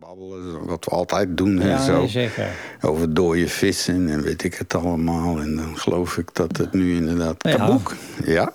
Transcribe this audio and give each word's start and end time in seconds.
babbelen, 0.00 0.66
wat 0.66 0.84
we 0.84 0.90
altijd 0.90 1.36
doen. 1.36 1.60
Ja, 1.60 1.76
en 1.78 1.84
zo. 1.84 1.98
nee, 1.98 2.08
zeker. 2.08 2.48
Over 2.80 3.14
dode 3.14 3.48
vissen 3.48 4.08
en 4.08 4.22
weet 4.22 4.44
ik 4.44 4.54
het 4.54 4.74
allemaal. 4.74 5.40
En 5.40 5.56
dan 5.56 5.78
geloof 5.78 6.18
ik 6.18 6.28
dat 6.32 6.56
het 6.56 6.72
nu 6.72 6.96
inderdaad... 6.96 7.36
Ja. 7.38 7.78
Ja. 8.24 8.52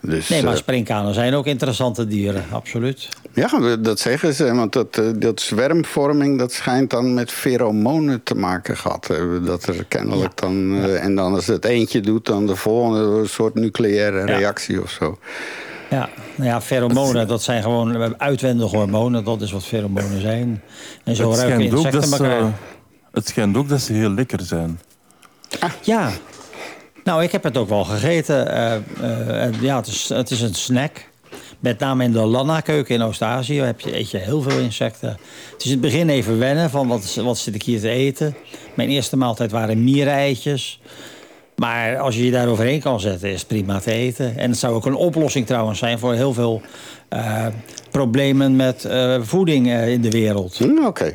Dus, 0.00 0.28
Nee, 0.28 0.42
maar 0.42 0.52
eh, 0.52 0.58
sprinkhanen 0.58 1.14
zijn 1.14 1.34
ook 1.34 1.46
interessante 1.46 2.06
dieren, 2.06 2.44
absoluut. 2.50 3.08
ja, 3.32 3.76
dat 3.76 3.98
zeggen 4.00 4.34
ze. 4.34 4.54
Want 4.54 4.72
dat, 4.72 4.98
eh, 4.98 5.04
dat 5.14 5.40
zwermvorming, 5.40 6.38
dat 6.38 6.52
schijnt 6.52 6.90
dan 6.90 7.14
met 7.14 7.32
pheromonen 7.32 8.22
te 8.22 8.34
maken 8.34 8.76
gehad 8.76 9.06
hebben. 9.06 9.44
Dat 9.44 9.66
er 9.66 9.84
kennelijk 9.84 10.36
dan... 10.36 10.74
eh, 10.74 11.04
en 11.04 11.14
dan 11.14 11.34
als 11.34 11.46
het 11.46 11.64
eentje 11.64 12.00
doet, 12.00 12.26
dan 12.26 12.46
de 12.46 12.56
volgende 12.56 13.18
een 13.18 13.28
soort 13.28 13.54
nucleaire 13.54 14.24
reactie 14.24 14.82
of 14.82 14.90
zo. 14.90 15.18
Ja, 15.90 16.08
nou 16.34 16.50
ja, 16.50 16.60
pheromonen, 16.60 17.28
dat 17.28 17.42
zijn 17.42 17.62
gewoon 17.62 18.20
uitwendige 18.20 18.76
hormonen. 18.76 19.24
Dat 19.24 19.42
is 19.42 19.52
wat 19.52 19.64
pheromonen 19.64 20.20
zijn. 20.20 20.62
En 21.04 21.16
zo 21.16 21.30
het, 21.30 21.40
ruiken 21.40 21.60
insecten 21.60 22.00
dat 22.00 22.08
ze, 22.08 22.24
elkaar. 22.24 22.52
het 23.12 23.28
schijnt 23.28 23.56
ook 23.56 23.68
dat 23.68 23.80
ze 23.80 23.92
heel 23.92 24.10
lekker 24.10 24.40
zijn. 24.40 24.80
Ja, 25.82 26.10
nou, 27.04 27.22
ik 27.22 27.32
heb 27.32 27.42
het 27.42 27.56
ook 27.56 27.68
wel 27.68 27.84
gegeten. 27.84 28.52
Eh, 28.52 28.74
eh, 29.44 29.60
ja, 29.60 29.76
het 29.76 29.86
is, 29.86 30.08
het 30.08 30.30
is 30.30 30.40
een 30.40 30.54
snack. 30.54 31.06
Met 31.58 31.78
name 31.78 32.04
in 32.04 32.12
de 32.12 32.24
Lana-keuken 32.24 32.94
in 32.94 33.02
Oost-Azië 33.02 33.60
heb 33.60 33.80
je, 33.80 33.96
eet 33.96 34.10
je 34.10 34.18
heel 34.18 34.42
veel 34.42 34.58
insecten. 34.58 35.08
Het 35.52 35.58
is 35.58 35.64
in 35.64 35.70
het 35.70 35.80
begin 35.80 36.08
even 36.08 36.38
wennen 36.38 36.70
van 36.70 36.88
wat, 36.88 37.14
wat 37.14 37.38
zit 37.38 37.54
ik 37.54 37.62
hier 37.62 37.80
te 37.80 37.88
eten. 37.88 38.36
Mijn 38.74 38.88
eerste 38.88 39.16
maaltijd 39.16 39.50
waren 39.50 39.84
miereneitjes. 39.84 40.80
Maar 41.58 41.98
als 41.98 42.14
je 42.16 42.24
je 42.24 42.30
daar 42.30 42.48
overheen 42.48 42.80
kan 42.80 43.00
zetten, 43.00 43.28
is 43.28 43.38
het 43.38 43.48
prima 43.48 43.78
te 43.78 43.92
eten. 43.92 44.36
En 44.36 44.50
het 44.50 44.58
zou 44.58 44.74
ook 44.74 44.86
een 44.86 44.94
oplossing 44.94 45.46
trouwens 45.46 45.78
zijn 45.78 45.98
voor 45.98 46.14
heel 46.14 46.32
veel 46.32 46.62
eh, 47.08 47.46
problemen 47.90 48.56
met 48.56 48.84
eh, 48.84 49.16
voeding 49.20 49.66
eh, 49.66 49.88
in 49.88 50.00
de 50.00 50.10
wereld. 50.10 50.56
Hm, 50.58 50.86
Oké. 50.86 51.12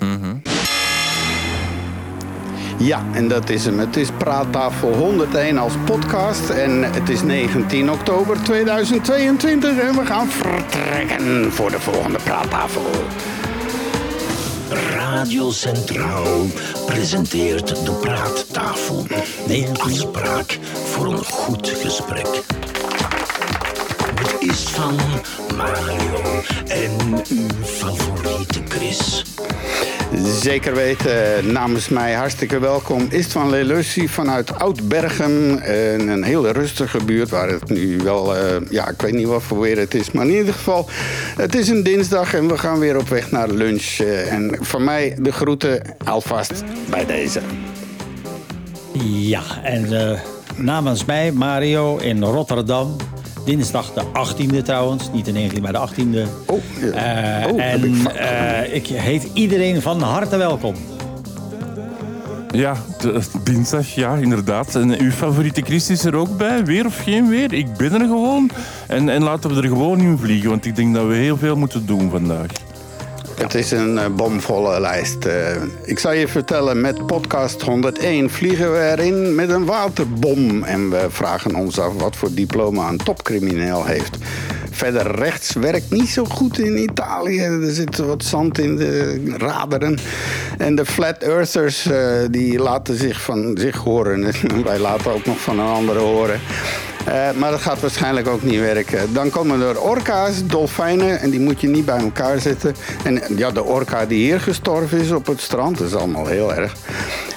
Ja, 2.77 3.03
en 3.13 3.27
dat 3.27 3.49
is 3.49 3.65
hem. 3.65 3.79
Het 3.79 3.97
is 3.97 4.09
Praattafel 4.17 4.93
101 4.93 5.57
als 5.57 5.73
podcast. 5.85 6.49
En 6.49 6.93
het 6.93 7.09
is 7.09 7.21
19 7.21 7.91
oktober 7.91 8.43
2022. 8.43 9.79
En 9.79 9.95
we 9.95 10.05
gaan 10.05 10.27
vertrekken 10.27 11.51
voor 11.51 11.71
de 11.71 11.79
volgende 11.79 12.19
Praattafel. 12.23 12.81
Radio 14.73 15.51
Centraal 15.51 16.45
presenteert 16.85 17.85
de 17.85 17.91
Praattafel. 17.91 19.05
Een 19.47 19.77
afspraak 19.79 20.59
voor 20.85 21.05
een 21.05 21.25
goed 21.25 21.69
gesprek. 21.69 22.43
Met 24.45 24.51
Istvan, 24.51 24.95
Mario 25.57 26.41
en 26.67 26.91
uw 27.29 27.65
favoriete 27.65 28.59
Chris. 28.67 29.23
Zeker 30.41 30.75
weten, 30.75 31.51
namens 31.51 31.89
mij 31.89 32.13
hartstikke 32.13 32.59
welkom. 32.59 33.07
Istvan 33.09 33.49
Lelussi 33.49 34.07
vanuit 34.09 34.59
Oud-Bergen. 34.59 35.61
En 35.61 36.07
een 36.07 36.23
hele 36.23 36.51
rustige 36.51 37.03
buurt 37.03 37.29
waar 37.29 37.49
het 37.49 37.69
nu 37.69 37.97
wel... 37.97 38.35
eh, 38.35 38.55
ja, 38.69 38.89
ik 38.89 39.01
weet 39.01 39.13
niet 39.13 39.27
wat 39.27 39.43
voor 39.43 39.59
weer 39.59 39.77
het 39.77 39.93
is. 39.93 40.11
Maar 40.11 40.25
in 40.25 40.35
ieder 40.35 40.53
geval, 40.53 40.89
het 41.35 41.55
is 41.55 41.69
een 41.69 41.83
dinsdag 41.83 42.33
en 42.33 42.47
we 42.47 42.57
gaan 42.57 42.79
weer 42.79 42.97
op 42.97 43.09
weg 43.09 43.31
naar 43.31 43.49
lunch. 43.49 43.97
Eh, 43.99 44.33
en 44.33 44.57
van 44.59 44.83
mij 44.83 45.15
de 45.19 45.31
groeten 45.31 45.81
alvast 46.05 46.63
bij 46.89 47.05
deze. 47.05 47.41
Ja, 49.03 49.43
en 49.63 50.09
eh, 50.09 50.19
namens 50.55 51.05
mij, 51.05 51.31
Mario, 51.31 51.97
in 51.97 52.23
Rotterdam. 52.23 52.95
Dinsdag 53.45 53.93
de 53.93 54.01
18e 54.03 54.63
trouwens, 54.63 55.09
niet 55.13 55.25
de 55.25 55.31
19e, 55.33 55.61
maar 55.61 55.71
de 55.71 55.87
18e. 55.89 56.27
Oh, 56.45 56.59
ja. 56.81 57.41
Eh, 57.43 57.47
Oh, 57.51 57.55
ik 57.55 57.61
en 57.61 57.95
fout 57.95 58.15
eh, 58.15 58.75
ik 58.75 58.87
heet 58.87 59.27
iedereen 59.33 59.81
van 59.81 60.01
harte 60.01 60.37
welkom. 60.37 60.75
Ja, 62.51 62.75
de- 62.99 63.21
dinsdag, 63.43 63.87
ja, 63.95 64.15
inderdaad. 64.15 64.75
En 64.75 64.99
uw 64.99 65.11
favoriete 65.11 65.61
Chris 65.61 65.89
is 65.89 66.05
er 66.05 66.15
ook 66.15 66.37
bij, 66.37 66.65
weer 66.65 66.85
of 66.85 66.97
geen 67.03 67.27
weer. 67.29 67.53
Ik 67.53 67.77
ben 67.77 67.93
er 67.93 67.99
gewoon. 67.99 68.49
En, 68.87 69.09
en 69.09 69.23
laten 69.23 69.49
we 69.55 69.61
er 69.61 69.67
gewoon 69.67 69.99
in 69.99 70.17
vliegen, 70.17 70.49
want 70.49 70.65
ik 70.65 70.75
denk 70.75 70.93
dat 70.93 71.07
we 71.07 71.15
heel 71.15 71.37
veel 71.37 71.55
moeten 71.55 71.85
doen 71.85 72.09
vandaag. 72.09 72.47
Het 73.35 73.53
is 73.55 73.71
een 73.71 73.97
eh, 73.97 74.05
bomvolle 74.15 74.79
lijst. 74.79 75.25
eh. 75.25 75.61
ik 75.83 75.99
zal 75.99 76.11
je 76.11 76.27
vertellen, 76.27 76.81
met 76.81 77.05
podcast 77.05 77.61
101 77.61 78.29
vliegen 78.29 78.71
we 78.71 78.79
erin 78.97 79.35
met 79.35 79.49
een 79.49 79.65
waterbom. 79.65 80.63
En 80.63 80.89
we 80.89 81.05
vragen 81.09 81.55
ons 81.55 81.79
af 81.79 81.93
wat 81.93 82.15
voor 82.15 82.33
diploma 82.33 82.89
een 82.89 82.97
topcrimineel 82.97 83.85
heeft. 83.85 84.17
Verder 84.73 85.15
rechts 85.15 85.53
werkt 85.53 85.91
niet 85.91 86.09
zo 86.09 86.25
goed 86.25 86.59
in 86.59 86.77
Italië. 86.77 87.39
Er 87.39 87.71
zit 87.71 87.97
wat 87.97 88.23
zand 88.23 88.59
in 88.59 88.75
de 88.75 89.21
raderen. 89.37 89.97
En 90.57 90.75
de 90.75 90.85
flat 90.85 91.17
earthers 91.17 91.85
eh, 91.85 91.99
die 92.29 92.59
laten 92.59 92.95
zich 92.95 93.21
van 93.21 93.57
zich 93.59 93.77
horen. 93.77 94.31
Wij 94.63 94.79
laten 94.79 95.11
ook 95.11 95.25
nog 95.25 95.39
van 95.39 95.59
een 95.59 95.67
andere 95.67 95.99
horen. 95.99 96.39
Eh, 97.05 97.31
maar 97.35 97.51
dat 97.51 97.61
gaat 97.61 97.79
waarschijnlijk 97.79 98.27
ook 98.27 98.43
niet 98.43 98.59
werken. 98.59 99.13
Dan 99.13 99.29
komen 99.29 99.61
er 99.61 99.79
orka's, 99.79 100.45
dolfijnen, 100.45 101.19
en 101.19 101.29
die 101.29 101.39
moet 101.39 101.61
je 101.61 101.67
niet 101.67 101.85
bij 101.85 101.99
elkaar 101.99 102.39
zetten. 102.39 102.75
En 103.03 103.21
ja, 103.35 103.51
de 103.51 103.63
orka 103.63 104.05
die 104.05 104.25
hier 104.25 104.39
gestorven 104.39 104.99
is 104.99 105.11
op 105.11 105.27
het 105.27 105.41
strand, 105.41 105.77
dat 105.77 105.87
is 105.87 105.95
allemaal 105.95 106.27
heel 106.27 106.53
erg. 106.53 106.75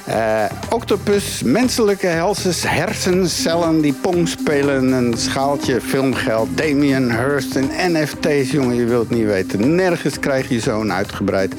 Eh, 0.06 0.44
octopus, 0.70 1.42
menselijke 1.42 2.06
hersens, 2.06 2.62
hersencellen 2.68 3.80
die 3.80 3.92
pong 3.92 4.28
spelen, 4.28 4.92
een 4.92 5.14
schaaltje 5.16 5.80
filmgeld, 5.80 6.48
Damien 6.58 7.10
Hirst 7.18 7.56
en 7.56 7.92
NFT's, 7.92 8.50
jongen, 8.50 8.74
je 8.76 8.84
wilt 8.84 9.10
niet 9.10 9.24
weten. 9.26 9.74
Nergens 9.74 10.18
krijg 10.18 10.48
je 10.48 10.60
zo'n 10.60 10.92
uitgebreid 10.92 11.54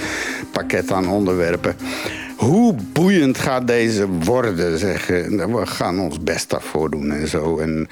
pakket 0.51 0.91
aan 0.91 1.07
onderwerpen. 1.09 1.75
Hoe 2.37 2.75
boeiend 2.93 3.37
gaat 3.37 3.67
deze 3.67 4.07
worden, 4.07 4.79
zeg. 4.79 5.07
We 5.07 5.61
gaan 5.63 5.99
ons 5.99 6.19
best 6.19 6.49
daarvoor 6.49 6.89
doen 6.91 7.11
en 7.11 7.27
zo. 7.27 7.57
En 7.57 7.87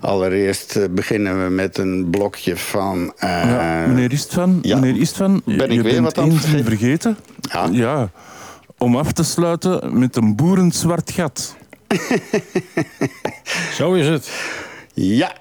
allereerst 0.00 0.76
eh, 0.76 0.84
beginnen 0.90 1.44
we 1.44 1.50
met 1.50 1.78
een 1.78 2.08
blokje 2.10 2.56
van... 2.56 3.12
eh, 3.18 3.28
Ja, 3.30 3.84
meneer 3.88 4.12
Istvan, 4.12 4.58
ja. 4.62 4.78
meneer 4.78 5.00
Istvan, 5.00 5.42
Ben 5.44 5.60
ik 5.60 5.70
je 5.72 5.82
weer 5.82 5.92
bent 5.92 6.04
wat 6.04 6.18
aan 6.18 6.30
het 6.30 6.38
vergeten? 6.40 6.64
vergeten. 6.64 7.16
Ja. 7.72 8.08
Om 8.82 8.96
af 8.96 9.12
te 9.12 9.24
sluiten 9.24 9.98
met 9.98 10.16
een 10.16 10.36
boerend 10.36 10.74
zwart 10.74 11.10
gat. 11.10 11.56
Zo 13.76 13.92
is 13.92 14.06
het. 14.06 14.30
Ja. 14.94 15.32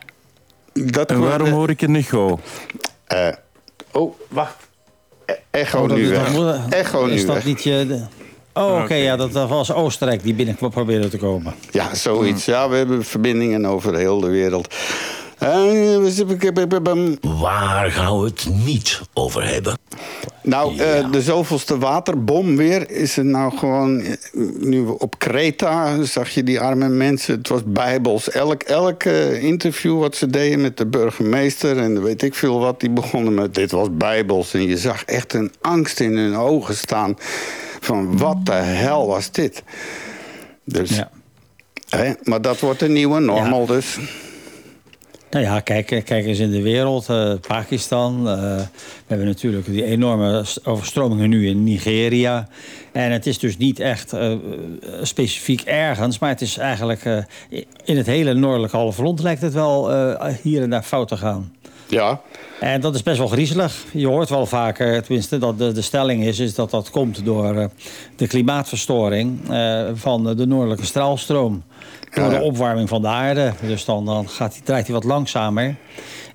Dat 0.74 1.10
En 1.10 1.20
waarom 1.20 1.48
eh, 1.48 1.54
hoor 1.54 1.70
ik 1.70 1.82
een 1.82 1.96
echo? 1.96 2.40
eh, 3.08 3.28
oh, 3.92 4.14
wacht. 4.28 4.56
E- 5.26 5.34
Echo 5.52 5.82
Oh, 5.84 5.90
nu 5.90 6.02
is- 6.04 6.10
weg. 6.10 6.70
Echo 6.70 7.06
is 7.06 7.20
nu 7.22 7.26
dat 7.26 7.36
weg. 7.36 7.46
niet 7.46 7.64
je... 7.64 7.86
de- 7.88 8.06
Oh, 8.54 8.82
oké, 8.84 8.94
ja, 8.94 9.16
dat 9.16 9.32
was 9.32 9.74
Oostenrijk 9.74 10.24
die 10.24 10.34
binnen 10.34 10.56
probeerde 10.56 11.08
te 11.10 11.18
komen. 11.18 11.54
Ja, 11.72 11.96
zoiets. 11.96 12.46
Ja, 12.46 12.70
we 12.70 12.76
hebben 12.76 13.06
verbindingen 13.06 13.66
over 13.66 13.96
heel 13.96 14.20
de 14.20 14.28
wereld. 14.30 14.76
Waar 17.22 17.92
gaan 17.92 18.20
we 18.20 18.26
het 18.26 18.48
niet 18.66 19.02
over 19.14 19.48
hebben? 19.54 19.78
Nou, 20.44 20.78
eh, 20.78 21.12
de 21.12 21.22
zoveelste 21.22 21.78
waterbom 21.78 22.56
weer. 22.58 22.90
Is 22.92 23.16
het 23.16 23.26
nou 23.26 23.58
gewoon... 23.58 24.02
eh, 24.02 24.12
Nu 24.60 24.86
op 24.88 25.20
Kreta 25.20 26.04
zag 26.04 26.30
je 26.30 26.44
die 26.44 26.60
arme 26.60 26.90
mensen. 26.90 27.38
Het 27.38 27.48
was 27.48 27.62
bijbels. 27.66 28.30
Elk, 28.30 28.64
elk 28.64 29.04
eh, 29.04 29.44
interview 29.44 30.00
wat 30.00 30.16
ze 30.16 30.28
deden 30.28 30.62
met 30.62 30.78
de 30.78 30.86
burgemeester... 30.86 31.78
en 31.78 32.04
weet 32.04 32.22
ik 32.24 32.36
veel 32.36 32.60
wat, 32.60 32.80
die 32.80 32.90
begonnen 32.90 33.34
met... 33.34 33.56
dit 33.56 33.72
was 33.72 33.88
bijbels. 33.92 34.54
En 34.54 34.68
je 34.68 34.78
zag 34.78 35.04
echt 35.04 35.34
een 35.34 35.52
angst 35.62 36.00
in 36.00 36.18
hun 36.18 36.36
ogen 36.36 36.76
staan... 36.76 37.16
van 37.80 38.18
wat 38.18 38.46
de 38.46 38.52
hel 38.52 39.08
was 39.08 39.32
dit? 39.32 39.64
Dus, 40.66 40.90
Ja. 40.96 41.10
hè, 41.90 42.14
maar 42.24 42.42
dat 42.42 42.60
wordt 42.60 42.82
een 42.82 42.94
nieuwe 42.94 43.20
normal 43.20 43.62
Ja. 43.62 43.66
dus. 43.74 43.98
Nou 45.30 45.46
ja, 45.46 45.60
kijk, 45.60 45.86
kijk 45.86 46.26
eens 46.26 46.40
in 46.40 46.52
de 46.52 46.62
wereld. 46.62 47.10
eh, 47.10 47.34
Pakistan. 47.48 48.30
eh, 48.30 48.56
we 48.56 49.08
hebben 49.08 49.28
natuurlijk 49.28 49.66
die 49.66 49.84
enorme 49.84 50.46
overstromingen 50.64 51.30
nu 51.30 51.48
in 51.48 51.64
Nigeria. 51.64 52.48
En 52.92 53.12
het 53.12 53.26
is 53.26 53.40
dus 53.40 53.58
niet 53.58 53.80
echt 53.80 54.14
eh, 54.14 54.34
specifiek 55.02 55.62
ergens. 55.62 56.20
Maar 56.20 56.30
het 56.30 56.42
is 56.42 56.58
eigenlijk 56.58 57.26
in 57.84 57.98
het 57.98 58.06
hele 58.06 58.34
noordelijke 58.34 58.78
halfrond 58.78 59.20
lijkt 59.22 59.42
het 59.42 59.54
wel 59.54 59.92
hier 60.42 60.62
en 60.62 60.70
daar 60.70 60.84
fout 60.84 61.08
te 61.08 61.18
gaan. 61.18 61.54
Ja, 61.88 62.22
En 62.60 62.82
dat 62.82 62.96
is 62.96 63.04
best 63.04 63.18
wel 63.18 63.28
griezelig. 63.28 63.86
Je 63.92 64.08
hoort 64.08 64.30
wel 64.30 64.46
vaker, 64.46 65.04
tenminste 65.04 65.38
dat 65.38 65.58
de, 65.58 65.72
de 65.72 65.82
stelling 65.82 66.24
is... 66.24 66.40
is 66.40 66.56
dat 66.56 66.72
dat 66.72 66.90
komt 66.90 67.26
door 67.26 67.70
de 68.16 68.28
klimaatverstoring 68.28 69.40
van 69.94 70.36
de 70.36 70.48
noordelijke 70.48 70.86
straalstroom. 70.86 71.64
Door 72.14 72.30
de 72.30 72.42
opwarming 72.42 72.90
van 72.90 73.02
de 73.02 73.08
aarde. 73.08 73.54
Dus 73.62 73.86
dan, 73.86 74.06
dan 74.06 74.30
gaat 74.30 74.54
hij, 74.54 74.62
draait 74.64 74.86
hij 74.86 74.96
wat 74.96 75.04
langzamer. 75.04 75.76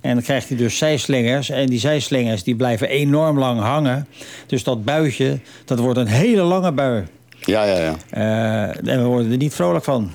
En 0.00 0.15
dan 0.15 0.23
krijgt 0.23 0.49
hij 0.49 0.56
dus 0.56 0.79
zijslingers. 0.79 1.50
En 1.50 1.67
die 1.67 1.79
zijslingers 1.79 2.43
die 2.43 2.56
blijven 2.56 2.88
enorm 2.88 3.38
lang 3.38 3.61
hangen. 3.61 4.09
Dus 4.47 4.65
dat 4.65 4.85
buitje, 4.85 5.38
dat 5.65 5.79
wordt 5.79 5.99
een 5.99 6.06
hele 6.06 6.43
lange 6.43 6.73
bui. 6.73 7.05
ja, 7.41 7.65
ja. 7.65 7.79
ja. 7.79 7.97
Eh, 8.11 8.93
en 8.93 9.03
we 9.03 9.05
worden 9.05 9.31
er 9.31 9.37
niet 9.37 9.55
vrolijk 9.55 9.85
van. 9.85 10.11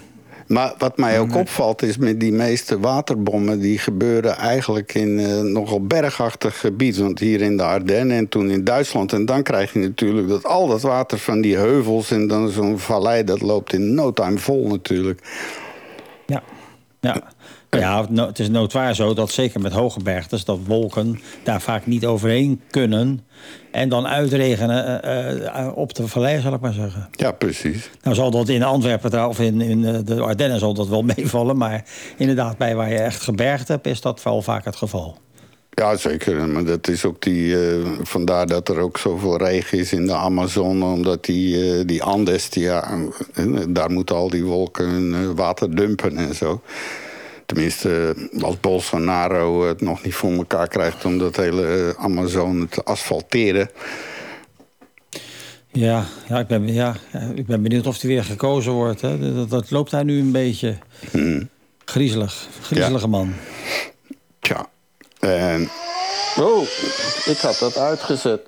Maar 0.50 0.74
wat 0.78 0.98
mij 0.98 1.20
ook 1.20 1.36
opvalt 1.36 1.82
is 1.82 1.98
met 1.98 2.20
die 2.20 2.32
meeste 2.32 2.80
waterbommen... 2.80 3.60
die 3.60 3.78
gebeuren 3.78 4.38
eigenlijk 4.38 4.94
in 4.94 5.20
eh, 5.20 5.40
nogal 5.42 5.86
bergachtig 5.86 6.60
gebied. 6.60 6.98
Want 6.98 7.20
hier 7.20 7.42
in 7.42 7.58
de 7.58 7.64
Ardennen 7.64 8.18
en 8.18 8.28
toen 8.28 8.50
in 8.50 8.64
Duitsland. 8.64 9.14
En 9.14 9.26
dan 9.26 9.44
krijg 9.44 9.74
je 9.74 9.80
natuurlijk 9.80 10.28
dat 10.28 10.46
al 10.46 10.68
dat 10.68 10.82
water 10.82 11.18
van 11.18 11.42
die 11.42 11.56
heuvels... 11.56 12.12
en 12.12 12.28
dan 12.28 12.50
zo'n 12.50 12.80
vallei, 12.80 13.24
dat 13.24 13.42
loopt 13.42 13.74
in 13.74 13.94
no 13.94 14.14
time 14.14 14.38
vol 14.38 14.68
natuurlijk. 14.68 15.22
Ja, 16.26 16.44
ja. 17.00 17.24
Ja, 17.70 18.06
no- 18.10 18.26
het 18.26 18.40
is 18.40 18.50
noodwaar 18.50 18.96
zo 18.96 19.14
dat 19.14 19.32
zeker 19.32 19.62
met 19.62 19.72
hoge 19.72 20.04
bergtes... 20.04 20.46
dat 20.46 20.60
wolken 20.66 21.20
daar 21.44 21.62
vaak 21.62 21.86
niet 21.86 22.06
overheen 22.06 22.62
kunnen... 22.70 23.20
en 23.72 23.90
dan 23.90 24.08
uitregenen 24.08 25.04
eh, 25.04 25.46
eh, 25.46 25.78
op 25.78 25.94
de 25.94 26.08
vallei, 26.08 26.42
zal 26.42 26.54
ik 26.54 26.60
maar 26.60 26.74
zeggen. 26.74 27.10
Ja, 27.12 27.32
precies. 27.32 27.90
Nou 28.02 28.16
zal 28.16 28.32
dat 28.32 28.50
in 28.50 28.64
Antwerpen 28.64 29.28
of 29.28 29.40
in, 29.40 29.62
in 29.62 29.86
eh, 29.86 30.00
de 30.04 30.22
Ardennen 30.22 30.60
zal 30.60 30.74
dat 30.74 30.88
wel 30.88 31.02
meevallen... 31.16 31.58
maar 31.58 31.86
inderdaad, 32.18 32.58
bij 32.58 32.76
waar 32.76 32.90
je 32.90 32.98
echt 32.98 33.22
gebergd 33.22 33.68
hebt... 33.68 33.88
is 33.88 34.02
dat 34.02 34.24
wel 34.24 34.42
vaak 34.42 34.66
het 34.66 34.76
geval. 34.76 35.18
Ja, 35.70 35.96
zeker. 35.96 36.48
Maar 36.48 36.66
dat 36.66 36.88
is 36.88 37.06
ook 37.06 37.22
die, 37.22 37.56
vandaar 38.02 38.48
dat 38.48 38.70
er 38.70 38.80
ook 38.80 38.98
zoveel 38.98 39.38
regen 39.38 39.78
is 39.78 39.94
in 39.94 40.06
de 40.06 40.14
Amazone. 40.14 40.86
Omdat 40.86 41.26
die, 41.26 41.86
die 41.86 42.04
Andes, 42.04 42.50
die, 42.50 42.64
ja, 42.64 42.98
daar 43.70 43.92
moeten 43.92 44.16
al 44.16 44.30
die 44.30 44.44
wolken 44.44 45.36
water 45.36 45.76
dumpen 45.76 46.18
en 46.18 46.36
zo. 46.36 46.62
Tenminste, 47.50 48.16
eh, 48.34 48.44
als 48.44 48.60
Bolsonaro 48.60 49.68
het 49.68 49.82
nog 49.82 50.04
niet 50.04 50.14
voor 50.14 50.32
elkaar 50.32 50.68
krijgt 50.68 51.06
om 51.06 51.18
dat 51.18 51.36
hele 51.36 51.68
eh, 51.68 52.04
Amazone 52.04 52.68
te 52.68 52.84
asfalteren. 52.84 53.70
Ja, 55.72 56.06
ja, 56.28 56.40
ik, 56.40 56.48
ben, 56.48 56.74
ja 56.74 56.96
ik 57.36 57.46
ben 57.46 57.62
benieuwd 57.62 57.88
of 57.88 58.02
hij 58.02 58.10
weer 58.10 58.24
gekozen 58.24 58.72
wordt. 58.72 59.02
Hè. 59.02 59.34
Dat, 59.36 59.50
dat 59.50 59.72
loopt 59.72 59.92
daar 59.92 60.04
nu 60.04 60.20
een 60.20 60.32
beetje 60.32 60.78
griezelig. 61.86 62.48
Griezelige 62.62 63.08
man. 63.08 63.34
Tja. 64.40 64.70
En... 65.20 65.70
Oh, 66.38 66.62
ik 67.26 67.38
had 67.38 67.60
dat 67.60 67.78
uitgezet. 67.78 68.42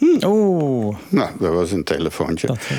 Oeh, 0.00 0.96
Nou, 1.08 1.30
dat 1.38 1.52
was 1.52 1.72
een 1.72 1.84
telefoontje. 1.84 2.46
dat, 2.46 2.56
eh, 2.56 2.76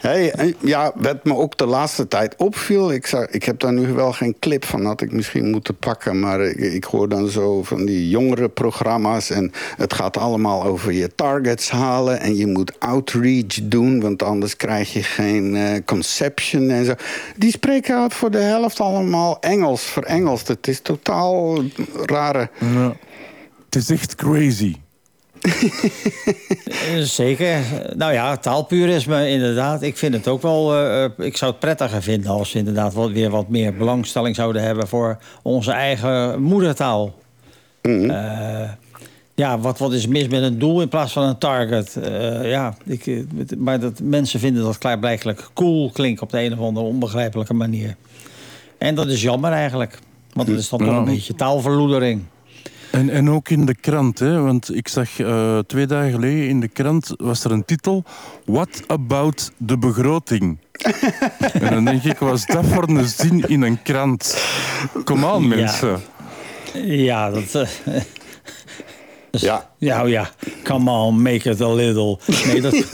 Hey, 0.00 0.54
ja, 0.60 0.92
wat 0.94 1.24
me 1.24 1.34
ook 1.34 1.56
de 1.56 1.66
laatste 1.66 2.08
tijd 2.08 2.34
opviel... 2.36 2.92
Ik, 2.92 3.06
zag, 3.06 3.26
ik 3.26 3.44
heb 3.44 3.60
daar 3.60 3.72
nu 3.72 3.92
wel 3.92 4.12
geen 4.12 4.36
clip 4.38 4.64
van, 4.64 4.84
had 4.84 5.00
ik 5.00 5.12
misschien 5.12 5.50
moeten 5.50 5.76
pakken... 5.76 6.20
maar 6.20 6.40
ik, 6.40 6.56
ik 6.56 6.84
hoor 6.84 7.08
dan 7.08 7.28
zo 7.28 7.62
van 7.62 7.84
die 7.84 8.08
jongere 8.08 8.48
programma's... 8.48 9.30
en 9.30 9.52
het 9.76 9.94
gaat 9.94 10.16
allemaal 10.16 10.64
over 10.64 10.92
je 10.92 11.14
targets 11.14 11.70
halen... 11.70 12.20
en 12.20 12.36
je 12.36 12.46
moet 12.46 12.80
outreach 12.80 13.58
doen, 13.62 14.00
want 14.00 14.22
anders 14.22 14.56
krijg 14.56 14.92
je 14.92 15.02
geen 15.02 15.56
eh, 15.56 15.84
conception 15.84 16.70
en 16.70 16.84
zo. 16.84 16.94
Die 17.36 17.50
spreken 17.50 17.96
uit 17.96 18.14
voor 18.14 18.30
de 18.30 18.38
helft 18.38 18.80
allemaal 18.80 19.40
Engels, 19.40 19.82
voor 19.82 20.02
Engels. 20.02 20.48
Het 20.48 20.68
is 20.68 20.80
totaal 20.80 21.62
rare... 22.04 22.48
Ja. 22.58 22.96
Het 23.64 23.74
is 23.74 23.90
echt 23.90 24.14
crazy. 24.14 24.74
Eh, 25.46 27.00
Zeker. 27.02 27.58
Nou 27.96 28.12
ja, 28.12 28.36
taalpurisme 28.36 29.28
inderdaad. 29.30 29.82
Ik 29.82 29.96
vind 29.96 30.14
het 30.14 30.28
ook 30.28 30.42
wel. 30.42 30.74
eh, 30.74 31.04
eh, 31.04 31.10
ik 31.16 31.36
zou 31.36 31.50
het 31.50 31.60
prettiger 31.60 32.02
vinden 32.02 32.30
als 32.30 32.52
we 32.52 32.58
inderdaad 32.58 32.94
wat, 32.94 33.10
weer 33.10 33.30
wat 33.30 33.48
meer 33.48 33.74
belangstelling 33.76 34.34
zouden 34.36 34.62
hebben 34.62 34.88
voor 34.88 35.18
onze 35.42 35.70
eigen 35.72 36.42
moedertaal. 36.42 37.14
Eh, 37.80 38.70
ja, 39.34 39.58
wat, 39.58 39.78
wat 39.78 39.92
is 39.92 40.06
mis 40.06 40.28
met 40.28 40.42
een 40.42 40.58
doel 40.58 40.80
in 40.80 40.88
plaats 40.88 41.12
van 41.12 41.22
een 41.22 41.38
target? 41.38 41.96
Eh, 41.96 42.50
ja, 42.50 42.74
ik, 42.84 43.24
maar 43.58 43.80
dat, 43.80 44.00
mensen 44.02 44.40
vinden 44.40 44.62
dat 44.62 44.78
klaarblijkelijk 44.78 45.48
cool 45.54 45.90
klinkt 45.90 46.20
op 46.22 46.30
de 46.30 46.40
een 46.42 46.52
of 46.52 46.58
andere 46.58 46.86
onbegrijpelijke 46.86 47.54
manier. 47.54 47.96
En 48.78 48.94
dat 48.94 49.06
is 49.06 49.22
jammer 49.22 49.52
eigenlijk. 49.52 49.98
Want 50.32 50.48
het 50.48 50.58
is 50.58 50.68
dan 50.68 50.78
toch 50.78 50.88
Ja. 50.88 50.96
een 50.96 51.04
beetje 51.04 51.34
taalverloedering. 51.34 52.22
En, 52.96 53.10
en 53.10 53.30
ook 53.30 53.48
in 53.48 53.66
de 53.66 53.74
krant, 53.74 54.18
hè, 54.18 54.40
want 54.40 54.74
ik 54.74 54.88
zag 54.88 55.18
eh, 55.20 55.58
twee 55.58 55.86
dagen 55.86 56.10
geleden 56.10 56.48
in 56.48 56.60
de 56.60 56.68
krant 56.68 57.14
was 57.16 57.44
er 57.44 57.50
een 57.50 57.64
titel: 57.64 58.04
What 58.44 58.82
about 58.86 59.52
de 59.56 59.78
begroting? 59.78 60.58
en 61.52 61.70
dan 61.70 61.84
denk 61.84 62.02
ik, 62.02 62.18
was 62.18 62.46
dat 62.46 62.66
voor 62.66 62.88
een 62.88 63.04
zin 63.04 63.40
in 63.48 63.62
een 63.62 63.82
krant? 63.82 64.44
Kom 65.04 65.24
aan, 65.24 65.42
Ja. 65.42 65.48
mensen. 65.48 66.00
Ja, 66.84 67.30
dat. 67.30 67.54
eh, 67.54 68.00
Ja. 69.30 69.70
Ja, 69.78 70.02
oh 70.02 70.08
ja. 70.08 70.30
Come 70.64 70.90
on, 70.90 71.22
make 71.22 71.50
it 71.50 71.60
a 71.60 71.72
little. 71.74 72.18
Nee, 72.46 72.60
dat, 72.60 72.72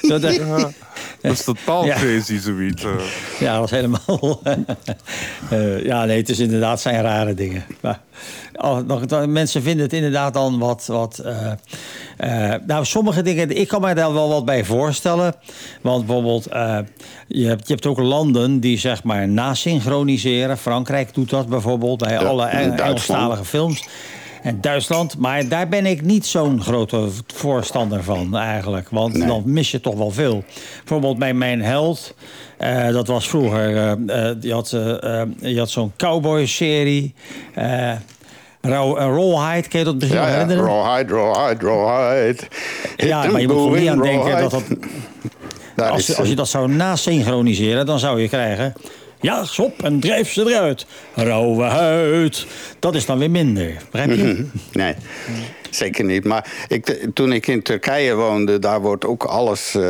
dat, 0.00 0.22
dat- 0.22 0.72
Dat 1.22 1.32
is 1.32 1.44
totaal 1.44 1.84
Ja. 1.84 1.96
crazy, 1.96 2.38
zoiets. 2.38 2.82
ja, 3.38 3.52
dat 3.52 3.60
was 3.60 3.70
helemaal. 3.70 4.40
eh, 5.50 5.84
ja, 5.84 6.04
nee, 6.04 6.16
het 6.16 6.28
is 6.28 6.38
inderdaad 6.38 6.80
zijn 6.80 7.02
rare 7.02 7.34
dingen. 7.34 7.64
Maar, 7.80 8.00
oh, 8.52 8.78
nog, 8.78 9.26
mensen 9.26 9.62
vinden 9.62 9.84
het 9.84 9.92
inderdaad 9.92 10.34
dan 10.34 10.58
wat. 10.58 10.86
wat 10.86 11.18
eh, 11.18 11.52
eh, 12.16 12.60
nou, 12.66 12.84
sommige 12.84 13.22
dingen, 13.22 13.56
ik 13.56 13.68
kan 13.68 13.80
me 13.80 13.94
daar 13.94 14.12
wel 14.12 14.28
wat 14.28 14.44
bij 14.44 14.64
voorstellen. 14.64 15.34
Want 15.80 16.06
bijvoorbeeld, 16.06 16.46
eh, 16.46 16.78
je, 17.26 17.46
hebt, 17.46 17.66
je 17.66 17.72
hebt 17.72 17.86
ook 17.86 17.98
landen 17.98 18.60
die 18.60 18.78
zeg 18.78 19.02
maar 19.02 19.28
nasynchroniseren. 19.28 20.58
Frankrijk 20.58 21.14
doet 21.14 21.30
dat 21.30 21.48
bijvoorbeeld 21.48 21.98
bij 21.98 22.18
alle. 22.18 22.46
Engelstalige 22.46 23.44
films. 23.44 23.88
En 24.42 24.60
Duitsland, 24.60 25.18
maar 25.18 25.48
daar 25.48 25.68
ben 25.68 25.86
ik 25.86 26.02
niet 26.02 26.26
zo'n 26.26 26.62
grote 26.62 27.08
voorstander 27.26 28.02
van 28.04 28.36
eigenlijk. 28.36 28.88
Want 28.90 29.16
Nee. 29.16 29.26
dan 29.26 29.42
mis 29.46 29.70
je 29.70 29.80
toch 29.80 29.94
wel 29.94 30.10
veel. 30.10 30.44
Bijvoorbeeld 30.78 31.18
bij 31.18 31.34
Mijn 31.34 31.62
Held, 31.62 32.14
eh, 32.58 32.88
dat 32.88 33.06
was 33.06 33.28
vroeger... 33.28 33.68
je 34.40 34.52
had, 34.52 34.72
eh, 34.72 35.20
eh, 35.20 35.28
je 35.40 35.58
had 35.58 35.70
zo'n 35.70 35.92
cowboy-serie. 35.96 37.14
Rawhide, 38.62 39.68
ken 39.68 39.78
je 39.78 39.84
dat 39.84 39.94
misschien 39.94 40.18
Ja, 40.20 40.26
ja, 40.26 40.32
herinneren? 40.32 40.64
rawhide, 40.64 41.12
rawhide, 41.14 41.66
rawhide. 41.66 42.42
Hit 42.96 43.08
Ja, 43.08 43.26
maar 43.30 43.40
je 43.40 43.48
moet 43.48 43.74
er 43.74 43.80
niet 43.80 43.88
aan 43.88 44.02
denken 44.02 44.40
dat 44.40 44.62
Als, 45.90 46.08
is 46.08 46.16
als 46.16 46.28
je 46.28 46.34
dat 46.34 46.48
zou 46.48 46.68
nasynchroniseren, 46.72 47.86
dan 47.86 47.98
zou 47.98 48.20
je 48.20 48.28
krijgen... 48.28 48.72
Ja, 49.20 49.44
schop 49.44 49.82
en 49.82 50.00
drijf 50.00 50.32
ze 50.32 50.40
eruit. 50.40 50.86
Rauwe 51.14 51.62
huid. 51.62 52.46
Dat 52.78 52.94
is 52.94 53.06
dan 53.06 53.18
weer 53.18 53.30
minder. 53.30 53.76
Begrijp 53.90 54.18
je? 54.18 54.46
Nee, 54.72 54.94
zeker 55.70 56.04
niet. 56.04 56.24
Maar 56.24 56.52
ik, 56.68 57.08
toen 57.14 57.32
ik 57.32 57.46
in 57.46 57.62
Turkije 57.62 58.14
woonde, 58.14 58.58
daar, 58.58 58.80
wordt 58.80 59.04
ook 59.04 59.24
alles, 59.24 59.74
eh, 59.74 59.82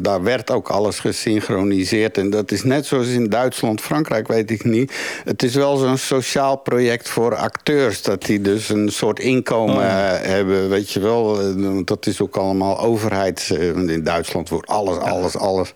daar 0.00 0.22
werd 0.22 0.50
ook 0.50 0.68
alles 0.68 0.98
gesynchroniseerd. 0.98 2.18
En 2.18 2.30
dat 2.30 2.50
is 2.50 2.62
net 2.62 2.86
zoals 2.86 3.06
in 3.06 3.28
Duitsland, 3.28 3.80
Frankrijk 3.80 4.28
weet 4.28 4.50
ik 4.50 4.64
niet. 4.64 4.92
Het 5.24 5.42
is 5.42 5.54
wel 5.54 5.76
zo'n 5.76 5.98
sociaal 5.98 6.56
project 6.56 7.08
voor 7.08 7.34
acteurs. 7.36 8.02
Dat 8.02 8.22
die 8.24 8.40
dus 8.40 8.68
een 8.68 8.88
soort 8.88 9.18
inkomen 9.18 9.84
eh, 9.84 10.28
hebben, 10.28 10.68
weet 10.68 10.90
je 10.90 11.00
wel. 11.00 11.40
Eh, 11.40 11.46
Dat 11.84 12.06
is 12.06 12.20
ook 12.20 12.36
allemaal 12.36 12.78
overheids... 12.80 13.48
want 13.48 13.90
in 13.90 14.02
Duitsland 14.02 14.48
wordt 14.48 14.68
alles, 14.68 14.96
alles, 14.96 15.36
alles... 15.36 15.72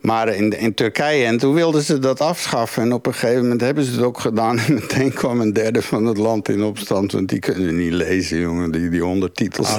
Maar 0.00 0.28
in, 0.28 0.58
in 0.58 0.74
Turkije, 0.74 1.24
en 1.24 1.38
toen 1.38 1.54
wilden 1.54 1.82
ze 1.82 1.98
dat 1.98 2.20
afschaffen. 2.20 2.82
En 2.82 2.92
op 2.92 3.06
een 3.06 3.14
gegeven 3.14 3.42
moment 3.42 3.60
hebben 3.60 3.84
ze 3.84 3.90
het 3.90 4.02
ook 4.02 4.20
gedaan. 4.20 4.58
En 4.66 4.74
meteen 4.74 5.12
kwam 5.12 5.40
een 5.40 5.52
derde 5.52 5.82
van 5.82 6.06
het 6.06 6.16
land 6.16 6.48
in 6.48 6.62
opstand. 6.62 7.12
Want 7.12 7.28
die 7.28 7.38
kunnen 7.38 7.76
niet 7.76 7.92
lezen, 7.92 8.38
jongen, 8.38 8.70
die, 8.70 8.88
die 8.88 9.04
ondertitels. 9.04 9.78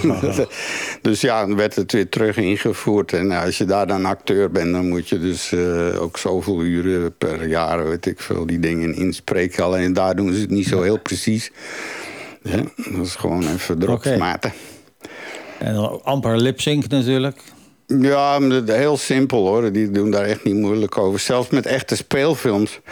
dus 1.01 1.21
ja, 1.21 1.45
dan 1.45 1.55
werd 1.55 1.75
het 1.75 1.91
weer 1.91 2.09
terug 2.09 2.37
ingevoerd. 2.37 3.13
En 3.13 3.31
als 3.31 3.57
je 3.57 3.65
daar 3.65 3.87
dan 3.87 4.05
acteur 4.05 4.51
bent, 4.51 4.71
dan 4.71 4.87
moet 4.87 5.09
je 5.09 5.19
dus 5.19 5.51
eh, 5.51 6.01
ook 6.01 6.17
zoveel 6.17 6.61
uren 6.61 7.17
per 7.17 7.47
jaar, 7.47 7.87
weet 7.87 8.05
ik 8.05 8.19
veel, 8.19 8.45
die 8.45 8.59
dingen 8.59 8.95
inspreken. 8.95 9.63
Alleen 9.63 9.93
daar 9.93 10.15
doen 10.15 10.33
ze 10.33 10.41
het 10.41 10.49
niet 10.49 10.67
zo 10.67 10.81
heel 10.81 10.99
precies. 10.99 11.51
Ja, 12.41 12.63
dat 12.75 13.05
is 13.05 13.15
gewoon 13.15 13.47
even 13.47 13.79
drogsmaten. 13.79 14.53
En 15.59 15.73
dan 15.73 16.03
amper 16.03 16.37
lip-sync 16.37 16.87
natuurlijk. 16.87 17.41
Ja, 17.99 18.39
heel 18.65 18.97
simpel 18.97 19.47
hoor. 19.47 19.71
Die 19.71 19.91
doen 19.91 20.11
daar 20.11 20.25
echt 20.25 20.43
niet 20.43 20.55
moeilijk 20.55 20.97
over. 20.97 21.19
Zelfs 21.19 21.49
met 21.49 21.65
echte 21.65 21.95
speelfilms. 21.95 22.79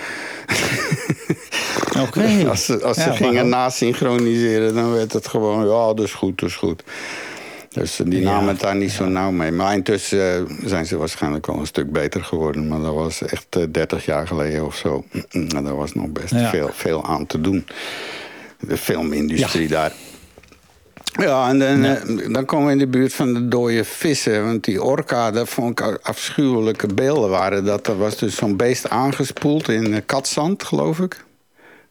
Als 2.49 2.65
ze, 2.65 2.83
als 2.83 2.97
ze 2.97 3.11
gingen 3.11 3.33
maar- 3.33 3.45
nasynchroniseren, 3.45 4.73
dan 4.75 4.93
werd 4.93 5.13
het 5.13 5.27
gewoon... 5.27 5.65
ja, 5.67 5.93
dat 5.93 6.05
is 6.05 6.13
goed, 6.13 6.39
dat 6.39 6.49
is 6.49 6.55
goed. 6.55 6.83
Dus 7.69 7.99
eh, 7.99 8.05
die 8.09 8.21
Ja, 8.21 8.31
namen 8.31 8.47
het 8.47 8.59
daar 8.59 8.75
niet 8.75 8.91
zo 8.91 9.05
nauw 9.05 9.31
mee. 9.31 9.51
Maar 9.51 9.73
intussen 9.73 10.47
eh, 10.49 10.55
zijn 10.65 10.85
ze 10.85 10.97
waarschijnlijk 10.97 11.47
al 11.47 11.59
een 11.59 11.67
stuk 11.67 11.91
beter 11.91 12.23
geworden. 12.23 12.67
Maar 12.67 12.81
dat 12.81 12.93
was 12.93 13.21
echt 13.21 13.45
eh, 13.49 13.63
30 13.71 14.05
jaar 14.05 14.27
geleden 14.27 14.65
of 14.65 14.75
zo. 14.75 15.03
En 15.31 15.47
daar 15.63 15.75
was 15.75 15.93
nog 15.93 16.07
best 16.07 16.33
veel, 16.35 16.69
veel 16.73 17.05
aan 17.05 17.25
te 17.25 17.41
doen. 17.41 17.65
De 18.59 18.77
filmindustrie 18.77 19.67
daar. 19.67 19.91
Ja, 21.03 21.49
en 21.49 21.59
dan, 21.59 21.83
eh, 21.83 22.33
dan 22.33 22.45
komen 22.45 22.65
we 22.65 22.71
in 22.71 22.77
de 22.77 22.87
buurt 22.87 23.13
van 23.13 23.33
de 23.33 23.47
dode 23.47 23.83
vissen. 23.83 24.45
Want 24.45 24.63
die 24.63 24.83
orka, 24.83 25.31
dat 25.31 25.49
vond 25.49 25.79
ik 25.79 25.99
afschuwelijke 26.01 26.87
beelden 26.93 27.29
waren. 27.29 27.65
Dat 27.65 27.87
er 27.87 27.97
was 27.97 28.17
dus 28.17 28.35
zo'n 28.35 28.57
beest 28.57 28.89
aangespoeld 28.89 29.69
in 29.69 29.93
eh, 29.93 30.01
katzand, 30.05 30.63
geloof 30.63 30.99
ik. 30.99 31.25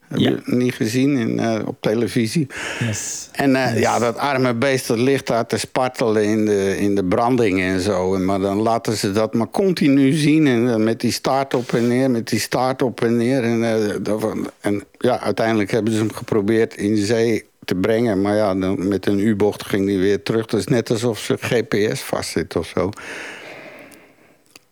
Heb 0.09 0.19
Ja. 0.19 0.31
je 0.31 0.41
niet 0.45 0.75
gezien 0.75 1.17
in, 1.17 1.39
eh, 1.39 1.59
op 1.67 1.77
televisie? 1.81 2.47
Yes. 2.79 3.29
En 3.33 3.51
ja, 3.81 3.99
dat 3.99 4.17
arme 4.17 4.55
beest 4.55 4.87
dat 4.89 4.99
ligt 4.99 5.27
daar 5.27 5.47
te 5.47 5.59
spartelen 5.59 6.25
in 6.25 6.45
de, 6.47 6.77
in 6.79 6.95
de 6.95 7.05
branding 7.05 7.61
en 7.61 7.81
zo. 7.81 8.15
En 8.15 8.25
Maar 8.25 8.41
dan 8.41 8.57
laten 8.63 8.97
ze 8.97 9.13
dat 9.13 9.35
maar 9.35 9.51
continu 9.51 10.13
zien. 10.13 10.47
En 10.47 10.85
met 10.85 11.01
die 11.01 11.13
staart 11.13 11.55
op 11.55 11.73
en 11.73 11.89
neer, 11.89 12.11
met 12.11 12.29
die 12.29 12.39
staart 12.41 12.83
op 12.83 13.01
en 13.03 13.17
neer. 13.17 13.43
En, 13.43 14.03
dat- 14.03 14.33
en 14.61 14.85
ja, 14.99 15.21
uiteindelijk 15.21 15.71
hebben 15.71 15.93
ze 15.93 15.99
hem 15.99 16.13
geprobeerd 16.13 16.77
in 16.77 16.97
zee 16.97 17.45
te 17.69 17.75
brengen. 17.75 18.21
Maar 18.21 18.37
ja, 18.37 18.55
dan, 18.55 18.89
met 18.89 19.07
een 19.07 19.19
U-bocht 19.19 19.65
ging 19.65 19.89
hij 19.89 19.99
weer 19.99 20.23
terug. 20.23 20.47
Dat 20.47 20.61
is 20.61 20.67
net 20.67 20.91
alsof 20.91 21.19
ze 21.19 21.37
GPS 21.41 22.01
vastzit 22.01 22.57
of 22.57 22.67
zo. 22.67 22.91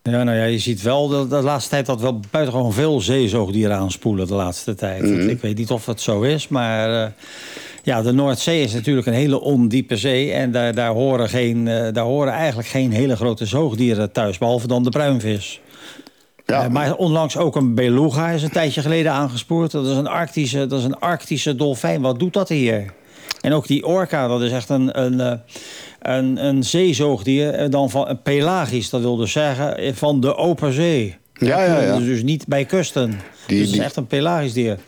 Ja, 0.03 0.23
nou 0.23 0.37
ja, 0.37 0.45
je 0.45 0.59
ziet 0.59 0.83
wel 0.83 1.09
de, 1.09 1.29
de 1.29 1.43
laatste 1.43 1.71
tijd 1.71 1.87
dat 1.87 2.01
wel 2.01 2.21
buitengewoon 2.31 2.73
veel 2.73 3.01
zeezoogdieren 3.01 3.77
aanspoelen 3.77 4.27
de 4.27 4.35
laatste 4.35 4.75
tijd. 4.75 5.03
Mhm. 5.03 5.21
ik, 5.21 5.31
ik 5.31 5.41
weet 5.41 5.59
niet 5.59 5.71
of 5.71 5.87
het 5.87 6.01
zo 6.01 6.23
is, 6.23 6.49
maar 6.49 7.05
eh, 7.05 7.11
ja, 7.83 8.03
de 8.03 8.13
Noordzee 8.13 8.63
is 8.63 8.73
natuurlijk 8.73 9.07
een 9.07 9.13
hele 9.13 9.41
ondiepe 9.41 9.97
zee. 9.97 10.33
En 10.33 10.51
daar, 10.51 10.75
daar, 10.75 10.91
horen 10.91 11.29
geen, 11.29 11.69
eh, 11.69 11.93
daar 11.93 12.05
horen 12.05 12.33
eigenlijk 12.33 12.69
geen 12.69 12.93
hele 12.93 13.17
grote 13.17 13.47
zoogdieren 13.47 14.13
thuis, 14.13 14.39
behalve 14.39 14.67
dan 14.67 14.83
de 14.83 14.91
bruinvis. 14.91 15.61
Ja, 16.47 16.65
Eh, 16.65 16.71
maar 16.71 16.95
onlangs 16.95 17.37
ook 17.37 17.57
een 17.57 17.75
beluga 17.75 18.29
is 18.31 18.43
een 18.43 18.51
tijdje 18.51 18.81
geleden 18.81 19.13
aangespoord. 19.13 19.71
Dat 19.71 19.87
is 19.87 19.97
een 19.97 20.07
arctische, 20.07 20.67
dat 20.67 20.79
is 20.79 20.85
een 20.85 20.99
arctische 20.99 21.57
dolfijn. 21.57 22.01
Wat 22.01 22.19
doet 22.19 22.33
dat 22.33 22.49
hier? 22.49 22.93
En 23.41 23.53
ook 23.53 23.67
die 23.67 23.87
orka, 23.87 24.29
dat 24.29 24.43
is 24.43 24.51
echt 24.53 24.69
een, 24.69 25.03
een, 25.03 25.21
eh, 25.21 25.33
een, 26.01 26.47
een 26.47 26.65
zeezoogdier. 26.65 27.51
eh, 27.51 27.71
Dan 27.71 27.91
van 27.91 28.19
pelagisch, 28.23 28.91
dat 28.91 29.01
wil 29.01 29.17
dus 29.17 29.33
zeggen 29.33 29.95
van 29.97 30.21
de 30.21 30.37
open 30.37 30.73
zee. 30.73 31.17
Ja, 31.33 31.65
ja, 31.65 31.81
ja. 31.81 31.99
Dus, 31.99 32.23
niet 32.23 32.47
bij 32.47 32.65
kusten. 32.65 33.11
Die- 33.47 33.59
dus 33.59 33.67
het 33.67 33.77
is 33.79 33.83
echt 33.85 33.97
een 33.97 34.07
pelagisch 34.07 34.53
dier. 34.53 34.79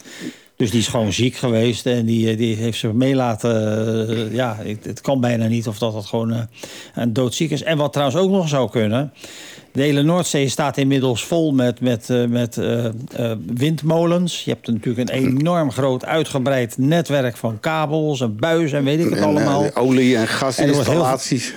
Dus 0.57 0.71
die 0.71 0.81
is 0.81 0.89
gewoon 0.89 1.13
ziek 1.13 1.37
geweest 1.37 1.87
en 1.87 2.05
die, 2.05 2.37
die 2.37 2.57
heeft 2.57 2.79
zich 2.79 2.93
mee 2.93 3.15
laten... 3.15 4.09
eh, 4.09 4.35
ja, 4.35 4.57
het, 4.63 4.85
het 4.85 5.01
kan 5.01 5.21
bijna 5.21 5.47
niet 5.47 5.69
of 5.69 5.79
dat 5.79 5.95
het 5.95 6.07
gewoon 6.07 6.49
een 6.95 7.13
doodziek 7.13 7.51
is. 7.51 7.63
En 7.63 7.77
wat 7.79 7.93
trouwens 7.93 8.21
ook 8.21 8.31
nog 8.31 8.49
zou 8.49 8.71
kunnen... 8.71 9.13
De 9.79 9.85
hele 9.85 10.03
Noordzee 10.03 10.49
staat 10.49 10.77
inmiddels 10.77 11.25
vol 11.25 11.53
met, 11.53 11.81
met, 11.81 12.11
eh, 12.11 12.25
met 12.25 12.57
eh, 12.57 12.85
eh, 12.85 12.93
windmolens. 13.55 14.45
Je 14.45 14.51
hebt 14.51 14.67
natuurlijk 14.67 15.11
een 15.11 15.17
enorm 15.17 15.73
groot 15.73 16.05
uitgebreid 16.05 16.79
netwerk 16.79 17.37
van 17.37 17.61
kabels 17.61 18.21
en 18.21 18.37
buizen 18.37 18.79
en 18.79 18.85
weet 18.85 18.99
ik 18.99 19.09
het 19.11 19.19
en, 19.19 19.25
allemaal. 19.25 19.75
olie- 19.75 20.17
en 20.17 20.29
gasinstallaties. 20.29 21.55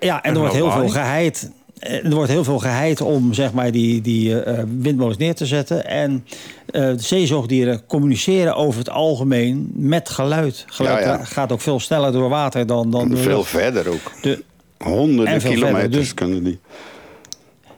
Ja, 0.00 0.22
en 0.22 0.32
er 0.34 0.38
wordt 0.38 0.54
heel 0.54 0.70
veel 0.70 0.88
geheid. 0.88 1.50
eh, 1.78 2.04
Er 2.04 2.14
wordt 2.14 2.30
heel 2.30 2.44
veel 2.44 2.58
geheid 2.58 3.00
om 3.00 3.34
zeg 3.34 3.52
maar, 3.52 3.70
die, 3.70 4.00
die 4.00 4.42
eh, 4.42 4.62
windmolens 4.78 5.18
neer 5.18 5.34
te 5.34 5.46
zetten. 5.46 5.86
En 5.86 6.24
eh, 6.66 6.82
de 6.82 7.02
zeezoogdieren 7.02 7.86
communiceren 7.86 8.54
over 8.56 8.78
het 8.78 8.90
algemeen 8.90 9.70
met 9.74 10.08
geluid. 10.08 10.64
Geluid 10.66 11.04
Ja, 11.04 11.12
ja. 11.12 11.24
gaat 11.24 11.52
ook 11.52 11.60
veel 11.60 11.80
sneller 11.80 12.12
door 12.12 12.28
water 12.28 12.66
dan, 12.66 12.90
dan 12.90 13.16
Veel 13.16 13.44
verder 13.44 13.88
ook. 13.88 14.12
De, 14.22 14.42
Honderden 14.78 15.38
kilometers 15.38 15.80
verder, 15.80 15.90
dus- 15.90 16.14
kunnen 16.14 16.44
die. 16.44 16.58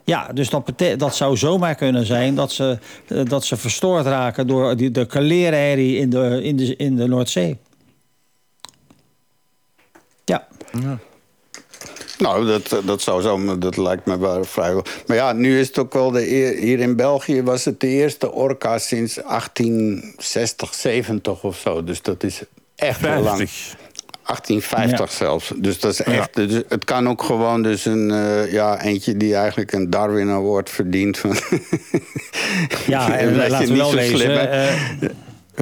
Ja, 0.04 0.28
dus 0.32 0.48
dat, 0.50 0.72
dat 0.96 1.16
zou 1.16 1.36
zomaar 1.36 1.74
kunnen 1.74 2.06
zijn 2.06 2.34
dat 2.34 2.52
ze, 2.52 2.78
eh, 3.06 3.24
dat 3.24 3.44
ze 3.44 3.56
verstoord 3.56 4.06
raken 4.06 4.46
door 4.46 4.76
die, 4.76 4.90
de 4.90 5.06
kalerenherrie 5.06 5.96
in 5.96 6.10
de, 6.10 6.40
in, 6.42 6.56
de, 6.56 6.76
in 6.76 6.96
de 6.96 7.06
Noordzee. 7.06 7.58
Ja, 10.24 10.46
Nou, 12.18 12.46
dat, 12.46 12.82
dat 12.84 13.02
zou 13.02 13.22
zo, 13.22 13.58
dat 13.58 13.76
lijkt 13.76 14.06
me 14.06 14.18
wel 14.18 14.44
vrijwel. 14.44 14.84
Maar 15.06 15.16
ja, 15.16 15.32
nu 15.32 15.58
is 15.60 15.66
het 15.66 15.78
ook 15.78 15.92
wel 15.92 16.10
de 16.10 16.30
eer- 16.30 16.56
hier 16.56 16.78
in 16.78 16.96
België 16.96 17.42
was 17.42 17.64
het 17.64 17.80
de 17.80 17.86
eerste 17.86 18.32
orka 18.32 18.78
sinds 18.78 19.14
1860, 19.14 20.74
70 20.74 21.42
of 21.42 21.56
zo. 21.56 21.84
Dus 21.84 22.02
dat 22.02 22.22
is 22.22 22.42
echt 22.74 23.00
heel 23.00 23.22
lang. 23.22 23.48
50. 24.30 24.68
1850 24.68 25.12
zelfs. 25.12 25.52
Dus 25.56 25.80
dat 25.80 25.92
is 25.92 26.02
echt. 26.02 26.34
Dus 26.34 26.62
het 26.68 26.84
kan 26.84 27.08
ook 27.08 27.22
gewoon 27.22 27.62
dus 27.62 27.84
een 27.84 28.10
eh, 28.10 28.52
ja 28.52 28.82
eentje 28.82 29.16
die 29.16 29.34
eigenlijk 29.34 29.72
een 29.72 29.90
Darwin 29.90 30.30
Award 30.30 30.70
verdient. 30.70 31.18
Van 31.18 31.30
ja 32.86 33.18
en 33.18 33.28
Omdat 33.28 33.44
je 33.44 33.50
laten 33.50 33.66
we 33.66 33.72
niet 33.72 33.82
wel 33.82 33.94
lezen. 33.94 34.50
eh, 34.50 35.08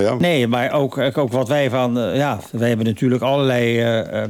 ja. 0.00 0.14
Nee, 0.14 0.46
maar 0.46 0.72
ook, 0.72 0.98
ook 0.98 1.32
wat 1.32 1.48
wij 1.48 1.70
van... 1.70 1.98
eh, 1.98 2.16
ja, 2.16 2.38
wij 2.50 2.68
hebben 2.68 2.86
natuurlijk 2.86 3.22
allerlei... 3.22 3.78
eh, 3.78 4.22
eh, 4.24 4.28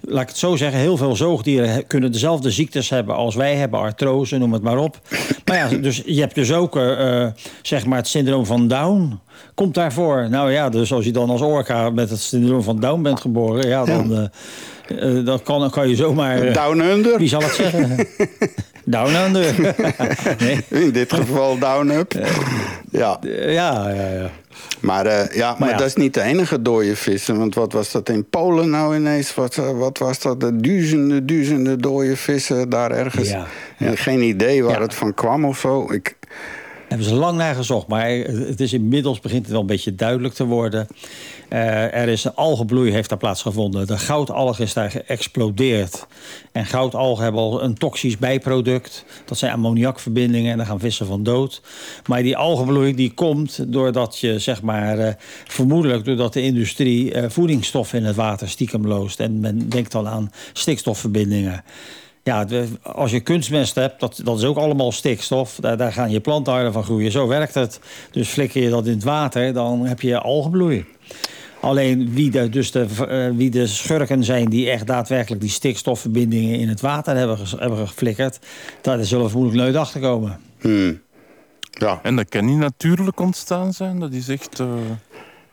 laat 0.00 0.22
ik 0.22 0.28
het 0.28 0.38
zo 0.38 0.56
zeggen, 0.56 0.80
heel 0.80 0.96
veel 0.96 1.16
zoogdieren 1.16 1.86
kunnen 1.86 2.12
dezelfde 2.12 2.50
ziektes 2.50 2.90
hebben 2.90 3.14
als 3.14 3.34
wij 3.34 3.54
hebben. 3.54 3.80
Artrose, 3.80 4.38
noem 4.38 4.52
het 4.52 4.62
maar 4.62 4.78
op. 4.78 4.98
Maar 5.44 5.56
ja, 5.56 5.68
dus 5.68 6.02
je 6.06 6.20
hebt 6.20 6.34
dus 6.34 6.52
ook 6.52 6.78
zeg 7.62 7.86
maar 7.86 7.98
het 7.98 8.08
syndroom 8.08 8.46
van 8.46 8.68
Down. 8.68 9.20
Komt 9.54 9.74
daarvoor. 9.74 10.26
Nou 10.30 10.52
ja, 10.52 10.68
dus 10.68 10.92
als 10.92 11.04
je 11.04 11.12
dan 11.12 11.30
als 11.30 11.40
orka 11.40 11.90
met 11.90 12.10
het 12.10 12.20
syndroom 12.20 12.62
van 12.62 12.80
Down 12.80 13.02
bent 13.02 13.20
geboren... 13.20 13.68
Ja, 13.68 13.84
dan, 13.84 14.30
dan 15.24 15.42
kan, 15.42 15.70
kan 15.70 15.88
je 15.88 15.96
zomaar... 15.96 16.42
eh, 16.42 16.54
Down 16.54 16.80
Under. 16.80 17.18
wie 17.18 17.28
zal 17.28 17.42
het 17.42 17.52
zeggen? 17.54 17.96
Down 18.90 19.14
under. 19.14 19.54
nee. 20.44 20.64
In 20.68 20.90
dit 20.90 21.12
geval 21.12 21.58
Down 21.58 21.90
Up. 21.90 22.12
Ja. 22.90 23.18
Eh, 23.22 23.52
Ja, 23.52 23.88
ja, 23.88 24.08
ja. 24.08 24.30
Maar, 24.80 25.06
eh, 25.06 25.36
ja, 25.36 25.56
maar, 25.58 25.68
ja. 25.68 25.76
dat 25.76 25.86
is 25.86 25.94
niet 25.94 26.14
de 26.14 26.22
enige 26.22 26.62
dode 26.62 26.96
vissen. 26.96 27.38
Want 27.38 27.54
wat 27.54 27.72
was 27.72 27.92
dat 27.92 28.08
in 28.08 28.28
Polen 28.28 28.70
nou 28.70 28.96
ineens? 28.96 29.34
Wat, 29.34 29.56
eh, 29.56 29.78
wat 29.78 29.98
was 29.98 30.20
dat? 30.20 30.40
De 30.40 30.56
duizenden, 30.56 31.26
duizenden 31.26 31.78
dode 31.78 32.16
vissen 32.16 32.68
daar 32.68 32.90
ergens. 32.90 33.28
Ja, 33.28 33.46
En 33.78 33.96
geen 33.96 34.22
idee 34.22 34.64
waar 34.64 34.80
het 34.80 34.94
van 34.94 35.14
kwam 35.14 35.44
of 35.44 35.58
zo. 35.58 35.92
Ik, 35.92 36.16
Hebben 36.88 37.06
ze 37.06 37.14
lang 37.14 37.36
naar 37.36 37.54
gezocht, 37.54 37.86
maar 37.86 38.08
het 38.08 38.60
is 38.60 38.72
inmiddels 38.72 39.20
begint 39.20 39.42
het 39.42 39.50
wel 39.50 39.60
een 39.60 39.66
beetje 39.66 39.94
duidelijk 39.94 40.34
te 40.34 40.44
worden. 40.44 40.86
Eh, 41.48 41.94
er 41.94 42.08
is 42.08 42.24
een 42.24 42.34
algenbloei 42.34 42.90
heeft 42.90 43.08
daar 43.08 43.18
plaatsgevonden. 43.18 43.86
De 43.86 43.98
goudalg 43.98 44.58
is 44.58 44.72
daar 44.72 44.90
geëxplodeerd. 44.90 46.06
En 46.52 46.66
goudalgen 46.66 47.22
hebben 47.22 47.40
al 47.40 47.62
een 47.62 47.74
toxisch 47.74 48.18
bijproduct. 48.18 49.04
Dat 49.24 49.38
zijn 49.38 49.52
ammoniakverbindingen 49.52 50.50
en 50.50 50.56
daar 50.56 50.66
gaan 50.66 50.80
vissen 50.80 51.06
van 51.06 51.22
dood. 51.22 51.62
Maar 52.06 52.22
die 52.22 52.36
algenbloei 52.36 52.94
die 52.94 53.14
komt 53.14 53.72
doordat 53.72 54.18
je, 54.18 54.38
zeg 54.38 54.62
maar, 54.62 54.98
eh, 54.98 55.14
vermoedelijk 55.46 56.04
doordat 56.04 56.32
de 56.32 56.42
industrie 56.42 57.12
eh, 57.12 57.30
voedingsstoffen 57.30 57.98
in 57.98 58.04
het 58.04 58.16
water 58.16 58.48
stiekem 58.48 58.86
loost. 58.86 59.20
En 59.20 59.40
men 59.40 59.68
denkt 59.68 59.92
dan 59.92 60.08
aan 60.08 60.32
stikstofverbindingen. 60.52 61.64
Ja, 62.22 62.46
als 62.82 63.10
je 63.10 63.20
kunstmest 63.20 63.74
hebt, 63.74 64.00
dat, 64.00 64.20
dat 64.24 64.38
is 64.38 64.44
ook 64.44 64.56
allemaal 64.56 64.92
stikstof. 64.92 65.58
Daar, 65.60 65.76
daar 65.76 65.92
gaan 65.92 66.10
je 66.10 66.20
plantaarden 66.20 66.72
van 66.72 66.84
groeien. 66.84 67.10
Zo 67.10 67.26
werkt 67.26 67.54
het. 67.54 67.80
Dus 68.10 68.28
flikker 68.28 68.62
je 68.62 68.70
dat 68.70 68.86
in 68.86 68.92
het 68.92 69.04
water, 69.04 69.52
dan 69.52 69.86
heb 69.86 70.00
je 70.00 70.18
algenbloei. 70.18 70.84
Alleen 71.60 72.12
wie 72.12 72.30
de, 72.30 72.48
dus 72.48 72.70
de, 72.70 72.86
eh, 73.08 73.36
wie 73.36 73.50
de 73.50 73.66
schurken 73.66 74.24
zijn 74.24 74.48
die 74.48 74.70
echt 74.70 74.86
daadwerkelijk 74.86 75.40
die 75.40 75.50
stikstofverbindingen 75.50 76.58
in 76.58 76.68
het 76.68 76.80
water 76.80 77.16
hebben, 77.16 77.38
ges- 77.38 77.54
hebben 77.58 77.78
geflikkerd, 77.88 78.38
daar 78.80 79.04
zullen 79.04 79.24
we 79.24 79.30
vermoedelijk 79.30 79.64
nooit 79.66 79.76
achter 79.84 80.00
komen. 80.00 80.40
hmm. 80.60 81.00
Ja, 81.70 82.00
En 82.02 82.16
dat 82.16 82.28
kan 82.28 82.44
niet 82.44 82.58
natuurlijk 82.58 83.20
ontstaan 83.20 83.72
zijn. 83.72 83.98
Dat 83.98 84.12
is 84.12 84.28
echt... 84.28 84.60
eh 84.60 84.66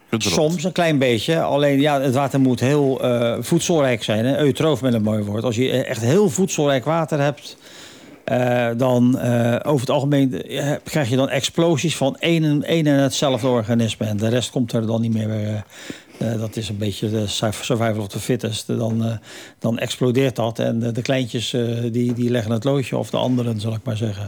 gedropt. 0.09 0.35
Soms 0.35 0.63
een 0.63 0.71
klein 0.71 0.97
beetje. 0.97 1.41
Alleen 1.41 1.79
ja, 1.81 2.01
het 2.01 2.13
water 2.13 2.39
moet 2.39 2.59
heel 2.59 3.01
eh, 3.03 3.35
voedselrijk 3.39 4.03
zijn. 4.03 4.25
Hè? 4.25 4.37
Eutroof 4.39 4.81
met 4.81 4.93
een 4.93 5.01
mooi 5.01 5.23
woord. 5.23 5.43
Als 5.43 5.55
je 5.55 5.83
echt 5.83 6.01
heel 6.01 6.29
voedselrijk 6.29 6.85
water 6.85 7.19
hebt... 7.19 7.57
eh, 8.25 8.67
dan 8.77 9.19
eh, 9.19 9.55
over 9.63 9.79
het 9.79 9.89
algemeen 9.89 10.43
eh, 10.43 10.71
krijg 10.83 11.09
je 11.09 11.15
dan 11.15 11.29
explosies 11.29 11.97
van 11.97 12.17
één 12.17 12.43
en, 12.43 12.63
één 12.63 12.87
en 12.87 12.99
hetzelfde 12.99 13.47
organisme. 13.47 14.05
En 14.05 14.17
de 14.17 14.27
rest 14.27 14.51
komt 14.51 14.73
er 14.73 14.87
dan 14.87 15.01
niet 15.01 15.13
meer. 15.13 15.63
dat 16.17 16.55
is 16.55 16.69
een 16.69 16.77
beetje 16.77 17.09
de 17.09 17.27
survival 17.27 17.97
of 17.97 18.07
the 18.07 18.19
fittest. 18.19 18.67
Dan, 18.67 19.05
eh, 19.05 19.17
dan 19.59 19.77
explodeert 19.77 20.35
dat. 20.35 20.59
En 20.59 20.79
de, 20.79 20.91
de 20.91 21.01
kleintjes 21.01 21.53
eh, 21.53 21.61
die, 21.91 22.13
die 22.13 22.29
leggen 22.29 22.51
het 22.51 22.63
loodje. 22.63 22.97
Of 22.97 23.09
de 23.09 23.17
anderen, 23.17 23.59
zal 23.59 23.73
ik 23.73 23.83
maar 23.83 23.97
zeggen. 23.97 24.27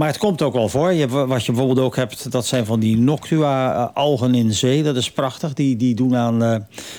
Maar 0.00 0.08
het 0.08 0.18
komt 0.18 0.42
ook 0.42 0.52
wel 0.52 0.68
voor. 0.68 0.92
Je, 0.92 1.08
wat 1.08 1.44
je 1.44 1.52
bijvoorbeeld 1.52 1.86
ook 1.86 1.96
hebt, 1.96 2.32
dat 2.32 2.46
zijn 2.46 2.66
van 2.66 2.80
die 2.80 2.96
noctua-algen 2.96 4.34
in 4.34 4.52
zee. 4.52 4.82
Dat 4.82 4.96
is 4.96 5.10
prachtig. 5.10 5.52
Die, 5.52 5.76
die 5.76 5.94
doen 5.94 6.16
aan 6.16 6.42
eh, 6.42 6.56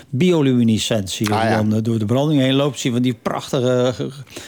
bioluminescentie. 0.09 1.33
Ah, 1.33 1.43
ja. 1.43 1.55
dan 1.55 1.75
eh, 1.75 1.83
door 1.83 1.99
de 1.99 2.05
branding 2.05 2.41
heen 2.41 2.53
loopt, 2.53 2.79
zie 2.79 2.89
je 2.89 2.95
van 2.95 3.05
die 3.05 3.13
prachtige... 3.21 3.93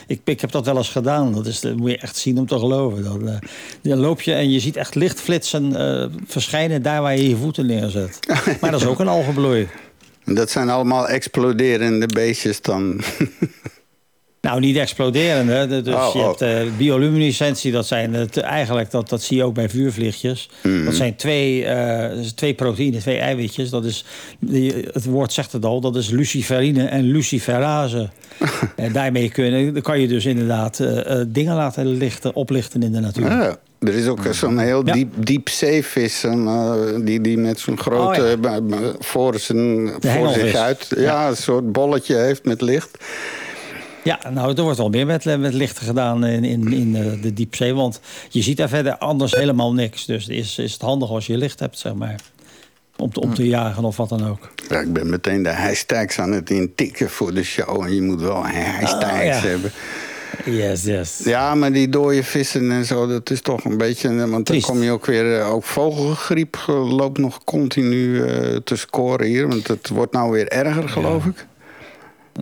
Ik, 0.08 0.22
ik 0.24 0.42
heb 0.42 0.52
dat 0.52 0.66
wel 0.66 0.78
eens 0.78 0.90
gedaan. 0.90 1.34
Dat, 1.34 1.46
is, 1.46 1.60
dat 1.60 1.76
moet 1.76 1.90
je 1.90 1.98
echt 1.98 2.18
zien 2.18 2.38
om 2.38 2.46
te 2.46 2.60
geloven. 2.60 3.04
Dan, 3.04 3.30
eh, 3.30 3.36
dan 3.82 3.98
loop 3.98 4.22
je 4.22 4.34
en 4.34 4.52
je 4.52 4.60
ziet 4.60 4.76
echt 4.76 4.96
lichtflitsen 4.96 5.76
eh, 5.76 6.10
verschijnen 6.26 6.82
daar 6.82 7.02
waar 7.02 7.18
je 7.18 7.30
je 7.30 7.36
voeten 7.36 7.66
neerzet. 7.66 8.20
Maar 8.62 8.72
dat 8.72 8.82
is 8.82 8.88
ook 8.88 9.00
een 9.00 9.08
algenbloei. 9.08 9.68
dat 10.26 10.50
zijn 10.50 10.70
allemaal 10.70 11.08
exploderende 11.08 12.06
beestjes 12.06 12.62
dan. 12.62 13.02
Nou, 14.44 14.60
niet 14.60 14.78
exploderende. 14.78 15.68
de- 15.68 15.82
Dus 15.82 15.94
Oh, 15.94 16.10
je 16.14 16.20
oh. 16.20 16.28
hebt 16.28 16.42
eh, 16.42 16.58
bioluminescentie, 16.78 17.72
dat 17.72 17.88
zijn 17.88 18.14
het, 18.14 18.38
eigenlijk, 18.38 18.92
dat, 18.92 19.10
dat 19.10 19.22
zie 19.22 19.38
je 19.38 19.44
ook 19.44 19.54
bij 19.54 19.70
vuurvliegjes. 19.70 20.50
Mhm. 20.64 20.86
Dat 20.86 20.94
zijn 20.96 21.16
twee, 21.16 21.66
eh, 21.66 22.20
twee 22.36 22.54
proteïnen, 22.54 23.00
twee 23.00 23.18
eiwitjes. 23.18 23.70
Dat 23.70 23.86
is, 23.86 24.06
het 24.94 25.06
woord 25.06 25.34
zegt 25.34 25.52
het 25.52 25.66
al, 25.66 25.82
dat 25.82 25.96
is 25.96 26.10
luciferine 26.10 26.86
en 26.86 27.04
luciferase. 27.04 28.10
en 28.76 28.92
daarmee 28.92 29.30
kun 29.30 29.82
kan 29.82 30.00
je 30.00 30.08
dus 30.08 30.26
inderdaad 30.26 30.80
eh, 30.80 31.20
eh, 31.22 31.26
dingen 31.28 31.56
laten 31.56 31.86
lichten, 31.86 32.36
oplichten 32.36 32.84
in 32.84 32.92
de 32.92 33.00
natuur. 33.00 33.26
Ja, 33.32 33.56
Er 33.80 33.94
is 33.94 34.08
ook 34.08 34.20
zo'n 34.32 34.58
heel 34.60 34.86
Ja. 34.86 34.94
diep, 34.94 35.14
diepzeevis 35.18 36.24
eh, 36.24 36.80
die, 37.02 37.22
die 37.22 37.38
met 37.38 37.60
zo'n 37.60 37.80
grote... 37.80 38.22
Oh, 38.22 38.42
ja. 38.42 38.60
eh, 38.78 38.88
voor, 39.00 39.40
zijn, 39.40 39.92
voor 40.00 40.30
zich 40.30 40.56
uit... 40.56 40.88
Ja, 40.98 41.28
een 41.30 41.38
soort 41.38 41.72
bolletje 41.72 42.16
heeft 42.16 42.46
met 42.46 42.62
licht. 42.62 42.90
Ja, 44.04 44.20
nou, 44.34 44.54
er 44.56 44.62
wordt 44.64 44.78
wel 44.78 44.90
meer 44.90 45.06
met, 45.06 45.26
met 45.40 45.54
lichten 45.54 45.86
gedaan 45.86 46.26
in, 46.26 46.44
in, 46.44 46.74
in 46.74 46.96
eh, 46.96 47.22
de 47.22 47.34
diepzee. 47.34 47.74
Want 47.74 48.00
je 48.30 48.42
ziet 48.42 48.58
daar 48.58 48.70
verder 48.70 48.98
anders 48.98 49.32
helemaal 49.32 49.74
niks. 49.74 50.06
Dus 50.06 50.28
is, 50.28 50.58
is 50.58 50.74
het 50.74 50.82
handig 50.82 51.10
als 51.10 51.26
je 51.28 51.38
licht 51.38 51.60
hebt, 51.60 51.80
zeg 51.80 51.94
maar. 51.94 52.20
Om 52.98 53.14
te, 53.14 53.20
om 53.22 53.34
te 53.34 53.48
jagen 53.48 53.84
of 53.84 53.98
wat 53.98 54.10
dan 54.10 54.28
ook. 54.28 54.50
Ja, 54.70 54.80
ik 54.80 54.94
ben 54.94 55.10
meteen 55.10 55.44
de 55.44 55.50
hashtags 55.50 56.20
aan 56.20 56.32
het 56.32 56.50
intikken 56.50 57.10
voor 57.10 57.34
de 57.34 57.44
show. 57.44 57.84
En 57.84 57.94
je 57.96 58.02
moet 58.02 58.22
wel 58.22 58.46
hashtags 58.48 59.14
Oh, 59.20 59.24
ja. 59.24 59.34
hebben. 59.40 59.72
Yes, 60.46 60.84
yes. 60.84 61.22
Ja, 61.24 61.56
maar 61.56 61.72
die 61.74 61.90
dode 61.90 62.24
vissen 62.24 62.72
en 62.72 62.86
zo, 62.86 63.08
dat 63.08 63.30
is 63.30 63.42
toch 63.42 63.64
een 63.66 63.78
beetje... 63.78 64.28
Want 64.28 64.48
dan 64.48 64.62
kom 64.62 64.84
je 64.84 64.92
ook 64.92 65.06
weer... 65.06 65.40
eh, 65.40 65.54
Ook 65.54 65.64
vogelgriep 65.64 66.58
eh, 66.68 66.96
loopt 66.96 67.18
nog 67.18 67.44
continu 67.44 68.24
eh, 68.28 68.56
te 68.64 68.76
scoren 68.76 69.28
hier. 69.28 69.48
Want 69.48 69.68
het 69.68 69.90
wordt 69.90 70.14
nou 70.14 70.32
weer 70.32 70.48
erger, 70.48 70.90
geloof 70.90 71.26
ik. 71.26 71.46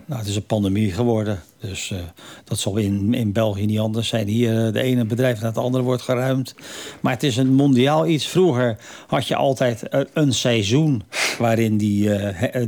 Nou, 0.06 0.20
het 0.20 0.28
is 0.28 0.36
een 0.36 0.46
pandemie 0.46 0.92
geworden. 0.92 1.40
Dus 1.60 1.90
eh, 1.90 1.98
dat 2.44 2.58
zal 2.58 2.76
in, 2.76 3.14
in 3.14 3.32
België 3.32 3.66
niet 3.66 3.78
anders 3.78 4.08
zijn. 4.08 4.26
Hier 4.28 4.66
eh, 4.66 4.72
de 4.72 4.82
ene 4.82 5.04
bedrijf 5.04 5.40
na 5.40 5.46
het 5.46 5.58
andere 5.58 5.84
wordt 5.84 6.02
geruimd. 6.02 6.54
Maar 7.00 7.12
het 7.12 7.22
is 7.22 7.36
een 7.36 7.54
mondiaal 7.54 8.06
iets. 8.06 8.26
Vroeger 8.26 8.76
had 9.06 9.26
je 9.26 9.36
altijd 9.36 9.88
eh, 9.88 10.00
een 10.12 10.32
seizoen... 10.32 11.02
waarin 11.38 11.76
die, 11.76 12.10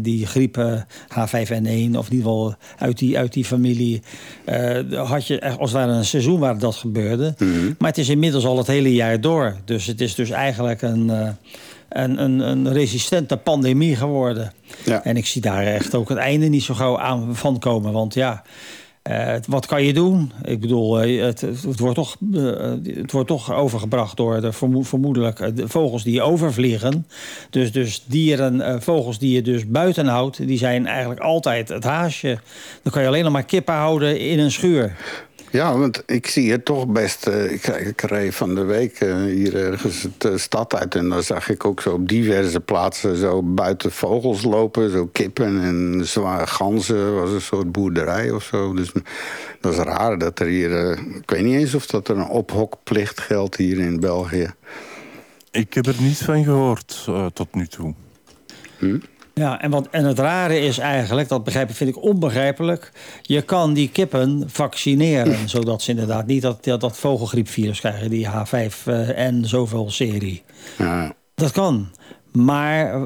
die 0.00 0.26
griep 0.26 0.56
eh, 0.56 0.80
H5N1... 1.08 1.96
of 1.96 2.06
in 2.06 2.12
ieder 2.12 2.16
geval 2.16 2.54
uit 2.78 2.98
die, 2.98 3.18
uit 3.18 3.32
die 3.32 3.44
familie... 3.44 4.02
eh, 4.44 5.08
had 5.08 5.26
je 5.26 5.56
als 5.58 5.72
het 5.72 5.80
ware 5.80 5.92
een 5.92 6.04
seizoen 6.04 6.38
waar 6.38 6.58
dat 6.58 6.74
gebeurde. 6.74 7.34
Maar 7.78 7.88
het 7.88 7.98
is 7.98 8.08
inmiddels 8.08 8.46
al 8.46 8.58
het 8.58 8.66
hele 8.66 8.94
jaar 8.94 9.20
door. 9.20 9.56
Dus 9.64 9.86
het 9.86 10.00
is 10.00 10.14
dus 10.14 10.30
eigenlijk 10.30 10.82
een... 10.82 11.36
een, 11.94 12.22
een, 12.22 12.40
een 12.40 12.72
resistente 12.72 13.36
pandemie 13.36 13.96
geworden. 13.96 14.52
Ja. 14.84 15.04
En 15.04 15.16
ik 15.16 15.26
zie 15.26 15.40
daar 15.40 15.66
echt 15.66 15.94
ook 15.94 16.08
het 16.08 16.18
einde 16.18 16.46
niet 16.46 16.62
zo 16.62 16.74
gauw 16.74 16.98
aan 16.98 17.36
van 17.36 17.58
komen. 17.58 17.92
Want 17.92 18.14
ja, 18.14 18.42
eh, 19.02 19.34
wat 19.48 19.66
kan 19.66 19.82
je 19.82 19.92
doen? 19.92 20.32
Ik 20.42 20.60
bedoel, 20.60 21.02
eh, 21.02 21.22
het, 21.22 21.40
het, 21.40 21.78
wordt 21.78 21.94
toch, 21.94 22.16
eh, 22.34 22.42
het 22.84 23.12
wordt 23.12 23.28
toch 23.28 23.52
overgebracht 23.52 24.16
door 24.16 24.40
de, 24.40 24.52
vermo- 24.52 24.82
vermoedelijk 24.82 25.56
de 25.56 25.68
vogels 25.68 26.02
die 26.04 26.22
overvliegen. 26.22 27.06
Dus, 27.50 27.72
dus 27.72 28.04
dieren, 28.06 28.82
vogels 28.82 29.18
die 29.18 29.34
je 29.34 29.42
dus 29.42 29.68
buiten 29.68 30.06
houdt, 30.06 30.46
die 30.46 30.58
zijn 30.58 30.86
eigenlijk 30.86 31.20
altijd 31.20 31.68
het 31.68 31.84
haasje. 31.84 32.38
Dan 32.82 32.92
kan 32.92 33.02
je 33.02 33.08
alleen 33.08 33.24
nog 33.24 33.32
maar 33.32 33.44
kippen 33.44 33.74
houden 33.74 34.20
in 34.20 34.38
een 34.38 34.52
schuur. 34.52 34.96
Ja, 35.54 35.78
want 35.78 36.02
ik 36.06 36.26
zie 36.26 36.50
het 36.50 36.64
toch 36.64 36.86
best. 36.86 37.26
eh, 37.26 37.52
ik, 37.52 37.66
ik 37.66 38.00
reed 38.00 38.34
van 38.34 38.54
de 38.54 38.64
week 38.64 39.00
eh, 39.00 39.22
hier 39.22 39.56
ergens 39.56 40.06
de 40.18 40.38
stad 40.38 40.74
uit. 40.74 40.94
En 40.94 41.08
dan 41.08 41.22
zag 41.22 41.48
ik 41.50 41.64
ook 41.64 41.80
zo 41.80 41.92
op 41.92 42.08
diverse 42.08 42.60
plaatsen 42.60 43.16
zo 43.16 43.42
buiten 43.42 43.92
vogels 43.92 44.42
lopen. 44.42 44.90
Zo 44.90 45.06
kippen 45.06 45.60
en 45.62 46.00
zware 46.06 46.46
ganzen. 46.46 47.14
was 47.14 47.30
een 47.30 47.40
soort 47.40 47.72
boerderij 47.72 48.30
of 48.30 48.44
zo. 48.44 48.74
Dus 48.74 48.92
dat 49.60 49.72
is 49.72 49.78
raar 49.78 50.18
dat 50.18 50.38
er 50.38 50.46
hier. 50.46 50.88
eh, 50.90 50.98
ik 51.14 51.30
weet 51.30 51.42
niet 51.44 51.58
eens 51.58 51.74
of 51.74 51.86
dat 51.86 52.08
er 52.08 52.16
een 52.16 52.28
ophokplicht 52.28 53.20
geldt 53.20 53.56
hier 53.56 53.78
in 53.78 54.00
België. 54.00 54.54
Ik 55.50 55.74
heb 55.74 55.86
er 55.86 55.96
niets 56.00 56.22
van 56.22 56.44
gehoord 56.44 57.04
eh, 57.08 57.26
tot 57.26 57.54
nu 57.54 57.66
toe. 57.66 57.94
Ja, 59.34 59.60
en, 59.60 59.70
wat, 59.70 59.88
en 59.90 60.04
het 60.04 60.18
rare 60.18 60.60
is 60.60 60.78
eigenlijk, 60.78 61.28
dat 61.28 61.44
begrijp 61.44 61.74
vind 61.74 61.90
ik 61.90 62.02
onbegrijpelijk. 62.02 62.92
Je 63.22 63.42
kan 63.42 63.72
die 63.72 63.88
kippen 63.88 64.44
vaccineren, 64.46 65.48
zodat 65.48 65.82
ze 65.82 65.90
inderdaad 65.90 66.26
niet 66.26 66.42
dat, 66.42 66.64
dat, 66.64 66.80
dat 66.80 66.96
vogelgriepvirus 66.96 67.80
krijgen, 67.80 68.10
die 68.10 68.26
H5N 68.26 69.40
zoveel 69.40 69.90
serie. 69.90 70.42
Ja, 70.78 71.14
Dat 71.34 71.50
kan. 71.50 71.88
Maar 72.32 72.94
eh, 72.94 73.02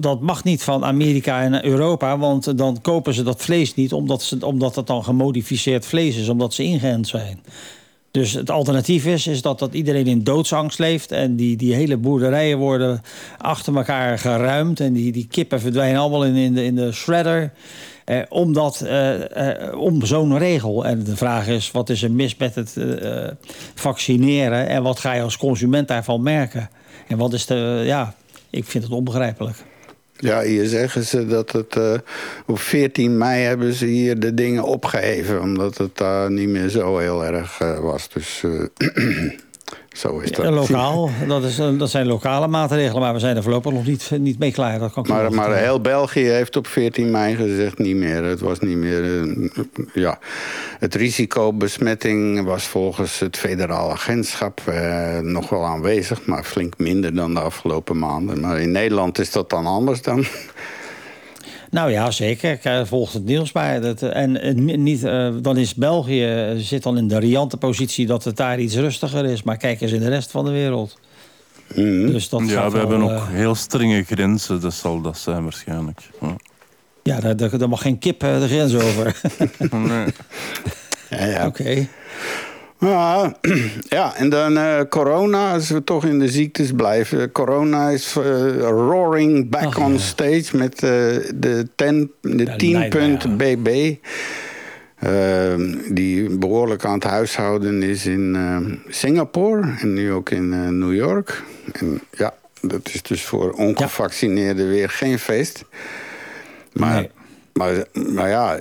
dat 0.00 0.20
mag 0.20 0.44
niet 0.44 0.62
van 0.62 0.84
Amerika 0.84 1.42
en 1.42 1.64
Europa, 1.64 2.18
want 2.18 2.58
dan 2.58 2.80
kopen 2.80 3.14
ze 3.14 3.22
dat 3.22 3.42
vlees 3.42 3.74
niet 3.74 3.92
omdat, 3.92 4.22
ze, 4.22 4.46
omdat 4.46 4.76
het 4.76 4.86
dan 4.86 5.04
gemodificeerd 5.04 5.86
vlees 5.86 6.16
is, 6.16 6.28
omdat 6.28 6.54
ze 6.54 6.62
ingeënt 6.62 7.08
zijn. 7.08 7.40
Dus 8.12 8.32
het 8.32 8.50
alternatief 8.50 9.06
is, 9.06 9.26
is 9.26 9.42
dat, 9.42 9.58
dat 9.58 9.74
iedereen 9.74 10.06
in 10.06 10.24
doodsangst 10.24 10.78
leeft. 10.78 11.12
En 11.12 11.36
die, 11.36 11.56
die 11.56 11.74
hele 11.74 11.96
boerderijen 11.96 12.58
worden 12.58 13.02
achter 13.38 13.76
elkaar 13.76 14.18
geruimd. 14.18 14.80
En 14.80 14.92
die, 14.92 15.12
die 15.12 15.26
kippen 15.26 15.60
verdwijnen 15.60 16.00
allemaal 16.00 16.24
in, 16.24 16.34
in, 16.34 16.54
de, 16.54 16.64
in 16.64 16.74
de 16.74 16.92
shredder. 16.92 17.52
Eh, 18.04 18.18
omdat, 18.28 18.80
eh, 18.80 19.68
eh, 19.68 19.78
om 19.78 20.04
zo'n 20.04 20.38
regel. 20.38 20.84
En 20.84 21.04
de 21.04 21.16
vraag 21.16 21.48
is, 21.48 21.70
wat 21.70 21.88
is 21.88 22.02
er 22.02 22.10
mis 22.10 22.36
met 22.36 22.54
het 22.54 22.76
eh, 22.76 23.28
vaccineren? 23.74 24.68
En 24.68 24.82
wat 24.82 25.00
ga 25.00 25.12
je 25.12 25.22
als 25.22 25.36
consument 25.36 25.88
daarvan 25.88 26.22
merken? 26.22 26.70
En 27.08 27.18
wat 27.18 27.32
is 27.32 27.46
de... 27.46 27.82
Ja, 27.84 28.14
ik 28.50 28.64
vind 28.64 28.84
het 28.84 28.92
onbegrijpelijk. 28.92 29.56
Ja, 30.22 30.42
hier 30.42 30.66
zeggen 30.66 31.02
ze 31.04 31.26
dat 31.26 31.52
het. 31.52 31.76
eh, 31.76 31.94
op 32.46 32.58
14 32.58 33.18
mei 33.18 33.42
hebben 33.42 33.72
ze 33.72 33.86
hier 33.86 34.20
de 34.20 34.34
dingen 34.34 34.62
opgeheven. 34.62 35.40
Omdat 35.40 35.78
het 35.78 35.96
daar 35.96 36.30
niet 36.30 36.48
meer 36.48 36.68
zo 36.68 36.98
heel 36.98 37.24
erg 37.24 37.60
eh, 37.60 37.78
was. 37.78 38.08
Dus. 38.08 38.42
eh, 39.92 39.98
zo 39.98 40.18
is 40.18 40.30
dat. 40.30 40.44
Ja, 40.44 40.50
lokaal, 40.50 41.10
dat, 41.26 41.44
is, 41.44 41.56
dat 41.56 41.90
zijn 41.90 42.06
lokale 42.06 42.46
maatregelen. 42.46 43.00
Maar 43.00 43.12
we 43.12 43.18
zijn 43.18 43.36
er 43.36 43.42
voorlopig 43.42 43.72
nog 43.72 43.86
niet, 43.86 44.10
niet 44.18 44.38
mee 44.38 44.52
klaar. 44.52 44.78
Dat 44.78 44.92
kan 44.92 45.04
Maar, 45.08 45.32
maar 45.32 45.56
heel 45.56 45.80
België 45.80 46.24
heeft 46.24 46.56
op 46.56 46.66
14 46.66 47.10
mei 47.10 47.36
gezegd 47.36 47.78
niet 47.78 47.96
meer. 47.96 48.24
Het 48.24 48.40
was 48.40 48.58
niet 48.58 48.76
meer. 48.76 49.22
eh, 49.22 49.84
ja. 49.92 50.18
Het 50.78 50.94
risico 50.94 51.52
besmetting 51.52 52.44
was 52.44 52.64
volgens 52.64 53.18
het 53.18 53.36
federaal 53.36 53.90
agentschap 53.90 54.60
eh, 54.64 55.18
nog 55.18 55.48
wel 55.48 55.64
aanwezig, 55.64 56.26
maar 56.26 56.44
flink 56.44 56.78
minder 56.78 57.14
dan 57.14 57.34
de 57.34 57.40
afgelopen 57.40 57.98
maanden. 57.98 58.40
Maar 58.40 58.60
in 58.60 58.70
Nederland 58.70 59.18
is 59.18 59.30
dat 59.32 59.50
dan 59.50 59.66
anders 59.66 60.02
dan. 60.02 60.24
Nou 61.72 61.90
ja, 61.90 62.10
zeker. 62.10 62.52
Ik 62.52 62.64
eh, 62.64 62.80
volg 62.84 63.12
het 63.12 63.24
nieuws 63.24 63.52
bij. 63.52 63.80
Dat, 63.80 64.02
eh, 64.02 64.22
en 64.22 64.40
eh, 64.40 64.54
ni- 64.54 64.76
niet, 64.76 65.00
dan 65.42 65.56
is 65.56 65.74
België 65.74 66.54
zit 66.56 66.82
dan 66.82 66.96
in 66.98 67.08
de 67.08 67.18
riante 67.18 67.56
positie 67.56 68.06
dat 68.06 68.24
het 68.24 68.36
daar 68.36 68.58
iets 68.60 68.74
rustiger 68.74 69.24
is. 69.24 69.42
Maar 69.42 69.56
kijk 69.56 69.80
eens 69.80 69.92
in 69.92 70.00
de 70.00 70.08
rest 70.08 70.30
van 70.30 70.44
de 70.44 70.50
wereld. 70.50 70.98
Dus 71.74 72.28
dat 72.28 72.48
ja, 72.48 72.70
we 72.70 72.78
hebben 72.78 73.02
ook 73.02 73.26
heel 73.28 73.54
strenge 73.54 74.02
grenzen. 74.02 74.60
Dat 74.60 74.74
zal 74.74 75.00
dat 75.00 75.18
zijn 75.18 75.42
waarschijnlijk. 75.42 76.00
Ja. 76.20 76.36
ja, 77.02 77.20
daar, 77.20 77.36
daar, 77.36 77.58
daar 77.58 77.68
mag 77.68 77.82
geen 77.82 77.98
kip 77.98 78.20
de 78.20 78.46
grens 78.48 78.74
over. 78.74 79.20
Nee. 79.70 80.06
Ja, 81.10 81.24
ja. 81.24 81.46
Oké. 81.46 81.86
Ja, 82.82 83.36
ja, 83.88 84.14
en 84.16 84.28
dan 84.28 84.56
eh, 84.56 84.80
corona, 84.88 85.52
als 85.52 85.70
we 85.70 85.84
toch 85.84 86.04
in 86.04 86.18
de 86.18 86.28
ziektes 86.28 86.72
blijven. 86.72 87.32
Corona 87.32 87.88
is 87.88 88.16
eh, 88.16 88.56
roaring 88.58 89.48
back 89.50 89.78
on 89.78 89.92
ja. 89.92 89.98
stage 89.98 90.56
met 90.56 90.74
eh, 90.74 90.90
de, 91.34 91.66
ten, 91.74 92.10
de 92.20 92.44
Ja, 92.44 92.56
10 92.56 92.88
punt. 92.88 93.36
BB. 93.36 93.94
eh, 94.98 95.54
die 95.90 96.38
behoorlijk 96.38 96.84
aan 96.84 96.94
het 96.94 97.04
huishouden 97.04 97.82
is 97.82 98.06
in 98.06 98.34
eh, 98.36 98.56
Singapore 98.88 99.74
en 99.78 99.92
nu 99.94 100.12
ook 100.12 100.30
in 100.30 100.78
New 100.78 100.94
York. 100.94 101.42
En 101.72 102.00
ja, 102.10 102.34
dat 102.60 102.88
is 102.92 103.02
dus 103.02 103.24
voor 103.24 103.50
ongevaccineerden 103.52 104.68
weer 104.68 104.90
geen 104.90 105.18
feest. 105.18 105.64
Maar, 106.72 106.94
Nee. 107.00 107.10
Maar, 107.52 107.84
maar 107.92 108.28
ja, 108.28 108.58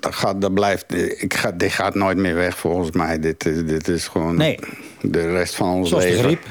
dat, 0.00 0.14
gaat, 0.14 0.40
dat 0.40 0.54
blijft. 0.54 0.94
Ik 1.22 1.34
ga, 1.34 1.50
dit 1.52 1.72
gaat 1.72 1.94
nooit 1.94 2.16
meer 2.16 2.34
weg 2.34 2.58
volgens 2.58 2.90
mij. 2.90 3.18
Dit, 3.18 3.46
is- 3.46 3.64
dit 3.64 3.88
is 3.88 4.08
gewoon 4.08 4.36
Nee. 4.36 4.58
de 5.00 5.30
rest 5.30 5.54
van 5.54 5.68
ons 5.74 5.88
Zoals 5.88 6.04
leven. 6.04 6.24
griep. 6.24 6.42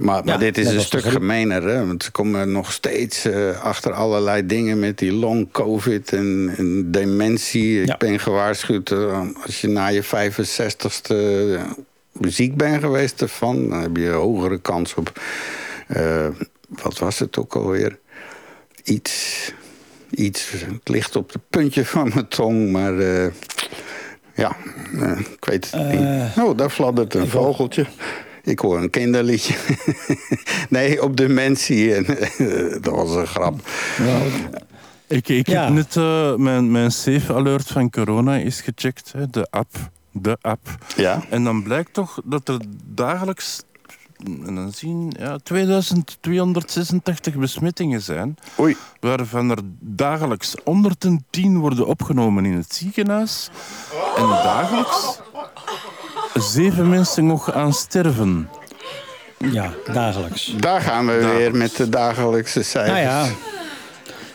Maar, 0.00 0.24
maar 0.24 0.34
Ja, 0.34 0.38
dit 0.40 0.58
is 0.58 0.66
een 0.68 0.80
stuk 0.80 1.04
gemener, 1.04 1.62
hè? 1.62 1.86
Want 1.86 2.02
ze 2.04 2.10
komen 2.10 2.52
nog 2.52 2.72
steeds 2.72 3.24
eh, 3.24 3.60
achter 3.62 3.92
allerlei 3.92 4.46
dingen 4.46 4.78
met 4.78 4.98
die 4.98 5.12
long 5.12 5.48
covid 5.52 6.12
en, 6.12 6.54
en 6.56 6.90
dementie. 6.90 7.80
Ik 7.80 7.86
Ja. 7.86 7.96
ben 7.96 8.20
gewaarschuwd, 8.20 8.90
eh, 8.90 9.20
als 9.44 9.60
je 9.60 9.68
na 9.68 9.86
je 9.86 10.02
65ste 10.02 11.58
ziek 12.20 12.56
bent 12.56 12.80
geweest 12.80 13.22
ervan, 13.22 13.68
dan 13.68 13.80
heb 13.82 13.96
je 13.96 14.06
een 14.06 14.12
hogere 14.12 14.58
kans 14.60 14.94
op. 14.94 15.20
eh, 15.86 16.26
wat 16.68 16.98
was 16.98 17.18
het 17.18 17.38
ook 17.38 17.54
alweer? 17.54 17.98
Iets. 18.84 19.52
Iets. 20.16 20.50
Het 20.50 20.88
ligt 20.88 21.16
op 21.16 21.32
het 21.32 21.42
puntje 21.50 21.84
van 21.84 22.10
mijn 22.14 22.28
tong, 22.28 22.70
maar. 22.72 22.98
eh, 22.98 23.30
ja, 24.34 24.56
eh, 25.00 25.18
ik 25.18 25.44
weet 25.44 25.70
het 25.70 25.90
niet. 25.92 26.44
Oh, 26.44 26.56
daar 26.56 26.70
fladdert 26.70 27.14
een 27.14 27.28
vogeltje. 27.28 27.86
Ik 28.42 28.58
hoor 28.58 28.78
een 28.82 28.90
kinderliedje. 28.90 29.54
nee, 30.68 31.02
op 31.02 31.16
dementie. 31.16 31.94
En, 31.94 32.04
dat 32.82 32.94
was 32.94 33.14
een 33.14 33.26
grap. 33.26 33.60
Ik, 35.06 35.28
ik 35.28 35.46
Ja. 35.48 35.64
heb 35.64 35.72
net 35.74 35.96
eh, 35.96 36.34
mijn, 36.34 36.70
mijn 36.70 36.90
safe 36.92 37.34
alert 37.34 37.66
van 37.66 37.90
corona 37.90 38.36
is 38.36 38.60
gecheckt. 38.60 39.12
Hè, 39.16 39.26
de 39.30 39.46
app. 39.50 39.76
De 40.12 40.38
app. 40.40 40.68
Ja? 40.96 41.22
En 41.30 41.44
dan 41.44 41.62
blijkt 41.62 41.92
toch 41.92 42.20
dat 42.24 42.48
er 42.48 42.58
dagelijks 42.84 43.62
en 44.24 44.54
dan 44.54 44.72
zien, 44.72 45.14
ja, 45.18 45.38
2286 45.42 47.34
besmettingen 47.34 48.02
zijn. 48.02 48.36
Oei. 48.60 48.76
Waarvan 49.00 49.50
er 49.50 49.58
dagelijks 49.80 50.54
110 50.64 51.58
worden 51.58 51.86
opgenomen 51.86 52.44
in 52.44 52.54
het 52.54 52.74
ziekenhuis. 52.74 53.50
En 54.16 54.26
dagelijks 54.26 55.18
zeven 56.34 56.88
mensen 56.88 57.26
nog 57.26 57.52
aan 57.52 57.72
sterven. 57.72 58.48
Ja, 59.38 59.74
dagelijks. 59.92 60.54
Daar 60.56 60.80
gaan 60.80 61.06
we 61.06 61.32
weer 61.36 61.56
met 61.56 61.76
de 61.76 61.88
dagelijkse 61.88 62.62
cijfers. 62.62 63.04
Nou 63.04 63.26
ja, 63.26 63.26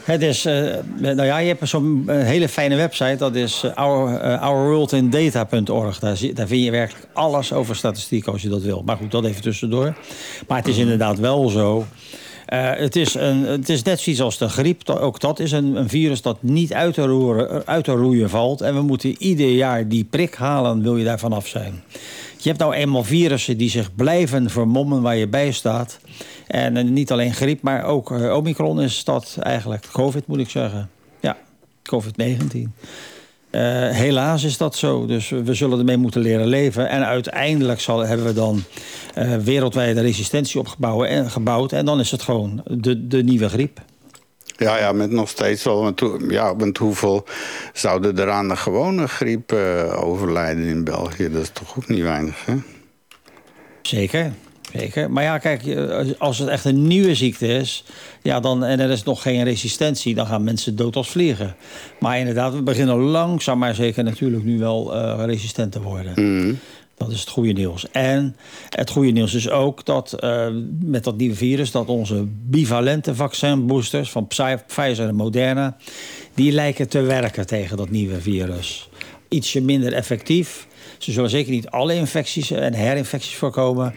het 0.03 0.21
is, 0.21 0.45
eh, 0.45 0.53
nou 0.99 1.23
ja, 1.23 1.37
je 1.37 1.47
hebt 1.47 1.69
zo'n 1.69 2.03
eh, 2.07 2.23
hele 2.23 2.49
fijne 2.49 2.75
website. 2.75 3.15
Dat 3.15 3.35
is 3.35 3.63
eh, 3.63 3.73
our, 3.73 4.37
ourworldindata.org. 4.39 5.99
Daar, 5.99 6.17
daar 6.33 6.47
vind 6.47 6.63
je 6.63 6.71
werkelijk 6.71 7.07
alles 7.13 7.53
over 7.53 7.75
statistiek 7.75 8.27
als 8.27 8.41
je 8.41 8.49
dat 8.49 8.61
wil. 8.61 8.81
Maar 8.85 8.97
goed, 8.97 9.11
dat 9.11 9.25
even 9.25 9.41
tussendoor. 9.41 9.97
Maar 10.47 10.57
het 10.57 10.67
is 10.67 10.77
inderdaad 10.77 11.19
wel 11.19 11.49
zo. 11.49 11.85
Het, 12.45 12.95
is 12.95 13.13
een, 13.13 13.43
het 13.43 13.69
is 13.69 13.83
net 13.83 13.99
zoiets 13.99 14.21
als 14.21 14.37
de 14.37 14.49
griep. 14.49 14.89
Ook 14.89 15.19
dat 15.19 15.39
is 15.39 15.51
een, 15.51 15.75
een 15.75 15.89
virus 15.89 16.21
dat 16.21 16.37
niet 16.39 16.73
uit 16.73 16.93
te, 16.93 17.05
roeren, 17.05 17.65
uit 17.65 17.83
te 17.83 17.91
roeien 17.91 18.29
valt. 18.29 18.61
En 18.61 18.75
we 18.75 18.81
moeten 18.81 19.15
ieder 19.19 19.49
jaar 19.49 19.87
die 19.87 20.03
prik 20.03 20.35
halen, 20.35 20.81
wil 20.81 20.97
je 20.97 21.03
daar 21.03 21.19
vanaf 21.19 21.47
zijn. 21.47 21.83
Je 22.37 22.49
hebt 22.49 22.59
nou 22.59 22.73
eenmaal 22.73 23.03
virussen 23.03 23.57
die 23.57 23.69
zich 23.69 23.95
blijven 23.95 24.49
vermommen 24.49 25.01
waar 25.01 25.15
je 25.15 25.27
bij 25.27 25.51
staat. 25.51 25.99
En 26.51 26.77
eh, 26.77 26.83
niet 26.83 27.11
alleen 27.11 27.33
griep, 27.33 27.61
maar 27.61 27.83
ook 27.83 28.11
eh, 28.11 28.35
Omicron 28.35 28.81
is 28.81 29.03
dat 29.03 29.37
eigenlijk. 29.39 29.87
COVID 29.91 30.27
moet 30.27 30.39
ik 30.39 30.49
zeggen. 30.49 30.89
Ja, 31.19 31.37
COVID-19. 31.83 32.69
Eh, 33.49 33.61
helaas 33.89 34.43
is 34.43 34.57
dat 34.57 34.75
zo. 34.75 35.05
Dus 35.05 35.29
we 35.29 35.53
zullen 35.53 35.79
ermee 35.79 35.97
moeten 35.97 36.21
leren 36.21 36.47
leven. 36.47 36.89
En 36.89 37.05
uiteindelijk 37.05 37.79
zal, 37.79 37.99
hebben 37.99 38.25
we 38.25 38.33
dan 38.33 38.63
eh, 39.13 39.35
wereldwijde 39.35 40.01
resistentie 40.01 40.59
opgebouwd 40.59 41.05
en, 41.05 41.31
gebouwd. 41.31 41.71
En 41.71 41.85
dan 41.85 41.99
is 41.99 42.11
het 42.11 42.21
gewoon 42.21 42.61
de, 42.65 43.07
de 43.07 43.23
nieuwe 43.23 43.49
griep. 43.49 43.79
Ja, 44.57 44.77
ja, 44.77 44.91
met 44.91 45.11
nog 45.11 45.29
steeds 45.29 45.63
wel. 45.63 45.81
Want, 45.81 46.01
ja, 46.29 46.55
want 46.55 46.77
hoeveel 46.77 47.25
zouden 47.73 48.17
er 48.17 48.29
aan 48.29 48.47
de 48.47 48.55
gewone 48.55 49.07
griep 49.07 49.51
overlijden 49.95 50.63
in 50.63 50.83
België? 50.83 51.29
Dat 51.29 51.41
is 51.41 51.49
toch 51.49 51.77
ook 51.77 51.87
niet 51.87 52.01
weinig, 52.01 52.45
hè? 52.45 52.55
Zeker. 53.81 54.33
Zeker. 54.73 55.11
Maar 55.11 55.23
ja, 55.23 55.37
kijk, 55.37 55.77
als 56.17 56.37
het 56.39 56.49
echt 56.49 56.65
een 56.65 56.87
nieuwe 56.87 57.15
ziekte 57.15 57.47
is, 57.47 57.83
ja, 58.21 58.39
dan, 58.39 58.63
en 58.63 58.79
er 58.79 58.89
is 58.89 59.03
nog 59.03 59.21
geen 59.21 59.43
resistentie, 59.43 60.15
dan 60.15 60.25
gaan 60.27 60.43
mensen 60.43 60.75
dood 60.75 60.95
als 60.95 61.09
vliegen. 61.09 61.55
Maar 61.99 62.19
inderdaad, 62.19 62.53
we 62.53 62.61
beginnen 62.61 62.95
langzaam 62.95 63.59
maar 63.59 63.75
zeker 63.75 64.03
natuurlijk 64.03 64.43
nu 64.43 64.59
wel 64.59 64.95
eh, 64.95 65.25
resistent 65.25 65.71
te 65.71 65.81
worden. 65.81 66.59
Dat 67.01 67.11
is 67.11 67.19
het 67.19 67.29
goede 67.29 67.51
nieuws. 67.51 67.91
En 67.91 68.35
het 68.69 68.89
goede 68.89 69.11
nieuws 69.11 69.33
is 69.33 69.49
ook 69.49 69.85
dat 69.85 70.13
eh, 70.13 70.47
met 70.79 71.03
dat 71.03 71.17
nieuwe 71.17 71.35
virus, 71.35 71.71
dat 71.71 71.87
onze 71.87 72.25
bivalente 72.27 73.15
vaccinboosters 73.15 74.11
van 74.11 74.27
Pfizer 74.67 75.07
en 75.07 75.15
Moderna, 75.15 75.77
die 76.33 76.51
lijken 76.51 76.89
te 76.89 77.01
werken 77.01 77.47
tegen 77.47 77.77
dat 77.77 77.89
nieuwe 77.89 78.21
virus. 78.21 78.89
Ietsje 79.27 79.61
minder 79.61 79.93
effectief. 79.93 80.67
Ze 80.97 81.11
zullen 81.11 81.29
zeker 81.29 81.51
niet 81.51 81.69
alle 81.69 81.95
infecties 81.95 82.51
en 82.51 82.73
herinfecties 82.73 83.35
voorkomen. 83.35 83.95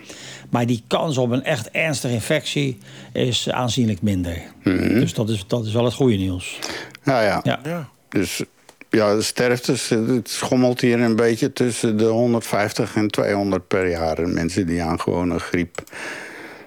Maar 0.55 0.67
die 0.67 0.83
kans 0.87 1.19
op 1.19 1.31
een 1.31 1.45
echt 1.45 1.71
ernstige 1.71 2.15
infectie 2.15 2.79
is 3.13 3.51
aanzienlijk 3.51 4.03
minder. 4.03 4.43
Dus 4.63 5.15
dat 5.15 5.29
is, 5.29 5.45
dat 5.47 5.67
is 5.67 5.73
wel 5.73 5.85
het 5.85 5.95
goede 5.95 6.17
nieuws. 6.17 6.59
Nou 7.03 7.25
ja, 7.25 7.59
Ja. 7.65 7.89
dus 8.09 8.43
ja, 8.91 9.15
de 9.15 9.23
sterfte 9.23 9.95
het 10.13 10.31
schommelt 10.31 10.81
hier 10.81 11.01
een 11.01 11.17
beetje 11.17 11.53
tussen 11.53 11.97
de 11.97 12.05
150 12.05 12.97
en 12.97 13.09
200 13.11 13.69
per 13.69 13.89
jaar. 13.89 14.29
Mensen 14.29 14.67
die 14.67 14.83
aan 14.83 15.01
gewone 15.01 15.39
griep 15.39 15.83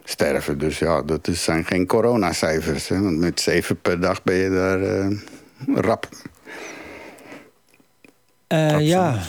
sterven. 0.04 0.58
Dus 0.58 0.80
ja, 0.80 1.02
dat 1.02 1.28
is, 1.28 1.44
zijn 1.44 1.66
geen 1.66 1.86
coronacijfers. 1.86 2.88
Hè? 2.88 3.02
Want 3.02 3.18
met 3.18 3.40
zeven 3.40 3.82
per 3.82 4.00
dag 4.00 4.24
ben 4.24 4.36
je 4.36 4.50
daar 4.50 4.82
eh, 4.82 5.18
rap. 5.76 6.10
Eh, 8.48 8.88
ja, 8.88 9.20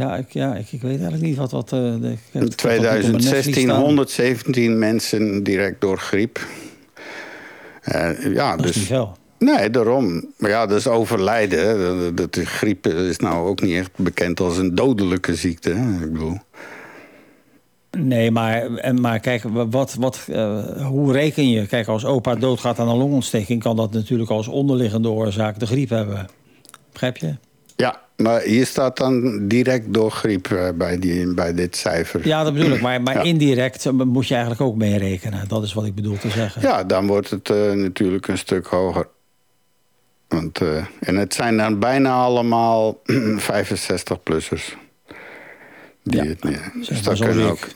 ja, 0.00 0.16
ik, 0.16 0.32
ja 0.32 0.54
ik, 0.54 0.72
ik 0.72 0.80
weet 0.80 0.90
eigenlijk 0.92 1.22
niet 1.22 1.36
wat... 1.36 1.50
wat 1.50 1.72
eh, 1.72 1.78
de, 1.78 1.86
In 1.86 2.12
ik 2.12 2.20
heb 2.32 2.42
dat 2.42 2.42
niet 2.42 2.54
op 2.54 2.62
mijn 2.62 2.82
netvlies 2.82 3.26
2016 3.26 3.62
staan. 3.62 3.80
117 3.80 4.78
mensen 4.78 5.42
direct 5.42 5.80
door 5.80 5.98
griep. 5.98 6.46
Eh, 7.82 8.34
ja, 8.34 8.56
Dat 8.56 8.66
is 8.66 8.72
dus... 8.72 8.88
niet. 8.88 9.08
Nee, 9.38 9.70
daarom. 9.70 10.24
Maar 10.36 10.50
ja, 10.50 10.66
dat 10.66 10.78
is 10.78 10.86
overlijden. 10.86 12.14
Dat, 12.14 12.34
de 12.34 12.46
griep 12.46 12.86
is 12.86 13.16
nou 13.18 13.48
ook 13.48 13.60
niet 13.60 13.74
echt 13.76 13.90
bekend 13.96 14.40
als 14.40 14.56
een 14.58 14.74
dodelijke 14.74 15.34
ziekte. 15.34 15.70
Hè? 15.70 16.04
Ik 16.04 16.12
bedoel... 16.12 16.38
Nee, 17.98 18.30
maar, 18.30 18.74
en- 18.76 19.00
maar 19.00 19.20
kijk, 19.20 19.42
wat, 19.70 19.94
wat, 19.94 20.26
eh, 20.30 20.86
hoe 20.86 21.12
reken 21.12 21.50
je? 21.50 21.66
Kijk, 21.66 21.86
als 21.86 22.04
opa 22.04 22.34
doodgaat 22.34 22.78
aan 22.78 22.88
een 22.88 22.96
longontsteking... 22.96 23.62
kan 23.62 23.76
dat 23.76 23.92
natuurlijk 23.92 24.30
als 24.30 24.48
onderliggende 24.48 25.08
oorzaak 25.08 25.58
de 25.58 25.66
griep 25.66 25.88
hebben. 25.88 26.26
Begrijp 26.92 27.16
je? 27.16 27.34
Ja, 27.76 28.00
maar 28.22 28.40
hier 28.42 28.66
staat 28.66 28.96
dan 28.96 29.46
direct 29.48 29.94
door 29.94 30.10
griep 30.10 30.46
eh, 30.50 30.68
bij, 30.74 30.98
die, 30.98 31.34
bij 31.34 31.54
dit 31.54 31.76
cijfer. 31.76 32.26
Ja, 32.26 32.44
dat 32.44 32.54
bedoel 32.54 32.70
ik. 32.72 32.80
Maar, 32.80 33.02
maar 33.02 33.14
Ja. 33.14 33.22
indirect 33.22 33.86
eh, 33.86 33.92
moet 33.92 34.26
je 34.28 34.32
eigenlijk 34.34 34.62
ook 34.62 34.76
mee 34.76 34.98
rekenen. 34.98 35.48
Dat 35.48 35.62
is 35.62 35.72
wat 35.72 35.84
ik 35.84 35.94
bedoel 35.94 36.18
te 36.18 36.30
zeggen. 36.30 36.62
Ja, 36.62 36.84
dan 36.84 37.06
wordt 37.06 37.30
het 37.30 37.50
eh, 37.50 37.72
natuurlijk 37.72 38.28
een 38.28 38.38
stuk 38.38 38.66
hoger. 38.66 39.08
Want, 40.28 40.60
eh, 40.60 40.84
en 41.00 41.16
het 41.16 41.34
zijn 41.34 41.56
dan 41.56 41.78
bijna 41.78 42.12
allemaal 42.14 43.00
65-plussers. 43.52 44.76
Die 46.02 46.22
Ja, 46.22 46.28
het, 46.28 46.42
Dus 46.88 47.02
dat 47.02 47.20
ik. 47.20 47.38
ook. 47.50 47.68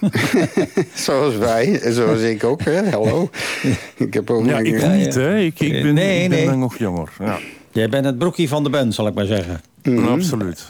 zoals 0.95 1.37
wij, 1.37 1.81
en 1.81 1.93
zoals 1.93 2.21
ik 2.21 2.45
ook, 2.45 2.63
hè? 2.63 2.91
Hallo. 2.91 3.31
ik 3.97 4.15
heb 4.15 4.31
ook 4.31 4.45
Ja, 4.47 4.53
mijn- 4.53 4.67
ik 4.67 4.87
niet, 4.93 5.15
hè. 5.15 5.39
Ik, 5.39 5.61
ik 5.61 5.83
ben, 5.83 5.95
Nee, 5.95 6.23
ik 6.23 6.29
ben 6.31 6.47
nee. 6.47 6.57
nog 6.57 6.79
jonger. 6.79 7.09
Ja, 7.19 7.39
Jij 7.75 7.89
bent 7.89 8.05
het 8.05 8.19
broekie 8.19 8.49
van 8.49 8.65
de 8.65 8.71
band, 8.71 8.95
zal 8.95 9.07
ik 9.07 9.15
maar 9.15 9.27
zeggen. 9.27 9.61
absoluut. 10.09 10.69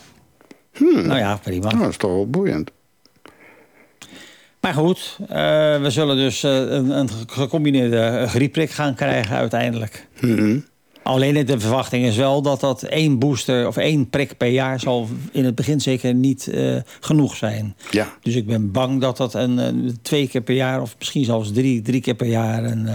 Nou 0.78 1.18
ja, 1.18 1.36
prima. 1.36 1.68
Nou, 1.68 1.78
dat 1.78 1.90
is 1.90 1.96
toch 1.96 2.10
wel 2.10 2.30
boeiend. 2.30 2.70
Maar 4.60 4.74
goed, 4.74 5.18
eh, 5.20 5.80
we 5.80 5.86
zullen 5.90 6.16
dus 6.16 6.42
eh, 6.42 6.56
een, 6.56 6.90
een 6.90 7.08
gecombineerde 7.26 8.24
griepprik 8.28 8.70
gaan 8.70 8.94
krijgen 8.94 9.36
uiteindelijk. 9.36 10.08
Mhm. 10.20 10.58
Alleen 11.02 11.46
de 11.46 11.60
verwachting 11.60 12.04
is 12.04 12.16
wel 12.16 12.42
dat 12.42 12.60
dat 12.60 12.82
één 12.82 13.18
booster 13.18 13.66
of 13.66 13.76
één 13.76 14.10
prik 14.10 14.36
per 14.36 14.48
jaar 14.48 14.80
zal 14.80 15.08
in 15.32 15.44
het 15.44 15.54
begin 15.54 15.80
zeker 15.80 16.14
niet 16.14 16.48
eh, 16.48 16.76
genoeg 17.00 17.36
zijn. 17.36 17.76
Ja. 17.90 18.08
Dus 18.20 18.34
ik 18.34 18.46
ben 18.46 18.70
bang 18.70 19.00
dat 19.00 19.16
dat 19.16 19.34
een, 19.34 19.58
een 19.58 19.98
twee 20.02 20.28
keer 20.28 20.40
per 20.40 20.54
jaar 20.54 20.80
of 20.80 20.94
misschien 20.98 21.24
zelfs 21.24 21.52
drie, 21.52 21.82
drie 21.82 22.00
keer 22.00 22.14
per 22.14 22.26
jaar 22.26 22.64
een, 22.64 22.88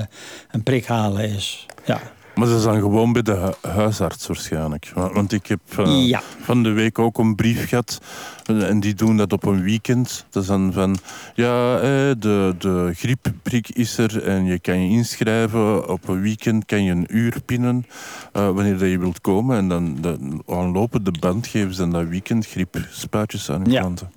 een 0.52 0.64
prik 0.64 0.86
halen 0.86 1.30
is. 1.30 1.66
Ja. 1.86 2.02
Maar 2.40 2.48
is 2.56 2.64
dan 2.64 2.80
gewoon 2.80 3.14
bij 3.14 3.22
de 3.22 3.32
hu- 3.62 3.70
huisarts 3.70 4.28
waarschijnlijk. 4.28 4.92
Want, 4.96 5.32
ik 5.34 5.46
heb 5.48 5.60
eh, 5.78 6.08
Ja. 6.08 6.22
van 6.42 6.64
de 6.64 6.72
week 6.72 7.00
ook 7.00 7.18
een 7.18 7.36
brief 7.36 7.68
gehad. 7.70 8.02
eh, 8.46 8.70
En 8.70 8.80
die 8.80 8.94
doen 8.94 9.18
dat 9.18 9.34
op 9.34 9.46
een 9.46 9.64
weekend. 9.64 10.26
Dat 10.30 10.42
is 10.44 10.50
dan 10.50 10.74
van, 10.74 10.98
ja, 11.36 11.76
eh, 11.76 11.82
de, 12.20 12.56
de 12.58 12.92
griepprik 12.96 13.70
is 13.70 13.98
er 13.98 14.24
en 14.24 14.46
je 14.46 14.60
kan 14.60 14.82
je 14.84 14.90
inschrijven. 14.98 15.90
Op 15.90 16.08
een 16.08 16.22
weekend 16.22 16.66
kan 16.66 16.84
je 16.84 16.92
een 16.92 17.06
uur 17.10 17.42
pinnen 17.46 17.86
eh, 18.34 18.50
wanneer 18.50 18.78
dat 18.78 18.90
je 18.90 19.00
wilt 19.00 19.22
komen. 19.22 19.58
En 19.58 19.68
dan, 19.70 19.98
dan 20.02 20.44
aan 20.48 20.72
lopende 20.72 21.12
band 21.20 21.48
geven 21.48 21.74
ze 21.74 21.80
dan 21.82 21.92
dat 21.92 22.08
weekend 22.08 22.48
griepspuitjes 22.48 23.50
aan 23.52 23.62
hun 23.62 23.72
Ja. 23.72 23.80
klanten. 23.80 24.12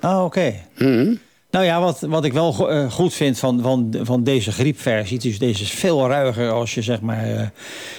Ah, 0.00 0.24
oké. 0.24 0.54
Mhm. 0.78 1.14
Nou 1.50 1.64
ja, 1.64 1.80
wat, 1.80 2.00
wat 2.00 2.24
ik 2.24 2.32
wel 2.32 2.52
go- 2.52 2.66
eh, 2.66 2.90
goed 2.90 3.14
vind 3.14 3.38
van, 3.38 3.60
van, 3.62 3.94
van 4.02 4.24
deze 4.24 4.52
griepversie... 4.52 5.18
dus 5.18 5.38
deze 5.38 5.62
is 5.62 5.70
veel 5.70 6.08
ruiger 6.08 6.50
als 6.50 6.74
je 6.74 6.82
zeg 6.82 7.00
maar 7.00 7.24
eh, 7.36 7.46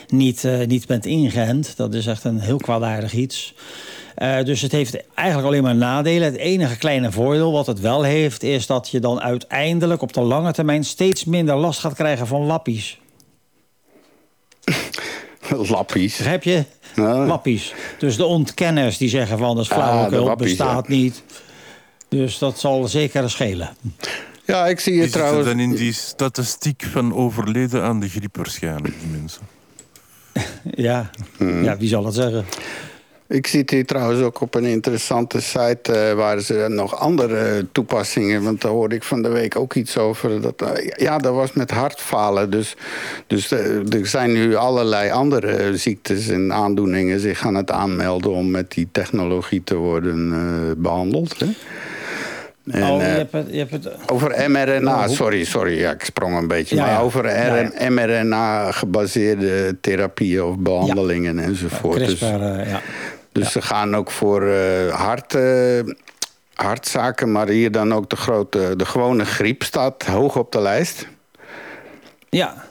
niet, 0.08 0.44
eh, 0.44 0.68
niet 0.68 0.88
bent 0.88 1.06
ingeënt. 1.06 1.78
Dat 1.78 1.94
is 1.94 2.06
echt 2.06 2.24
een 2.24 2.40
heel 2.40 2.58
kwaadaardig 2.58 3.14
iets. 3.14 3.54
Dus 4.44 4.62
het 4.62 4.72
heeft 4.72 5.04
eigenlijk 5.14 5.48
alleen 5.48 5.64
maar 5.64 5.76
nadelen. 5.76 6.24
Het 6.32 6.38
enige 6.38 6.78
kleine 6.78 7.12
voordeel 7.12 7.52
wat 7.52 7.68
het 7.68 7.80
wel 7.80 8.04
heeft... 8.04 8.44
is 8.44 8.66
dat 8.66 8.90
je 8.90 9.00
dan 9.00 9.22
uiteindelijk 9.22 10.02
op 10.02 10.14
de 10.14 10.22
lange 10.22 10.52
termijn... 10.54 10.84
steeds 10.84 11.26
minder 11.26 11.56
last 11.56 11.80
gaat 11.80 11.94
krijgen 11.94 12.28
van 12.28 12.42
lappies. 12.46 13.00
Lappies. 15.70 16.18
Begrijp 16.18 16.44
je? 16.44 16.64
Ja. 16.96 17.26
Lappies. 17.26 17.74
Dus 18.00 18.18
de 18.18 18.26
ontkenners 18.26 18.98
die 18.98 19.10
zeggen 19.10 19.38
van... 19.38 19.56
dat 19.56 19.64
is 19.66 19.72
Ah, 19.72 19.78
flauwekul, 19.78 20.26
wappies, 20.26 20.48
bestaat 20.48 20.88
niet. 20.88 21.24
Dus 22.10 22.38
dat 22.38 22.60
zal 22.60 22.88
zeker 22.88 23.30
schelen. 23.30 23.70
Ja, 24.46 24.68
ik 24.68 24.80
zie 24.80 24.92
Die 24.92 25.02
je 25.02 25.08
zitten 25.08 25.22
trouwens... 25.22 25.48
dan 25.50 25.60
in 25.60 25.76
die 25.76 25.94
statistiek 25.94 26.84
van 26.92 27.14
overleden 27.14 27.84
aan 27.84 28.00
de 28.00 28.10
griep 28.10 28.38
waarschijnlijk, 28.38 28.94
die 29.00 29.10
mensen. 29.20 29.42
Ja, 30.76 31.10
Hmm. 31.38 31.64
ja 31.64 31.78
wie 31.78 31.90
zal 31.90 32.06
het 32.06 32.14
zeggen? 32.16 32.46
Ik 33.30 33.48
zit 33.48 33.70
hier 33.70 33.86
trouwens 33.86 34.22
ook 34.22 34.42
op 34.42 34.56
een 34.56 34.66
interessante 34.66 35.42
site 35.42 35.94
eh, 35.94 36.14
waar 36.14 36.40
ze 36.40 36.66
nog 36.70 36.96
andere 36.96 37.66
toepassingen. 37.72 38.44
Want 38.44 38.62
daar 38.62 38.72
hoorde 38.72 38.96
ik 38.96 39.04
van 39.04 39.22
de 39.22 39.30
week 39.30 39.56
ook 39.56 39.74
iets 39.74 39.98
over. 39.98 40.42
Dat, 40.42 40.62
eh, 40.62 40.92
ja, 40.98 41.18
dat 41.18 41.34
was 41.34 41.54
met 41.54 41.72
hartfalen. 41.72 42.50
Dus, 42.50 42.76
dus 43.28 43.52
eh, 43.52 43.94
er 43.94 44.08
zijn 44.08 44.32
nu 44.32 44.56
allerlei 44.56 45.12
andere 45.12 45.78
ziektes 45.78 46.28
en 46.28 46.54
aandoeningen 46.54 47.20
zich 47.20 47.46
aan 47.46 47.56
het 47.56 47.72
aanmelden 47.72 48.32
om 48.32 48.52
met 48.52 48.72
die 48.72 48.88
technologie 48.92 49.64
te 49.64 49.76
worden 49.76 50.32
eh, 50.34 50.72
behandeld. 50.78 51.40
Hè? 51.40 51.48
En, 52.72 52.84
oh, 52.84 52.98
je 52.98 53.04
hebt 53.04 53.32
het, 53.32 53.48
je 53.52 53.58
hebt 53.58 53.72
het, 53.72 53.90
over 54.12 54.52
mRNA, 54.52 55.06
Oh, 55.06 55.08
sorry, 55.08 55.44
sorry, 55.44 55.80
ja, 55.80 55.92
ik 55.92 56.04
sprong 56.04 56.38
een 56.38 56.48
beetje. 56.48 56.76
Ja, 56.76 56.82
maar 56.82 56.92
ja. 56.92 57.00
over 57.00 57.26
Ja, 57.26 57.90
mRNA-gebaseerde 57.90 59.78
therapieën 59.82 60.44
of 60.44 60.58
behandelingen 60.58 61.40
enzovoort. 61.40 61.98
Dus- 61.98 62.18
CRISPR, 62.18 62.70
ja. 62.70 62.82
Dus 63.32 63.52
ze 63.52 63.62
gaan 63.62 63.96
ook 63.96 64.12
voor 64.12 64.48
eh, 64.48 64.94
hart, 64.96 65.36
eh, 65.36 65.80
hartzaken, 66.54 67.32
maar 67.32 67.48
hier 67.48 67.72
dan 67.72 67.94
ook 67.94 68.10
de 68.10 68.16
grote, 68.16 68.74
de 68.76 68.86
gewone 68.86 69.26
griep 69.26 69.64
staat 69.64 70.06
hoog 70.06 70.38
op 70.38 70.52
de 70.52 70.62
lijst. 70.62 71.08
Ja. 72.30 72.64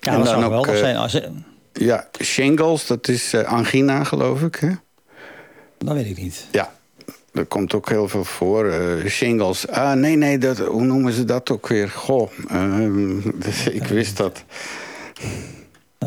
Ja, 0.00 0.12
En 0.12 0.16
dat 0.18 0.26
dan 0.26 0.40
zou 0.40 0.54
ook, 0.54 0.64
geweldig 0.64 0.72
eh, 0.74 0.78
zijn. 0.78 0.96
Als, 0.96 1.20
Ja, 1.72 2.08
shingles, 2.22 2.86
dat 2.86 3.08
is 3.08 3.34
angina, 3.34 4.04
geloof 4.04 4.42
ik. 4.42 4.54
Hè? 4.54 4.70
dat 5.78 5.94
weet 5.94 6.06
ik 6.06 6.16
niet. 6.18 6.46
Ja, 6.50 6.72
er 7.32 7.44
komt 7.46 7.74
ook 7.74 7.88
heel 7.88 8.08
veel 8.08 8.24
voor. 8.24 8.72
shingles. 9.06 9.68
Ah, 9.68 9.92
nee, 9.92 10.16
nee, 10.16 10.38
dat, 10.38 10.58
hoe 10.58 10.84
noemen 10.84 11.12
ze 11.12 11.24
dat 11.24 11.50
ook 11.50 11.66
weer? 11.68 11.90
Goh, 11.90 12.30
ehm, 12.48 13.18
ik 13.80 13.84
wist 13.86 14.16
dat. 14.16 14.44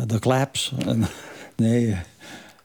De 0.06 0.18
claps. 0.18 0.72
Nee. 1.56 1.96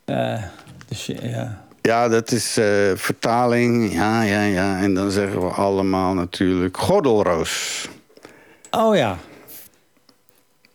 eh, 0.06 0.44
dus 0.92 1.06
ja. 1.22 1.62
Ja, 1.82 2.08
dat 2.08 2.32
is 2.32 2.58
eh, 2.58 2.66
vertaling. 2.96 3.94
Ja, 3.94 4.22
ja, 4.22 4.44
ja. 4.44 4.80
En 4.80 4.94
dan 4.94 5.12
zeggen 5.12 5.42
we 5.42 5.48
allemaal 5.48 6.14
natuurlijk 6.14 6.78
gordelroos. 6.78 7.88
Oh 8.72 8.96
ja. 8.96 9.18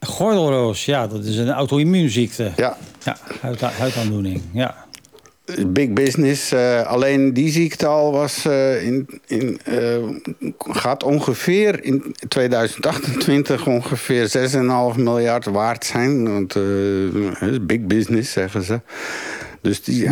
Gordelroos, 0.01 0.85
ja, 0.85 1.07
dat 1.07 1.25
is 1.25 1.37
een 1.37 1.51
auto-immuunziekte. 1.51 2.53
Ja, 2.57 2.77
Ja, 3.05 3.17
huid, 3.41 3.61
huidaandoening. 3.61 4.43
Ja. 4.53 4.75
big 5.67 5.93
business. 5.93 6.53
eh, 6.53 6.87
alleen 6.87 7.33
die 7.33 7.51
ziekte 7.51 7.87
al 7.87 8.13
was 8.13 8.45
eh, 8.45 8.87
in, 8.87 9.21
in, 9.27 9.61
gaat 10.59 11.03
ongeveer 11.03 11.85
in 11.85 12.15
2028 12.29 13.67
ongeveer 13.67 14.31
6,5 14.95 15.01
miljard 15.01 15.45
waard 15.45 15.85
zijn. 15.85 16.33
Want 16.33 16.55
big 17.67 17.81
business, 17.81 18.33
zeggen 18.33 18.63
ze. 18.63 18.81
Dus 19.63 19.83
die, 19.83 20.09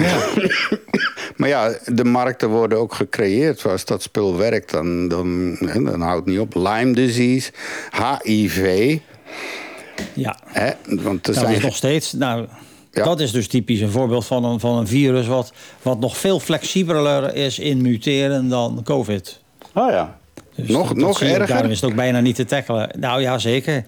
maar 1.36 1.48
ja, 1.48 1.74
de 1.86 2.04
markten 2.04 2.48
worden 2.48 2.78
ook 2.78 2.94
gecreëerd. 2.94 3.66
Als 3.66 3.84
dat 3.84 4.02
spul 4.02 4.36
werkt, 4.36 4.70
dan, 4.70 5.08
dan, 5.08 5.56
dan 5.60 6.00
houdt 6.00 6.24
het 6.24 6.26
niet 6.26 6.38
op. 6.38 6.54
Lyme 6.54 6.92
disease, 6.94 7.50
HIV. 8.22 8.98
ja. 10.12 10.38
Hè, 10.46 10.70
want 10.86 11.26
er 11.26 11.32
Dat 11.34 11.42
zijn 11.42 11.56
is 11.56 11.62
nog 11.62 11.76
steeds. 11.76 12.12
Nou, 12.12 12.46
Ja. 12.90 13.04
dat 13.04 13.20
is 13.20 13.32
dus 13.32 13.48
typisch 13.48 13.80
een 13.80 13.90
voorbeeld 13.90 14.26
van 14.26 14.44
een, 14.44 14.60
van 14.60 14.78
een 14.78 14.86
virus 14.86 15.26
wat, 15.26 15.52
wat 15.82 16.00
nog 16.00 16.16
veel 16.16 16.40
flexibeler 16.40 17.34
is 17.34 17.58
in 17.58 17.82
muteren 17.82 18.48
dan 18.48 18.80
COVID. 18.84 19.40
Oh 19.74 19.90
ja. 19.90 20.18
Dus 20.54 20.68
nog 20.68 20.88
dat 20.88 20.96
nog 20.96 21.22
erger? 21.22 21.46
Daarom 21.46 21.70
is 21.70 21.80
het 21.80 21.90
ook 21.90 21.96
bijna 21.96 22.20
niet 22.20 22.34
te 22.36 22.44
tackelen. 22.44 22.90
Nou 22.98 23.20
ja, 23.20 23.38
zeker. 23.38 23.84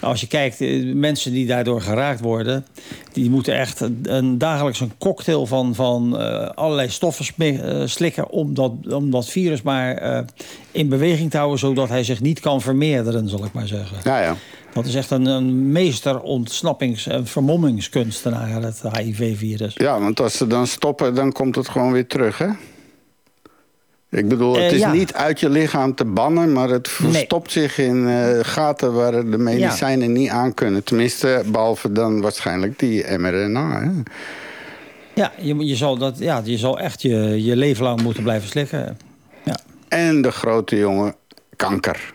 Als 0.00 0.20
je 0.20 0.26
kijkt, 0.26 0.60
eh, 0.60 0.94
mensen 0.94 1.32
die 1.32 1.46
daardoor 1.46 1.80
geraakt 1.80 2.20
worden... 2.20 2.66
die 3.12 3.30
moeten 3.30 3.54
echt 3.54 3.80
een, 4.02 4.38
dagelijks 4.38 4.80
een 4.80 4.92
cocktail 4.98 5.46
van, 5.46 5.74
van 5.74 6.18
eh, 6.18 6.48
allerlei 6.54 6.88
stoffen 6.88 7.26
eh, 7.36 7.86
slikken... 7.86 8.30
Om 8.30 8.54
dat, 8.54 8.72
om 8.88 9.10
dat 9.10 9.28
virus 9.28 9.62
maar 9.62 10.24
in 10.70 10.88
beweging 10.88 11.30
te 11.30 11.36
houden... 11.36 11.58
zodat 11.58 11.88
hij 11.88 12.04
zich 12.04 12.20
niet 12.20 12.40
kan 12.40 12.60
vermeerderen, 12.60 13.28
zal 13.28 13.44
ik 13.44 13.52
maar 13.52 13.66
zeggen. 13.66 13.96
Ja, 14.04 14.20
ja. 14.20 14.36
Dat 14.72 14.86
is 14.86 14.94
echt 14.94 15.10
een, 15.10 15.26
een 15.26 15.72
meester 15.72 16.20
ontsnappings- 16.20 17.06
en 17.06 17.26
vermommingskunstenaar, 17.26 18.62
het 18.62 18.82
HIV-virus. 18.92 19.74
Ja, 19.74 20.00
want 20.00 20.20
als 20.20 20.36
ze 20.36 20.46
dan 20.46 20.66
stoppen, 20.66 21.14
dan 21.14 21.32
komt 21.32 21.54
het 21.54 21.68
gewoon 21.68 21.92
weer 21.92 22.06
terug, 22.06 22.38
hè? 22.38 22.48
Ik 24.10 24.28
bedoel, 24.28 24.52
het 24.54 24.62
Eh, 24.62 24.72
is 24.72 24.78
ja. 24.80 24.92
niet 24.92 25.14
uit 25.14 25.40
je 25.40 25.48
lichaam 25.48 25.94
te 25.94 26.04
bannen, 26.04 26.52
maar 26.52 26.68
het 26.68 26.88
verstopt 26.88 27.52
zich 27.52 27.78
in 27.78 28.08
eh, 28.08 28.38
gaten 28.42 28.92
waar 28.92 29.12
de 29.30 29.38
medicijnen 29.38 30.12
niet 30.12 30.28
aan 30.30 30.54
kunnen. 30.54 30.84
Tenminste, 30.84 31.42
behalve 31.46 31.92
dan 31.92 32.20
waarschijnlijk 32.20 32.78
die 32.78 33.18
mRNA. 33.18 33.80
Hè? 33.82 33.90
Ja, 35.14 35.32
je, 35.38 35.66
je, 35.66 35.76
zal 35.76 35.96
dat, 35.98 36.18
ja, 36.18 36.40
je 36.44 36.58
zal 36.58 36.78
echt 36.78 37.02
je, 37.02 37.44
je 37.44 37.56
leven 37.56 37.84
lang 37.84 38.02
moeten 38.02 38.22
blijven 38.22 38.48
slikken. 38.48 38.98
Ja. 39.44 39.56
En 39.88 40.22
de 40.22 40.30
grote 40.30 40.76
jongen, 40.76 41.14
kanker. 41.56 42.12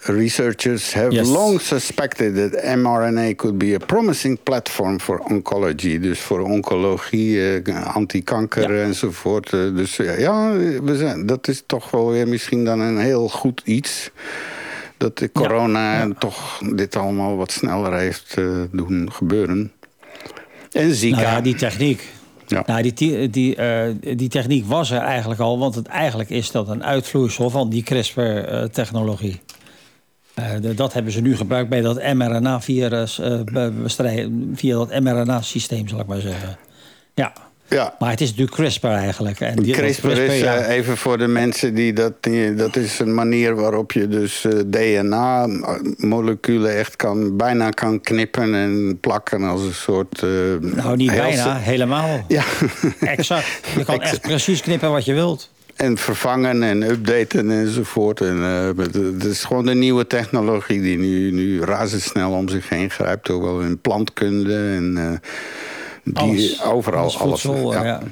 Researchers 0.00 0.94
have 0.94 1.10
Yes. 1.12 1.28
long 1.28 1.60
suspected 1.60 2.34
that 2.52 2.76
mRNA 2.76 3.34
could 3.36 3.58
be 3.58 3.74
a 3.80 3.84
promising 3.86 4.38
platform 4.42 5.00
for 5.00 5.18
oncology. 5.18 5.98
Dus 6.00 6.18
voor 6.20 6.40
oncologie, 6.40 7.60
eh, 7.62 7.94
antikanker 7.96 8.74
Ja. 8.76 8.82
enzovoort. 8.82 9.52
Eh, 9.52 9.60
Dus 9.74 9.96
ja, 9.96 10.52
we 10.82 10.96
zijn, 10.96 11.26
dat 11.26 11.48
is 11.48 11.62
toch 11.66 11.90
wel 11.90 12.10
weer 12.10 12.28
misschien 12.28 12.64
dan 12.64 12.80
een 12.80 12.98
heel 12.98 13.28
goed 13.28 13.62
iets. 13.64 14.10
Dat 14.96 15.18
de 15.18 15.32
corona 15.32 16.08
toch 16.18 16.60
dit 16.74 16.96
allemaal 16.96 17.36
wat 17.36 17.52
sneller 17.52 17.94
heeft 17.98 18.34
eh, 18.38 18.44
doen 18.72 19.12
gebeuren. 19.12 19.72
En 20.72 20.94
Zika. 20.94 21.16
Nou 21.16 21.28
ja, 21.28 21.40
die 21.40 21.54
techniek. 21.54 22.02
Ja. 22.46 22.62
Nou, 22.66 22.82
die, 22.82 23.30
die, 23.30 23.56
die 24.16 24.28
techniek 24.28 24.64
was 24.66 24.90
er 24.90 25.00
eigenlijk 25.00 25.40
al, 25.40 25.58
want 25.58 25.74
het, 25.74 25.86
eigenlijk 25.86 26.30
is 26.30 26.50
dat 26.50 26.68
een 26.68 26.84
uitvloeisel 26.84 27.50
van 27.50 27.70
die 27.70 27.82
CRISPR-technologie. 27.82 29.40
Dat 30.74 30.92
hebben 30.92 31.12
ze 31.12 31.20
nu 31.20 31.36
gebruikt 31.36 31.68
bij 31.68 31.80
dat 31.80 32.02
mRNA-virus, 32.14 33.18
eh, 33.18 33.40
bestrijden- 33.82 34.52
via 34.54 34.76
dat 34.76 35.00
mRNA-systeem, 35.00 35.88
zal 35.88 36.00
ik 36.00 36.06
maar 36.06 36.20
zeggen. 36.20 36.56
Ja, 37.14 37.32
ja. 37.68 37.94
maar 37.98 38.10
het 38.10 38.20
is 38.20 38.28
natuurlijk 38.28 38.56
CRISPR 38.56 38.86
eigenlijk. 38.86 39.40
En 39.40 39.56
die- 39.62 39.74
CRISPR 39.74 40.08
is, 40.10 40.40
ja. 40.40 40.54
eh, 40.56 40.76
even 40.76 40.96
voor 40.96 41.18
de 41.18 41.26
mensen 41.26 41.74
die 41.74 41.92
dat... 41.92 42.12
die- 42.20 42.54
Dat 42.54 42.76
is 42.76 42.98
een 42.98 43.14
manier 43.14 43.54
waarop 43.54 43.92
je 43.92 44.08
dus 44.08 44.44
eh, 44.44 44.52
DNA-moleculen 44.66 46.76
echt 46.76 46.96
kan, 46.96 47.36
bijna 47.36 47.70
kan 47.70 48.00
knippen 48.00 48.54
en 48.54 48.98
plakken 49.00 49.42
als 49.42 49.62
een 49.62 49.74
soort... 49.74 50.22
eh, 50.22 50.28
nou, 50.60 50.96
niet 50.96 51.10
bijna, 51.14 51.56
helemaal. 51.56 52.24
Ja, 52.28 52.42
Exact. 53.00 53.46
Je 53.76 53.84
kan 53.84 54.00
echt 54.10 54.20
precies 54.20 54.60
knippen 54.60 54.90
wat 54.90 55.04
je 55.04 55.14
wilt. 55.14 55.50
En 55.76 55.96
vervangen 55.96 56.62
en 56.62 56.82
updaten 56.82 57.50
enzovoort. 57.50 58.20
En, 58.20 58.42
eh, 58.42 58.84
het, 58.84 59.24
is 59.24 59.44
gewoon 59.44 59.66
de 59.66 59.74
nieuwe 59.74 60.06
technologie 60.06 60.80
die 60.80 60.98
nu, 60.98 61.32
nu 61.32 61.60
razendsnel 61.60 62.32
om 62.32 62.48
zich 62.48 62.68
heen 62.68 62.90
grijpt. 62.90 63.30
Ook 63.30 63.42
wel 63.42 63.60
in 63.60 63.78
plantkunde 63.78 64.54
en... 64.54 64.94
eh, 64.96 65.30
die, 66.04 66.16
Alles. 66.18 66.62
Overal 66.62 67.00
Alles 67.00 67.18
alles. 67.18 67.40
voedsel, 67.40 67.72
ja. 67.72 67.84
ja. 67.84 68.02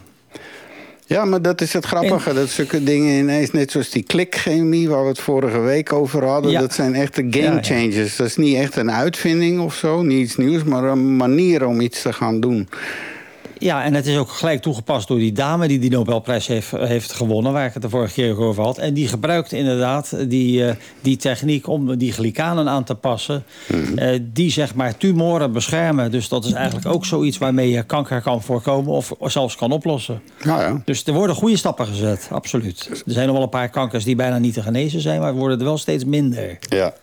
Ja, 1.07 1.24
maar 1.24 1.42
dat 1.42 1.61
is 1.61 1.72
het 1.72 1.85
grappige. 1.85 2.33
Dat 2.33 2.48
zulke 2.48 2.85
dingen 2.85 3.18
ineens, 3.18 3.50
net 3.50 3.70
zoals 3.70 3.90
die 3.90 4.03
klikchemie... 4.03 4.88
waar 4.88 5.03
we 5.03 5.09
het 5.09 5.18
vorige 5.20 5.61
week 5.61 5.92
over 5.92 6.24
hadden... 6.24 6.50
Ja. 6.50 6.61
dat 6.61 6.74
zijn 6.74 6.94
echte 6.94 7.27
game 7.31 7.44
Ja, 7.44 7.53
ja. 7.53 7.62
changers. 7.62 8.16
Dat 8.16 8.27
is 8.27 8.37
niet 8.37 8.57
echt 8.57 8.77
een 8.77 8.90
uitvinding 8.90 9.61
of 9.61 9.74
zo, 9.74 10.03
niet 10.03 10.20
iets 10.20 10.37
nieuws... 10.37 10.64
maar 10.64 10.85
een 10.85 11.16
manier 11.16 11.66
om 11.66 11.81
iets 11.81 12.03
te 12.03 12.12
gaan 12.12 12.40
doen. 12.40 12.68
Ja, 13.64 13.85
en 13.85 13.94
het 13.94 14.07
is 14.07 14.16
ook 14.16 14.31
gelijk 14.31 14.62
toegepast 14.62 15.09
door 15.09 15.18
die 15.18 15.33
dame 15.33 15.68
die 15.68 15.79
die 15.79 15.90
Nobelprijs 15.90 16.46
heeft, 16.46 16.70
heeft 16.70 17.12
gewonnen, 17.12 17.53
waar 17.53 17.66
ik 17.66 17.72
het 17.72 17.83
de 17.83 17.88
vorige 17.88 18.14
keer 18.14 18.40
over 18.40 18.62
had. 18.62 18.79
En 18.79 18.94
die 18.94 19.09
gebruikt 19.09 19.53
inderdaad 19.53 20.29
die, 20.29 20.66
eh, 20.66 20.74
die 21.00 21.16
techniek 21.16 21.68
om 21.68 21.96
die 21.96 22.12
glycanen 22.12 22.68
aan 22.68 22.85
te 22.85 22.94
passen, 22.94 23.44
eh, 23.96 24.20
die 24.22 24.50
zeg 24.50 24.74
maar 24.74 24.96
tumoren 24.96 25.53
beschermen. 25.53 26.11
Dus 26.11 26.29
dat 26.29 26.44
is 26.44 26.53
eigenlijk 26.53 26.87
ook 26.87 27.05
zoiets 27.05 27.38
waarmee 27.38 27.70
je 27.70 27.83
kanker 27.83 28.22
kan 28.22 28.42
voorkomen 28.42 28.92
of 28.92 29.12
zelfs 29.20 29.57
kan 29.57 29.72
oplossen. 29.72 30.22
Nou 30.42 30.61
ja. 30.61 30.83
Dus 30.85 31.05
er 31.05 31.12
worden 31.12 31.37
goede 31.37 31.57
stappen 31.57 31.87
gezet, 31.87 32.29
absoluut. 32.31 32.88
Er 32.90 33.12
zijn 33.12 33.27
nog 33.27 33.35
wel 33.35 33.44
een 33.44 33.50
paar 33.50 33.70
kankers 33.70 34.05
die 34.05 34.16
bijna 34.16 34.38
niet 34.38 34.55
te 34.55 34.62
genezen 34.62 35.00
zijn, 35.00 35.20
maar 35.20 35.35
worden 35.35 35.59
er 35.59 35.64
wel 35.64 35.79
steeds 35.79 36.05
minder. 36.05 36.59
Ja. 36.61 36.94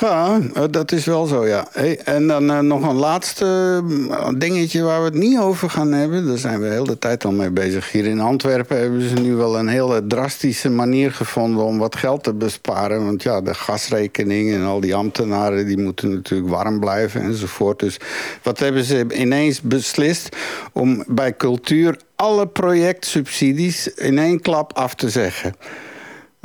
Ja, 0.00 0.40
eh, 0.54 0.62
dat 0.70 0.92
is 0.92 1.04
wel 1.04 1.26
zo, 1.26 1.46
ja. 1.46 1.68
En 2.04 2.26
dan 2.26 2.50
eh, 2.50 2.58
nog 2.58 2.88
een 2.88 2.96
laatste 2.96 3.82
eh, 4.10 4.28
dingetje 4.36 4.82
waar 4.82 4.98
we 4.98 5.04
het 5.04 5.14
niet 5.14 5.38
over 5.38 5.70
gaan 5.70 5.92
hebben. 5.92 6.26
Daar 6.26 6.38
zijn 6.38 6.60
we 6.60 6.68
de 6.68 6.72
hele 6.72 6.98
tijd 6.98 7.24
al 7.24 7.32
mee 7.32 7.50
bezig. 7.50 7.92
Hier 7.92 8.04
in 8.04 8.20
Antwerpen 8.20 8.78
hebben 8.78 9.08
ze 9.08 9.14
nu 9.14 9.34
wel 9.34 9.58
een 9.58 9.68
hele 9.68 10.06
drastische 10.06 10.70
manier 10.70 11.12
gevonden... 11.12 11.64
om 11.64 11.78
wat 11.78 11.96
geld 11.96 12.22
te 12.22 12.34
besparen. 12.34 13.04
Want 13.04 13.22
ja, 13.22 13.40
de 13.40 13.54
gasrekening 13.54 14.54
en 14.54 14.62
al 14.62 14.80
die 14.80 14.94
ambtenaren... 14.94 15.66
die 15.66 15.78
moeten 15.78 16.14
natuurlijk 16.14 16.50
warm 16.50 16.80
blijven 16.80 17.20
enzovoort. 17.20 17.78
Dus 17.78 17.96
wat 18.42 18.58
hebben 18.58 18.84
ze 18.84 19.06
ineens 19.14 19.60
beslist? 19.60 20.36
Om 20.72 21.04
bij 21.06 21.36
cultuur 21.36 21.96
alle 22.16 22.46
projectsubsidies 22.46 23.94
in 23.94 24.18
één 24.18 24.40
klap 24.40 24.72
af 24.72 24.94
te 24.94 25.10
zeggen. 25.10 25.54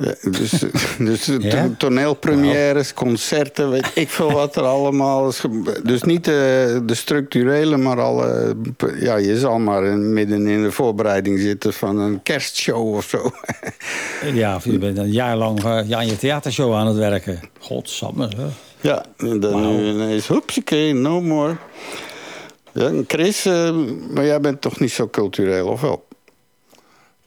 Ja, 0.01 0.31
dus 0.31 0.51
dus 0.99 1.25
to- 1.25 1.37
Ja? 1.39 1.69
toneelpremières, 1.77 2.93
concerten, 2.93 3.69
weet 3.69 3.91
ik 3.93 4.09
veel 4.09 4.31
wat 4.31 4.55
er 4.55 4.63
allemaal 4.63 5.27
is. 5.27 5.41
Dus 5.83 6.01
niet 6.03 6.23
de, 6.25 6.81
de 6.85 6.93
structurele, 6.95 7.77
maar 7.77 8.01
alle. 8.01 8.55
Ja, 8.99 9.15
je 9.15 9.37
zal 9.39 9.59
maar 9.59 9.83
midden 9.97 10.47
in 10.47 10.63
de 10.63 10.71
voorbereiding 10.71 11.39
zitten 11.39 11.73
van 11.73 11.97
een 11.99 12.23
kerstshow 12.23 12.95
of 12.95 13.05
zo. 13.05 13.31
Ja, 14.33 14.55
of 14.55 14.63
je 14.65 14.77
bent 14.77 14.97
een 14.97 15.11
jaar 15.11 15.37
lang 15.37 15.63
eh, 15.63 15.79
ja, 15.87 15.97
aan 15.97 16.07
je 16.07 16.17
theatershow 16.17 16.73
aan 16.73 16.87
het 16.87 16.97
werken. 16.97 17.39
Godsamme, 17.59 18.29
hè. 18.37 18.45
Ja, 18.81 19.05
en 19.17 19.39
dan 19.39 19.77
nu 19.77 19.89
ineens, 19.89 20.27
hoepsakee, 20.27 20.93
no 20.93 21.21
more. 21.21 21.55
Ja, 22.73 22.91
Chris, 23.07 23.45
eh, 23.45 23.75
maar 24.13 24.25
jij 24.25 24.39
bent 24.39 24.61
toch 24.61 24.79
niet 24.79 24.91
zo 24.91 25.07
cultureel, 25.07 25.67
of 25.67 25.81
wel? 25.81 26.07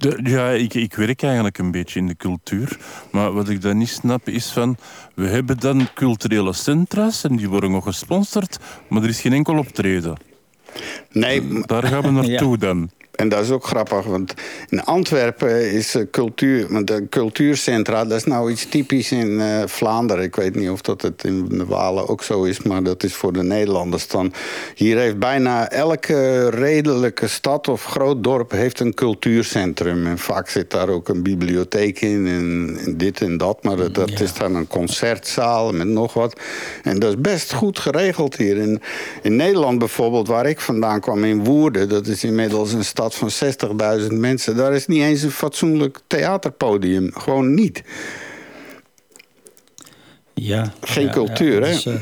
De- 0.03 0.21
ja, 0.23 0.49
ik, 0.51 0.75
ik 0.75 0.95
werk 0.95 1.23
eigenlijk 1.23 1.59
een 1.59 1.71
beetje 1.71 1.99
in 1.99 2.07
de 2.07 2.17
cultuur. 2.17 2.79
Maar 3.11 3.33
wat 3.33 3.49
ik 3.49 3.61
dan 3.62 3.79
niet 3.79 3.88
snap 3.88 4.29
is 4.29 4.47
van... 4.51 4.77
We 5.15 5.27
hebben 5.27 5.59
dan 5.61 5.88
culturele 5.95 6.53
centra's 6.53 7.25
en 7.25 7.37
die 7.37 7.49
worden 7.49 7.71
nog 7.71 7.85
gesponsord. 7.85 8.59
Maar 8.88 9.03
er 9.03 9.09
is 9.09 9.21
geen 9.21 9.33
enkel 9.33 9.59
optreden. 9.59 10.17
Nee, 11.11 11.61
Daar 11.67 11.83
gaan 11.83 12.03
we 12.03 12.11
naartoe 12.29 12.59
dan. 12.59 12.91
En 13.12 13.29
dat 13.29 13.42
is 13.42 13.51
ook 13.51 13.64
grappig, 13.64 14.05
want 14.05 14.35
in 14.68 14.85
Antwerpen 14.85 15.70
is 15.70 15.96
uh, 15.96 16.03
cultuur... 16.11 16.66
Want 16.68 16.87
de 16.87 17.07
cultuurcentra, 17.11 18.05
dat 18.05 18.18
is 18.18 18.25
nou 18.25 18.51
iets 18.51 18.68
typisch 18.68 19.12
in 19.12 19.29
uh, 19.29 19.62
Vlaanderen. 19.66 20.25
Ik 20.25 20.37
weet 20.37 20.55
niet 20.55 20.70
of 20.70 20.81
dat 20.81 21.03
het 21.03 21.25
in 21.25 21.48
de 21.48 21.66
Walen 21.66 22.09
ook 22.09 22.22
zo 22.22 22.42
is... 22.42 22.62
maar 22.62 22.83
dat 22.83 23.03
is 23.03 23.14
voor 23.14 23.33
de 23.33 23.42
Nederlanders 23.42 24.09
dan. 24.09 24.33
Hier 24.75 24.98
heeft 24.98 25.18
bijna 25.18 25.70
elke 25.70 26.48
redelijke 26.48 27.29
stad 27.29 27.68
of 27.68 27.85
groot 27.85 28.25
dorp... 28.25 28.51
heeft 28.51 28.81
een 28.81 28.94
cultuurcentrum. 28.94 30.07
En 30.07 30.18
vaak 30.18 30.48
zit 30.48 30.70
daar 30.70 30.88
ook 30.88 31.09
een 31.09 31.22
bibliotheek 31.22 32.01
in 32.01 32.27
en, 32.27 32.79
en 32.85 32.96
dit 32.96 33.20
en 33.20 33.37
dat. 33.37 33.62
Maar 33.62 33.77
dat, 33.77 33.94
dat 33.94 34.18
ja. 34.18 34.25
is 34.25 34.35
dan 34.35 34.55
een 34.55 34.66
concertzaal 34.66 35.72
met 35.72 35.87
nog 35.87 36.12
wat. 36.12 36.40
En 36.83 36.98
dat 36.98 37.11
is 37.11 37.20
best 37.20 37.53
goed 37.53 37.79
geregeld 37.79 38.37
hier. 38.37 38.57
In, 38.57 38.81
in 39.22 39.37
Nederland 39.37 39.79
bijvoorbeeld, 39.79 40.29
waar 40.29 40.46
ik 40.46 40.61
vandaan 40.61 41.01
kwam 41.01 41.25
in 41.25 41.44
Woerden... 41.44 41.88
dat 41.88 42.07
is 42.07 42.25
inmiddels 42.25 42.72
een 42.72 42.85
stad 42.85 43.01
van 43.11 43.31
60.000 44.01 44.07
mensen. 44.07 44.57
Daar 44.57 44.75
is 44.75 44.87
niet 44.87 45.03
eens 45.03 45.23
een 45.23 45.31
fatsoenlijk 45.31 45.99
theaterpodium. 46.07 47.11
Gewoon 47.15 47.55
niet. 47.55 47.83
Ja. 50.35 50.73
Geen 50.81 51.07
ja, 51.07 51.12
cultuur, 51.12 51.61
ja, 51.61 51.67
hè? 51.67 51.73
is, 51.73 51.87
uh... 51.87 51.95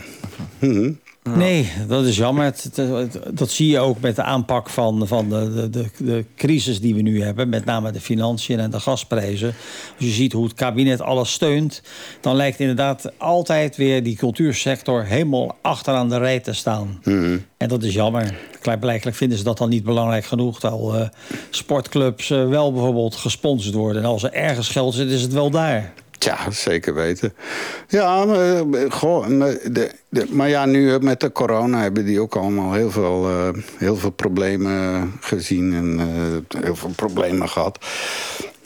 mm 0.59 0.73
-hmm. 0.73 0.99
Nee, 1.23 1.73
dat 1.89 2.05
is 2.05 2.17
jammer. 2.17 2.55
Dat 3.31 3.51
zie 3.51 3.71
je 3.71 3.79
ook 3.79 4.01
met 4.01 4.17
de 4.17 4.23
aanpak 4.23 4.71
van, 4.71 5.07
van 5.07 5.29
de, 5.29 5.69
de, 5.71 5.87
de, 5.99 6.25
crisis 6.37 6.81
die 6.81 6.95
we 6.95 7.03
nu 7.03 7.23
hebben. 7.23 7.49
Met 7.49 7.65
name 7.65 7.93
de 7.93 8.01
financiën 8.01 8.59
en 8.59 8.71
de 8.71 8.81
gasprijzen. 8.81 9.55
Als 9.97 10.07
je 10.07 10.13
ziet 10.13 10.33
hoe 10.33 10.45
het 10.45 10.55
kabinet 10.55 11.01
alles 11.01 11.33
steunt... 11.33 11.83
dan 12.21 12.37
lijkt 12.37 12.61
inderdaad 12.61 13.13
altijd 13.19 13.77
weer 13.77 14.03
die 14.03 14.17
cultuursector... 14.17 15.05
helemaal 15.05 15.57
achteraan 15.63 16.09
de 16.09 16.19
rij 16.19 16.41
te 16.41 16.53
staan. 16.53 16.99
Mhm. 17.03 17.15
Mm 17.17 17.25
-hmm. 17.25 17.45
En 17.57 17.69
dat 17.69 17.83
is 17.83 17.95
jammer. 17.95 18.39
Blijkbaar 18.61 19.13
vinden 19.13 19.39
ze 19.39 19.45
dat 19.45 19.59
dan 19.59 19.69
niet 19.69 19.85
belangrijk 19.85 20.25
genoeg. 20.25 20.61
Terwijl 20.61 20.95
uh, 20.95 21.09
sportclubs 21.51 22.31
uh, 22.31 22.49
wel 22.49 22.73
bijvoorbeeld 22.73 23.15
gesponsord 23.15 23.75
worden. 23.75 24.03
En 24.03 24.09
als 24.09 24.23
er 24.23 24.33
ergens 24.33 24.69
geld 24.69 24.95
zit, 24.95 25.09
is 25.09 25.23
het 25.23 25.33
wel 25.33 25.51
daar. 25.51 25.93
Ja, 26.25 26.51
zeker 26.51 26.95
weten. 26.95 27.33
Ja, 27.89 28.25
maar, 28.25 28.65
goh, 28.91 29.27
de, 29.27 29.91
de, 30.09 30.27
maar 30.31 30.49
ja, 30.49 30.67
nu 30.67 30.99
met 30.99 31.21
de 31.21 31.33
corona 31.33 31.81
hebben 31.81 32.05
die 32.05 32.21
ook 32.21 32.37
allemaal 32.37 32.73
heel 32.73 32.91
veel, 32.91 33.29
heel 33.77 33.97
veel 33.97 34.11
problemen 34.11 35.13
gezien 35.21 35.75
en 35.75 36.01
heel 36.61 36.77
veel 36.77 36.93
problemen 36.97 37.49
gehad. 37.49 37.79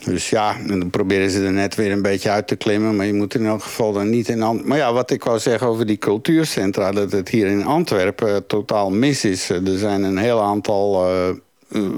Dus 0.05 0.31
ja, 0.31 0.57
en 0.69 0.79
dan 0.81 0.91
proberen 0.91 1.31
ze 1.31 1.45
er 1.45 1.53
net 1.53 1.75
weer 1.75 1.93
een 1.93 2.03
beetje 2.03 2.31
uit 2.31 2.47
te 2.47 2.57
klimmen. 2.57 2.97
Maar 2.97 3.07
je 3.07 3.15
moet 3.15 3.35
in 3.35 3.47
elk 3.47 3.63
geval 3.63 3.93
dan 3.93 4.11
niet 4.11 4.29
in... 4.29 4.43
Ant 4.43 4.65
maar 4.65 4.79
ja, 4.79 4.93
wat 4.93 5.11
ik 5.11 5.25
wou 5.25 5.39
zeggen 5.39 5.67
over 5.67 5.87
die 5.87 5.99
cultuurcentra... 5.99 6.93
dat 6.93 7.13
het 7.13 7.29
hier 7.29 7.47
in 7.47 7.65
Antwerpen 7.65 8.47
totaal 8.47 8.91
mis 8.91 9.25
is. 9.25 9.49
Er 9.49 9.79
zijn 9.79 10.03
een 10.03 10.19
heel 10.19 10.43
aantal 10.43 11.07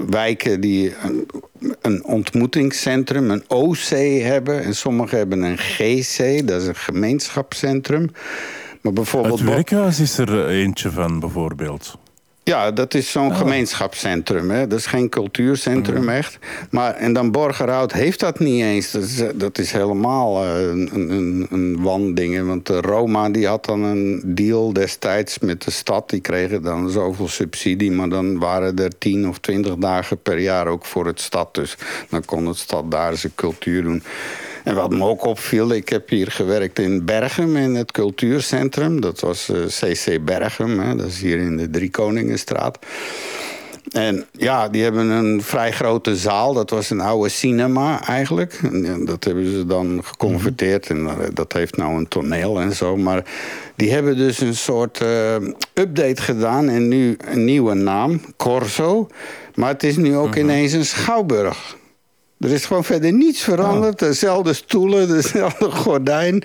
wijken 0.09 0.61
die 0.61 0.93
een, 1.03 1.25
een, 1.81 2.03
ontmoetingscentrum, 2.03 3.31
een 3.31 3.43
OC 3.47 3.89
hebben. 4.21 4.63
En 4.63 4.75
sommige 4.75 5.15
hebben 5.15 5.41
een 5.41 5.57
GC, 5.57 6.47
dat 6.47 6.61
is 6.61 6.67
een 6.67 6.75
gemeenschapscentrum. 6.75 8.09
Maar 8.81 8.93
bijvoorbeeld... 8.93 9.41
Werkhuis 9.41 9.99
is 9.99 10.17
er 10.17 10.47
eentje 10.47 10.91
van, 10.91 11.19
bijvoorbeeld. 11.19 11.97
Ja, 12.47 12.71
dat 12.71 12.93
is 12.93 13.11
zo'n 13.11 13.29
oh. 13.29 13.37
gemeenschapscentrum. 13.37 14.51
Hè? 14.51 14.67
Dat 14.67 14.79
is 14.79 14.85
geen 14.85 15.09
cultuurcentrum 15.09 16.01
mm. 16.01 16.09
echt. 16.09 16.37
Maar, 16.69 16.95
en 16.95 17.13
dan 17.13 17.31
Borgerhout 17.31 17.93
heeft 17.93 18.19
dat 18.19 18.39
niet 18.39 18.63
eens. 18.63 18.91
Dat 18.91 19.03
is, 19.03 19.23
dat 19.35 19.57
is 19.57 19.71
helemaal 19.71 20.43
uh, 20.43 20.61
een, 20.61 20.89
een, 20.93 21.47
een 21.49 21.81
wanding. 21.81 22.45
Want 22.45 22.65
de 22.65 22.81
Roma 22.81 23.29
die 23.29 23.47
had 23.47 23.65
dan 23.65 23.83
een 23.83 24.21
deal 24.25 24.73
destijds 24.73 25.39
met 25.39 25.63
de 25.63 25.71
stad. 25.71 26.09
Die 26.09 26.21
kregen 26.21 26.61
dan 26.61 26.89
zoveel 26.89 27.27
subsidie. 27.27 27.91
Maar 27.91 28.09
dan 28.09 28.39
waren 28.39 28.75
er 28.77 28.97
tien 28.97 29.27
of 29.27 29.37
twintig 29.37 29.75
dagen 29.75 30.21
per 30.21 30.39
jaar 30.39 30.67
ook 30.67 30.85
voor 30.85 31.05
het 31.05 31.21
stad. 31.21 31.55
Dus 31.55 31.77
dan 32.09 32.25
kon 32.25 32.45
het 32.45 32.57
stad 32.57 32.91
daar 32.91 33.17
zijn 33.17 33.35
cultuur 33.35 33.83
doen. 33.83 34.03
En 34.67 34.75
wat 34.75 34.89
me 34.89 35.03
ook 35.03 35.25
opviel, 35.25 35.73
ik 35.73 35.89
heb 35.89 36.09
hier 36.09 36.31
gewerkt 36.31 36.79
in 36.79 37.05
Bergen 37.05 37.55
in 37.55 37.75
het 37.75 37.91
cultuurcentrum. 37.91 39.01
Dat 39.01 39.19
was 39.19 39.49
uh, 39.49 39.65
CC 39.65 40.25
Bergen, 40.25 40.79
hè, 40.79 40.95
dat 40.95 41.05
is 41.05 41.21
hier 41.21 41.37
in 41.37 41.57
de 41.57 41.69
Driekoningenstraat. 41.69 42.79
En 43.91 44.25
ja, 44.31 44.69
die 44.69 44.83
hebben 44.83 45.09
een 45.09 45.41
vrij 45.41 45.71
grote 45.71 46.15
zaal. 46.15 46.53
Dat 46.53 46.69
was 46.69 46.89
een 46.89 47.01
oude 47.01 47.29
cinema 47.29 48.05
eigenlijk. 48.05 48.59
En 48.63 49.05
dat 49.05 49.23
hebben 49.23 49.51
ze 49.51 49.65
dan 49.65 50.01
geconverteerd. 50.03 50.89
En 50.89 51.09
dat 51.33 51.53
heeft 51.53 51.77
nou 51.77 51.97
een 51.97 52.07
toneel 52.07 52.59
en 52.59 52.73
zo. 52.73 52.97
Maar 52.97 53.23
die 53.75 53.91
hebben 53.91 54.17
dus 54.17 54.39
een 54.39 54.55
soort 54.55 55.01
uh, 55.01 55.35
update 55.73 56.21
gedaan. 56.21 56.69
En 56.69 56.87
nu 56.87 57.17
een 57.31 57.45
nieuwe 57.45 57.73
naam, 57.73 58.21
Corso. 58.37 59.07
Maar 59.55 59.69
het 59.69 59.83
is 59.83 59.95
nu 59.95 60.15
ook 60.15 60.35
ineens 60.35 60.73
een 60.73 60.85
schouwburg. 60.85 61.75
Er 62.39 62.51
is 62.51 62.65
gewoon 62.65 62.83
verder 62.83 63.13
niets 63.13 63.41
veranderd. 63.41 64.01
Oh. 64.01 64.07
Dezelfde 64.07 64.53
stoelen, 64.53 65.07
dezelfde 65.21 65.71
gordijn. 65.71 66.43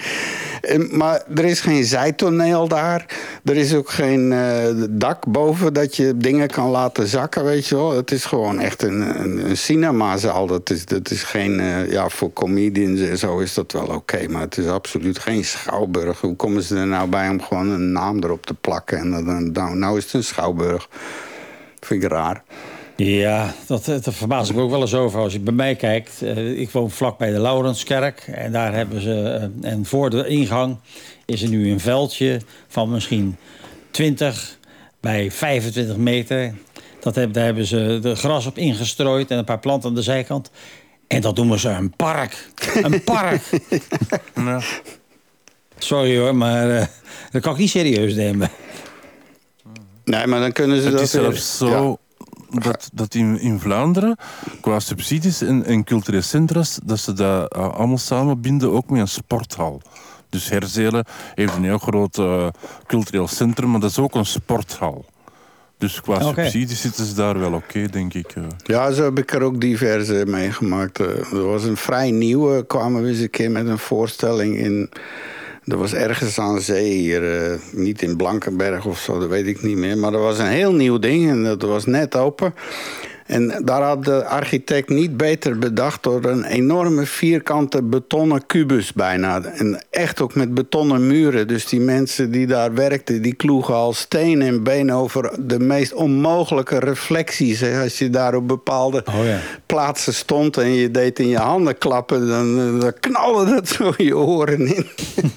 Maar 0.90 1.22
er 1.35 1.44
is 1.44 1.61
geen 1.61 1.85
zijtoneel 1.85 2.68
daar. 2.68 3.07
Er 3.44 3.57
is 3.57 3.74
ook 3.74 3.90
geen 3.90 4.31
uh, 4.31 4.85
dak 4.90 5.26
boven 5.26 5.72
dat 5.72 5.96
je 5.96 6.16
dingen 6.16 6.48
kan 6.48 6.68
laten 6.68 7.07
zakken, 7.07 7.44
weet 7.44 7.66
je 7.66 7.74
wel. 7.74 7.96
Het 7.96 8.11
is 8.11 8.24
gewoon 8.24 8.61
echt 8.61 8.83
een, 8.83 9.20
een, 9.20 9.50
een 9.50 9.57
cinemazaal. 9.57 10.46
Dat 10.46 10.70
is, 10.70 10.85
dat 10.85 11.11
is 11.11 11.22
geen... 11.22 11.59
Uh, 11.59 11.90
ja, 11.90 12.09
voor 12.09 12.33
comedians 12.33 13.00
en 13.00 13.18
zo 13.18 13.38
is 13.38 13.55
dat 13.55 13.72
wel 13.72 13.83
oké. 13.83 13.94
Okay, 13.94 14.26
maar 14.26 14.40
het 14.40 14.59
is 14.59 14.66
absoluut 14.66 15.18
geen 15.18 15.44
schouwburg. 15.44 16.20
Hoe 16.20 16.37
komen 16.37 16.62
ze 16.62 16.76
er 16.76 16.87
nou 16.87 17.09
bij 17.09 17.28
om 17.28 17.42
gewoon 17.42 17.68
een 17.68 17.92
naam 17.92 18.22
erop 18.22 18.46
te 18.46 18.55
plakken? 18.55 18.98
En 18.98 19.11
dan, 19.11 19.52
nou, 19.52 19.76
nou 19.76 19.96
is 19.96 20.05
het 20.05 20.12
een 20.12 20.24
schouwburg. 20.24 20.88
Vind 21.81 22.02
ik 22.02 22.11
raar. 22.11 22.42
Ja, 22.96 23.55
dat, 23.66 23.85
dat 23.85 24.09
verbaas 24.11 24.48
ik 24.48 24.55
me 24.55 24.62
ook 24.62 24.70
wel 24.70 24.81
eens 24.81 24.94
over. 24.94 25.20
Als 25.20 25.33
je 25.33 25.40
bij 25.40 25.52
mij 25.52 25.74
kijkt, 25.74 26.22
uh, 26.22 26.61
ik 26.61 26.70
woon 26.70 26.90
vlak 26.90 27.18
bij 27.18 27.31
de 27.31 27.38
Laurenskerk. 27.38 28.24
En 28.26 28.52
daar 28.52 28.74
hebben 28.74 29.00
ze, 29.00 29.50
uh, 29.62 29.70
en 29.70 29.87
voor 29.87 30.11
de 30.11 30.26
ingang 30.26 30.76
is 31.24 31.42
er 31.42 31.48
nu 31.48 31.70
een 31.70 31.81
veldje 31.81 32.40
van 32.68 32.90
misschien 32.90 33.37
20 33.90 34.59
bij 35.00 35.31
25 35.31 35.96
meter. 35.96 36.55
Dat 37.00 37.14
heb, 37.14 37.33
daar 37.33 37.44
hebben 37.44 37.66
ze 37.66 37.98
de 38.02 38.14
gras 38.14 38.46
op 38.46 38.59
ingestrooid 38.59 39.31
en 39.31 39.38
een 39.38 39.44
paar 39.44 39.59
planten 39.59 39.88
aan 39.88 39.94
de 39.94 40.02
zijkant. 40.02 40.50
En 41.07 41.20
dat 41.20 41.37
noemen 41.37 41.59
ze 41.59 41.68
een 41.68 41.96
park. 41.96 42.48
Een 42.83 43.05
park. 43.05 43.42
ja. 44.35 44.61
Sorry 45.78 46.18
hoor, 46.18 46.35
maar 46.35 46.68
uh, 46.68 46.85
dat 47.31 47.42
kan 47.42 47.52
ik 47.52 47.59
niet 47.59 47.70
serieus 47.70 48.14
nemen. 48.14 48.50
Nee, 50.05 50.26
maar 50.26 50.40
dan 50.40 50.52
kunnen 50.52 50.76
ze 50.81 50.85
het 50.85 50.92
dat... 50.92 51.02
is 51.02 51.11
zelfs 51.11 51.57
zo... 51.57 51.98
Dat, 52.60 52.90
dat 52.92 53.14
in, 53.14 53.40
in 53.40 53.60
Vlaanderen, 53.60 54.16
qua 54.60 54.80
subsidies 54.80 55.40
en, 55.40 55.64
en 55.64 55.84
culturele 55.84 56.22
centra's, 56.22 56.78
dat 56.84 56.98
ze 56.98 57.12
dat 57.12 57.56
uh, 57.56 57.68
allemaal 57.68 57.98
samenbinden 57.98 58.72
ook 58.72 58.90
met 58.90 59.00
een 59.00 59.08
sporthal. 59.08 59.82
Dus 60.28 60.48
Herzelen 60.48 61.04
heeft 61.34 61.54
een 61.54 61.64
heel 61.64 61.78
groot 61.78 62.18
uh, 62.18 62.48
cultureel 62.86 63.28
centrum, 63.28 63.70
maar 63.70 63.80
dat 63.80 63.90
is 63.90 63.98
ook 63.98 64.14
een 64.14 64.26
sporthal. 64.26 65.04
Dus 65.78 66.00
qua 66.00 66.14
okay. 66.14 66.44
subsidies 66.44 66.80
zitten 66.80 67.04
ze 67.04 67.14
daar 67.14 67.38
wel 67.38 67.52
oké, 67.52 67.56
okay, 67.56 67.86
denk 67.86 68.14
ik. 68.14 68.34
Uh. 68.34 68.44
Ja, 68.62 68.90
zo 68.90 69.04
heb 69.04 69.18
ik 69.18 69.32
er 69.32 69.42
ook 69.42 69.60
diverse 69.60 70.24
meegemaakt. 70.26 70.98
er 70.98 71.46
was 71.46 71.64
een 71.64 71.76
vrij 71.76 72.10
nieuwe, 72.10 72.66
kwamen 72.66 73.02
we 73.02 73.08
eens 73.08 73.18
een 73.18 73.30
keer 73.30 73.50
met 73.50 73.66
een 73.66 73.78
voorstelling 73.78 74.56
in... 74.56 74.90
Er 75.64 75.77
was 75.77 75.94
ergens 75.94 76.38
aan 76.38 76.61
zee 76.61 76.92
hier, 76.92 77.51
uh, 77.53 77.59
niet 77.72 78.03
in 78.03 78.16
Blankenberg 78.16 78.87
of 78.87 78.98
zo, 78.98 79.18
dat 79.18 79.29
weet 79.29 79.46
ik 79.46 79.62
niet 79.62 79.77
meer. 79.77 79.98
Maar 79.98 80.12
er 80.12 80.18
was 80.18 80.38
een 80.38 80.46
heel 80.46 80.72
nieuw 80.72 80.98
ding 80.98 81.29
en 81.31 81.42
dat 81.42 81.62
was 81.62 81.87
net 81.87 82.16
open. 82.16 82.55
En 83.26 83.62
daar 83.64 83.82
had 83.82 84.04
de 84.04 84.24
architect 84.24 84.88
niet 84.88 85.16
beter 85.16 85.58
bedacht 85.58 86.02
door 86.02 86.24
een 86.24 86.44
enorme 86.44 87.06
vierkante 87.06 87.82
betonnen 87.82 88.46
kubus 88.46 88.92
bijna. 88.92 89.42
En 89.42 89.85
echt 89.90 90.20
ook 90.20 90.35
met 90.35 90.54
betonnen 90.54 91.06
muren. 91.06 91.48
Dus 91.48 91.66
die 91.66 91.80
mensen 91.80 92.30
die 92.30 92.46
daar 92.46 92.74
werkten, 92.74 93.22
die 93.22 93.35
kloegen 93.35 93.74
al 93.74 93.92
steen 93.92 94.42
en 94.42 94.62
been 94.62 94.92
over 94.92 95.30
de 95.40 95.58
meest 95.58 95.92
onmogelijke 95.92 96.78
reflecties. 96.78 97.61
Hè. 97.61 97.82
Als 97.82 97.98
je 97.98 98.11
daar 98.11 98.35
op 98.35 98.48
bepaalde 98.48 99.04
oh 99.08 99.24
ja. 99.24 99.38
plaatsen 99.66 100.14
stond 100.14 100.56
en 100.56 100.72
je 100.72 100.90
deed 100.90 101.18
in 101.18 101.28
je 101.28 101.38
handen 101.38 101.78
klappen, 101.78 102.28
dan, 102.28 102.80
dan 102.80 102.92
knalde 103.00 103.44
dat 103.44 103.68
zo 103.76 103.92
je 103.96 104.16
oren 104.16 104.76
in. 104.76 104.87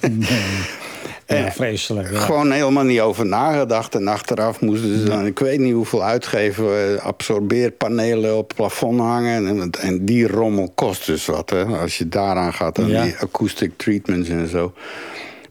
nee. 0.00 0.84
Ja, 1.26 1.52
vreselijk. 1.52 2.10
Ja. 2.10 2.18
Gewoon 2.18 2.50
helemaal 2.50 2.84
niet 2.84 3.00
over 3.00 3.26
nagedacht. 3.26 3.94
En 3.94 4.08
achteraf 4.08 4.60
moesten 4.60 4.98
ze 4.98 5.04
dan, 5.04 5.26
ik 5.26 5.38
weet 5.38 5.58
niet 5.58 5.72
hoeveel 5.72 6.04
uitgeven... 6.04 7.00
absorbeerpanelen 7.00 8.36
op 8.36 8.48
het 8.48 8.56
plafond 8.56 9.00
hangen. 9.00 9.46
En, 9.46 9.70
en 9.70 10.04
die 10.04 10.26
rommel 10.26 10.72
kost 10.74 11.06
dus 11.06 11.26
wat, 11.26 11.50
hè. 11.50 11.64
Als 11.64 11.98
je 11.98 12.08
daaraan 12.08 12.54
gaat, 12.54 12.80
ja. 12.86 13.02
die 13.02 13.16
acoustic 13.18 13.72
treatments 13.76 14.28
en 14.28 14.48
zo. 14.48 14.72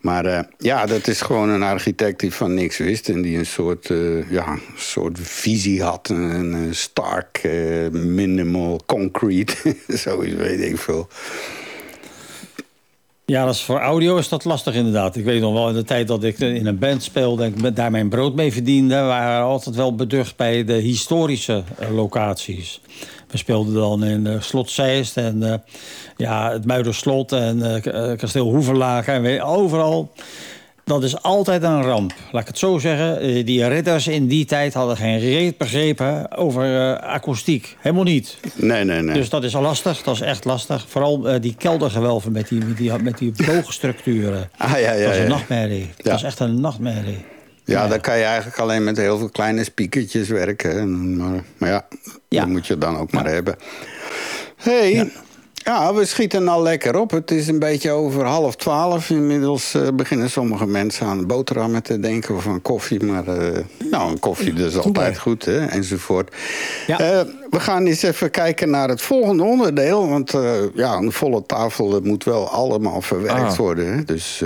Maar 0.06 0.26
uh, 0.26 0.40
ja, 0.58 0.86
dat 0.86 1.08
is 1.08 1.22
gewoon 1.22 1.50
een 1.50 1.64
architect 1.64 2.20
die 2.20 2.34
van 2.34 2.54
niks 2.54 2.78
wist. 2.78 3.10
En 3.10 3.22
die 3.22 3.38
een 3.38 3.46
soort, 3.46 3.90
uh, 3.90 4.32
ja, 4.32 4.58
soort 4.76 5.20
visie 5.22 5.84
had. 5.84 6.10
Een, 6.10 6.54
een 6.54 6.76
stark, 6.76 7.42
uh, 7.44 7.90
minimal, 7.90 8.82
concrete. 8.86 9.56
Zoiets 9.88 10.36
weet 10.36 10.62
ik 10.62 10.78
veel. 10.78 11.08
Ja, 13.28 13.46
dat 13.46 13.54
is, 13.54 13.62
voor 13.62 13.80
audio 13.80 14.18
is 14.18 14.30
dat 14.30 14.46
lastig 14.46 14.74
inderdaad. 14.74 15.16
Ik 15.16 15.24
weet 15.24 15.42
nog 15.42 15.54
wel 15.54 15.70
in 15.70 15.74
de 15.76 15.84
tijd 15.84 16.08
dat 16.08 16.24
ik 16.24 16.40
in 16.40 16.66
een 16.66 16.80
band 16.80 17.04
speelde... 17.04 17.44
en 17.44 17.74
daar 17.74 17.92
mijn 17.92 18.10
brood 18.10 18.36
mee 18.36 18.54
verdiende... 18.54 18.96
waren 18.96 19.40
we 19.40 19.46
altijd 19.46 19.76
wel 19.76 19.96
beducht 19.96 20.36
bij 20.36 20.64
de 20.64 20.74
historische 20.74 21.64
eh, 21.78 21.96
locaties. 21.96 22.82
We 23.28 23.38
speelden 23.38 23.74
dan 23.74 24.04
in 24.04 24.26
uh, 24.26 24.42
Slot 24.42 24.70
Zeist 24.70 25.18
en 25.18 25.42
uh, 25.42 25.54
ja, 26.18 26.52
het 26.52 26.66
Muiderslot 26.66 27.32
en 27.32 27.82
Kasteel 28.18 28.50
Hoeverlaken. 28.50 29.14
En 29.14 29.22
weet, 29.22 29.42
overal 29.42 30.12
dat 30.86 31.04
is 31.04 31.22
altijd 31.22 31.64
een 31.64 31.82
ramp. 31.82 32.14
Laat 32.32 32.42
ik 32.42 32.48
het 32.48 32.58
zo 32.58 32.78
zeggen. 32.78 33.20
Eh, 33.20 33.46
die 33.46 33.68
ridders 33.68 34.08
in 34.08 34.28
die 34.28 34.46
tijd 34.46 34.74
hadden 34.74 34.98
geen 34.98 35.20
reet 35.20 35.58
begrepen 35.58 36.38
over 36.38 36.66
uh, 36.66 36.94
akoestiek. 36.96 37.76
Helemaal 37.80 38.04
niet. 38.04 38.38
Nee, 38.56 38.84
nee, 38.84 39.02
nee. 39.02 39.16
Dus 39.16 39.30
dat 39.30 39.44
is 39.44 39.56
al 39.56 39.62
lastig. 39.62 40.02
Dat 40.02 40.16
is 40.16 40.22
echt 40.22 40.46
lastig. 40.46 40.86
Vooral 40.88 41.34
uh, 41.34 41.42
die 41.42 41.56
keldergewelven 41.58 42.32
met 42.32 42.48
die, 42.48 42.66
met 42.66 42.78
die, 42.78 42.92
met 43.02 43.18
die 43.18 43.34
boogstructuren. 43.46 44.50
Ah, 44.58 44.72
ja, 44.72 44.78
ja, 44.78 45.04
dat 45.04 45.12
is 45.12 45.18
een 45.18 45.24
ja. 45.24 45.30
nachtmerrie. 45.30 45.90
Ja. 45.98 46.04
Dat 46.04 46.14
is 46.14 46.24
echt 46.24 46.40
een 46.40 46.62
nachtmerrie. 46.62 47.26
Ja, 47.64 47.84
ja, 47.84 47.88
dan 47.88 48.02
kan 48.02 48.18
je 48.18 48.24
eigenlijk 48.24 48.58
alleen 48.58 48.84
met 48.84 48.98
heel 48.98 49.18
veel 49.18 49.30
kleine 49.30 49.64
spiekertjes 49.64 50.28
werken. 50.28 51.18
Maar, 51.18 51.44
maar 51.58 51.70
ja, 51.70 51.88
ja, 52.30 52.40
dat 52.40 52.50
moet 52.50 52.68
je 52.68 52.78
dan 52.78 52.98
ook 52.98 53.12
maar 53.12 53.26
hebben. 53.26 53.56
hey, 54.56 55.12
ja. 55.66 55.94
We 55.94 56.06
schieten 56.06 56.48
al 56.48 56.62
lekker 56.62 57.00
op. 57.00 57.12
Het 57.12 57.32
is 57.32 57.48
een 57.48 57.60
beetje 57.60 57.92
over 57.92 58.26
half 58.26 58.56
twaalf. 58.56 59.10
Inmiddels 59.10 59.74
uh, 59.76 59.88
beginnen 59.94 60.30
sommige 60.30 60.68
mensen 60.68 61.08
aan 61.08 61.28
boterhammen 61.28 61.84
te 61.84 62.00
denken 62.00 62.36
of 62.36 62.48
aan 62.48 62.62
koffie. 62.62 63.04
Maar 63.04 63.28
uh, 63.28 63.58
nou, 63.92 64.12
een 64.12 64.20
koffie 64.20 64.54
is 64.54 64.78
altijd 64.78 65.18
goed, 65.18 65.46
hè, 65.46 65.66
enzovoort. 65.66 66.36
Ja. 66.88 67.02
Uh, 67.02 67.22
we 67.50 67.60
gaan 67.60 67.86
eens 67.86 68.02
even 68.02 68.32
kijken 68.32 68.70
naar 68.70 68.90
het 68.90 69.02
volgende 69.02 69.44
onderdeel. 69.44 70.10
Want 70.10 70.34
ja, 70.74 70.94
een 70.94 71.12
volle 71.12 71.46
tafel 71.46 71.90
dat 71.90 72.04
moet 72.04 72.24
wel 72.24 72.50
allemaal 72.50 73.02
verwerkt 73.02 73.52
ah. 73.52 73.56
worden. 73.56 73.94
Hè. 73.94 74.04
Dus... 74.04 74.44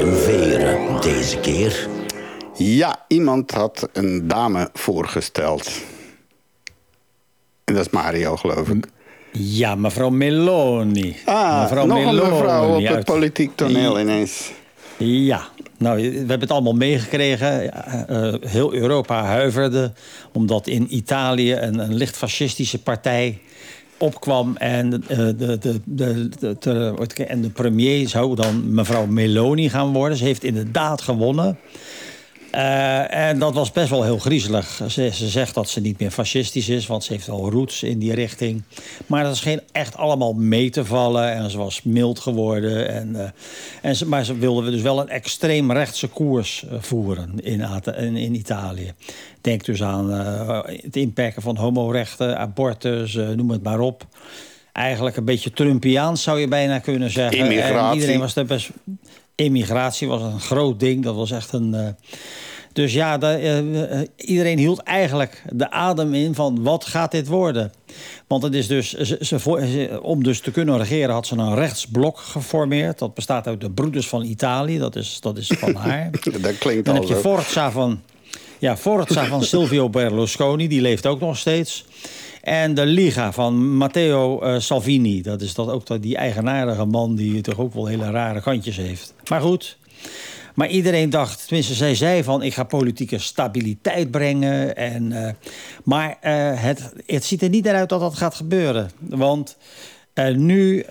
En 0.00 0.16
veren 0.16 1.00
deze 1.00 1.38
keer. 1.38 1.99
Ja, 2.62 3.04
iemand 3.08 3.50
had 3.50 3.88
een 3.92 4.28
dame 4.28 4.68
voorgesteld. 4.72 5.70
En 7.64 7.74
dat 7.74 7.86
is 7.86 7.92
Mario, 7.92 8.36
geloof 8.36 8.68
ik. 8.68 8.86
Ja, 9.32 9.74
mevrouw 9.74 10.10
Meloni. 10.10 11.16
Ah, 11.24 11.62
mevrouw 11.62 11.86
nog 11.86 11.98
Meloni 11.98 12.20
een 12.20 12.30
mevrouw 12.30 12.76
op 12.76 12.86
het 12.86 13.04
politiek 13.04 13.56
toneel 13.56 14.00
ineens. 14.00 14.52
Ja, 14.96 15.48
nou, 15.78 16.10
we 16.10 16.16
hebben 16.16 16.40
het 16.40 16.50
allemaal 16.50 16.74
meegekregen. 16.74 17.64
Uh, 18.10 18.34
heel 18.40 18.74
Europa 18.74 19.24
huiverde, 19.24 19.92
omdat 20.32 20.66
in 20.66 20.94
Italië 20.94 21.54
een, 21.54 21.78
een 21.78 21.94
licht 21.94 22.16
fascistische 22.16 22.82
partij 22.82 23.38
opkwam 23.98 24.56
en 24.56 25.04
uh, 25.10 25.16
de, 25.16 25.80
de, 25.84 26.28
de, 26.58 27.24
en 27.26 27.40
de 27.40 27.50
premier 27.50 28.08
zou 28.08 28.34
dan 28.34 28.74
mevrouw 28.74 29.06
Meloni 29.06 29.68
gaan 29.68 29.92
worden. 29.92 30.18
Ze 30.18 30.24
heeft 30.24 30.44
inderdaad 30.44 31.02
gewonnen. 31.02 31.58
Uh, 32.54 33.14
en 33.14 33.38
dat 33.38 33.54
was 33.54 33.72
best 33.72 33.90
wel 33.90 34.02
heel 34.02 34.18
griezelig. 34.18 34.80
Ze, 34.88 35.10
ze, 35.12 35.28
zegt 35.28 35.54
dat 35.54 35.68
ze 35.68 35.80
niet 35.80 36.00
meer 36.00 36.10
fascistisch 36.10 36.68
is, 36.68 36.86
want 36.86 37.04
ze 37.04 37.12
heeft 37.12 37.26
wel 37.26 37.50
roots 37.50 37.82
in 37.82 37.98
die 37.98 38.14
richting. 38.14 38.62
Maar 39.06 39.24
dat 39.24 39.36
scheen 39.36 39.60
echt 39.72 39.96
allemaal 39.96 40.32
mee 40.32 40.70
te 40.70 40.84
vallen. 40.84 41.32
En 41.32 41.50
ze 41.50 41.58
was 41.58 41.82
mild 41.82 42.18
geworden. 42.18 42.88
En, 42.88 43.08
uh, 43.08 43.28
en 43.82 43.96
ze, 43.96 44.06
maar 44.06 44.24
ze 44.24 44.38
wilden 44.38 44.70
dus 44.70 44.82
wel 44.82 45.00
een 45.00 45.08
extreem 45.08 45.72
rechtse 45.72 46.08
koers 46.08 46.64
uh, 46.64 46.78
voeren 46.80 47.40
in, 47.40 47.60
in, 47.96 48.16
in, 48.16 48.34
Italië. 48.34 48.92
Denk 49.40 49.64
dus 49.64 49.82
aan 49.82 50.10
het 50.10 50.96
inperken 50.96 51.42
van 51.42 51.56
homorechten, 51.56 52.38
abortus, 52.38 53.14
noem 53.14 53.50
het 53.50 53.62
maar 53.62 53.80
op. 53.80 54.06
Eigenlijk 54.72 55.16
een 55.16 55.24
beetje 55.24 55.52
Trumpiaans 55.52 56.22
zou 56.22 56.40
je 56.40 56.48
bijna 56.48 56.78
kunnen 56.78 57.10
zeggen. 57.10 57.38
Immigratie. 57.38 57.88
En 57.88 57.94
iedereen 57.94 58.20
was 58.20 58.36
er 58.36 58.46
best 58.46 58.70
immigratie 59.44 60.08
was 60.08 60.22
een 60.22 60.40
groot 60.40 60.80
ding. 60.80 61.04
Dat 61.04 61.14
was 61.14 61.30
echt 61.30 61.52
een. 61.52 61.74
Uh... 61.74 61.88
Dus 62.72 62.92
ja, 62.92 63.18
de, 63.18 63.62
uh, 64.16 64.26
iedereen 64.28 64.58
hield 64.58 64.82
eigenlijk 64.82 65.42
de 65.52 65.70
adem 65.70 66.14
in 66.14 66.34
van 66.34 66.62
wat 66.62 66.84
gaat 66.84 67.10
dit 67.10 67.26
worden? 67.26 67.72
Want 68.26 68.42
het 68.42 68.54
is 68.54 68.66
dus, 68.66 68.92
ze, 68.92 69.18
ze, 69.20 69.98
om 70.02 70.22
dus 70.22 70.40
te 70.40 70.50
kunnen 70.50 70.78
regeren 70.78 71.14
had 71.14 71.26
ze 71.26 71.36
een 71.36 71.54
rechtsblok 71.54 72.18
geformeerd. 72.18 72.98
Dat 72.98 73.14
bestaat 73.14 73.46
uit 73.46 73.60
de 73.60 73.70
Broeders 73.70 74.08
van 74.08 74.24
Italië. 74.24 74.78
Dat 74.78 74.96
is, 74.96 75.18
dat 75.20 75.38
is 75.38 75.46
van 75.46 75.74
haar. 75.84 76.10
dat 76.40 76.58
klinkt 76.58 76.84
Dan 76.84 76.94
al 76.94 77.00
heb 77.00 77.10
je. 77.10 77.16
Forza 77.16 77.70
van, 77.70 78.00
ja, 78.58 78.76
Forza 78.76 79.24
van 79.24 79.44
Silvio 79.52 79.88
Berlusconi. 79.88 80.68
Die 80.68 80.80
leeft 80.80 81.06
ook 81.06 81.20
nog 81.20 81.38
steeds. 81.38 81.84
En 82.40 82.74
de 82.74 82.86
Liga 82.86 83.32
van 83.32 83.76
Matteo 83.76 84.44
uh, 84.44 84.58
Salvini. 84.58 85.22
Dat 85.22 85.40
is 85.40 85.54
dat 85.54 85.68
ook 85.68 86.02
die 86.02 86.16
eigenaardige 86.16 86.84
man 86.84 87.14
die 87.14 87.40
toch 87.40 87.58
ook 87.58 87.74
wel 87.74 87.86
hele 87.86 88.10
rare 88.10 88.40
kantjes 88.40 88.76
heeft. 88.76 89.14
Maar 89.28 89.40
goed. 89.40 89.78
Maar 90.54 90.68
iedereen 90.68 91.10
dacht, 91.10 91.46
tenminste 91.46 91.74
zij 91.74 91.94
zei 91.94 92.24
van... 92.24 92.42
ik 92.42 92.54
ga 92.54 92.64
politieke 92.64 93.18
stabiliteit 93.18 94.10
brengen. 94.10 94.76
En, 94.76 95.10
uh, 95.12 95.28
maar 95.84 96.08
uh, 96.08 96.62
het, 96.62 96.92
het 97.06 97.24
ziet 97.24 97.42
er 97.42 97.48
niet 97.48 97.64
naar 97.64 97.74
uit 97.74 97.88
dat 97.88 98.00
dat 98.00 98.16
gaat 98.16 98.34
gebeuren. 98.34 98.90
Want... 98.98 99.56
Nu, 100.36 100.84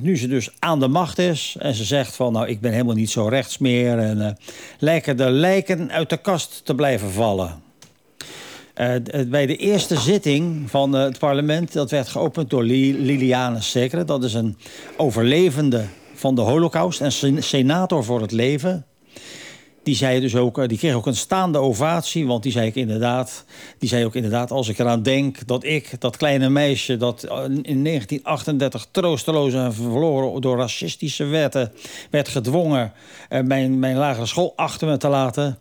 nu 0.00 0.16
ze 0.16 0.28
dus 0.28 0.50
aan 0.58 0.80
de 0.80 0.88
macht 0.88 1.18
is 1.18 1.56
en 1.58 1.74
ze 1.74 1.84
zegt 1.84 2.16
van... 2.16 2.32
nou, 2.32 2.48
ik 2.48 2.60
ben 2.60 2.72
helemaal 2.72 2.94
niet 2.94 3.10
zo 3.10 3.28
rechts 3.28 3.58
meer... 3.58 3.98
en 3.98 4.38
lijken 4.78 5.16
de 5.16 5.30
lijken 5.30 5.92
uit 5.92 6.10
de 6.10 6.16
kast 6.16 6.64
te 6.64 6.74
blijven 6.74 7.10
vallen. 7.10 7.62
Uh, 8.80 8.94
bij 9.28 9.46
de 9.46 9.56
eerste 9.56 9.98
zitting 9.98 10.70
van 10.70 10.96
uh, 10.96 11.02
het 11.02 11.18
parlement... 11.18 11.72
dat 11.72 11.90
werd 11.90 12.08
geopend 12.08 12.50
door 12.50 12.62
Li 12.62 12.98
Liliane 12.98 13.60
Segre. 13.60 14.04
Dat 14.04 14.24
is 14.24 14.34
een 14.34 14.56
overlevende 14.96 15.84
van 16.14 16.34
de 16.34 16.40
holocaust... 16.40 17.00
en 17.00 17.12
sen 17.12 17.42
senator 17.42 18.04
voor 18.04 18.20
het 18.20 18.32
leven. 18.32 18.86
Die, 19.86 19.94
zei 19.94 20.20
dus 20.20 20.36
ook, 20.36 20.68
die 20.68 20.78
kreeg 20.78 20.94
ook 20.94 21.06
een 21.06 21.16
staande 21.16 21.58
ovatie. 21.58 22.26
Want 22.26 22.42
die 22.42 22.52
zei, 22.52 22.66
ik 22.66 22.74
inderdaad, 22.74 23.44
die 23.78 23.88
zei 23.88 24.04
ook 24.04 24.14
inderdaad... 24.14 24.50
als 24.50 24.68
ik 24.68 24.78
eraan 24.78 25.02
denk 25.02 25.46
dat 25.46 25.64
ik, 25.64 25.90
dat 25.98 26.16
kleine 26.16 26.48
meisje... 26.48 26.96
dat 26.96 27.22
in 27.62 27.84
1938 27.84 28.86
troosteloos 28.90 29.52
en 29.52 29.74
verloren 29.74 30.40
door 30.40 30.56
racistische 30.56 31.24
wetten... 31.24 31.72
werd 32.10 32.28
gedwongen 32.28 32.92
uh, 33.30 33.40
mijn, 33.40 33.78
mijn 33.78 33.96
lagere 33.96 34.26
school 34.26 34.52
achter 34.56 34.88
me 34.88 34.96
te 34.96 35.08
laten... 35.08 35.58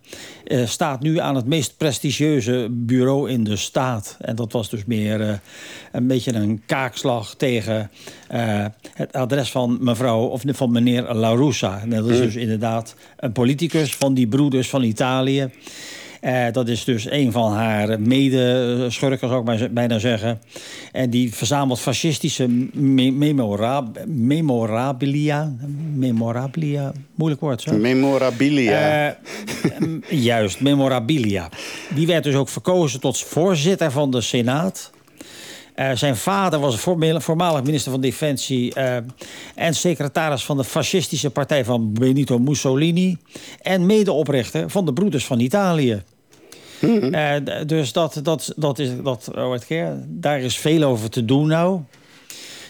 Staat 0.65 1.01
nu 1.01 1.19
aan 1.19 1.35
het 1.35 1.45
meest 1.45 1.77
prestigieuze 1.77 2.67
bureau 2.71 3.29
in 3.29 3.43
de 3.43 3.55
staat. 3.55 4.17
En 4.19 4.35
dat 4.35 4.51
was 4.51 4.69
dus 4.69 4.85
meer 4.85 5.41
een 5.91 6.07
beetje 6.07 6.33
een 6.33 6.61
kaakslag 6.65 7.35
tegen 7.35 7.91
het 8.93 9.13
adres 9.13 9.51
van 9.51 9.77
mevrouw 9.81 10.21
of 10.21 10.43
van 10.45 10.71
meneer 10.71 11.13
La 11.13 11.35
Russa. 11.35 11.79
En 11.81 11.89
dat 11.89 12.09
is 12.09 12.17
dus 12.17 12.35
inderdaad 12.35 12.95
een 13.17 13.31
politicus 13.31 13.95
van 13.95 14.13
die 14.15 14.27
broeders 14.27 14.69
van 14.69 14.83
Italië. 14.83 15.49
Uh, 16.21 16.45
dat 16.51 16.67
is 16.67 16.83
dus 16.83 17.09
een 17.09 17.31
van 17.31 17.53
haar 17.53 17.99
medeschurken, 18.01 19.27
zou 19.27 19.39
ik 19.39 19.45
maar 19.45 19.67
bijna 19.71 19.99
zeggen. 19.99 20.39
En 20.91 21.09
die 21.09 21.33
verzamelt 21.33 21.79
fascistische 21.79 22.47
me 22.73 23.11
memorab 23.11 23.99
memorabilia. 24.05 25.55
Memorabilia, 25.95 26.91
moeilijk 27.15 27.41
woord, 27.41 27.61
zo. 27.61 27.77
Memorabilia. 27.77 29.07
Uh, 29.07 30.01
juist, 30.09 30.61
memorabilia. 30.61 31.49
Die 31.95 32.07
werd 32.07 32.23
dus 32.23 32.35
ook 32.35 32.49
verkozen 32.49 32.99
tot 32.99 33.19
voorzitter 33.19 33.91
van 33.91 34.11
de 34.11 34.21
Senaat. 34.21 34.91
Uh, 35.75 35.91
zijn 35.93 36.15
vader 36.15 36.59
was 36.59 36.79
voormalig 37.17 37.63
minister 37.63 37.91
van 37.91 38.01
Defensie... 38.01 38.73
Uh, 38.77 38.95
en 39.55 39.73
secretaris 39.73 40.45
van 40.45 40.57
de 40.57 40.63
fascistische 40.63 41.29
partij 41.29 41.65
van 41.65 41.93
Benito 41.93 42.39
Mussolini... 42.39 43.17
en 43.61 43.85
medeoprichter 43.85 44.69
van 44.69 44.85
de 44.85 44.93
Broeders 44.93 45.25
van 45.25 45.39
Italië. 45.39 46.03
Mm 46.81 46.99
-hmm. 46.99 47.13
uh, 47.13 47.65
dus 47.65 47.93
dat, 47.93 48.19
dat, 48.23 48.53
dat 48.55 48.79
is, 48.79 48.89
dat, 49.03 49.31
oh, 49.35 49.55
daar 50.07 50.39
is 50.39 50.57
veel 50.57 50.83
over 50.83 51.09
te 51.09 51.25
doen 51.25 51.47
nou. 51.47 51.79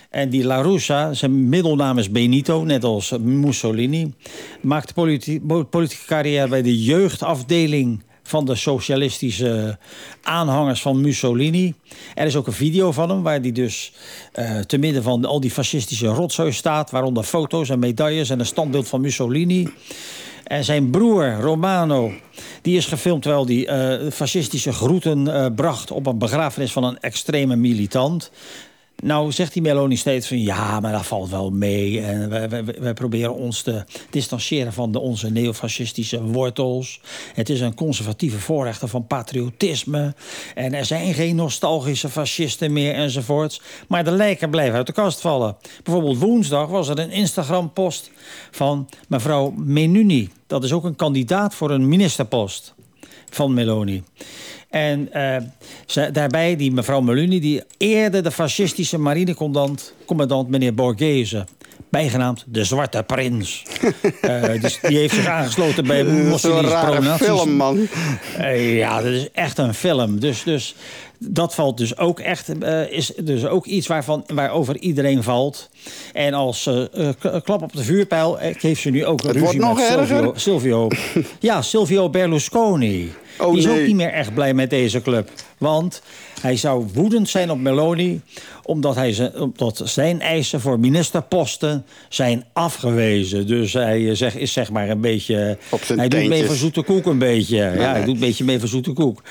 En 0.10 0.30
die 0.30 0.44
La 0.44 0.62
Russa, 0.62 1.14
zijn 1.14 1.50
middelnaam 1.50 1.98
is 1.98 2.12
Benito, 2.12 2.64
net 2.64 2.84
als 2.84 3.14
Mussolini... 3.20 4.14
maakte 4.62 4.94
politi 4.94 5.42
politieke 5.70 6.06
carrière 6.06 6.48
bij 6.48 6.62
de 6.62 6.84
jeugdafdeling 6.84 8.04
van 8.28 8.46
de 8.46 8.56
socialistische 8.56 9.78
aanhangers 10.24 10.82
van 10.82 11.02
Mussolini. 11.02 11.74
Er 12.16 12.26
is 12.26 12.36
ook 12.36 12.48
een 12.48 12.54
video 12.54 12.92
van 12.92 13.10
hem 13.10 13.24
waar 13.24 13.40
hij 13.40 13.52
dus 13.52 13.94
uh, 14.40 14.60
te 14.60 14.78
midden 14.78 15.04
van 15.04 15.26
al 15.26 15.40
die 15.40 15.52
fascistische 15.52 16.08
rotzooi 16.08 16.52
staat... 16.52 16.92
waaronder 16.92 17.24
foto's 17.24 17.70
en 17.70 17.80
medailles 17.80 18.30
en 18.30 18.40
een 18.40 18.46
standbeeld 18.46 18.88
van 18.88 19.02
Mussolini. 19.02 19.70
En 20.44 20.64
zijn 20.64 20.90
broer 20.90 21.34
Romano, 21.40 22.12
die 22.62 22.78
is 22.78 22.86
gefilmd 22.86 23.22
terwijl 23.22 23.46
hij 23.46 24.02
uh, 24.04 24.12
fascistische 24.12 24.74
groeten 24.74 25.28
uh, 25.28 25.46
bracht... 25.56 25.92
op 25.92 26.06
een 26.06 26.18
begrafenis 26.18 26.72
van 26.72 26.84
een 26.84 27.00
extreme 27.00 27.56
militant... 27.56 28.32
Nou 29.04 29.32
zegt 29.32 29.54
die 29.54 29.62
Meloni 29.62 29.98
steeds 29.98 30.28
van 30.28 30.42
ja, 30.42 30.80
maar 30.80 30.92
dat 30.92 31.06
valt 31.06 31.30
wel 31.30 31.50
mee. 31.50 32.02
En 32.02 32.30
wij, 32.80 32.94
proberen 32.94 33.36
ons 33.36 33.62
te 33.62 33.84
distancieren 34.10 34.74
van 34.74 34.92
de, 34.92 35.00
onze 35.00 35.32
neofascistische 35.32 36.24
wortels. 36.24 37.02
Het 37.34 37.50
is 37.50 37.62
een 37.62 37.76
conservatieve 37.76 38.40
voorrechter 38.40 38.88
van 38.88 39.08
patriotisme. 39.08 40.16
En 40.56 40.74
er 40.74 40.86
zijn 40.86 41.14
geen 41.14 41.36
nostalgische 41.36 42.10
fascisten 42.10 42.74
meer 42.74 42.94
enzovoorts. 42.94 43.62
Maar 43.88 44.04
de 44.04 44.12
lijken 44.12 44.50
blijven 44.50 44.76
uit 44.76 44.88
de 44.88 44.94
kast 44.94 45.22
vallen. 45.22 45.58
Bijvoorbeeld 45.84 46.18
woensdag 46.18 46.68
was 46.68 46.88
er 46.88 47.00
een 47.00 47.12
Instagram-post 47.12 48.12
van 48.52 48.90
mevrouw 49.08 49.54
Menuni. 49.58 50.30
Dat 50.48 50.64
is 50.64 50.72
ook 50.72 50.84
een 50.84 50.96
kandidaat 50.96 51.56
voor 51.56 51.72
een 51.72 51.88
ministerpost 51.88 52.74
van 53.30 53.54
Meloni. 53.54 54.04
En 54.76 55.10
uh, 55.14 55.36
ze, 55.86 56.10
daarbij 56.12 56.56
die 56.56 56.72
mevrouw 56.72 57.02
Meluni, 57.02 57.40
die 57.40 57.64
eerde 57.78 58.22
de 58.22 58.32
fascistische 58.32 58.98
marinecommandant 58.98 59.94
commandant 60.06 60.50
meneer 60.50 60.74
Borghese. 60.74 61.46
Bijgenaamd 61.90 62.44
de 62.48 62.64
Zwarte 62.64 63.04
Prins. 63.04 63.66
uh, 64.22 64.44
dus 64.62 64.80
die 64.82 64.98
heeft 64.98 65.14
zich 65.14 65.26
aangesloten 65.26 65.88
bij 65.88 66.04
moslimische 66.04 66.80
pronaties. 66.86 67.26
film, 67.26 67.52
man. 67.52 67.88
Uh, 68.40 68.78
ja, 68.78 69.02
dat 69.02 69.12
is 69.12 69.32
echt 69.32 69.58
een 69.58 69.74
film. 69.74 70.20
Dus, 70.20 70.44
dus 70.44 70.76
dat 71.20 71.56
valt 71.56 71.78
dus 71.78 71.98
ook 71.98 72.20
echt, 72.20 72.64
is 72.90 73.12
dus 73.24 73.46
ook 73.46 73.66
iets 73.66 73.88
waarvan, 73.88 74.24
waarover 74.34 74.78
iedereen 74.78 75.24
valt. 75.24 75.70
En 76.14 76.34
als 76.34 76.70
klap 77.44 77.62
op 77.62 77.74
de 77.74 77.84
vuurpijl 77.84 78.38
heeft 78.38 78.82
ze 78.82 78.90
nu 78.90 79.06
ook 79.06 79.24
een 79.24 79.32
ruzie 79.32 79.60
met. 79.60 80.42
Silvio. 80.42 80.88
ja, 81.40 81.62
Silvio 81.62 82.10
Berlusconi. 82.10 83.14
Oh, 83.40 83.50
die 83.50 83.60
is 83.60 83.66
nee. 83.66 83.80
ook 83.80 83.88
niet 83.88 83.96
meer 83.96 84.12
echt 84.12 84.34
blij 84.34 84.54
met 84.54 84.70
deze 84.70 85.02
club. 85.02 85.30
Want 85.58 86.02
hij 86.42 86.58
zou 86.58 86.86
woedend 86.94 87.30
zijn 87.30 87.52
op 87.52 87.60
Meloni... 87.60 88.22
omdat, 88.64 88.96
hij 88.96 89.14
ze, 89.14 89.32
omdat 89.40 89.82
zijn 89.84 90.22
eisen 90.22 90.62
voor 90.62 90.80
ministerposten 90.80 91.86
zijn 92.10 92.46
afgewezen. 92.54 93.48
Dus 93.48 93.74
hij 93.74 94.10
eh, 94.10 94.16
zeg, 94.16 94.36
is 94.36 94.54
zeg 94.54 94.72
maar 94.72 94.90
een 94.90 95.02
beetje... 95.02 95.58
Hij 95.96 96.08
doet 96.08 96.28
mee 96.28 96.46
voor 96.46 96.56
zoete 96.56 96.82
koek 96.82 97.06
een 97.06 97.20
beetje. 97.20 97.56
Ja, 97.56 97.70
nee. 97.70 97.86
hij 97.86 98.06
doet 98.06 98.14
een 98.14 98.20
beetje 98.20 98.44
mee 98.44 98.60
voor 98.60 98.68
zoete 98.68 98.92
koek. 98.94 99.22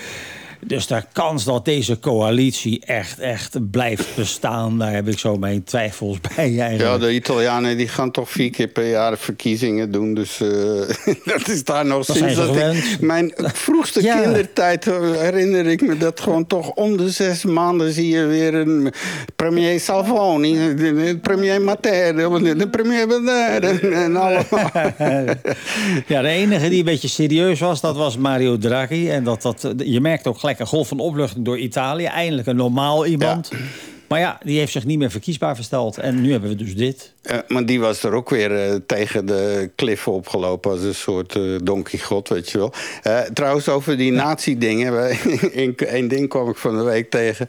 Dus 0.66 0.86
de 0.86 1.02
kans 1.12 1.44
dat 1.44 1.64
deze 1.64 1.98
coalitie 1.98 2.82
echt, 2.84 3.18
echt 3.18 3.70
blijft 3.70 4.14
bestaan... 4.16 4.78
daar 4.78 4.92
heb 4.92 5.08
ik 5.08 5.18
zo 5.18 5.36
mijn 5.36 5.64
twijfels 5.64 6.18
bij 6.36 6.58
eigenlijk. 6.58 6.80
Ja, 6.80 6.98
de 6.98 7.14
Italianen 7.14 7.76
die 7.76 7.88
gaan 7.88 8.10
toch 8.10 8.30
vier 8.30 8.50
keer 8.50 8.68
per 8.68 8.88
jaar 8.90 9.18
verkiezingen 9.18 9.90
doen. 9.92 10.14
Dus 10.14 10.40
eh, 10.40 10.48
dat 11.34 11.48
is 11.48 11.64
daar 11.64 11.86
nog 11.86 12.04
Dat 12.06 12.16
sinds 12.16 12.38
ik- 12.38 13.00
mijn 13.00 13.32
vroegste 13.36 14.02
Ja. 14.04 14.20
kindertijd 14.20 14.84
herinner 14.84 15.66
ik 15.66 15.80
me 15.86 15.96
dat 15.96 16.20
gewoon 16.20 16.46
toch 16.46 16.70
om 16.70 16.96
de 16.96 17.10
zes 17.10 17.44
maanden 17.44 17.92
zie 17.92 18.08
je 18.08 18.24
weer 18.24 18.54
een 18.54 18.92
premier 19.36 19.80
Salvoni, 19.80 20.74
premier 21.22 21.62
Matteo, 21.62 22.38
de 22.54 22.68
premier 22.68 23.06
Bernard 23.08 23.80
en 23.80 24.16
allemaal. 24.16 24.70
Ja, 26.06 26.22
de 26.22 26.28
enige 26.28 26.68
die 26.68 26.78
een 26.78 26.84
beetje 26.84 27.08
serieus 27.08 27.60
was, 27.60 27.80
dat 27.80 27.96
was 27.96 28.16
Mario 28.16 28.58
Draghi. 28.58 29.10
En 29.10 29.24
dat, 29.24 29.42
dat, 29.42 29.74
je 29.84 30.00
merkt 30.00 30.26
ook 30.26 30.38
gelijk 30.38 30.53
een 30.60 30.66
golf 30.66 30.88
van 30.88 30.98
opluchting 30.98 31.44
door 31.44 31.58
Italië. 31.58 32.04
Eindelijk 32.04 32.46
een 32.46 32.56
normaal 32.56 33.06
iemand. 33.06 33.50
Maar 34.08 34.18
ja, 34.18 34.38
die 34.42 34.58
heeft 34.58 34.72
zich 34.72 34.84
niet 34.84 34.98
meer 34.98 35.10
verkiesbaar 35.10 35.54
versteld. 35.54 35.98
En 35.98 36.20
nu 36.20 36.30
hebben 36.30 36.50
we 36.50 36.56
dus 36.56 36.76
dit. 36.76 37.12
Eh, 37.22 37.38
maar 37.48 37.66
die 37.66 37.80
was 37.80 38.02
er 38.02 38.12
ook 38.12 38.30
weer 38.30 38.56
eh, 38.56 38.74
tegen 38.86 39.26
de 39.26 39.70
kliffen 39.74 40.12
opgelopen 40.12 40.70
als 40.70 40.82
een 40.82 40.94
soort 40.94 41.36
eh 41.36 41.42
Don 41.62 41.82
Quixote, 41.82 42.34
weet 42.34 42.50
je 42.50 42.58
wel. 42.58 42.72
Eh, 43.02 43.20
trouwens, 43.20 43.68
over 43.68 43.96
die 43.96 44.12
nazi-dingen. 44.12 45.16
Eén 45.96 46.08
ding 46.08 46.28
kwam 46.28 46.48
ik 46.48 46.56
van 46.56 46.76
de 46.76 46.82
week 46.82 47.10
tegen. 47.10 47.48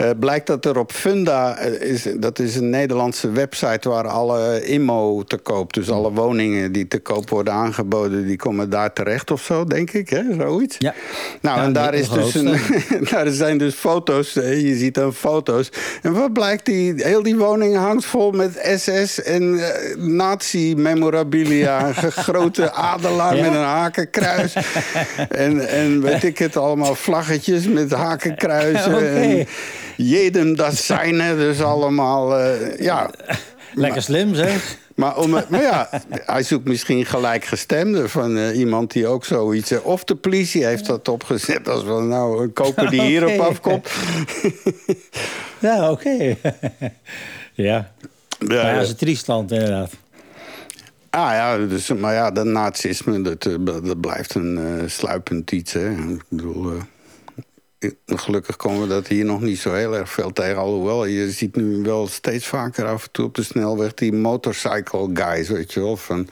Eh, 0.00 0.10
blijkt 0.18 0.46
dat 0.46 0.64
er 0.64 0.78
op 0.78 0.92
Funda, 0.92 1.56
eh, 1.56 1.90
is, 1.90 2.06
dat 2.16 2.38
is 2.38 2.56
een 2.56 2.70
Nederlandse 2.70 3.30
website 3.30 3.88
waar 3.88 4.08
alle 4.08 4.64
IMO 4.64 5.22
te 5.22 5.36
koop, 5.36 5.72
dus 5.72 5.90
alle 5.90 6.10
woningen 6.12 6.72
die 6.72 6.88
te 6.88 6.98
koop 6.98 7.30
worden 7.30 7.52
aangeboden, 7.52 8.26
die 8.26 8.36
komen 8.36 8.70
daar 8.70 8.92
terecht 8.92 9.30
of 9.30 9.42
zo, 9.42 9.64
denk 9.64 9.90
ik, 9.90 10.08
hè? 10.10 10.22
zoiets. 10.38 10.76
Ja. 10.78 10.94
Nou, 11.40 11.58
Ja, 11.58 11.64
en 11.64 11.72
daar, 11.72 11.94
is 11.94 12.08
dus 12.08 12.34
een, 12.34 12.58
daar 13.10 13.28
zijn 13.30 13.58
dus 13.58 13.74
foto's, 13.74 14.32
je 14.32 14.74
ziet 14.76 14.94
dan 14.94 15.14
foto's. 15.14 15.70
En 16.02 16.12
wat 16.12 16.32
blijkt, 16.32 16.64
die, 16.66 16.92
heel 16.96 17.22
die 17.22 17.36
woning 17.36 17.76
hangt 17.76 18.04
vol 18.04 18.30
met 18.30 18.74
SS 18.76 19.22
en 19.22 19.58
eh, 19.58 19.96
nazi-memorabilia. 19.96 21.86
Een 21.86 22.12
grote 22.26 22.72
adelaar 22.72 23.36
Ja. 23.36 23.42
met 23.42 23.50
een 23.50 23.64
hakenkruis. 23.64 24.54
en, 25.28 25.68
en 25.68 26.00
weet 26.02 26.24
ik 26.24 26.38
het 26.38 26.56
allemaal, 26.56 26.94
vlaggetjes 26.94 27.68
met 27.68 27.90
hakenkruizen. 27.90 28.94
Oké. 29.00 29.06
En 29.06 29.46
jedem 30.08 30.56
das 30.56 30.86
seine, 30.86 31.36
dus 31.36 31.60
allemaal, 31.60 32.38
eh, 32.38 32.78
ja... 32.78 33.10
Lekker 33.74 34.02
slim, 34.02 34.34
zeg. 34.34 34.78
Maar, 34.94 35.16
om, 35.16 35.30
maar 35.30 35.62
ja, 35.62 35.88
hij 36.08 36.42
zoekt 36.42 36.64
misschien 36.64 37.06
gelijkgestemden 37.06 38.10
van 38.10 38.36
eh, 38.36 38.58
iemand 38.58 38.92
die 38.92 39.06
ook 39.06 39.24
zoiets... 39.24 39.70
eh, 39.70 39.86
of 39.86 40.04
de 40.04 40.14
politie 40.14 40.64
heeft 40.64 40.86
dat 40.86 41.08
opgezet 41.08 41.68
als 41.68 41.84
van 41.84 42.08
nou 42.08 42.42
een 42.42 42.52
koper 42.52 42.90
die 42.90 43.02
hierop 43.02 43.30
Oké. 43.38 43.42
afkomt. 43.42 43.88
Ja, 45.58 45.90
oké. 45.90 46.16
ja. 46.36 46.36
Ja, 47.54 47.92
Maar 48.38 48.56
ja, 48.56 48.74
dat 48.74 48.82
is 48.82 48.88
een 48.88 48.96
triest 48.96 49.26
land, 49.26 49.52
inderdaad. 49.52 49.92
Ah 51.10 51.30
ja, 51.32 51.58
dus, 51.58 51.88
maar 51.88 52.14
ja, 52.14 52.30
dat 52.30 52.46
nazisme, 52.46 53.22
dat, 53.22 53.42
dat 53.64 54.00
blijft 54.00 54.34
een 54.34 54.82
sluipend 54.86 55.52
iets. 55.52 55.72
Hè. 55.72 55.90
Ik 55.90 56.22
bedoel, 56.28 56.72
gelukkig 58.06 58.56
komen 58.56 58.80
we 58.80 58.86
dat 58.88 59.06
hier 59.08 59.24
nog 59.24 59.40
niet 59.40 59.58
zo 59.58 59.72
heel 59.72 59.96
erg 59.96 60.10
veel 60.10 60.32
tegen. 60.32 60.56
Alhoewel, 60.56 61.04
je 61.04 61.30
ziet 61.30 61.56
nu 61.56 61.82
wel 61.82 62.06
steeds 62.06 62.46
vaker 62.46 62.86
af 62.86 63.04
en 63.04 63.10
toe 63.10 63.24
op 63.24 63.34
de 63.34 63.42
snelweg... 63.42 63.94
die 63.94 64.12
motorcycle 64.12 65.10
guys, 65.14 65.48
weet 65.48 65.72
je 65.72 65.80
wel, 65.80 65.96
van... 65.96 66.28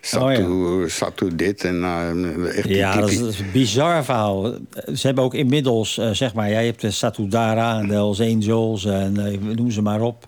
Satu, 0.00 0.84
Satu 0.88 1.36
dit 1.36 1.64
en 1.64 1.84
eh, 1.84 2.56
echt 2.56 2.66
die 2.66 2.76
Ja, 2.76 2.96
dat 2.96 3.10
is, 3.10 3.18
dat 3.18 3.28
is 3.28 3.38
een 3.38 3.50
bizar 3.52 4.04
verhaal. 4.04 4.54
Ze 4.94 5.06
hebben 5.06 5.24
ook 5.24 5.34
inmiddels, 5.34 5.98
eh, 5.98 6.10
zeg 6.10 6.34
maar, 6.34 6.50
jij 6.50 6.64
hebt 6.66 6.80
de 6.80 6.90
Satudara 6.90 7.78
en 7.78 7.86
de 7.86 7.92
Hells 7.92 8.20
Angels 8.20 8.84
en 8.84 9.26
eh, 9.26 9.54
noem 9.56 9.70
ze 9.70 9.82
maar 9.82 10.00
op. 10.00 10.26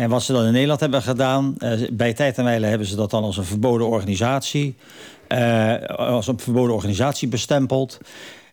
En 0.00 0.08
wat 0.08 0.22
ze 0.22 0.32
dan 0.32 0.44
in 0.44 0.52
Nederland 0.52 0.80
hebben 0.80 1.02
gedaan, 1.02 1.54
eh, 1.58 1.72
bij 1.92 2.12
tijd 2.12 2.38
en 2.38 2.44
wijle 2.44 2.66
hebben 2.66 2.86
ze 2.86 2.96
dat 2.96 3.10
dan 3.10 3.22
als 3.22 3.36
een 3.36 3.44
verboden 3.44 3.86
organisatie, 3.86 4.74
eh, 5.28 5.82
als 5.84 6.26
een 6.26 6.38
verboden 6.38 6.74
organisatie 6.74 7.28
bestempeld. 7.28 7.98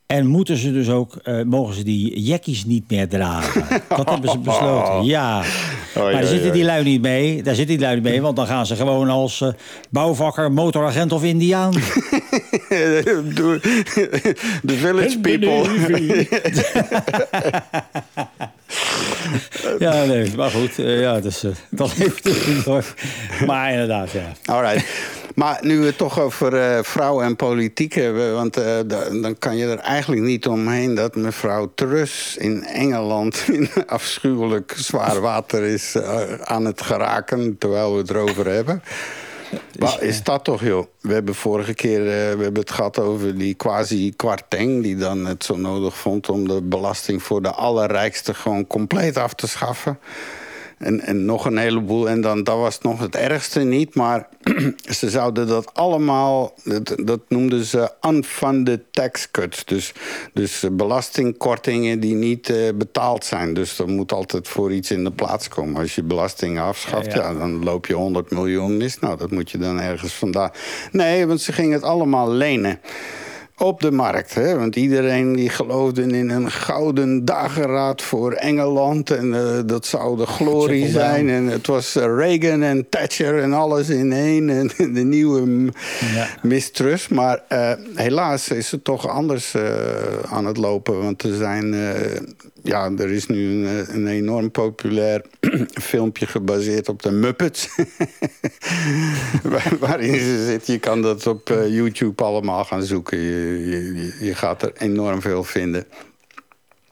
En 0.07 0.25
moeten 0.25 0.57
ze 0.57 0.71
dus 0.71 0.89
ook, 0.89 1.15
eh, 1.15 1.41
mogen 1.41 1.75
ze 1.75 1.83
die 1.83 2.21
jackies 2.21 2.65
niet 2.65 2.89
meer 2.89 3.07
dragen. 3.07 3.65
Dat 3.87 4.09
hebben 4.09 4.29
ze 4.29 4.39
besloten, 4.39 5.03
ja. 5.03 5.43
maar 5.95 6.11
ja, 6.11 6.11
daar 6.11 6.25
zitten 6.25 6.47
ja. 6.47 6.53
die 6.53 6.63
lui 6.63 6.83
niet 6.83 7.01
mee. 7.01 7.43
Daar 7.43 7.55
zitten 7.55 7.77
die 7.77 7.85
lui 7.85 7.95
niet 7.95 8.03
mee, 8.03 8.21
want 8.21 8.35
dan 8.35 8.47
gaan 8.47 8.65
ze 8.65 8.75
gewoon 8.75 9.09
als 9.09 9.41
eh, 9.41 9.49
bouwvakker, 9.89 10.51
motoragent 10.51 11.11
of 11.11 11.23
indiaan. 11.23 11.71
De 14.61 14.77
village 14.77 15.19
people. 15.19 15.65
Ja, 19.79 20.03
nee, 20.05 20.35
maar 20.35 20.49
goed. 20.49 20.79
eh, 20.79 20.99
ja, 20.99 21.19
dus, 21.19 21.45
dat 21.69 21.91
heeft 21.91 22.23
tussendoor. 22.23 22.83
Maar 23.45 23.71
inderdaad, 23.71 24.11
ja. 24.11 24.31
Alright. 24.45 24.85
Maar 25.35 25.57
nu 25.61 25.79
we 25.79 25.95
toch 25.95 26.19
over 26.19 26.53
eh, 26.57 26.83
vrouwen 26.83 27.25
en 27.25 27.35
politiek 27.35 27.93
hebben... 27.93 28.33
want 28.33 28.57
eh, 28.57 28.63
da- 28.85 29.09
dan 29.09 29.35
kan 29.39 29.57
je 29.57 29.65
er 29.65 29.79
eigenlijk 29.79 30.21
niet 30.21 30.47
omheen... 30.47 30.95
dat 30.95 31.15
mevrouw 31.15 31.71
Truss 31.75 32.37
in 32.37 32.63
Engeland 32.65 33.43
in 33.51 33.69
afschuwelijk 33.85 34.73
zwaar 34.77 35.21
water 35.21 35.63
is 35.63 35.97
aan 36.43 36.65
het 36.65 36.81
geraken... 36.81 37.55
terwijl 37.57 37.93
we 37.93 37.97
het 37.99 38.09
erover 38.09 38.45
hebben. 38.45 38.83
Wat 39.79 40.01
is 40.01 40.23
dat 40.23 40.43
toch, 40.43 40.61
joh? 40.61 40.85
We 41.01 41.13
hebben 41.13 41.35
vorige 41.35 41.73
keer 41.73 41.99
eh, 41.99 42.07
we 42.07 42.43
hebben 42.43 42.61
het 42.61 42.71
gehad 42.71 42.99
over 42.99 43.37
die 43.37 43.53
quasi 43.53 44.13
kwarteng... 44.15 44.83
die 44.83 44.97
dan 44.97 45.25
het 45.25 45.43
zo 45.43 45.57
nodig 45.57 45.97
vond 45.97 46.29
om 46.29 46.47
de 46.47 46.61
belasting 46.61 47.23
voor 47.23 47.41
de 47.41 47.51
allerrijkste... 47.51 48.33
gewoon 48.33 48.67
compleet 48.67 49.17
af 49.17 49.33
te 49.33 49.47
schaffen. 49.47 49.99
En, 50.77 51.01
en 51.01 51.25
nog 51.25 51.45
een 51.45 51.57
heleboel. 51.57 52.09
En 52.09 52.21
dan, 52.21 52.43
dat 52.43 52.57
was 52.57 52.81
nog 52.81 52.99
het 52.99 53.15
ergste 53.15 53.59
niet. 53.59 53.95
Maar 53.95 54.27
ze 54.99 55.09
zouden 55.09 55.47
dat 55.47 55.73
allemaal... 55.73 56.53
Dat, 56.63 56.95
dat 57.03 57.19
noemden 57.27 57.63
ze 57.63 57.91
unfunded 58.07 58.81
tax 58.91 59.31
cuts. 59.31 59.65
Dus, 59.65 59.93
dus 60.33 60.65
belastingkortingen 60.71 61.99
die 61.99 62.13
niet 62.13 62.49
eh, 62.49 62.57
betaald 62.75 63.25
zijn. 63.25 63.53
Dus 63.53 63.79
er 63.79 63.89
moet 63.89 64.11
altijd 64.11 64.47
voor 64.47 64.73
iets 64.73 64.91
in 64.91 65.03
de 65.03 65.11
plaats 65.11 65.47
komen. 65.47 65.81
Als 65.81 65.95
je 65.95 66.03
belastingen 66.03 66.63
afschaft, 66.63 67.13
Ja, 67.13 67.21
ja, 67.21 67.29
ja. 67.29 67.37
dan 67.37 67.63
loop 67.63 67.85
je 67.85 67.93
100 67.93 68.31
miljoen 68.31 68.77
mis. 68.77 68.99
Nou, 68.99 69.17
dat 69.17 69.31
moet 69.31 69.51
je 69.51 69.57
dan 69.57 69.79
ergens 69.79 70.13
vandaan... 70.13 70.51
Nee, 70.91 71.27
want 71.27 71.41
ze 71.41 71.53
gingen 71.53 71.73
het 71.73 71.83
allemaal 71.83 72.31
lenen 72.31 72.79
op 73.57 73.81
de 73.81 73.91
markt. 73.91 74.33
Hè? 74.33 74.57
Want 74.57 74.75
iedereen 74.75 75.35
die 75.35 75.49
geloofde 75.49 76.01
in 76.01 76.29
een 76.29 76.51
gouden 76.51 77.25
dageraad 77.25 78.01
voor 78.01 78.31
Engeland. 78.31 79.09
En 79.11 79.33
eh, 79.33 79.59
dat 79.65 79.85
zou 79.85 80.17
de 80.17 80.25
glorie 80.25 80.87
zijn. 80.87 81.29
En 81.29 81.45
het 81.45 81.67
was 81.67 81.95
eh, 81.95 82.03
Reagan 82.17 82.63
en 82.63 82.89
Thatcher 82.89 83.41
en 83.41 83.53
alles 83.53 83.89
in 83.89 84.11
één. 84.11 84.49
En 84.49 84.67
de 84.93 85.03
nieuwe 85.03 85.71
Ja. 86.13 86.27
mistrust. 86.41 87.09
Maar 87.09 87.41
eh, 87.47 87.71
helaas 87.95 88.47
is 88.49 88.71
het 88.71 88.83
toch 88.83 89.07
anders 89.07 89.55
aan 90.29 90.45
het 90.45 90.57
lopen. 90.57 91.01
Want 91.03 91.23
er 91.23 91.35
zijn... 91.35 91.75
eh, 92.63 92.71
ja, 92.71 92.91
er 92.97 93.11
is 93.11 93.27
nu 93.27 93.65
een, 93.65 93.85
een 93.95 94.07
enorm 94.07 94.51
populair 94.51 95.21
filmpje 95.89 96.25
gebaseerd 96.25 96.89
op 96.89 97.01
de 97.01 97.11
Muppets. 97.11 97.69
Waar- 99.43 99.77
Waarin 99.79 100.19
ze 100.19 100.45
zit. 100.45 100.67
Je 100.67 100.79
kan 100.79 101.01
dat 101.01 101.27
op 101.27 101.49
eh, 101.49 101.67
YouTube 101.75 102.23
allemaal 102.23 102.63
gaan 102.65 102.83
zoeken. 102.83 103.17
Je, 103.17 103.65
je, 103.65 104.25
je 104.25 104.35
gaat 104.35 104.61
er 104.61 104.71
enorm 104.77 105.21
veel 105.21 105.43
vinden. 105.43 105.85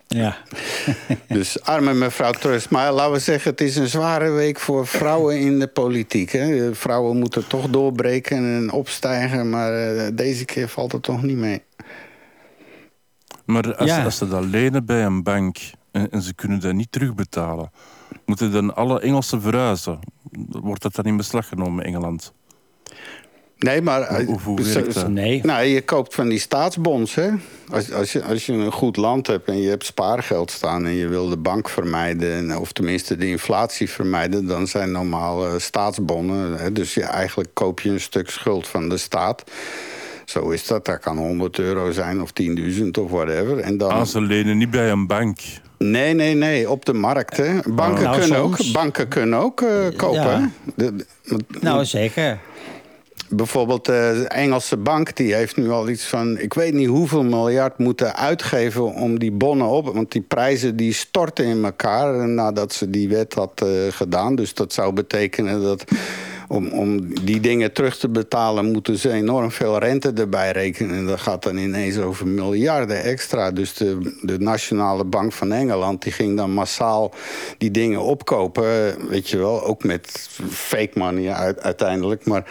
Ja. 0.07 0.37
Dus 1.27 1.61
arme 1.63 1.93
mevrouw 1.93 2.31
Trust. 2.31 2.69
Maar 2.69 2.91
laten 2.93 3.13
we 3.13 3.19
zeggen, 3.19 3.51
het 3.51 3.61
is 3.61 3.75
een 3.75 3.87
zware 3.87 4.29
week 4.31 4.59
voor 4.59 4.87
vrouwen 4.87 5.39
in 5.39 5.59
de 5.59 5.67
politiek. 5.67 6.31
Hè? 6.31 6.75
Vrouwen 6.75 7.17
moeten 7.17 7.47
toch 7.47 7.69
doorbreken 7.69 8.37
en 8.37 8.71
opstijgen. 8.71 9.49
Maar 9.49 9.95
eh, 9.97 10.07
deze 10.13 10.45
keer 10.45 10.67
valt 10.69 10.91
het 10.91 11.03
toch 11.03 11.23
niet 11.23 11.37
mee. 11.37 11.61
Maar 13.45 13.75
als, 13.75 13.89
Ja. 13.89 14.03
als 14.03 14.17
ze 14.17 14.27
dat 14.27 14.43
lenen 14.45 14.85
bij 14.85 15.03
een 15.05 15.23
bank 15.23 15.57
en, 15.91 16.09
en 16.11 16.21
ze 16.21 16.33
kunnen 16.33 16.59
dat 16.59 16.73
niet 16.73 16.91
terugbetalen, 16.91 17.71
moeten 18.25 18.51
dan 18.51 18.75
alle 18.75 18.99
Engelsen 18.99 19.41
verhuizen? 19.41 19.99
Wordt 20.49 20.81
dat 20.81 20.95
dan 20.95 21.05
in 21.05 21.17
beslag 21.17 21.47
genomen 21.47 21.83
in 21.85 21.93
Engeland? 21.93 22.33
Nee, 23.57 23.81
maar... 23.81 24.01
eh, 24.01 24.25
Hoe- 24.25 24.39
hoe 24.41 24.61
zo- 24.63 24.73
werkt 24.73 24.93
dat? 24.93 25.03
zo- 25.03 25.09
Nee. 25.09 25.41
Nou, 25.43 25.63
je 25.63 25.81
koopt 25.81 26.15
van 26.15 26.29
die 26.29 26.39
staatsbonds, 26.39 27.15
hè. 27.15 27.29
Als, 27.71 27.91
als, 27.93 28.11
je, 28.11 28.23
als 28.23 28.45
je 28.45 28.53
een 28.53 28.71
goed 28.71 28.97
land 28.97 29.27
hebt 29.27 29.47
en 29.47 29.57
je 29.61 29.69
hebt 29.69 29.85
spaargeld 29.85 30.51
staan... 30.51 30.85
en 30.85 30.91
je 30.93 31.07
wil 31.07 31.29
de 31.29 31.37
bank 31.37 31.69
vermijden, 31.69 32.33
en- 32.33 32.57
of 32.57 32.71
tenminste 32.71 33.15
de 33.17 33.27
inflatie 33.27 33.89
vermijden... 33.89 34.45
dan 34.47 34.67
zijn 34.67 34.91
normaal 34.91 35.45
eh, 35.47 35.53
staatsbonnen. 35.57 36.57
Hè, 36.57 36.71
dus 36.71 36.93
je, 36.93 37.03
eigenlijk 37.03 37.49
koop 37.53 37.79
je 37.79 37.89
een 37.89 37.99
stuk 38.01 38.29
schuld 38.29 38.67
van 38.67 38.89
de 38.89 38.97
staat. 38.97 39.43
Zo 40.25 40.49
is 40.49 40.67
dat. 40.67 40.85
Dat 40.85 40.99
kan 40.99 41.17
100 41.17 41.59
euro 41.59 41.91
zijn 41.91 42.21
of 42.21 42.31
10.000 42.43 42.87
of 43.01 43.11
whatever. 43.11 43.59
En 43.59 43.77
dan... 43.77 43.89
Ah, 43.89 44.05
ze 44.05 44.21
lenen 44.21 44.57
niet 44.57 44.71
bij 44.71 44.89
een 44.89 45.07
bank. 45.07 45.37
Nee, 45.77 46.13
nee, 46.13 46.35
nee, 46.35 46.69
op 46.69 46.85
de 46.85 46.93
markt. 46.93 47.37
Hè. 47.37 47.59
Banken, 47.69 48.03
Nou, 48.03 48.19
kunnen 48.19 48.37
soms. 48.37 48.67
ook, 48.67 48.73
banken 48.73 49.07
kunnen 49.07 49.39
ook 49.39 49.61
eh, 49.61 49.69
kopen. 49.97 50.21
Ja. 50.21 50.39
hè. 50.39 50.45
De- 50.75 50.95
de- 51.23 51.43
Nou, 51.61 51.85
zeker. 51.85 52.39
Bijvoorbeeld 53.29 53.87
eh, 53.87 53.95
de 53.95 54.27
Engelse 54.27 54.77
bank 54.77 55.15
die 55.15 55.33
heeft 55.33 55.57
nu 55.57 55.69
al 55.69 55.89
iets 55.89 56.03
van... 56.05 56.37
ik 56.39 56.53
weet 56.53 56.73
niet 56.73 56.87
hoeveel 56.87 57.23
miljard 57.23 57.77
moeten 57.77 58.15
uitgeven 58.15 58.83
om 58.93 59.19
die 59.19 59.31
bonnen 59.31 59.67
op... 59.67 59.93
want 59.93 60.11
die 60.11 60.21
prijzen 60.21 60.75
die 60.75 60.93
storten 60.93 61.45
in 61.45 61.63
elkaar 61.65 62.27
nadat 62.27 62.73
ze 62.73 62.89
die 62.89 63.09
wet 63.09 63.33
had 63.33 63.61
eh, 63.61 63.69
gedaan. 63.89 64.35
Dus 64.35 64.53
dat 64.53 64.73
zou 64.73 64.93
betekenen 64.93 65.61
dat 65.61 65.83
om, 66.55 67.13
die 67.23 67.39
dingen 67.39 67.71
terug 67.73 67.97
te 67.97 68.09
betalen... 68.09 68.71
moeten 68.71 68.97
ze 68.97 69.11
enorm 69.11 69.51
veel 69.51 69.77
rente 69.79 70.11
erbij 70.15 70.51
rekenen. 70.51 70.95
En 70.95 71.05
dat 71.05 71.19
gaat 71.19 71.43
dan 71.43 71.57
ineens 71.57 71.97
over 71.97 72.27
miljarden 72.27 73.03
extra. 73.03 73.51
Dus 73.51 73.73
de, 73.73 74.17
de 74.21 74.39
Nationale 74.39 75.03
Bank 75.03 75.33
van 75.33 75.51
Engeland 75.51 76.03
die 76.03 76.11
ging 76.11 76.37
dan 76.37 76.51
massaal 76.51 77.13
die 77.57 77.71
dingen 77.71 78.01
opkopen. 78.01 78.63
eh, 78.63 78.93
Weet 79.09 79.29
je 79.29 79.37
wel, 79.37 79.63
ook 79.65 79.83
met 79.83 80.29
fake 80.49 80.91
money 80.99 81.31
uit- 81.33 81.61
uiteindelijk. 81.63 82.25
Maar 82.25 82.43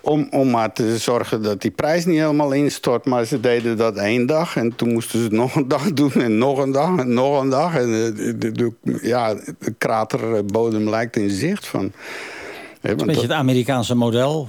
om, 0.00 0.26
om 0.30 0.50
maar 0.50 0.72
te 0.72 0.98
zorgen 0.98 1.42
dat 1.42 1.60
die 1.62 1.70
prijs 1.70 2.04
niet 2.04 2.18
helemaal 2.18 2.52
instort. 2.52 3.04
Maar 3.06 3.24
ze 3.24 3.40
deden 3.40 3.76
dat 3.76 3.96
één 3.96 4.26
dag. 4.26 4.56
En 4.56 4.76
toen 4.76 4.92
moesten 4.92 5.18
ze 5.18 5.24
het 5.24 5.32
nog 5.42 5.54
een 5.54 5.68
dag 5.68 5.92
doen. 5.92 6.12
En 6.12 6.38
nog 6.38 6.58
een 6.58 6.72
dag. 6.72 6.98
En 6.98 7.14
nog 7.14 7.40
een 7.42 7.50
dag. 7.50 7.74
En 7.76 7.82
eh, 7.94 8.16
de, 8.16 8.34
de, 8.38 8.52
de- 8.52 8.98
ja, 9.02 9.34
de 9.34 9.74
kraterbodem 9.78 10.88
lijkt 10.90 11.16
in 11.16 11.30
zicht 11.30 11.66
van. 11.66 11.92
Een 12.82 12.96
beetje 12.96 13.12
dat- 13.12 13.22
het 13.22 13.30
Amerikaanse 13.32 13.94
model. 13.94 14.48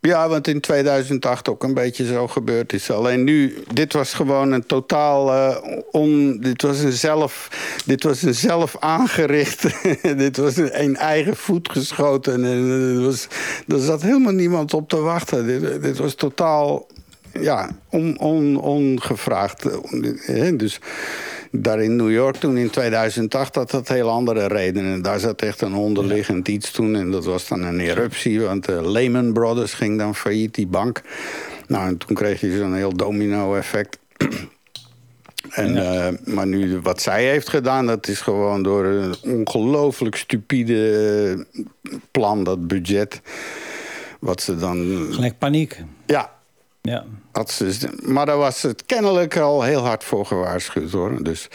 ja, 0.00 0.28
want 0.28 0.48
in 0.48 0.60
2008 0.60 1.48
ook 1.48 1.62
een 1.62 1.74
beetje 1.74 2.06
zo 2.06 2.26
gebeurd 2.28 2.72
is. 2.72 2.90
Alleen 2.90 3.24
nu, 3.24 3.62
dit 3.72 3.92
was 3.92 4.14
gewoon 4.14 4.52
een 4.52 4.66
totaal 4.66 5.32
eh, 5.32 5.56
on... 5.90 6.38
Dit 6.40 6.62
was 6.62 6.78
een 6.78 6.92
zelf, 6.92 7.48
dit 7.86 8.02
was 8.02 8.22
een 8.22 8.34
zelf 8.34 8.76
aangericht... 8.80 9.62
dit 10.02 10.36
was 10.36 10.56
een, 10.56 10.82
een 10.82 10.96
eigen 10.96 11.36
voet 11.36 11.68
geschoten. 11.72 12.32
En 12.34 12.44
eh, 12.44 12.96
er, 12.96 13.04
was, 13.04 13.26
er 13.68 13.80
zat 13.80 14.02
helemaal 14.02 14.32
niemand 14.32 14.74
op 14.74 14.88
te 14.88 14.96
wachten. 15.00 15.46
Dit, 15.46 15.82
dit 15.82 15.98
was 15.98 16.14
totaal, 16.14 16.86
ja, 17.40 17.70
on, 17.90 18.18
on, 18.18 18.60
ongevraagd. 18.60 19.64
Eh, 19.64 20.52
Dus 20.56 20.80
daar 21.50 21.82
in 21.82 21.96
New 21.96 22.10
York 22.10 22.36
toen 22.36 22.56
in 22.56 22.70
2008 22.70 23.54
had 23.54 23.70
dat 23.70 23.88
heel 23.88 24.10
andere 24.10 24.46
redenen. 24.46 25.02
Daar 25.02 25.18
zat 25.18 25.42
echt 25.42 25.60
een 25.60 25.74
onderliggend 25.74 26.48
iets 26.48 26.70
toen. 26.70 26.96
En 26.96 27.10
dat 27.10 27.24
was 27.24 27.48
dan 27.48 27.62
een 27.62 27.80
eruptie, 27.80 28.40
want 28.40 28.64
de 28.64 28.90
Lehman 28.90 29.32
Brothers 29.32 29.74
ging 29.74 29.98
dan 29.98 30.14
failliet, 30.14 30.54
die 30.54 30.66
bank. 30.66 31.02
Nou, 31.66 31.88
en 31.88 31.98
toen 31.98 32.16
kreeg 32.16 32.40
je 32.40 32.56
zo'n 32.58 32.74
heel 32.74 32.96
domino-effect. 32.96 33.98
En, 35.50 35.76
eh, 35.76 36.34
maar 36.34 36.46
nu, 36.46 36.80
wat 36.80 37.02
zij 37.02 37.24
heeft 37.24 37.48
gedaan, 37.48 37.86
dat 37.86 38.08
is 38.08 38.20
gewoon 38.20 38.62
door 38.62 38.84
een 38.84 39.14
ongelooflijk 39.22 40.16
stupide 40.16 41.46
plan, 42.10 42.44
dat 42.44 42.66
budget. 42.68 43.20
Wat 44.20 44.42
ze 44.42 44.56
dan. 44.56 45.06
Gelijk 45.10 45.38
paniek. 45.38 45.82
Ja, 46.06 46.30
Ja. 46.82 47.04
Had 47.36 47.50
ze, 47.50 47.88
maar 48.02 48.26
daar 48.26 48.36
was 48.36 48.62
het 48.62 48.86
kennelijk 48.86 49.36
al 49.36 49.62
heel 49.62 49.84
hard 49.84 50.04
voor 50.04 50.26
gewaarschuwd 50.26 50.92
hoor. 50.92 51.22
Dus. 51.22 51.48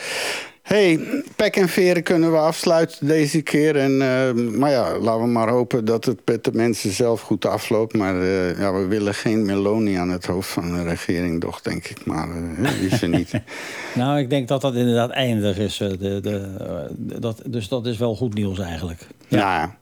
hey, 0.62 1.00
pek 1.36 1.56
en 1.56 1.70
veren 1.70 2.04
kunnen 2.04 2.32
we 2.32 2.38
afsluiten 2.38 3.08
deze 3.08 3.42
keer. 3.42 3.76
En, 3.76 4.02
eh, 4.02 4.34
maar 4.34 4.72
ja, 4.72 4.98
laten 4.98 5.22
we 5.22 5.28
maar 5.28 5.50
hopen 5.50 5.86
dat 5.86 6.06
het 6.06 6.20
met 6.26 6.44
de 6.44 6.52
mensen 6.54 6.92
zelf 6.92 7.22
goed 7.22 7.46
afloopt. 7.46 7.94
Maar 7.94 8.22
eh, 8.22 8.60
ja, 8.60 8.74
we 8.74 8.86
willen 8.86 9.14
geen 9.14 9.46
Meloni 9.46 9.96
aan 9.96 10.10
het 10.10 10.26
hoofd 10.26 10.50
van 10.50 10.74
de 10.74 10.84
regering, 10.84 11.42
toch, 11.42 11.62
denk 11.62 11.88
ik. 11.88 12.06
Maar 12.06 12.28
uh, 12.60 12.84
is 12.84 13.00
ze 13.00 13.08
niet. 13.08 13.32
Nou, 13.94 14.20
ik 14.20 14.30
denk 14.30 14.48
dat 14.48 14.62
dat 14.62 14.76
inderdaad 14.76 15.10
eindig 15.10 15.58
is. 15.58 15.78
De, 15.78 15.98
de, 15.98 16.48
dat, 17.20 17.42
dus 17.46 17.68
dat 17.68 17.86
is 17.86 17.98
wel 17.98 18.16
goed 18.16 18.34
nieuws 18.34 18.60
eigenlijk. 18.60 19.08
Ja. 19.28 19.38
Nou 19.38 19.50
ja. 19.50 19.76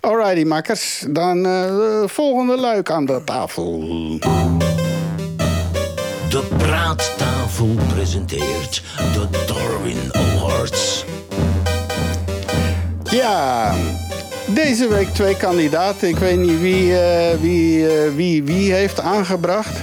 Alrighty, 0.00 0.42
makkers. 0.42 1.04
Dan 1.10 1.42
de 1.42 2.04
volgende 2.06 2.56
luik 2.56 2.90
aan 2.90 3.04
de 3.04 3.22
tafel. 3.24 3.84
De 6.36 6.42
praattafel 6.56 7.74
presenteert 7.94 8.82
de 9.12 9.28
Darwin 9.46 10.12
Awards. 10.12 11.04
Ja, 13.02 13.74
deze 14.46 14.88
week 14.88 15.08
twee 15.08 15.36
kandidaten. 15.36 16.08
Ik 16.08 16.16
weet 16.16 16.38
niet 16.38 16.60
wie 16.60 16.98
eh, 16.98 17.38
wie, 17.40 17.88
eh, 17.88 18.14
wie, 18.14 18.44
wie 18.44 18.72
heeft 18.72 19.00
aangebracht. 19.00 19.80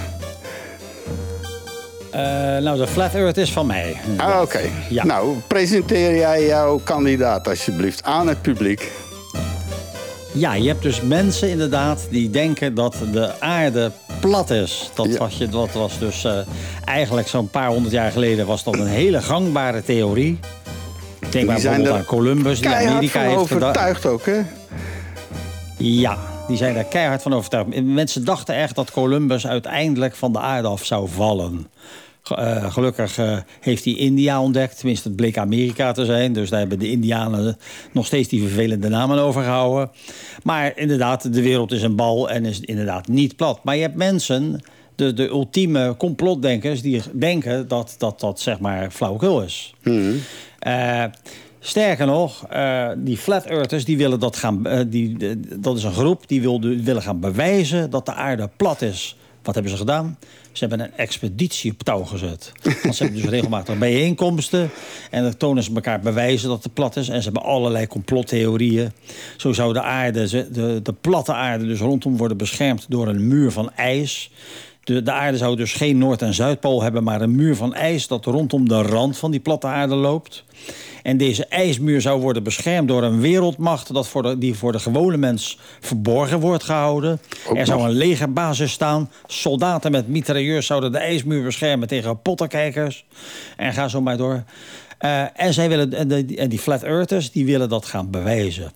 Eh, 2.10 2.20
nou, 2.62 2.78
de 2.78 2.86
Flat 2.86 3.14
Earth 3.14 3.36
is 3.36 3.52
van 3.52 3.66
mij. 3.66 3.96
Ah, 4.16 4.40
oké. 4.40 4.60
Ja. 4.88 5.04
Nou, 5.04 5.36
presenteer 5.46 6.16
jij 6.16 6.46
jouw 6.46 6.80
kandidaat 6.84 7.48
alsjeblieft 7.48 8.02
aan 8.02 8.28
het 8.28 8.42
publiek. 8.42 8.90
Ja, 10.36 10.54
je 10.54 10.68
hebt 10.68 10.82
dus 10.82 11.00
mensen 11.00 11.48
inderdaad 11.50 12.06
die 12.10 12.30
denken 12.30 12.74
dat 12.74 12.96
de 13.12 13.40
aarde 13.40 13.90
plat 14.20 14.50
is. 14.50 14.90
Dat, 14.94 15.06
Ja. 15.06 15.18
was, 15.18 15.36
je, 15.38 15.48
dat 15.48 15.72
was 15.72 15.98
dus 15.98 16.24
eh, 16.24 16.38
eigenlijk 16.84 17.28
zo'n 17.28 17.48
paar 17.48 17.68
honderd 17.68 17.92
jaar 17.92 18.10
geleden 18.12 18.46
was 18.46 18.64
dat 18.64 18.74
een 18.74 18.86
hele 18.86 19.22
gangbare 19.22 19.82
theorie. 19.82 20.38
Ik 21.20 21.32
denk 21.32 21.46
maar 21.46 21.60
bijvoorbeeld 21.60 21.94
aan 21.96 22.04
Columbus 22.04 22.60
die 22.60 22.68
Amerika 22.68 23.20
heeft 23.20 23.36
overtuigd 23.36 24.06
ook, 24.06 24.26
hè? 24.26 24.40
Ja, 25.78 26.18
die 26.48 26.56
zijn 26.56 26.74
daar 26.74 26.84
keihard 26.84 27.22
van 27.22 27.34
overtuigd. 27.34 27.82
Mensen 27.84 28.24
dachten 28.24 28.54
echt 28.54 28.74
dat 28.74 28.90
Columbus 28.90 29.46
uiteindelijk 29.46 30.14
van 30.16 30.32
de 30.32 30.38
aarde 30.38 30.68
af 30.68 30.84
zou 30.84 31.08
vallen. 31.14 31.66
Eh, 32.30 32.72
gelukkig 32.72 33.18
eh, 33.18 33.38
heeft 33.60 33.84
hij 33.84 33.94
India 33.94 34.42
ontdekt. 34.42 34.78
Tenminste, 34.78 35.08
het 35.08 35.16
bleek 35.16 35.38
Amerika 35.38 35.92
te 35.92 36.04
zijn. 36.04 36.32
Dus 36.32 36.50
daar 36.50 36.58
hebben 36.58 36.78
de 36.78 36.90
Indianen 36.90 37.56
nog 37.92 38.06
steeds 38.06 38.28
die 38.28 38.40
vervelende 38.40 38.88
namen 38.88 39.18
overgehouden. 39.18 39.90
Maar 40.42 40.78
inderdaad, 40.78 41.34
de 41.34 41.42
wereld 41.42 41.72
is 41.72 41.82
een 41.82 41.96
bal 41.96 42.30
en 42.30 42.44
is 42.44 42.60
inderdaad 42.60 43.08
niet 43.08 43.36
plat. 43.36 43.64
Maar 43.64 43.76
je 43.76 43.82
hebt 43.82 43.96
mensen, 43.96 44.60
de, 44.94 45.12
de 45.12 45.28
ultieme 45.28 45.94
complotdenkers... 45.96 46.82
die 46.82 47.02
denken 47.12 47.68
dat 47.68 47.94
dat, 47.98 48.20
dat 48.20 48.40
zeg 48.40 48.58
maar 48.58 48.90
flauwekul 48.90 49.42
is. 49.42 49.74
Eh, 50.58 51.04
sterker 51.60 52.06
nog, 52.06 52.46
die 52.96 53.16
flat 53.16 53.44
earthers 53.44 53.84
die 53.84 53.96
willen 53.96 54.20
dat 54.20 54.36
gaan. 54.36 54.86
die, 54.88 55.16
dat 55.60 55.76
is 55.76 55.84
een 55.84 55.92
groep 55.92 56.28
die 56.28 56.40
wil, 56.40 56.60
willen 56.60 57.02
gaan 57.02 57.20
bewijzen 57.20 57.90
dat 57.90 58.06
de 58.06 58.14
aarde 58.14 58.50
plat 58.56 58.82
is. 58.82 59.16
Wat 59.42 59.54
hebben 59.54 59.72
ze 59.72 59.78
gedaan? 59.78 60.18
Ze 60.54 60.66
hebben 60.66 60.86
een 60.86 60.96
expeditie 60.96 61.72
op 61.72 61.82
touw 61.82 62.04
gezet. 62.04 62.52
Want 62.82 62.96
ze 62.96 63.02
hebben 63.02 63.22
dus 63.22 63.30
regelmatig 63.30 63.78
bijeenkomsten. 63.78 64.70
En 65.10 65.22
dan 65.22 65.36
tonen 65.36 65.62
ze 65.62 65.74
elkaar 65.74 66.00
bewijzen 66.00 66.48
dat 66.48 66.62
het 66.62 66.74
plat 66.74 66.96
is. 66.96 67.08
En 67.08 67.22
ze 67.22 67.30
hebben 67.30 67.42
allerlei 67.50 67.86
complottheorieën. 67.86 68.92
Zo 69.36 69.52
zou 69.52 69.72
de 69.72 69.82
aarde, 69.82 70.28
de, 70.52 70.80
de 70.82 70.92
platte 71.00 71.32
aarde, 71.32 71.66
dus 71.66 71.78
rondom 71.78 72.16
worden 72.16 72.36
beschermd 72.36 72.86
door 72.88 73.08
een 73.08 73.28
muur 73.28 73.50
van 73.50 73.72
ijs. 73.72 74.30
De, 74.84 75.02
de 75.02 75.12
aarde 75.12 75.36
zou 75.38 75.56
dus 75.56 75.72
geen 75.72 75.98
Noord- 75.98 76.22
en 76.22 76.34
Zuidpool 76.34 76.82
hebben, 76.82 77.04
maar 77.04 77.20
een 77.20 77.34
muur 77.34 77.56
van 77.56 77.74
ijs 77.74 78.06
dat 78.06 78.24
rondom 78.24 78.68
de 78.68 78.82
rand 78.82 79.18
van 79.18 79.30
die 79.30 79.40
platte 79.40 79.66
aarde 79.66 79.94
loopt. 79.94 80.44
En 81.02 81.16
deze 81.16 81.46
ijsmuur 81.46 82.00
zou 82.00 82.20
worden 82.20 82.42
beschermd 82.42 82.88
door 82.88 83.02
een 83.02 83.20
wereldmacht 83.20 83.94
dat 83.94 84.08
voor 84.08 84.22
de, 84.22 84.38
die 84.38 84.54
voor 84.54 84.72
de 84.72 84.78
gewone 84.78 85.16
mens 85.16 85.58
verborgen 85.80 86.40
wordt 86.40 86.62
gehouden. 86.64 87.20
Ook 87.46 87.56
er 87.56 87.66
zou 87.66 87.78
nog. 87.78 87.88
een 87.88 87.94
legerbasis 87.94 88.72
staan. 88.72 89.10
Soldaten 89.26 89.90
met 89.90 90.08
mitrailleurs 90.08 90.66
zouden 90.66 90.92
de 90.92 90.98
ijsmuur 90.98 91.42
beschermen 91.42 91.88
tegen 91.88 92.22
pottenkijkers. 92.22 93.04
En 93.56 93.72
ga 93.72 93.88
zo 93.88 94.00
maar 94.00 94.16
door. 94.16 94.44
Eh, 94.98 95.22
en, 95.40 95.52
zij 95.54 95.68
willen, 95.68 95.92
en, 95.92 96.08
de- 96.08 96.34
en 96.36 96.48
die 96.48 96.58
flat 96.58 96.82
earthers 96.82 97.30
die 97.32 97.44
willen 97.46 97.68
dat 97.68 97.84
gaan 97.86 98.10
bewijzen. 98.10 98.72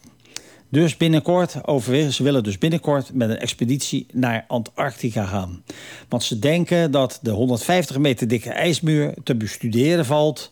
Dus 0.70 0.96
binnenkort 0.96 1.66
overwegen, 1.66 2.12
ze 2.12 2.22
willen 2.22 2.42
dus 2.42 2.58
binnenkort 2.58 3.14
met 3.14 3.30
een 3.30 3.38
expeditie 3.38 4.06
naar 4.12 4.44
Antarctica 4.48 5.24
gaan. 5.24 5.62
Want 6.08 6.22
ze 6.22 6.38
denken 6.38 6.90
dat 6.90 7.18
de 7.22 7.30
150 7.30 7.98
meter 7.98 8.28
dikke 8.28 8.50
ijsmuur 8.50 9.14
te 9.24 9.36
bestuderen 9.36 10.04
valt. 10.04 10.50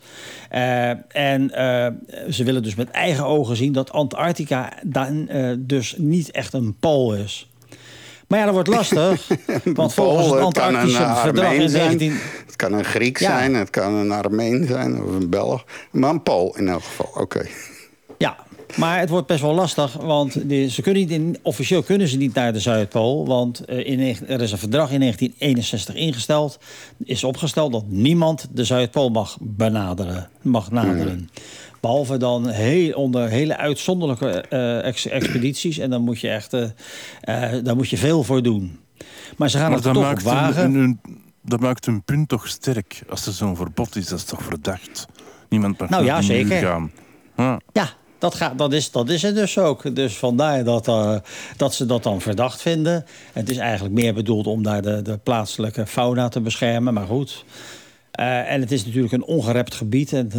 Eh, 0.51 0.89
en 1.17 1.51
eh, 1.51 1.87
ze 2.31 2.45
willen 2.45 2.63
dus 2.63 2.75
met 2.75 2.91
eigen 2.91 3.27
ogen 3.27 3.57
zien 3.57 3.73
dat 3.73 3.93
Antarctica 3.93 4.73
dan 4.83 5.29
eh, 5.29 5.51
dus 5.59 5.95
niet 5.99 6.31
echt 6.31 6.53
een 6.53 6.77
pool 6.81 7.15
is. 7.15 7.51
Maar 8.27 8.39
ja, 8.39 8.45
dat 8.45 8.55
wordt 8.55 8.69
lastig. 8.69 9.29
want 9.65 9.95
volgens 9.95 10.27
het 10.27 10.35
Pool, 10.35 10.47
het 10.47 10.59
Antarctische 10.59 11.13
verdrag 11.15 11.53
in 11.53 11.69
zijn. 11.69 11.97
19... 11.99 12.19
Het 12.47 12.57
kan 12.57 12.73
een 12.73 12.85
Griek 12.85 13.19
Ja. 13.19 13.39
zijn, 13.39 13.55
het 13.55 13.71
kan 13.71 13.95
een 13.95 14.11
Armeen 14.11 14.67
zijn 14.67 15.03
of 15.03 15.11
een 15.11 15.31
Belg. 15.31 15.65
Maar 15.91 16.11
een 16.11 16.23
Pool 16.23 16.57
in 16.57 16.69
elk 16.69 16.83
geval, 16.83 17.23
oké. 17.23 17.47
Ja, 18.19 18.37
maar 18.77 18.99
het 19.01 19.09
wordt 19.09 19.27
best 19.27 19.41
wel 19.41 19.55
lastig, 19.55 19.93
want 19.93 20.33
ze 20.69 20.83
kunnen 20.83 21.03
niet 21.03 21.11
in, 21.11 21.39
officieel 21.43 21.83
kunnen 21.83 22.09
ze 22.09 22.17
niet 22.17 22.35
naar 22.35 22.53
de 22.53 22.61
Zuidpool. 22.61 23.27
Want 23.27 23.65
eh, 23.65 23.87
in, 23.87 24.17
er 24.29 24.41
is 24.41 24.53
een 24.53 24.59
verdrag 24.59 24.91
in 24.91 25.01
1961 25.01 25.95
ingesteld, 25.95 26.59
is 27.05 27.25
opgesteld 27.25 27.73
dat 27.73 27.85
niemand 27.89 28.49
de 28.53 28.65
Zuidpool 28.65 29.09
mag 29.11 29.37
benaderen, 29.41 30.29
mag 30.43 30.71
naderen. 30.71 31.29
Behalve 31.81 32.17
dan 32.17 32.49
heel, 32.49 32.93
onder 32.95 33.29
hele 33.29 33.57
uitzonderlijke 33.57 34.29
eh, 34.31 34.85
ex- 34.85 35.07
expedities. 35.09 35.79
En 35.79 35.91
dan 35.91 36.03
moet 36.03 36.21
je 36.21 36.29
echt 36.29 36.51
daar 37.65 37.77
moet 37.77 37.89
je 37.89 37.97
veel 37.97 38.23
voor 38.23 38.43
doen. 38.43 38.79
Maar 39.37 39.51
ze 39.51 39.59
gaan 39.59 39.67
Maar 39.71 39.79
het 39.83 39.93
toch 39.93 40.03
maakt, 40.03 40.23
wagen. 40.23 40.65
een, 40.65 40.75
een- 40.75 41.01
dat 41.43 41.61
maakt 41.61 41.87
hun 41.87 42.03
punt 42.03 42.29
toch 42.29 42.49
sterk. 42.49 43.03
Als 43.09 43.27
er 43.27 43.33
zo'n 43.33 43.57
verbod 43.57 43.97
is, 43.97 44.07
dat 44.09 44.19
is 44.19 44.25
toch 44.25 44.43
verdacht. 44.43 45.07
Niemand 45.49 45.79
mag 45.79 45.89
Nou 45.89 46.05
ja, 46.05 46.23
zeker. 46.23 46.59
gaan. 46.59 46.91
Ja. 47.37 47.61
Ja, 47.73 47.89
dat, 48.19 48.35
gaat, 48.35 48.59
dat, 48.59 48.73
is, 48.73 48.91
dat 48.91 49.09
is 49.09 49.23
het 49.23 49.35
dus 49.35 49.59
ook. 49.59 49.95
Dus 49.95 50.17
vandaar 50.17 50.65
dat, 50.65 50.89
eh, 50.89 51.17
dat 51.57 51.75
ze 51.75 51.87
dat 51.87 52.03
dan 52.03 52.21
verdacht 52.21 52.63
vinden. 52.63 53.05
Het 53.33 53.51
is 53.51 53.57
eigenlijk 53.57 53.95
meer 53.95 54.15
bedoeld 54.15 54.47
om 54.47 54.63
daar 54.63 54.83
de, 54.83 55.03
de 55.03 55.19
plaatselijke 55.19 55.87
fauna 55.87 56.29
te 56.29 56.41
beschermen. 56.41 56.95
Maar 56.95 57.07
goed. 57.07 57.45
Eh, 58.17 58.53
en 58.53 58.61
het 58.61 58.73
is 58.73 58.85
natuurlijk 58.85 59.13
een 59.13 59.25
ongerept 59.25 59.75
gebied. 59.75 60.13
En 60.13 60.31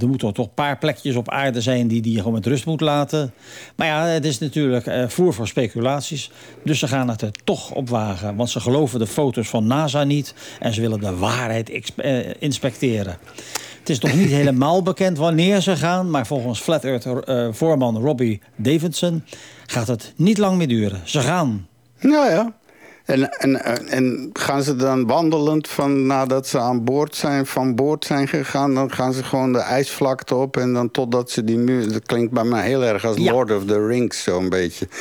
er 0.00 0.08
moeten 0.08 0.32
toch 0.32 0.46
een 0.46 0.54
paar 0.54 0.78
plekjes 0.78 1.16
op 1.16 1.30
aarde 1.30 1.60
zijn 1.60 1.88
die, 1.88 2.02
die 2.02 2.12
je 2.12 2.18
gewoon 2.18 2.32
met 2.32 2.46
rust 2.46 2.66
moet 2.66 2.80
laten. 2.80 3.32
Maar 3.76 3.86
ja, 3.86 4.04
het 4.04 4.24
is 4.24 4.38
natuurlijk 4.38 4.86
eh, 4.86 5.08
voer 5.08 5.34
voor 5.34 5.48
speculaties. 5.48 6.30
Dus 6.64 6.78
ze 6.78 6.88
gaan 6.88 7.08
het 7.08 7.22
er 7.22 7.32
toch 7.44 7.70
op 7.70 7.88
wagen. 7.88 8.36
Want 8.36 8.50
ze 8.50 8.60
geloven 8.60 8.98
de 8.98 9.06
foto's 9.06 9.48
van 9.48 9.66
NASA 9.66 10.04
niet. 10.04 10.34
En 10.60 10.74
ze 10.74 10.80
willen 10.80 11.00
de 11.00 11.16
waarheid 11.16 11.70
inspecteren. 12.38 13.18
Het 13.84 13.92
is 13.92 13.98
nog 13.98 14.14
niet 14.14 14.30
helemaal 14.30 14.82
bekend 14.82 15.18
wanneer 15.18 15.60
ze 15.60 15.76
gaan. 15.76 16.10
Maar 16.10 16.26
volgens 16.26 16.60
Flat 16.60 16.84
Earth 16.84 17.06
eh, 17.06 17.48
voorman 17.50 17.98
Robbie 17.98 18.40
Davidson 18.56 19.24
gaat 19.66 19.86
het 19.86 20.12
niet 20.16 20.38
lang 20.38 20.56
meer 20.56 20.68
duren. 20.68 21.00
Ze 21.04 21.20
gaan. 21.20 21.66
Ja, 21.98 22.30
ja. 22.30 22.52
En, 23.04 23.30
en, 23.38 23.64
en- 23.88 24.30
gaan 24.32 24.62
ze 24.62 24.76
dan 24.76 25.06
wandelend 25.06 25.68
van 25.68 26.06
nadat 26.06 26.46
ze 26.46 26.58
aan 26.58 26.84
boord 26.84 27.16
zijn, 27.16 27.46
van 27.46 27.74
boord 27.74 28.04
zijn 28.04 28.28
gegaan, 28.28 28.74
dan 28.74 28.92
gaan 28.92 29.12
ze 29.12 29.22
gewoon 29.24 29.52
de 29.52 29.58
ijsvlakte 29.58 30.34
op 30.34 30.56
en 30.56 30.72
dan 30.72 30.90
totdat 30.90 31.30
ze 31.30 31.44
die 31.44 31.58
muur. 31.58 31.92
Dat 31.92 32.02
klinkt 32.06 32.32
bij 32.32 32.44
mij 32.44 32.66
heel 32.66 32.84
erg 32.84 33.04
als 33.04 33.16
Ja. 33.16 33.32
Lord 33.32 33.52
of 33.56 33.64
the 33.64 33.86
Rings, 33.86 34.22
zo'n 34.22 34.48
beetje. 34.48 34.88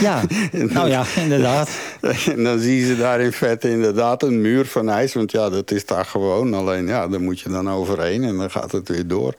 Ja, 0.00 0.22
nou 0.52 0.88
ja, 0.88 1.04
inderdaad. 1.16 1.68
en 2.34 2.44
dan 2.44 2.58
zien 2.58 2.86
ze 2.86 2.96
daar 2.96 3.20
in 3.20 3.32
feite 3.32 3.70
inderdaad 3.70 4.22
een 4.22 4.40
muur 4.40 4.66
van 4.66 4.88
ijs, 4.88 5.14
want 5.14 5.30
ja, 5.30 5.50
dat 5.50 5.70
is 5.70 5.86
daar 5.86 6.04
gewoon. 6.04 6.54
Alleen 6.54 6.86
ja, 6.86 7.08
daar 7.08 7.20
moet 7.20 7.40
je 7.40 7.48
dan 7.48 7.70
overheen 7.70 8.24
en 8.24 8.36
dan 8.36 8.50
gaat 8.50 8.72
het 8.72 8.88
weer 8.88 9.06
door. 9.06 9.34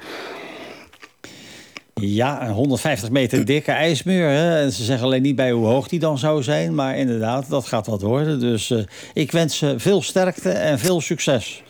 Ja, 2.01 2.47
een 2.47 2.53
150 2.53 3.09
meter 3.09 3.45
dikke 3.45 3.71
ijsmuur. 3.71 4.29
Hè? 4.29 4.61
En 4.61 4.71
ze 4.71 4.83
zeggen 4.83 5.05
alleen 5.05 5.21
niet 5.21 5.35
bij 5.35 5.51
hoe 5.51 5.65
hoog 5.65 5.87
die 5.87 5.99
dan 5.99 6.17
zou 6.17 6.43
zijn. 6.43 6.75
Maar 6.75 6.97
inderdaad, 6.97 7.49
dat 7.49 7.67
gaat 7.67 7.87
wat 7.87 8.01
worden. 8.01 8.39
Dus 8.39 8.71
eh, 8.71 8.83
ik 9.13 9.31
wens 9.31 9.57
ze 9.57 9.73
veel 9.77 10.01
sterkte 10.01 10.49
en 10.49 10.79
veel 10.79 11.01
succes. 11.01 11.63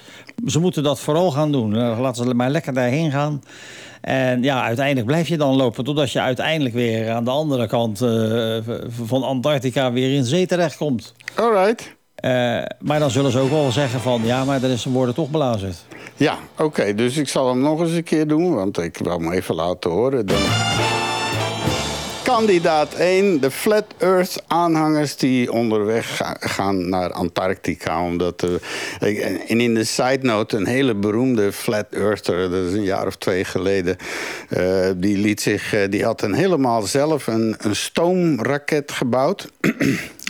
Ze 0.46 0.60
moeten 0.60 0.84
dat 0.84 1.00
vooral 1.00 1.32
gaan 1.32 1.52
doen. 1.52 1.76
Eh, 1.76 2.00
Laten 2.00 2.26
ze 2.26 2.34
maar 2.34 2.50
lekker 2.50 2.74
daarheen 2.74 3.12
gaan. 3.12 3.42
En 4.02 4.44
ja, 4.44 4.64
uiteindelijk 4.64 5.08
blijf 5.08 5.28
je 5.28 5.38
dan 5.38 5.56
lopen... 5.56 5.84
totdat 5.84 6.12
je 6.12 6.22
uiteindelijk 6.22 6.76
weer 6.76 7.10
aan 7.10 7.24
de 7.24 7.32
andere 7.32 7.68
kant 7.68 8.02
eh, 8.02 8.58
van 9.06 9.24
Antarctica... 9.24 9.92
weer 9.92 10.16
in 10.16 10.26
zee 10.26 10.48
terechtkomt. 10.48 11.14
Alright. 11.36 11.98
Eh, 12.20 12.32
maar 12.80 13.00
dan 13.00 13.12
zullen 13.12 13.32
ze 13.32 13.40
ook 13.40 13.50
wel 13.50 13.72
zeggen 13.72 14.00
van... 14.02 14.22
ja, 14.26 14.46
maar 14.46 14.64
er 14.64 14.70
is, 14.70 14.82
ze 14.82 14.90
worden 14.92 15.16
toch 15.16 15.30
belazerd. 15.30 15.76
Ja, 16.16 16.38
oké, 16.58 16.96
dus 16.96 17.18
ik 17.18 17.28
zal 17.28 17.48
hem 17.48 17.60
nog 17.60 17.80
eens 17.80 17.92
een 17.92 18.04
keer 18.04 18.28
doen, 18.28 18.54
want 18.56 18.78
ik 18.78 18.98
wil 18.98 19.12
hem 19.20 19.32
even 19.32 19.56
laten 19.56 19.90
horen. 19.92 20.26
Dan... 20.26 20.38
Kandidaat 22.24 22.94
1, 22.94 23.40
de 23.40 23.52
Flat 23.52 23.86
Earth 23.98 24.44
aanhangers 24.48 25.16
die 25.16 25.52
onderweg 25.52 26.16
ga- 26.18 26.38
gaan 26.40 26.90
naar 26.90 27.12
Antarctica. 27.12 28.04
Omdat, 28.04 28.44
eh, 29.00 29.26
en 29.52 29.60
in 29.62 29.74
de 29.74 29.84
side 29.84 30.20
note, 30.22 30.58
een 30.58 30.66
hele 30.68 30.96
beroemde 30.96 31.52
Flat 31.52 31.86
Earther, 31.90 32.50
dat 32.50 32.64
is 32.66 32.74
een 32.74 32.84
jaar 32.84 33.08
of 33.08 33.16
twee 33.16 33.44
geleden, 33.46 33.98
eh, 34.50 34.90
die, 34.96 35.18
liet 35.18 35.42
zich, 35.42 35.76
die 35.90 36.04
had 36.04 36.22
een 36.22 36.34
helemaal 36.34 36.82
zelf 36.82 37.28
een, 37.28 37.56
een 37.58 37.76
stoomraket 37.76 38.92
gebouwd. 38.92 39.48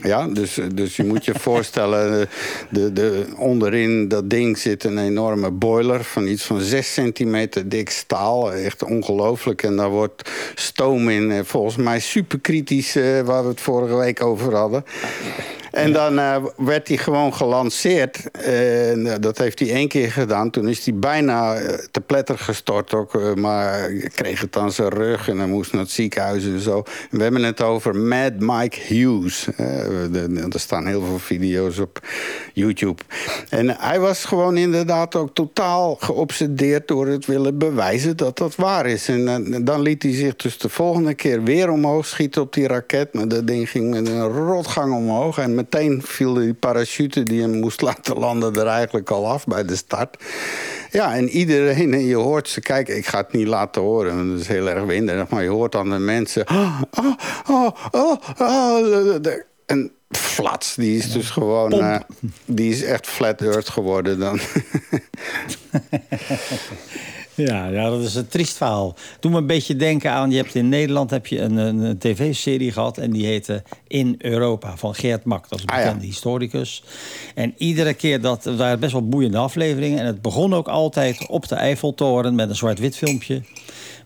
Ja, 0.03 0.27
dus, 0.27 0.59
dus 0.73 0.95
je 0.95 1.03
moet 1.03 1.25
je 1.25 1.33
voorstellen, 1.49 2.29
de, 2.69 2.93
de, 2.93 3.25
onderin 3.37 4.07
dat 4.07 4.29
ding 4.29 4.57
zit 4.57 4.83
een 4.83 4.97
enorme 4.97 5.51
boiler 5.51 6.03
van 6.03 6.27
iets 6.27 6.43
van 6.43 6.61
6 6.61 6.93
centimeter 6.93 7.69
dik 7.69 7.89
staal. 7.89 8.53
Echt 8.53 8.83
ongelooflijk. 8.83 9.63
En 9.63 9.75
daar 9.75 9.89
wordt 9.89 10.29
stoom 10.55 11.09
in, 11.09 11.31
eh, 11.31 11.39
volgens 11.43 11.75
mij 11.75 11.99
superkritisch, 11.99 12.95
eh, 12.95 13.21
waar 13.21 13.43
we 13.43 13.49
het 13.49 13.61
vorige 13.61 13.95
week 13.95 14.23
over 14.23 14.55
hadden. 14.55 14.83
En 15.71 15.93
dan 15.93 16.19
eh, 16.19 16.35
werd 16.57 16.87
hij 16.87 16.97
gewoon 16.97 17.33
gelanceerd. 17.33 18.31
Eh, 18.31 19.15
dat 19.19 19.37
heeft 19.37 19.59
hij 19.59 19.69
één 19.69 19.87
keer 19.87 20.11
gedaan. 20.11 20.49
Toen 20.49 20.67
is 20.67 20.85
hij 20.85 20.95
bijna 20.95 21.55
eh, 21.55 21.73
te 21.91 22.01
pletter 22.01 22.37
gestort 22.37 22.93
ook. 22.93 23.35
maar 23.35 23.91
kreeg 23.91 24.41
het 24.41 24.57
aan 24.57 24.71
zijn 24.71 24.89
rug 24.89 25.29
en 25.29 25.37
hij 25.37 25.47
moest 25.47 25.71
naar 25.71 25.81
het 25.81 25.91
ziekenhuis 25.91 26.43
en 26.43 26.59
zo. 26.59 26.83
En 27.11 27.17
we 27.17 27.23
hebben 27.23 27.43
het 27.43 27.61
over 27.61 27.95
Mad 27.95 28.33
Mike 28.37 28.79
Hughes. 28.79 29.47
Er 30.51 30.59
staan 30.59 30.87
heel 30.87 31.05
veel 31.05 31.19
video's 31.19 31.77
op 31.77 31.99
YouTube. 32.53 33.01
En 33.49 33.69
hij 33.79 33.99
was 33.99 34.25
gewoon 34.25 34.57
inderdaad 34.57 35.15
ook 35.15 35.33
totaal 35.33 35.95
geobsedeerd... 35.95 36.87
door 36.87 37.07
het 37.07 37.25
willen 37.25 37.57
bewijzen 37.57 38.17
dat 38.17 38.37
dat 38.37 38.55
waar 38.55 38.85
is. 38.85 39.07
En 39.07 39.63
dan 39.65 39.81
liet 39.81 40.03
hij 40.03 40.13
zich 40.13 40.35
dus 40.35 40.57
de 40.57 40.69
volgende 40.69 41.13
keer 41.13 41.43
weer 41.43 41.69
omhoog 41.69 42.05
schieten 42.05 42.41
op 42.41 42.53
die 42.53 42.67
raket. 42.67 43.13
Maar 43.13 43.27
dat 43.27 43.47
ding 43.47 43.69
ging 43.69 43.89
met 43.89 44.07
een 44.07 44.27
rotgang 44.27 44.93
omhoog. 44.93 45.37
En 45.37 45.55
meteen 45.59 46.01
viel 46.03 46.33
die 46.33 46.53
parachute 46.53 47.23
die 47.23 47.41
hem 47.41 47.59
moest 47.59 47.81
laten 47.89 48.17
landen 48.17 48.55
er 48.55 48.67
eigenlijk 48.67 49.09
al 49.09 49.27
af 49.27 49.45
bij 49.45 49.65
de 49.65 49.75
start. 49.75 50.23
Ja, 50.91 51.15
en 51.15 51.29
iedereen, 51.29 51.93
en 51.93 52.05
je 52.05 52.15
hoort 52.15 52.49
ze 52.49 52.61
kijken. 52.61 52.97
Ik 52.97 53.05
ga 53.05 53.17
het 53.17 53.33
niet 53.33 53.47
laten 53.47 53.81
horen, 53.81 54.15
want 54.15 54.31
het 54.31 54.39
is 54.39 54.47
heel 54.47 54.69
erg 54.69 54.83
winderig. 54.83 55.29
Maar 55.29 55.43
je 55.43 55.49
hoort 55.49 55.75
aan 55.75 55.89
de 55.89 55.97
mensen. 55.97 56.49
Oh, 56.49 56.81
oh, 56.91 57.15
oh, 57.47 57.71
oh, 57.91 58.17
oh. 58.37 59.25
En 59.65 59.91
flats, 60.09 60.75
die 60.75 60.97
is 60.97 61.11
dus 61.11 61.29
gewoon. 61.29 61.71
Eh, 61.71 61.99
die 62.45 62.71
is 62.71 62.83
echt 62.83 63.07
flat 63.07 63.41
earth 63.41 63.69
geworden 63.69 64.19
dan. 64.19 64.39
Ja, 67.45 67.67
ja, 67.67 67.89
dat 67.89 68.01
is 68.01 68.15
een 68.15 68.27
triest 68.27 68.57
verhaal. 68.57 68.95
Doe 69.19 69.31
me 69.31 69.37
een 69.37 69.45
beetje 69.45 69.75
denken 69.75 70.11
aan... 70.11 70.31
je 70.31 70.37
hebt 70.37 70.55
in 70.55 70.69
Nederland 70.69 71.09
heb 71.09 71.27
je 71.27 71.39
een, 71.39 71.55
een, 71.57 71.97
tv-serie 71.97 72.71
gehad... 72.71 72.97
en 72.97 73.11
die 73.11 73.25
heette 73.25 73.63
In 73.87 74.15
Europa 74.17 74.77
van 74.77 74.95
Geert 74.95 75.23
Mak. 75.23 75.49
Dat 75.49 75.59
is 75.59 75.63
een 75.65 75.71
Ah, 75.71 75.77
ja. 75.77 75.83
bekende 75.83 76.05
historicus. 76.05 76.83
En 77.35 77.53
iedere 77.57 77.93
keer, 77.93 78.21
dat 78.21 78.45
er 78.45 78.57
waren 78.57 78.79
best 78.79 78.91
wel 78.91 79.07
boeiende 79.07 79.37
afleveringen... 79.37 79.99
en 79.99 80.05
het 80.05 80.21
begon 80.21 80.53
ook 80.53 80.67
altijd 80.67 81.27
op 81.27 81.47
de 81.47 81.55
Eiffeltoren... 81.55 82.35
met 82.35 82.49
een 82.49 82.55
zwart-wit 82.55 82.95
filmpje... 82.95 83.41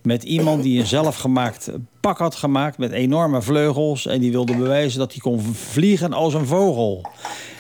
met 0.02 0.24
iemand 0.24 0.64
die 0.64 0.80
een 0.80 0.88
zelfgemaakt 0.88 1.72
pak 2.00 2.18
had 2.18 2.36
gemaakt... 2.36 2.78
met 2.78 2.92
enorme 2.92 3.42
vleugels... 3.42 4.06
en 4.06 4.20
die 4.20 4.32
wilde 4.32 4.56
bewijzen 4.56 5.00
dat 5.00 5.12
hij 5.12 5.22
kon 5.22 5.42
vliegen 5.54 6.14
als 6.14 6.34
een 6.34 6.48
vogel. 6.48 7.06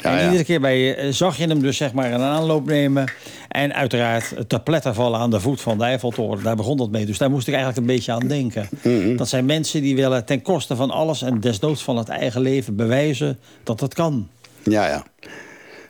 Ja, 0.03 0.17
en 0.17 0.25
iedere 0.25 0.43
keer 0.43 0.61
bij, 0.61 0.95
eh, 0.95 1.11
zag 1.11 1.37
je 1.37 1.47
hem 1.47 1.61
dus 1.61 1.77
zeg 1.77 1.93
maar 1.93 2.11
een 2.11 2.21
aanloop 2.21 2.65
nemen... 2.65 3.11
en 3.47 3.73
uiteraard 3.73 4.33
te 4.47 4.59
pletter 4.59 4.93
vallen 4.93 5.19
aan 5.19 5.29
de 5.29 5.39
voet 5.39 5.61
van 5.61 5.77
de 5.77 5.83
Eiffeltoren. 5.83 6.43
Daar 6.43 6.55
begon 6.55 6.77
dat 6.77 6.91
mee. 6.91 7.05
Dus 7.05 7.17
daar 7.17 7.29
moest 7.29 7.47
ik 7.47 7.53
eigenlijk 7.53 7.87
een 7.87 7.93
beetje 7.93 8.11
aan 8.11 8.27
denken. 8.27 8.69
Mhm. 8.81 9.15
Dat 9.15 9.29
zijn 9.29 9.45
mensen 9.45 9.81
die 9.81 9.95
willen 9.95 10.25
ten 10.25 10.41
koste 10.41 10.75
van 10.75 10.91
alles... 10.91 11.21
en 11.21 11.39
desnoods 11.39 11.83
van 11.83 11.97
het 11.97 12.09
eigen 12.09 12.41
leven 12.41 12.75
bewijzen 12.75 13.39
dat 13.63 13.79
het 13.79 13.93
kan. 13.93 14.29
Ja, 14.63 14.87
ja. 14.87 15.03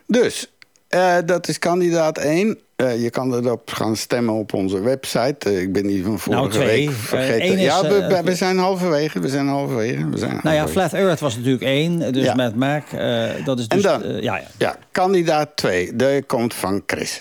Dus, 0.06 0.52
eh, 0.88 1.16
dat 1.26 1.48
is 1.48 1.58
kandidaat 1.58 2.18
1. 2.18 2.58
Eh, 2.76 3.02
je 3.02 3.10
kan 3.10 3.34
erop 3.34 3.70
gaan 3.70 3.96
stemmen 3.96 4.34
op 4.34 4.52
onze 4.52 4.80
website. 4.80 5.48
Eh, 5.50 5.60
ik 5.60 5.72
ben 5.72 5.86
die 5.86 6.04
van 6.04 6.18
vorige 6.18 6.40
Nou, 6.42 6.52
twee. 6.52 6.66
week 6.66 6.88
Eh, 6.88 6.94
vergeten. 6.94 7.58
is, 7.58 7.60
ja, 7.64 7.82
we, 7.82 8.06
we- 8.06 8.22
we 8.24 8.34
zijn 8.34 8.58
halverwege. 8.58 9.20
We 9.20 9.28
zijn 9.28 9.48
halverwege. 9.48 10.08
We 10.08 10.18
zijn 10.18 10.40
Nou 10.42 10.56
ja. 10.56 10.68
Flat 10.68 10.92
Earth 10.92 11.20
was 11.20 11.36
natuurlijk 11.36 11.62
één. 11.64 12.12
Dus 12.12 12.24
Ja. 12.24 12.34
met 12.34 12.54
Mac, 12.56 12.82
eh, 12.92 13.30
dat 13.44 13.58
is 13.58 13.66
En 13.66 13.76
dus... 13.76 13.86
dan? 13.86 14.02
eh, 14.02 14.22
ja, 14.22 14.36
ja. 14.36 14.46
Ja, 14.58 14.76
kandidaat 14.92 15.56
2. 15.56 15.96
Die 15.96 16.22
komt 16.22 16.54
van 16.54 16.82
Chris. 16.86 17.20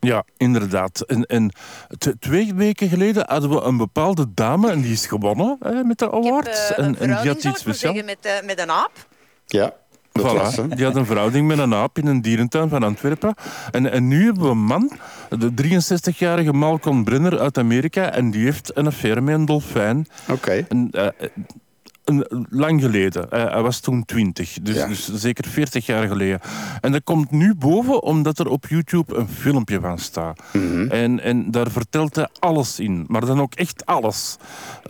Ja, 0.00 0.24
inderdaad. 0.36 1.00
En, 1.00 1.26
en 1.26 1.52
twee 2.18 2.54
weken 2.54 2.88
geleden 2.88 3.24
hadden 3.26 3.50
we 3.50 3.60
een 3.60 3.76
bepaalde 3.76 4.26
dame 4.34 4.70
en 4.70 4.80
die 4.80 4.92
is 4.92 5.06
gewonnen 5.06 5.56
hè, 5.60 5.82
met 5.84 5.98
de 5.98 6.04
Ik 6.04 6.10
heb 6.12 6.24
award. 6.24 6.48
eh, 6.48 6.78
en, 6.78 6.84
een 6.84 6.96
en 6.98 7.06
die 7.22 7.28
had 7.32 7.44
iets 7.44 7.60
speciaals. 7.60 8.02
met 8.44 8.58
een 8.60 8.70
aap. 8.70 9.06
Ja, 9.46 9.74
dat 10.22 10.54
Voilà, 10.54 10.68
die 10.68 10.84
had 10.84 10.96
een 10.96 11.06
verhouding 11.06 11.46
met 11.46 11.58
een 11.58 11.74
aap 11.74 11.98
in 11.98 12.06
een 12.06 12.22
dierentuin 12.22 12.68
van 12.68 12.82
Antwerpen. 12.82 13.34
En, 13.70 13.90
en 13.92 14.08
nu 14.08 14.24
hebben 14.24 14.42
we 14.42 14.48
een 14.48 14.64
man, 14.64 14.92
de 15.28 15.50
63-jarige 15.62 16.52
Malcolm 16.52 17.04
Brenner 17.04 17.38
uit 17.38 17.58
Amerika, 17.58 18.12
en 18.12 18.30
die 18.30 18.44
heeft 18.44 18.76
een 18.76 18.86
affaire 18.86 19.20
met 19.20 19.34
een 19.34 19.44
dolfijn. 19.44 20.06
Oké. 20.28 20.66
Eh, 20.90 21.06
een, 22.10 22.46
lang 22.50 22.80
geleden. 22.80 23.30
Eh, 23.30 23.52
hij 23.52 23.62
was 23.62 23.80
toen 23.80 24.04
20, 24.04 24.58
dus, 24.62 24.74
Ja. 24.76 24.86
dus 24.86 25.12
zeker 25.14 25.44
40 25.48 25.86
jaar 25.86 26.06
geleden. 26.08 26.40
En 26.80 26.92
dat 26.92 27.04
komt 27.04 27.30
nu 27.30 27.54
boven 27.54 28.02
omdat 28.02 28.38
er 28.38 28.48
op 28.48 28.66
YouTube 28.68 29.16
een 29.16 29.28
filmpje 29.28 29.80
van 29.80 29.98
staat. 29.98 30.40
en, 30.88 31.20
en 31.20 31.50
daar 31.50 31.70
vertelt 31.70 32.16
hij 32.16 32.28
alles 32.38 32.80
in, 32.80 33.04
maar 33.08 33.26
dan 33.26 33.40
ook 33.40 33.54
echt 33.54 33.86
alles. 33.86 34.36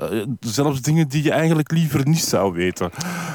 Eh, 0.00 0.06
zelfs 0.40 0.82
dingen 0.82 1.08
die 1.08 1.22
je 1.22 1.30
eigenlijk 1.32 1.70
liever 1.70 2.08
niet 2.08 2.18
zou 2.24 2.52
weten. 2.52 2.90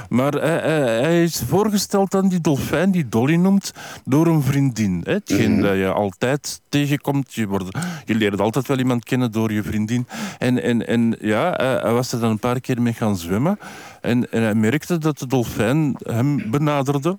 Maar 0.10 0.32
hij, 0.34 0.60
hij- 0.60 1.02
hij 1.02 1.24
is 1.24 1.44
voorgesteld 1.48 2.16
aan 2.16 2.28
die 2.30 2.42
dolfijn, 2.42 2.92
die 2.92 3.10
Dolly 3.10 3.36
noemt, 3.36 3.72
door 4.06 4.28
een 4.28 4.42
vriendin. 4.42 5.02
Hè? 5.04 5.14
Hetgeen 5.14 5.62
dat 5.62 5.76
je 5.76 5.92
altijd 5.92 6.62
tegenkomt. 6.70 7.34
Je, 7.34 7.48
wordt, 7.48 7.78
je 8.06 8.16
leert 8.16 8.42
altijd 8.42 8.68
wel 8.68 8.78
iemand 8.78 9.04
kennen 9.04 9.32
door 9.32 9.52
je 9.52 9.64
vriendin. 9.64 10.08
En, 10.38 10.64
en, 10.64 10.88
en 10.88 11.16
ja, 11.22 11.52
hij 11.82 11.92
was 11.94 12.12
er 12.12 12.20
dan 12.20 12.30
een 12.30 12.40
paar 12.40 12.60
keer 12.60 12.82
mee 12.82 12.94
gaan 12.94 13.18
zwemmen. 13.18 13.60
En, 14.02 14.32
en 14.32 14.42
hij 14.42 14.56
merkte 14.56 14.98
dat 14.98 15.20
de 15.20 15.28
dolfijn 15.28 15.96
hem 16.04 16.52
benaderde. 16.52 17.18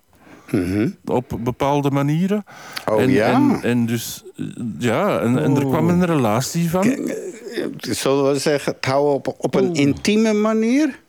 Op 1.04 1.38
bepaalde 1.40 1.90
manieren. 1.90 2.44
Oh, 2.88 3.00
en, 3.00 3.10
ja? 3.10 3.32
En, 3.32 3.58
en 3.62 3.86
dus, 3.86 4.24
eh, 4.36 4.44
ja, 4.78 5.18
en, 5.18 5.38
en 5.38 5.56
er 5.56 5.66
kwam 5.66 5.88
een 5.88 6.06
relatie 6.06 6.70
van. 6.70 7.10
Zullen 7.78 8.32
we 8.32 8.38
zeggen, 8.38 8.72
het 8.72 8.84
houden 8.84 9.14
op, 9.14 9.34
op 9.38 9.54
een 9.54 9.74
intieme 9.74 10.32
manier? 10.32 11.00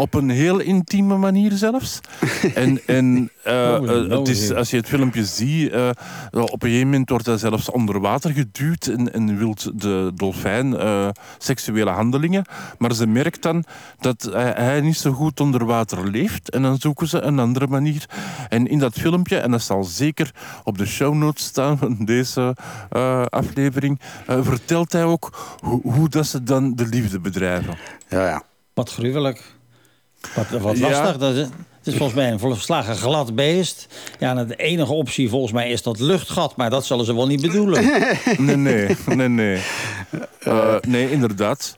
Op 0.00 0.14
een 0.14 0.30
heel 0.30 0.58
intieme 0.58 1.16
manier 1.16 1.52
zelfs. 1.52 2.00
en 2.54 2.80
en 2.86 3.30
eh, 3.44 3.76
Holy 3.76 4.10
eh, 4.10 4.18
het 4.18 4.28
is, 4.28 4.52
als 4.52 4.70
je 4.70 4.76
het 4.76 4.88
filmpje 4.88 5.24
ziet, 5.24 5.70
eh, 5.70 5.90
op 6.30 6.62
een 6.62 6.68
gegeven 6.68 6.88
moment 6.88 7.10
wordt 7.10 7.26
hij 7.26 7.38
zelfs 7.38 7.70
onder 7.70 8.00
water 8.00 8.30
geduwd 8.30 8.86
en, 8.86 9.12
en 9.12 9.38
wil 9.38 9.54
de 9.74 10.12
dolfijn 10.14 10.76
eh, 10.76 11.08
seksuele 11.38 11.90
handelingen. 11.90 12.44
Maar 12.78 12.94
ze 12.94 13.06
merkt 13.06 13.42
dan 13.42 13.64
dat 13.98 14.28
hij, 14.32 14.52
hij 14.56 14.80
niet 14.80 14.96
zo 14.96 15.12
goed 15.12 15.40
onder 15.40 15.64
water 15.64 16.10
leeft 16.10 16.50
en 16.50 16.62
dan 16.62 16.78
zoeken 16.78 17.08
ze 17.08 17.20
een 17.20 17.38
andere 17.38 17.66
manier. 17.66 18.08
En 18.48 18.66
in 18.66 18.78
dat 18.78 18.92
filmpje, 18.92 19.36
en 19.36 19.50
dat 19.50 19.62
zal 19.62 19.84
zeker 19.84 20.30
op 20.64 20.78
de 20.78 20.86
show 20.86 21.14
notes 21.14 21.44
staan 21.44 21.78
van 21.78 21.96
deze 22.04 22.56
eh, 22.90 23.24
aflevering, 23.24 24.00
eh, 24.26 24.38
vertelt 24.42 24.92
hij 24.92 25.04
ook 25.04 25.56
hoe, 25.60 25.80
hoe 25.82 26.08
dat 26.08 26.26
ze 26.26 26.42
dan 26.42 26.74
de 26.74 26.86
liefde 26.86 27.20
bedrijven. 27.20 27.76
Ja, 28.08 28.28
ja. 28.28 28.42
Wat 28.74 28.92
gruwelijk. 28.92 29.58
Wat, 30.34 30.60
wat 30.60 30.78
Ja. 30.78 30.88
lastig. 30.90 31.16
Dat 31.18 31.34
is, 31.34 31.40
het 31.78 31.86
is 31.86 31.94
volgens 31.94 32.14
mij 32.18 32.30
een 32.32 32.38
volslagen 32.38 32.96
glad 32.96 33.34
beest. 33.34 33.86
Ja, 34.18 34.36
en 34.36 34.46
de 34.46 34.56
enige 34.56 34.92
optie 34.92 35.28
volgens 35.28 35.52
mij 35.52 35.70
is 35.70 35.82
dat 35.82 35.98
luchtgat. 36.00 36.56
Maar 36.56 36.70
dat 36.70 36.86
zullen 36.86 37.04
ze 37.04 37.14
wel 37.14 37.26
niet 37.26 37.40
bedoelen. 37.40 37.84
Nee, 38.38 38.56
nee, 38.56 38.96
nee, 39.06 39.28
nee. 39.28 39.60
Eh, 40.40 40.74
nee, 40.88 41.10
inderdaad. 41.10 41.76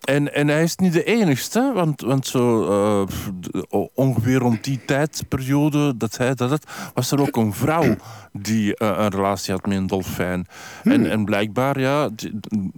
En, 0.00 0.34
en 0.34 0.48
hij 0.48 0.62
is 0.62 0.76
niet 0.76 0.92
de 0.92 1.04
enigste, 1.04 1.72
want, 1.74 2.00
want 2.00 2.26
zo, 2.26 2.64
eh, 2.64 3.82
ongeveer 3.94 4.38
rond 4.38 4.64
die 4.64 4.80
tijdperiode 4.86 5.96
dat 5.96 6.16
hij 6.16 6.34
dat 6.34 6.50
had, 6.50 6.64
was 6.94 7.10
er 7.10 7.20
ook 7.20 7.36
een 7.36 7.52
vrouw 7.52 7.96
die 8.32 8.76
eh, 8.76 8.94
een 8.96 9.08
relatie 9.08 9.52
had 9.52 9.66
met 9.66 9.76
een 9.76 9.86
dolfijn. 9.86 10.46
En, 10.84 11.10
en 11.10 11.24
blijkbaar, 11.24 11.80
ja, 11.80 12.08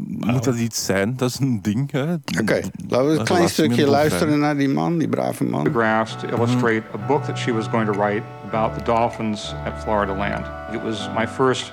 moet 0.06 0.44
dat 0.44 0.56
iets 0.56 0.84
zijn? 0.84 1.16
Dat 1.16 1.28
is 1.28 1.38
een 1.38 1.62
ding. 1.62 1.90
hè. 1.90 2.14
Oké, 2.40 2.60
laten 2.88 3.08
we 3.08 3.18
een 3.18 3.24
klein 3.24 3.48
stukje 3.48 3.86
luisteren 3.86 4.38
naar 4.38 4.56
die 4.56 4.68
man, 4.68 4.98
die 4.98 5.08
brave 5.08 5.44
man. 5.44 5.64
photographs 5.64 6.16
to 6.16 6.28
illustrate 6.28 6.82
a 6.94 7.06
book 7.06 7.24
that 7.24 7.38
she 7.38 7.52
was 7.52 7.68
going 7.68 7.92
to 7.92 7.92
write 7.92 8.22
about 8.44 8.78
the 8.78 8.84
dolphins 8.84 9.54
at 9.64 9.82
Florida 9.82 10.12
Land. 10.12 10.74
It 10.74 10.82
was 10.82 11.08
my 11.14 11.26
first 11.26 11.72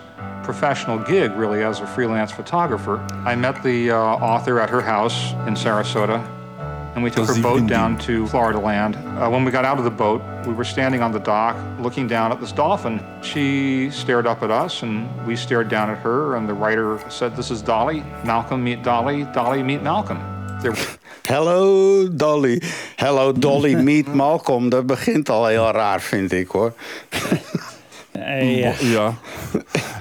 professional 0.49 0.97
gig, 0.97 1.31
really, 1.33 1.61
as 1.61 1.79
a 1.79 1.85
freelance 1.85 2.31
photographer. 2.31 2.97
I 3.23 3.35
met 3.35 3.61
the 3.61 3.91
uh, 3.91 3.97
author 3.97 4.59
at 4.59 4.67
her 4.71 4.81
house 4.81 5.33
in 5.47 5.53
Sarasota, 5.53 6.25
and 6.95 7.03
we 7.03 7.11
took 7.11 7.27
her 7.27 7.39
boat 7.39 7.67
down 7.67 7.99
to 7.99 8.25
Florida 8.25 8.57
Land. 8.57 8.95
Uh, 8.95 9.29
when 9.29 9.45
we 9.45 9.51
got 9.51 9.63
out 9.63 9.77
of 9.77 9.83
the 9.83 9.91
boat, 9.91 10.23
we 10.47 10.53
were 10.55 10.63
standing 10.63 11.03
on 11.03 11.11
the 11.11 11.19
dock 11.19 11.55
looking 11.79 12.07
down 12.07 12.31
at 12.31 12.41
this 12.41 12.51
dolphin. 12.51 12.99
She 13.21 13.91
stared 13.91 14.25
up 14.25 14.41
at 14.41 14.49
us, 14.49 14.81
and 14.81 15.07
we 15.27 15.35
stared 15.35 15.69
down 15.69 15.91
at 15.91 15.99
her, 15.99 16.35
and 16.35 16.49
the 16.49 16.55
writer 16.55 16.99
said, 17.11 17.35
This 17.35 17.51
is 17.51 17.61
Dolly. 17.61 17.99
Malcolm, 18.25 18.63
meet 18.63 18.81
Dolly. 18.81 19.25
Dolly, 19.25 19.61
meet 19.61 19.83
Malcolm. 19.83 20.17
There 20.63 20.73
Hello 21.27 22.07
Dolly. 22.07 22.59
Hello 22.97 23.31
Dolly, 23.31 23.75
meet 23.89 24.07
Malcolm. 24.15 24.69
Dat 24.69 24.87
begint 24.87 25.29
al 25.29 25.45
heel 25.45 25.71
raar, 25.71 26.01
vind 26.01 26.31
ik 26.31 26.47
hoor. 26.47 26.73
Eh, 28.25 28.59
ja. 28.59 28.73
Ja. 28.79 29.13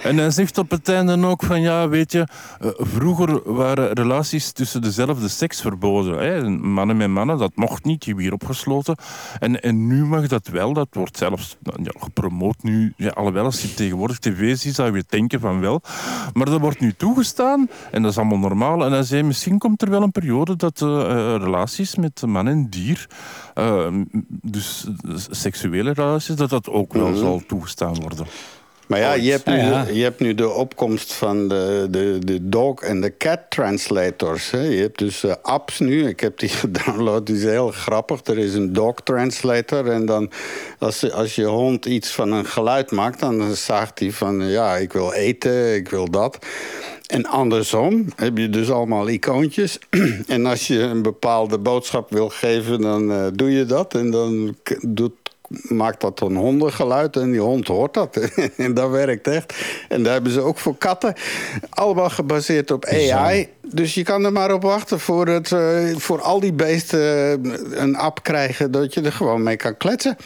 En 0.02 0.16
hij 0.16 0.30
zegt 0.30 0.58
op 0.58 0.70
het 0.70 0.88
einde 0.88 1.26
ook 1.26 1.42
van 1.42 1.60
ja, 1.60 1.88
weet 1.88 2.12
je, 2.12 2.26
eh, 2.60 2.68
vroeger 2.76 3.52
waren 3.52 3.92
relaties 3.92 4.52
tussen 4.52 4.82
dezelfde 4.82 5.28
seks 5.28 5.60
verboden. 5.60 6.18
Hè? 6.18 6.48
Mannen 6.50 6.96
met 6.96 7.08
mannen, 7.08 7.38
dat 7.38 7.52
mocht 7.54 7.84
niet, 7.84 8.02
die 8.02 8.16
weer 8.16 8.32
opgesloten. 8.32 8.96
En, 9.38 9.62
en 9.62 9.86
nu 9.86 10.04
mag 10.04 10.26
dat 10.26 10.48
wel, 10.48 10.72
dat 10.72 10.88
wordt 10.92 11.16
zelfs 11.16 11.56
nou, 11.62 11.78
ja, 11.82 11.92
gepromoot 11.98 12.62
nu. 12.62 12.92
Ja, 12.96 13.08
alhoewel, 13.08 13.44
als 13.44 13.62
je 13.62 13.74
tegenwoordig 13.74 14.18
tv 14.18 14.56
ziet, 14.56 14.74
zou 14.74 14.96
je 14.96 15.04
denken 15.08 15.40
van 15.40 15.60
wel. 15.60 15.80
Maar 16.32 16.46
dat 16.46 16.60
wordt 16.60 16.80
nu 16.80 16.92
toegestaan 16.92 17.68
en 17.90 18.02
dat 18.02 18.10
is 18.10 18.18
allemaal 18.18 18.38
normaal. 18.38 18.84
En 18.84 18.92
hij 18.92 19.02
zei, 19.02 19.22
misschien 19.22 19.58
komt 19.58 19.82
er 19.82 19.90
wel 19.90 20.02
een 20.02 20.12
periode 20.12 20.56
dat 20.56 20.82
eh, 20.82 20.88
relaties 21.38 21.96
met 21.96 22.22
man 22.26 22.48
en 22.48 22.68
dier, 22.70 23.06
eh, 23.58 23.92
dus 24.28 24.86
seksuele 25.30 25.92
relaties, 25.92 26.36
dat 26.36 26.50
dat 26.50 26.68
ook 26.68 26.92
wel 26.92 27.14
zal 27.14 27.42
toegestaan 27.46 28.00
worden. 28.00 28.26
Maar 28.88 28.98
ja, 28.98 29.12
je 29.12 29.30
hebt, 29.30 29.46
nu, 29.46 29.56
Ja, 29.56 29.62
ja. 29.62 29.86
je 29.92 30.02
hebt 30.02 30.20
nu 30.20 30.34
de 30.34 30.48
opkomst 30.48 31.12
van 31.12 31.48
de, 31.48 31.86
de, 31.90 32.18
de 32.20 32.48
dog 32.48 32.80
en 32.80 33.00
de 33.00 33.16
cat 33.16 33.40
translators. 33.48 34.50
Hè. 34.50 34.60
Je 34.60 34.80
hebt 34.80 34.98
dus 34.98 35.24
eh, 35.24 35.34
apps 35.42 35.78
nu. 35.78 36.08
Ik 36.08 36.20
heb 36.20 36.38
die 36.38 36.48
gedownload, 36.62 37.26
die 37.26 37.36
is 37.36 37.42
heel 37.42 37.70
grappig. 37.70 38.24
Er 38.24 38.38
is 38.38 38.54
een 38.54 38.72
dog 38.72 38.94
translator. 39.04 39.90
En 39.90 40.06
dan, 40.06 40.30
als, 40.78 41.12
als 41.12 41.34
je 41.34 41.44
hond 41.44 41.86
iets 41.86 42.10
van 42.10 42.32
een 42.32 42.46
geluid 42.46 42.90
maakt... 42.90 43.20
dan 43.20 43.54
zaagt 43.54 43.98
hij 43.98 44.12
van, 44.12 44.48
ja, 44.48 44.76
ik 44.76 44.92
wil 44.92 45.12
eten, 45.12 45.74
ik 45.74 45.88
wil 45.88 46.10
dat. 46.10 46.38
En 47.08 47.26
andersom 47.26 48.04
heb 48.16 48.38
je 48.38 48.50
dus 48.50 48.70
allemaal 48.70 49.08
icoontjes. 49.08 49.78
en 50.26 50.46
als 50.46 50.66
je 50.66 50.78
een 50.80 51.02
bepaalde 51.02 51.58
boodschap 51.58 52.10
wil 52.10 52.28
geven, 52.28 52.80
dan 52.80 53.12
eh, 53.12 53.26
doe 53.32 53.50
je 53.50 53.64
dat. 53.64 53.94
En 53.94 54.10
dan 54.10 54.56
doet 54.80 55.12
maakt 55.68 56.00
dat 56.00 56.20
een 56.20 56.36
hondengeluid 56.36 57.16
en 57.16 57.30
die 57.30 57.40
hond 57.40 57.66
hoort 57.66 57.94
dat. 57.94 58.16
en 58.56 58.74
dat 58.74 58.90
werkt 58.90 59.26
echt. 59.26 59.54
En 59.88 60.02
daar 60.02 60.12
hebben 60.12 60.32
ze 60.32 60.40
ook 60.40 60.58
voor 60.58 60.76
katten. 60.76 61.14
Allemaal 61.70 62.10
gebaseerd 62.10 62.70
op 62.70 62.84
AI. 62.84 63.48
Dus 63.62 63.94
je 63.94 64.02
kan 64.02 64.24
er 64.24 64.32
maar 64.32 64.52
op 64.52 64.62
wachten 64.62 65.00
voor, 65.00 65.26
het, 65.26 65.52
eh, 65.52 65.96
voor 65.96 66.20
al 66.20 66.40
die 66.40 66.52
beesten 66.52 67.00
eh, 67.00 67.80
een 67.80 67.96
app 67.96 68.22
krijgen... 68.22 68.70
dat 68.70 68.94
je 68.94 69.00
er 69.00 69.12
gewoon 69.12 69.42
mee 69.42 69.56
kan 69.56 69.76
kletsen. 69.76 70.16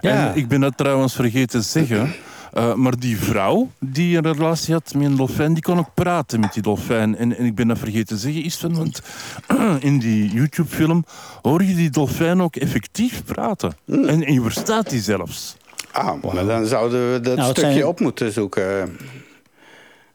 Ja. 0.00 0.28
En 0.28 0.36
ik 0.36 0.48
ben 0.48 0.60
dat 0.60 0.76
trouwens 0.76 1.14
vergeten 1.14 1.60
te 1.60 1.66
zeggen. 1.66 2.14
Eh, 2.52 2.74
maar 2.74 2.98
die 2.98 3.16
vrouw 3.18 3.70
die 3.78 4.16
een 4.16 4.32
relatie 4.32 4.74
had 4.74 4.94
met 4.94 5.06
een 5.06 5.16
dolfijn, 5.16 5.52
die 5.54 5.62
kon 5.62 5.78
ook 5.78 5.94
praten 5.94 6.40
met 6.40 6.52
die 6.52 6.62
dolfijn. 6.62 7.16
En, 7.16 7.36
en 7.36 7.44
ik 7.44 7.54
ben 7.54 7.68
dat 7.68 7.78
vergeten 7.78 8.06
te 8.06 8.16
zeggen, 8.16 8.44
is 8.44 8.56
van, 8.56 8.74
want 8.76 9.02
in 9.80 9.98
die 9.98 10.30
YouTube-film 10.32 11.04
hoor 11.42 11.62
je 11.64 11.74
die 11.74 11.90
dolfijn 11.90 12.42
ook 12.42 12.56
effectief 12.56 13.24
praten. 13.24 13.72
Hmm. 13.84 14.04
En, 14.04 14.24
en 14.24 14.32
je 14.32 14.42
verstaat 14.42 14.90
die 14.90 15.00
zelfs. 15.00 15.56
Ah, 15.92 16.22
maar 16.22 16.44
dan 16.46 16.66
zouden 16.66 17.12
we 17.12 17.20
dat 17.20 17.36
Nou, 17.36 17.50
stukje 17.52 17.72
zijn- 17.72 17.86
op 17.86 18.00
moeten 18.00 18.32
zoeken. 18.32 18.96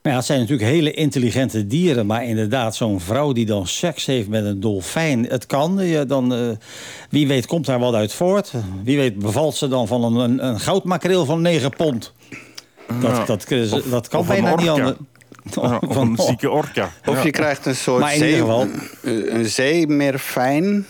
Maar 0.02 0.14
ja, 0.14 0.20
het 0.20 0.30
zijn 0.30 0.40
natuurlijk 0.40 0.68
hele 0.70 0.90
intelligente 0.92 1.66
dieren. 1.66 2.06
Maar 2.06 2.24
inderdaad, 2.24 2.76
zo'n 2.76 3.00
vrouw 3.00 3.32
die 3.32 3.46
dan 3.46 3.66
seks 3.66 4.06
heeft 4.06 4.28
met 4.28 4.44
een 4.44 4.60
dolfijn. 4.60 5.24
Het 5.24 5.46
kan. 5.46 5.78
Je 5.86 6.06
dan, 6.06 6.34
eh, 6.34 6.48
wie 7.10 7.26
weet 7.26 7.46
komt 7.46 7.66
daar 7.66 7.78
wat 7.78 7.94
uit 7.94 8.12
voort. 8.12 8.52
Wie 8.84 8.96
weet 8.96 9.18
bevalt 9.18 9.54
ze 9.56 9.68
dan 9.68 9.86
van 9.86 10.04
een, 10.04 10.14
een, 10.14 10.46
een 10.46 10.60
goudmakreel 10.60 11.24
van 11.24 11.40
9 11.42 11.70
pond. 11.70 12.12
Dat, 13.00 13.26
dat, 13.26 13.46
dat, 13.48 13.72
Of- 13.72 13.82
dat 13.90 14.08
kan 14.08 14.26
bijna 14.26 14.54
niet 14.54 14.68
anders. 14.68 14.96
Of 15.80 15.96
een 15.96 16.16
zieke 16.20 16.50
orka. 16.50 16.90
Of 17.06 17.22
je 17.22 17.30
krijgt 17.30 17.66
een 17.66 17.76
soort 17.76 18.08
zee, 18.10 18.36
geval- 18.38 18.66
een, 19.02 19.34
een 19.34 19.46
zeemerfijn... 19.46 20.86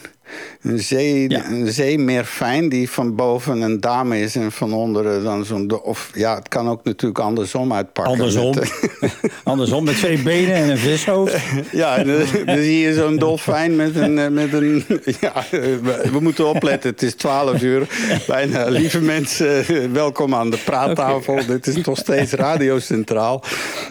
Een, 0.62 0.78
zee, 0.78 1.30
Ja. 1.30 1.44
een 1.46 1.72
zeemeerfijn 1.72 2.68
die 2.68 2.90
van 2.90 3.14
boven 3.14 3.60
een 3.60 3.80
dame 3.80 4.20
is 4.20 4.36
en 4.36 4.52
van 4.52 4.72
onderen 4.72 5.22
dan 5.24 5.44
zo'n... 5.44 5.82
Of 5.82 6.10
ja, 6.14 6.34
het 6.34 6.48
kan 6.48 6.68
ook 6.68 6.84
natuurlijk 6.84 7.20
andersom 7.20 7.72
uitpakken. 7.72 8.12
Andersom. 8.12 8.54
Met, 8.54 8.70
eh, 9.00 9.10
Andersom 9.44 9.84
met 9.84 9.96
twee 9.96 10.18
benen 10.22 10.54
en 10.54 10.68
een 10.70 10.78
vishoofd. 10.78 11.36
ja, 11.72 11.96
dan, 12.04 12.16
dan 12.46 12.56
zie 12.56 12.78
je 12.78 12.94
zo'n 12.94 13.16
dolfijn 13.16 13.76
met 13.76 13.96
een... 13.96 14.18
eh, 14.18 14.28
Met 14.28 14.52
een 14.52 14.84
ja, 15.20 15.44
we, 15.50 16.08
we 16.12 16.20
moeten 16.20 16.46
opletten, 16.48 16.90
het 16.90 17.02
is 17.02 17.14
12 17.14 17.62
uur. 17.62 17.86
Bijna, 18.26 18.68
lieve 18.68 19.00
mensen, 19.00 19.66
eh, 19.66 19.76
welkom 19.92 20.34
aan 20.34 20.50
de 20.50 20.58
praattafel. 20.64 21.46
Dit 21.46 21.66
is 21.66 21.76
nog 21.84 21.98
steeds 21.98 22.32
Radio 22.32 22.78
Centraal. 22.78 23.42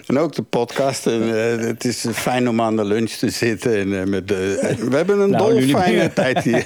En 0.07 0.19
ook 0.19 0.36
de 0.36 0.41
podcast. 0.41 1.07
En, 1.07 1.21
het 1.67 1.86
is 1.86 2.05
fijn 2.13 2.49
om 2.49 2.61
aan 2.61 2.75
de 2.75 2.86
lunch 2.86 3.09
te 3.11 3.29
zitten. 3.29 3.93
En, 3.93 4.09
met 4.09 4.27
de, 4.27 4.73
we 4.89 4.95
hebben 4.95 5.19
een 5.19 5.29
Nou, 5.29 5.65
meer. 5.65 6.13
Tijd 6.34 6.43
hier. 6.43 6.65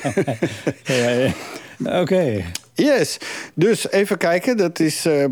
Oké. 2.01 2.43
Yes. 2.73 3.17
Dus 3.53 3.91
even 3.91 4.17
kijken. 4.17 4.57
Dat 4.57 4.79
is. 4.79 5.05
eh, 5.05 5.25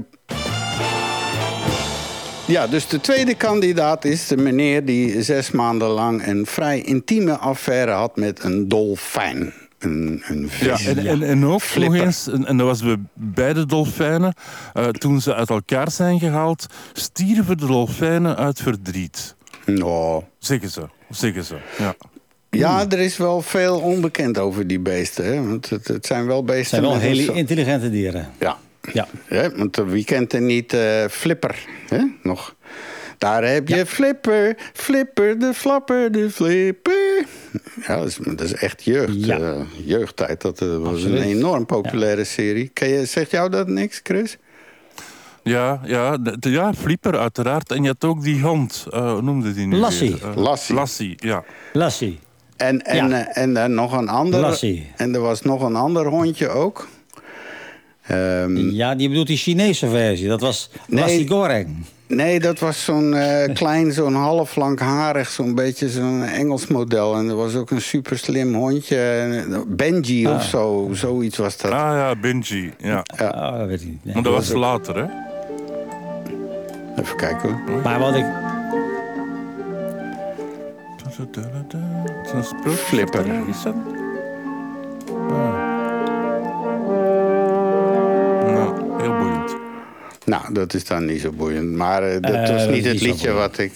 Ja, 2.47 2.67
dus 2.67 2.87
de 2.87 3.01
tweede 3.01 3.35
kandidaat 3.35 4.05
is 4.05 4.27
de 4.27 4.37
meneer 4.37 4.85
die 4.85 5.21
zes 5.23 5.51
maanden 5.51 5.87
lang 5.87 6.27
een 6.27 6.45
vrij 6.45 6.81
intieme 6.81 7.37
affaire 7.37 7.91
had 7.91 8.15
met 8.15 8.43
een 8.43 8.67
dolfijn. 8.67 9.53
Een, 9.79 10.23
een 10.27 10.49
Ja, 10.59 10.77
vis. 10.77 10.85
en, 10.87 11.07
en, 11.07 11.23
en 11.23 11.45
ook 11.45 11.61
Flipper. 11.61 11.95
nog 11.97 12.05
eens, 12.05 12.27
en, 12.27 12.45
en 12.45 12.57
dat 12.57 12.67
was 12.67 12.83
bij 12.83 12.97
beide 13.13 13.65
dolfijnen, 13.65 14.33
eh, 14.73 14.87
toen 14.87 15.21
ze 15.21 15.33
uit 15.35 15.49
elkaar 15.49 15.91
zijn 15.91 16.19
gehaald, 16.19 16.65
stierven 16.93 17.57
de 17.57 17.65
dolfijnen 17.65 18.35
uit 18.37 18.61
verdriet. 18.61 19.35
Nou, 19.65 20.23
Zeggen 20.39 20.69
ze, 20.69 20.81
zeggen 21.09 21.43
ze. 21.43 21.55
Ja. 21.77 21.95
Ja, 22.49 22.85
er 22.89 22.99
is 22.99 23.17
wel 23.17 23.41
veel 23.41 23.79
onbekend 23.79 24.37
over 24.37 24.67
die 24.67 24.79
beesten. 24.79 25.25
Hè? 25.25 25.43
Want 25.47 25.69
het, 25.69 25.87
het 25.87 26.05
zijn 26.05 26.25
wel 26.27 26.43
beesten. 26.43 26.77
Het 26.77 26.87
zijn 26.89 26.99
wel 27.01 27.09
hele 27.15 27.33
intelligente 27.33 27.89
dieren. 27.89 28.29
Ja. 28.39 28.57
Ja. 28.93 29.07
Hè, 29.25 29.55
want 29.55 29.75
wie 29.85 30.05
kent 30.05 30.33
er 30.33 30.41
niet 30.41 30.73
eh, 30.73 31.05
Flipper? 31.09 31.65
Hè? 31.89 31.99
Nog. 32.23 32.55
Daar 33.17 33.43
heb 33.43 33.67
je 33.67 33.85
Flipper, 33.85 34.57
Flipper, 34.73 35.39
de 35.39 35.53
flapper, 35.53 36.11
de 36.11 36.29
flipper. 36.31 37.25
Ja, 37.87 37.97
dat 37.97 38.07
is, 38.07 38.17
dat 38.23 38.41
is 38.41 38.53
echt 38.53 38.83
jeugd, 38.83 39.25
Ja. 39.25 39.39
eh, 39.39 39.61
jeugdtijd. 39.85 40.41
Dat 40.41 40.61
eh, 40.61 40.77
was 40.77 40.93
Absoluut. 40.93 41.19
een 41.21 41.27
enorm 41.27 41.65
populaire 41.65 42.23
serie. 42.23 42.69
Ken 42.73 42.87
je, 42.89 43.05
zegt 43.05 43.31
jou 43.31 43.49
dat 43.49 43.67
niks, 43.67 43.99
Chris? 44.03 44.37
Ja, 45.43 45.81
ja, 45.85 46.17
de- 46.17 46.49
ja, 46.49 46.73
Flipper 46.73 47.17
uiteraard. 47.17 47.71
En 47.71 47.81
je 47.81 47.87
had 47.87 48.03
ook 48.03 48.23
die 48.23 48.41
hond, 48.41 48.85
eh, 48.89 49.11
hoe 49.11 49.21
noemde 49.21 49.53
die 49.53 49.67
nu? 49.67 49.75
Lassie. 49.77 50.15
weer? 50.21 50.33
Lassie. 50.35 50.75
Lassie, 50.75 51.13
ja. 51.15 51.43
Lassie. 51.73 52.19
En, 52.57 52.81
en, 52.85 53.09
Ja. 53.09 53.25
eh, 53.27 53.43
en, 53.43 53.57
eh, 53.57 53.65
nog 53.65 53.93
een 53.97 54.09
ander. 54.09 54.39
Lassie. 54.39 54.91
En 54.95 55.13
er 55.13 55.21
was 55.21 55.41
nog 55.41 55.61
een 55.61 55.75
ander 55.75 56.05
hondje 56.05 56.49
ook. 56.49 56.87
Ehm, 58.07 58.57
Ja, 58.57 58.95
die 58.95 59.07
bedoelt 59.09 59.27
die 59.27 59.37
Chinese 59.37 59.87
versie. 59.89 60.27
Dat 60.27 60.41
was 60.41 60.69
Nee. 60.87 60.99
Lassie 61.01 61.27
Goreng. 61.27 61.75
Nee, 62.07 62.39
dat 62.39 62.59
was 62.59 62.83
zo'n 62.83 63.13
eh, 63.13 63.53
klein, 63.59 63.91
zo'n 63.91 64.13
half 64.15 64.55
langharig, 64.55 65.29
zo'n 65.29 65.55
beetje 65.55 65.89
zo'n 65.89 66.23
Engels 66.23 66.67
model. 66.67 67.15
En 67.15 67.29
er 67.29 67.35
was 67.35 67.55
ook 67.55 67.71
een 67.71 67.81
super 67.81 68.17
slim 68.17 68.53
hondje, 68.53 68.97
eh, 68.97 69.59
Benji 69.67 70.27
of 70.27 70.43
zo, 70.43 70.89
zoiets 70.93 71.37
was 71.37 71.57
dat. 71.57 71.71
Ah 71.71 71.77
ja, 71.79 72.15
Benji. 72.15 72.73
Ja. 72.77 73.03
Oh, 73.21 73.57
dat 73.57 73.67
weet 73.67 73.81
ik 73.81 73.87
niet. 73.87 74.03
Nee. 74.05 74.13
Maar 74.13 74.23
dat 74.23 74.33
was 74.33 74.53
later, 74.53 74.95
hè? 74.95 75.05
Even 77.01 77.17
kijken 77.17 77.49
hoor. 77.67 77.81
Maar 77.83 77.99
wat 77.99 78.15
ik... 78.15 78.25
Het 82.27 82.35
is 82.35 82.51
een 82.51 82.57
sprookje. 82.59 82.77
Flipper. 82.83 83.25
Is 83.47 83.61
dat? 83.63 83.75
Ah. 85.29 85.65
Nou, 88.53 89.01
heel 89.01 89.17
boeiend. 89.17 89.55
Nou, 90.25 90.53
dat 90.53 90.73
is 90.73 90.85
dan 90.85 91.05
niet 91.05 91.21
zo 91.21 91.31
boeiend. 91.31 91.71
Maar 91.75 92.03
eh, 92.03 92.21
dat 92.21 92.31
Eh, 92.33 92.39
was 92.39 92.49
dat 92.65 92.69
niet 92.69 92.85
het 92.85 93.01
liedje 93.01 93.31
wat 93.31 93.57
ik... 93.57 93.73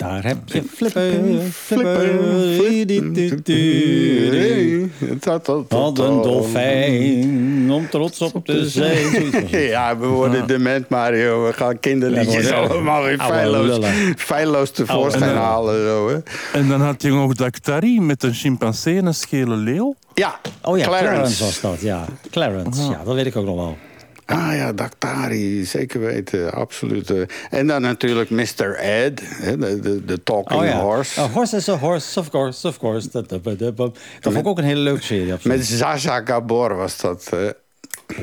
eh, 0.00 0.08
Daar 0.08 0.24
heb 0.24 0.36
je 0.44 0.62
Flipper, 0.74 1.12
Flipper, 1.52 2.08
Flipper. 2.56 3.38
Dat- 5.20 5.46
dat- 5.46 5.64
Wat 5.68 5.98
een 5.98 6.22
dolfijn, 6.22 7.70
om 7.70 7.88
trots 7.88 8.20
op 8.20 8.44
te 8.46 8.68
zijn. 8.68 9.08
Ja, 9.70 9.98
we 9.98 10.06
worden 10.06 10.46
dement, 10.46 10.88
Mario. 10.88 11.46
We 11.46 11.52
gaan 11.52 11.80
kinderliedjes 11.80 12.50
allemaal 12.50 13.02
weer 13.04 13.18
feilloos, 13.18 13.78
feilloos 14.16 14.70
tevoorschijn 14.70 15.36
halen. 15.36 15.84
Zo, 15.86 16.08
hè. 16.08 16.16
En 16.58 16.68
dan 16.68 16.80
had 16.80 17.02
je 17.02 17.08
nog 17.10 17.34
Daktari 17.34 18.00
met 18.00 18.22
een 18.22 18.34
chimpansee 18.34 18.96
en 18.96 19.06
een 19.06 19.14
schele 19.14 19.56
leeuw. 19.56 19.94
Ja, 20.14 20.40
Oh 20.62 20.78
ja, 20.78 20.84
Clarence. 20.84 21.10
Clarence. 21.12 21.44
was 21.44 21.60
dat, 21.60 21.80
ja. 21.80 22.04
Clarence, 22.30 22.82
ja, 22.90 23.00
dat 23.04 23.14
weet 23.14 23.26
ik 23.26 23.36
ook 23.36 23.44
nog 23.46 23.56
wel. 23.56 23.76
Ah 24.30 24.54
ja, 24.56 24.72
Daktari, 24.72 25.64
zeker 25.64 26.00
weten, 26.00 26.52
absoluut. 26.52 27.10
eh. 27.10 27.22
En 27.50 27.66
dan 27.66 27.82
natuurlijk 27.82 28.30
Mr. 28.30 28.74
Ed, 28.76 29.20
hè, 29.24 29.58
de, 29.58 29.80
de, 29.80 30.04
de 30.04 30.22
talking 30.22 30.60
Oh 30.60 30.66
ja, 30.66 30.80
horse. 30.80 31.20
A 31.20 31.28
horse 31.28 31.56
is 31.56 31.68
a 31.68 31.76
horse, 31.76 32.18
of 32.20 32.30
course, 32.30 32.68
of 32.68 32.78
course. 32.78 33.08
Dat, 33.10 33.28
dat, 33.28 33.44
dat, 33.44 33.58
dat, 33.58 33.76
dat 33.76 33.98
vond 34.20 34.36
ik 34.36 34.46
ook 34.46 34.58
een 34.58 34.64
hele 34.64 34.80
leuke 34.80 35.02
serie. 35.02 35.32
absoluut. 35.32 35.56
Met 35.56 35.66
Zaza 35.66 36.20
Gabor 36.24 36.76
was 36.76 36.96
dat. 37.00 37.28
eh. 37.32 37.48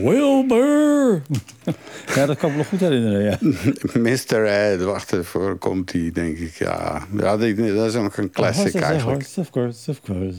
Wilbur! 0.03 1.21
ja, 2.15 2.25
dat 2.25 2.37
kan 2.37 2.49
ik 2.49 2.51
me 2.51 2.57
nog 2.57 2.67
goed 2.67 2.79
herinneren, 2.79 3.23
ja. 3.23 3.37
Mr. 4.11 4.45
Ed, 4.45 4.81
wacht 4.81 5.13
even, 5.13 5.57
komt 5.57 5.91
die, 5.91 6.11
denk 6.11 6.37
ik. 6.37 6.53
Ja, 6.55 7.05
ja 7.17 7.37
dat 7.37 7.41
is 7.87 7.95
ook 7.95 8.17
een 8.17 8.23
A 8.25 8.29
classic 8.31 8.61
horse 8.61 8.77
is 8.77 8.83
a 8.83 8.87
eigenlijk. 8.87 9.21
horse, 9.23 9.39
of 9.39 9.49
course, 9.49 9.91
of 9.91 10.01
course. 10.01 10.37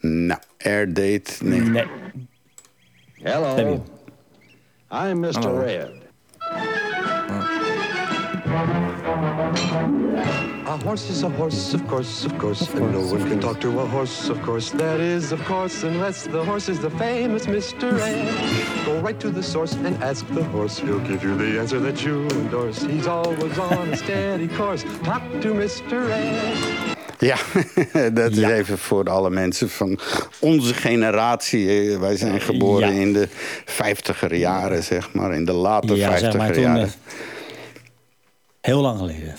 Nou, 0.00 0.40
Air 0.58 0.92
Date, 0.92 1.30
nee. 1.40 1.60
Nee. 1.60 1.84
Hello. 3.22 3.84
Debbie. 4.90 5.10
I'm 5.10 5.22
Mr. 5.22 5.58
Red. 5.58 6.02
A 10.66 10.76
horse 10.84 11.10
is 11.10 11.22
a 11.24 11.28
horse, 11.28 11.74
of 11.74 11.86
course, 11.88 12.24
of 12.24 12.38
course, 12.38 12.72
and 12.74 12.92
no 12.92 13.00
one 13.00 13.28
can 13.28 13.40
talk 13.40 13.60
to 13.60 13.80
a 13.80 13.86
horse, 13.86 14.28
of 14.28 14.40
course. 14.42 14.70
That 14.70 15.00
is, 15.00 15.32
of 15.32 15.44
course, 15.44 15.82
unless 15.82 16.26
the 16.26 16.44
horse 16.44 16.68
is 16.68 16.78
the 16.78 16.90
famous 16.90 17.46
Mr. 17.46 17.98
Ed. 17.98 18.86
Go 18.86 19.00
right 19.00 19.18
to 19.20 19.30
the 19.30 19.42
source 19.42 19.74
and 19.74 20.00
ask 20.02 20.26
the 20.28 20.44
horse. 20.44 20.78
He'll 20.78 21.00
give 21.00 21.24
you 21.24 21.36
the 21.36 21.58
answer 21.58 21.80
that 21.80 22.04
you 22.04 22.28
endorse. 22.28 22.82
He's 22.82 23.08
always 23.08 23.58
on 23.58 23.88
a 23.88 23.96
steady 23.96 24.48
course. 24.48 24.84
Talk 25.02 25.22
to 25.42 25.52
Mr. 25.54 26.08
Ed. 26.10 26.99
Ja, 27.30 27.36
dat 28.12 28.30
is 28.32 28.38
even 28.42 28.78
voor 28.78 29.04
alle 29.10 29.30
mensen 29.30 29.70
van 29.70 29.98
onze 30.38 30.74
generatie. 30.74 31.98
Wij 31.98 32.16
zijn 32.16 32.40
geboren 32.40 32.94
Ja. 32.94 33.00
in 33.00 33.12
de 33.12 33.28
vijftiger 33.64 34.34
jaren, 34.34 34.82
zeg 34.82 35.12
maar. 35.12 35.34
In 35.34 35.44
de 35.44 35.52
late 35.52 35.94
Ja, 35.94 35.96
zeg 35.96 36.08
vijftiger 36.08 36.38
maar 36.38 36.52
toen... 36.52 36.62
jaren. 36.62 36.82
eh, 36.82 36.90
Heel 38.60 38.80
lang 38.80 38.98
geleden. 38.98 39.36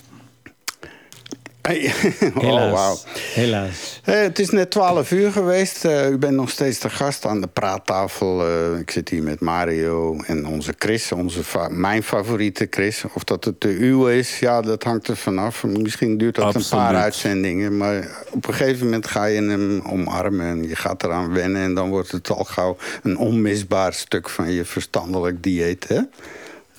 Oh, 2.35 2.41
Helaas. 2.41 3.05
Helaas. 3.33 3.99
Eh, 4.03 4.21
het 4.21 4.39
is 4.39 4.49
net 4.49 4.71
12 4.71 5.11
uur 5.11 5.31
geweest. 5.31 5.85
Eh, 5.85 6.09
u 6.09 6.17
bent 6.17 6.35
nog 6.35 6.49
steeds 6.49 6.79
de 6.79 6.89
gast 6.89 7.25
aan 7.25 7.41
de 7.41 7.47
praattafel. 7.47 8.47
Eh, 8.47 8.79
ik 8.79 8.91
zit 8.91 9.09
hier 9.09 9.23
met 9.23 9.39
Mario 9.39 10.17
en 10.25 10.45
onze 10.47 10.73
Chris. 10.77 11.11
Onze 11.11 11.43
fa- 11.43 11.69
mijn 11.69 12.03
favoriete 12.03 12.67
Chris. 12.69 13.03
Of 13.13 13.23
dat 13.23 13.43
het 13.45 13.61
de 13.61 13.69
uwe 13.79 14.17
is, 14.17 14.39
ja, 14.39 14.61
dat 14.61 14.83
hangt 14.83 15.07
er 15.07 15.17
vanaf. 15.17 15.63
Misschien 15.63 16.17
duurt 16.17 16.35
dat 16.35 16.55
een 16.55 16.61
paar 16.69 16.95
uitzendingen. 16.95 17.77
Maar 17.77 18.07
op 18.31 18.47
een 18.47 18.53
gegeven 18.53 18.85
moment 18.85 19.07
ga 19.07 19.25
je 19.25 19.41
hem 19.41 19.81
omarmen. 19.89 20.45
En 20.45 20.67
je 20.67 20.75
gaat 20.75 21.03
eraan 21.03 21.33
wennen. 21.33 21.61
En 21.61 21.73
dan 21.73 21.89
wordt 21.89 22.11
het 22.11 22.29
al 22.29 22.43
gauw 22.43 22.77
een 23.03 23.17
onmisbaar 23.17 23.93
stuk 23.93 24.29
van 24.29 24.51
je 24.51 24.65
verstandelijk 24.65 25.43
dieet. 25.43 25.87
Hè? 25.87 25.99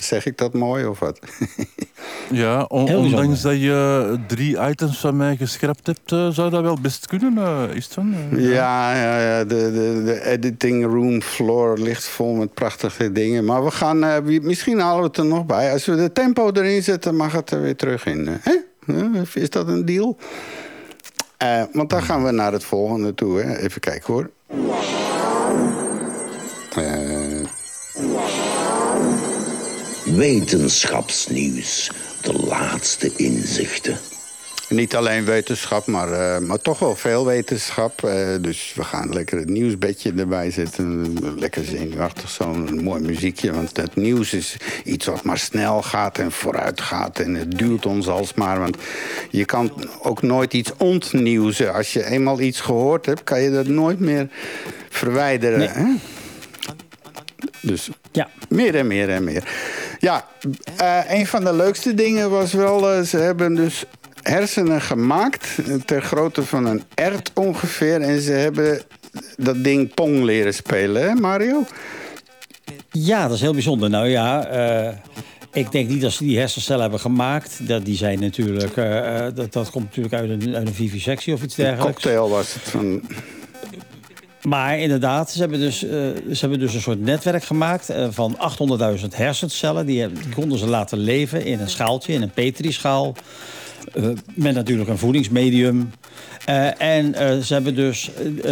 Zeg 0.02 0.26
ik 0.26 0.38
dat 0.38 0.52
mooi 0.52 0.86
of 0.86 0.98
wat? 0.98 1.18
Ja, 2.30 2.62
on- 2.62 2.86
Heel 2.86 2.86
bijzonder. 3.00 3.18
ondanks 3.20 3.42
dat 3.42 3.60
je 3.60 4.16
drie 4.26 4.58
items 4.68 4.98
van 5.00 5.16
mij 5.16 5.36
geschrapt 5.36 5.86
hebt, 5.86 6.12
eh, 6.12 6.28
zou 6.28 6.50
dat 6.50 6.62
wel 6.62 6.76
best 6.80 7.06
kunnen, 7.06 7.36
eh, 7.38 7.76
is 7.76 7.84
het 7.84 7.94
dan? 7.94 8.14
Eh, 8.32 8.44
Ja, 8.52 8.94
ja, 8.96 9.20
ja 9.20 9.44
de, 9.44 9.54
de, 9.72 10.02
de 10.04 10.24
editing 10.24 10.84
room 10.84 11.22
floor 11.22 11.78
ligt 11.78 12.04
vol 12.04 12.34
met 12.34 12.54
prachtige 12.54 13.12
dingen. 13.12 13.44
Maar 13.44 13.64
we 13.64 13.70
gaan, 13.70 14.04
eh, 14.04 14.40
misschien 14.42 14.78
halen 14.80 15.00
we 15.00 15.06
het 15.06 15.16
er 15.16 15.24
nog 15.24 15.46
bij. 15.46 15.72
Als 15.72 15.86
we 15.86 15.96
de 15.96 16.12
tempo 16.12 16.50
erin 16.52 16.82
zetten, 16.82 17.16
mag 17.16 17.32
het 17.32 17.50
er 17.50 17.60
weer 17.62 17.76
terug 17.76 18.06
in. 18.06 18.28
eh, 18.28 18.34
Hè? 18.40 18.56
Eh, 18.86 19.20
Is 19.42 19.50
dat 19.50 19.68
een 19.68 19.84
deal? 19.84 20.16
Eh, 21.36 21.62
want 21.72 21.90
dan 21.90 22.02
gaan 22.02 22.24
we 22.24 22.30
naar 22.30 22.52
het 22.52 22.64
volgende 22.64 23.14
toe. 23.14 23.40
Hè? 23.40 23.56
Even 23.58 23.80
kijken 23.80 24.12
hoor. 24.14 24.30
Eh, 26.76 27.11
Wetenschapsnieuws. 30.14 31.90
De 32.22 32.32
laatste 32.32 33.12
inzichten. 33.16 33.98
Niet 34.68 34.96
alleen 34.96 35.24
wetenschap, 35.24 35.86
maar, 35.86 36.12
eh, 36.12 36.38
maar 36.38 36.58
toch 36.58 36.78
wel 36.78 36.96
veel 36.96 37.26
wetenschap. 37.26 38.04
Eh, 38.04 38.28
dus 38.40 38.72
we 38.76 38.84
gaan 38.84 39.12
lekker 39.12 39.38
het 39.38 39.48
nieuwsbedje 39.48 40.12
erbij 40.16 40.50
zetten. 40.50 41.16
Lekker 41.38 41.64
zenuwachtig, 41.64 42.30
zo'n 42.30 42.82
mooi 42.82 43.02
muziekje. 43.02 43.52
Want 43.52 43.76
het 43.76 43.96
nieuws 43.96 44.32
is 44.32 44.56
iets 44.84 45.06
wat 45.06 45.22
maar 45.24 45.38
snel 45.38 45.82
gaat 45.82 46.18
en 46.18 46.32
vooruit 46.32 46.80
gaat. 46.80 47.18
En 47.18 47.34
het 47.34 47.58
duurt 47.58 47.86
ons 47.86 48.08
alsmaar. 48.08 48.58
Want 48.58 48.76
je 49.30 49.44
kan 49.44 49.72
ook 50.02 50.22
nooit 50.22 50.54
iets 50.54 50.72
ontnieuwsen. 50.78 51.74
Als 51.74 51.92
je 51.92 52.04
eenmaal 52.04 52.40
iets 52.40 52.60
gehoord 52.60 53.06
hebt, 53.06 53.24
kan 53.24 53.40
je 53.42 53.50
dat 53.50 53.66
nooit 53.66 54.00
meer 54.00 54.28
verwijderen. 54.88 55.58
Nee. 55.58 55.68
Hè? 55.68 55.84
Dus 57.60 57.88
Ja. 58.12 58.28
meer 58.48 58.74
en 58.74 58.86
meer 58.86 59.10
en 59.10 59.24
meer. 59.24 59.44
Ja, 60.02 60.26
eh, 60.76 61.00
een 61.08 61.26
van 61.26 61.44
de 61.44 61.52
leukste 61.52 61.94
dingen 61.94 62.30
was 62.30 62.52
wel... 62.52 62.90
eh, 62.90 63.00
ze 63.00 63.16
hebben 63.16 63.54
dus 63.54 63.84
hersenen 64.22 64.80
gemaakt... 64.80 65.58
eh, 65.66 65.74
ter 65.74 66.02
grootte 66.02 66.42
van 66.44 66.66
een 66.66 66.82
ert 66.94 67.30
ongeveer. 67.34 68.00
En 68.00 68.20
ze 68.20 68.32
hebben 68.32 68.82
dat 69.36 69.64
ding 69.64 69.94
Pong 69.94 70.22
leren 70.22 70.54
spelen, 70.54 71.02
hè 71.02 71.14
Mario? 71.14 71.64
Ja, 72.90 73.22
dat 73.26 73.36
is 73.36 73.40
heel 73.40 73.52
bijzonder. 73.52 73.90
Nou 73.90 74.08
ja, 74.08 74.46
ik 75.52 75.72
denk 75.72 75.88
niet 75.88 76.00
dat 76.00 76.12
ze 76.12 76.24
die 76.24 76.38
hersencellen 76.38 76.82
hebben 76.82 77.00
gemaakt. 77.00 77.68
Dat, 77.68 77.84
die 77.84 77.96
zijn 77.96 78.20
natuurlijk, 78.20 78.74
dat, 79.34 79.52
dat 79.52 79.70
komt 79.70 79.84
natuurlijk 79.84 80.14
uit 80.14 80.30
een, 80.30 80.54
uit 80.54 80.66
een 80.66 80.74
vivisectie 80.74 81.34
of 81.34 81.42
iets 81.42 81.58
Een 81.58 81.64
dergelijks. 81.64 82.02
cocktail 82.02 82.28
was 82.28 82.54
het. 82.54 82.62
Van, 82.62 83.02
Maar 84.42 84.78
inderdaad, 84.78 85.30
ze 85.30 85.40
hebben 85.40 85.60
dus, 85.60 85.84
eh, 85.84 85.90
ze 86.32 86.38
hebben 86.40 86.58
dus 86.58 86.74
een 86.74 86.80
soort 86.80 87.00
netwerk 87.00 87.44
gemaakt 87.44 87.88
eh, 87.90 88.06
van 88.10 88.36
800.000 88.38 89.14
hersencellen. 89.16 89.86
Die, 89.86 90.00
hebben- 90.00 90.22
die 90.22 90.34
konden 90.34 90.58
ze 90.58 90.66
laten 90.66 90.98
leven 90.98 91.44
in 91.44 91.60
een 91.60 91.70
schaaltje, 91.70 92.12
in 92.12 92.22
een 92.22 92.30
petrischaal. 92.30 93.14
eh 93.94 94.08
met 94.34 94.54
natuurlijk 94.54 94.88
een 94.88 94.98
voedingsmedium. 94.98 95.90
En 96.78 97.14
ze 97.44 97.52
hebben 97.54 97.74
dus 97.74 98.10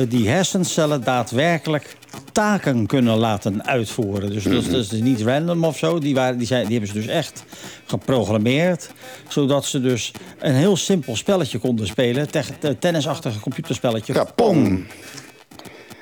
die 0.09 0.29
hersencellen 0.29 1.05
daadwerkelijk 1.05 1.97
taken 2.33 2.87
kunnen 2.87 3.17
laten 3.19 3.67
uitvoeren. 3.67 4.31
Dus 4.31 4.45
dat, 4.45 4.53
is- 4.53 4.65
dat 4.71 4.81
is 4.81 4.89
dus 4.89 5.01
niet 5.01 5.21
random 5.21 5.65
of 5.65 5.79
zo. 5.79 5.99
Die, 5.99 6.15
waren, 6.15 6.39
die, 6.39 6.47
zijn, 6.47 6.63
die 6.67 6.79
hebben 6.79 6.95
ze 6.95 7.01
dus 7.01 7.07
echt 7.15 7.45
geprogrammeerd. 7.87 8.91
Zodat 9.29 9.65
ze 9.65 9.81
dus 9.81 10.13
een 10.39 10.55
heel 10.55 10.77
simpel 10.77 11.17
spelletje 11.17 11.59
konden 11.59 11.87
spelen. 11.87 12.31
Te- 12.31 12.43
te- 12.59 12.79
tennisachtige 12.79 13.41
computerspelletje. 13.41 14.13
ja, 14.15 14.25
Pong. 14.25 14.85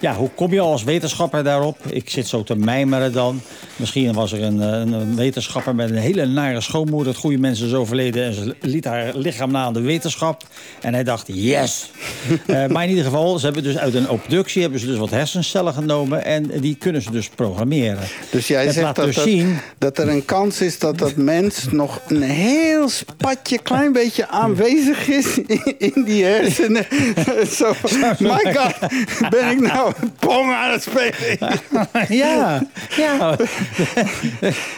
Ja, 0.01 0.15
hoe 0.15 0.31
kom 0.35 0.53
je 0.53 0.61
als 0.61 0.85
wetenschapper 0.85 1.45
daarop? 1.45 1.79
Ik 1.91 2.11
zit 2.11 2.27
zo 2.27 2.43
te 2.43 2.57
mijmeren 2.57 3.13
dan. 3.13 3.41
Misschien 3.77 4.13
was 4.13 4.33
er 4.33 4.43
een, 4.43 4.63
eh, 4.63 4.69
een 4.99 5.17
wetenschapper 5.17 5.75
met 5.75 5.91
een 5.91 5.97
hele 5.97 6.27
nare 6.27 6.61
schoonmoeder. 6.61 7.13
Het 7.13 7.21
goede 7.21 7.39
mensen 7.39 7.67
is 7.67 7.73
overleden 7.75 8.25
en 8.25 8.35
ze 8.35 8.55
liet 8.61 8.85
haar 8.85 9.11
lichaam 9.15 9.51
na 9.51 9.63
aan 9.65 9.73
de 9.73 9.81
wetenschap. 9.81 10.43
En 10.81 10.95
hij 10.95 11.05
dacht, 11.05 11.27
yes! 11.33 11.91
Eh, 12.47 12.67
maar 12.67 12.83
in 12.83 12.89
ieder 12.89 13.05
geval, 13.05 13.39
ze 13.39 13.45
hebben 13.45 13.63
dus 13.63 13.79
uit 13.79 13.95
een 13.95 14.09
obductie 14.09 14.63
hebben 14.63 14.81
ze 14.81 14.87
dus 14.87 14.97
wat 14.97 15.11
hersencellen 15.11 15.73
genomen. 15.75 16.25
En 16.25 16.51
die 16.61 16.77
kunnen 16.77 17.03
ze 17.03 17.11
dus 17.11 17.29
programmeren. 17.29 18.05
Dus 18.31 18.47
jij 18.47 18.65
Het 18.65 18.75
zegt 18.75 18.97
dat, 18.97 19.05
dus 19.05 19.15
dat, 19.15 19.25
zien- 19.25 19.59
dat 19.79 19.99
er 19.99 20.09
een 20.09 20.25
kans 20.25 20.61
is 20.61 20.79
dat 20.79 20.99
dat 20.99 21.17
mens 21.17 21.67
nog 21.71 22.01
een 22.09 22.23
heel 22.23 22.89
spatje, 22.89 23.59
klein 23.63 23.93
beetje 23.93 24.29
aanwezig 24.29 25.09
is 25.09 25.39
in, 25.47 25.75
in 25.79 26.03
die 26.05 26.25
hersenen. 26.25 26.87
Zo, 27.57 27.73
my 28.19 28.55
god, 28.55 28.91
ben 29.31 29.51
ik 29.51 29.61
nou 29.61 29.88
pong 30.27 30.53
aan 30.53 30.71
het 30.73 30.83
spelen? 30.83 31.61
ja, 32.09 32.63
ja. 32.97 33.37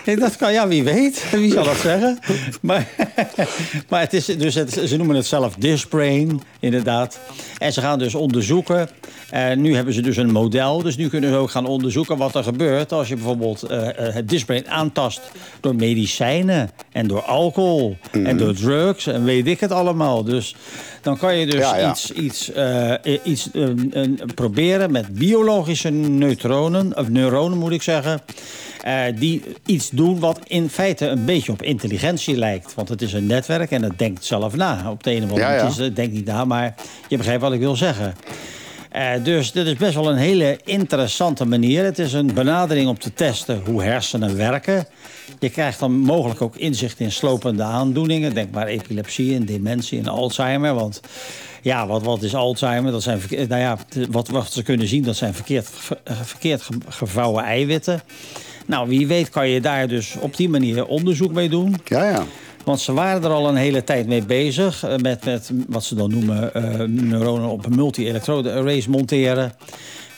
dat 0.19 0.37
kan, 0.37 0.53
ja, 0.53 0.69
wie 0.69 0.85
weet. 0.85 1.31
Wie 1.31 1.53
zal 1.53 1.65
dat 1.65 1.77
zeggen? 1.77 2.19
Maar, 2.61 2.87
maar 3.89 4.01
het 4.01 4.13
is 4.13 4.25
dus 4.25 4.55
het, 4.55 4.81
ze 4.85 4.97
noemen 4.97 5.17
het 5.17 5.27
zelf 5.27 5.55
Disbrain, 5.55 6.43
inderdaad. 6.61 7.21
En 7.59 7.73
ze 7.73 7.81
gaan 7.81 7.99
dus 7.99 8.15
onderzoeken. 8.15 8.89
En 9.31 9.61
nu 9.61 9.75
hebben 9.75 9.95
ze 9.95 10.01
dus 10.01 10.17
een 10.17 10.31
model. 10.31 10.83
Dus 10.83 10.97
nu 10.97 11.09
kunnen 11.09 11.31
ze 11.31 11.37
ook 11.37 11.51
gaan 11.51 11.67
onderzoeken 11.67 12.17
wat 12.17 12.35
er 12.35 12.43
gebeurt 12.43 12.93
als 12.93 13.09
je 13.09 13.15
bijvoorbeeld 13.15 13.63
eh, 13.63 13.89
eh, 13.89 14.15
het 14.15 14.29
Disbrain 14.29 14.71
aantast 14.71 15.21
door 15.61 15.75
medicijnen 15.75 16.71
en 16.93 17.07
door 17.07 17.23
alcohol 17.23 17.97
en 18.11 18.37
door 18.37 18.55
drugs 18.55 19.07
en 19.07 19.25
weet 19.25 19.47
ik 19.47 19.61
het 19.61 19.73
allemaal. 19.73 20.25
Dus 20.25 20.55
dan 21.03 21.19
kan 21.19 21.37
je 21.37 21.47
dus 21.47 21.61
Ja, 21.61 21.77
ja. 21.77 21.91
iets 21.91 22.11
iets, 22.13 22.53
eh, 22.53 22.93
iets 23.25 23.51
eh, 23.53 23.69
proberen 24.35 24.91
met 24.93 25.15
biologische 25.15 25.91
neutronen, 25.91 26.97
of 26.99 27.09
neuronen 27.09 27.59
moet 27.59 27.73
ik 27.73 27.83
zeggen. 27.83 28.21
eh, 28.81 29.03
die 29.19 29.43
iets 29.67 29.91
doen 29.91 30.19
wat 30.19 30.41
in 30.47 30.69
feite 30.69 31.07
een 31.07 31.25
beetje 31.25 31.53
op 31.53 31.63
intelligentie 31.63 32.37
lijkt. 32.37 32.75
Want 32.75 32.89
het 32.89 33.03
is 33.03 33.13
een 33.13 33.27
netwerk 33.27 33.71
en 33.71 33.83
het 33.83 33.99
denkt 33.99 34.25
zelf 34.25 34.57
na. 34.57 34.91
Op 34.91 35.03
de 35.03 35.11
een 35.11 35.17
of 35.25 35.31
andere 35.31 35.41
Ja, 35.41 35.47
manier. 35.47 35.61
ja. 35.63 35.69
Het 35.69 35.79
is, 35.79 35.85
Het 35.85 35.97
denkt 35.97 36.13
niet 36.15 36.25
na, 36.27 36.45
maar 36.45 36.75
je 37.09 37.17
begrijpt 37.17 37.43
wat 37.43 37.53
ik 37.53 37.61
wil 37.61 37.77
zeggen. 37.77 38.15
Eh, 38.91 39.11
dus 39.23 39.53
dit 39.53 39.67
is 39.67 39.75
best 39.75 39.95
wel 39.95 40.11
een 40.11 40.17
hele 40.17 40.59
interessante 40.65 41.45
manier. 41.45 41.85
Het 41.85 41.99
is 41.99 42.13
een 42.13 42.35
benadering 42.35 42.89
om 42.89 42.99
te 42.99 43.13
testen 43.15 43.63
hoe 43.65 43.83
hersenen 43.83 44.37
werken. 44.37 44.87
Je 45.39 45.51
krijgt 45.51 45.79
dan 45.79 45.93
mogelijk 45.93 46.43
ook 46.43 46.57
inzicht 46.57 47.01
in 47.01 47.13
slopende 47.13 47.63
aandoeningen. 47.63 48.35
Denk 48.35 48.51
maar 48.53 48.67
epilepsie 48.67 49.35
en 49.35 49.45
dementie 49.45 49.99
en 49.99 50.09
Alzheimer. 50.09 50.75
Want 50.75 51.01
ja, 51.63 51.87
wat, 51.87 52.03
wat 52.03 52.23
is 52.23 52.35
Alzheimer? 52.35 52.93
Dat 52.93 53.03
zijn, 53.03 53.21
verke- 53.21 53.47
nou 53.49 53.61
ja, 53.61 53.79
wat, 54.11 54.29
wat 54.29 54.53
ze 54.53 54.63
kunnen 54.63 54.87
zien, 54.87 55.03
dat 55.03 55.17
zijn 55.17 55.35
verkeerd, 55.35 55.69
eh, 56.05 56.17
verkeerd 56.23 56.63
ge- 56.63 56.79
gevouwen 56.89 57.45
eiwitten. 57.45 58.03
Nou, 58.67 58.89
wie 58.89 59.07
weet 59.07 59.29
kan 59.29 59.49
je 59.49 59.61
daar 59.61 59.89
dus 59.89 60.15
op 60.21 60.37
die 60.37 60.49
manier 60.49 60.87
onderzoek 60.87 61.33
mee 61.33 61.49
doen. 61.49 61.77
Ja, 61.85 62.05
ja. 62.11 62.25
Want 62.65 62.81
ze 62.81 62.93
waren 62.93 63.23
er 63.25 63.31
al 63.31 63.49
een 63.49 63.57
hele 63.57 63.85
tijd 63.85 64.07
mee 64.07 64.23
bezig. 64.25 64.83
eh, 64.85 64.97
Met, 64.97 65.25
met 65.25 65.51
wat 65.67 65.85
ze 65.85 65.95
dan 65.95 66.11
noemen 66.11 66.55
eh, 66.55 66.79
neuronen 66.87 67.49
op 67.49 67.67
een 67.67 67.75
multi-elektrode 67.75 68.53
arrays 68.53 68.87
monteren. 68.87 69.53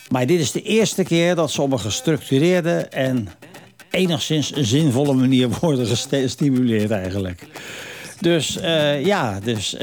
Maar 0.08 0.26
dit 0.26 0.40
is 0.40 0.52
de 0.52 0.62
eerste 0.62 1.02
keer 1.02 1.34
dat 1.34 1.50
ze 1.50 1.62
op 1.62 1.72
een 1.72 1.80
gestructureerde 1.80 2.72
en 2.80 3.28
enigszins 3.90 4.50
zinvolle 4.52 5.12
manier 5.14 5.48
worden 5.60 5.86
gestimuleerd 5.86 6.90
eigenlijk. 6.90 7.46
Dus 8.20 8.58
eh, 8.58 9.04
ja, 9.04 9.40
dus, 9.44 9.76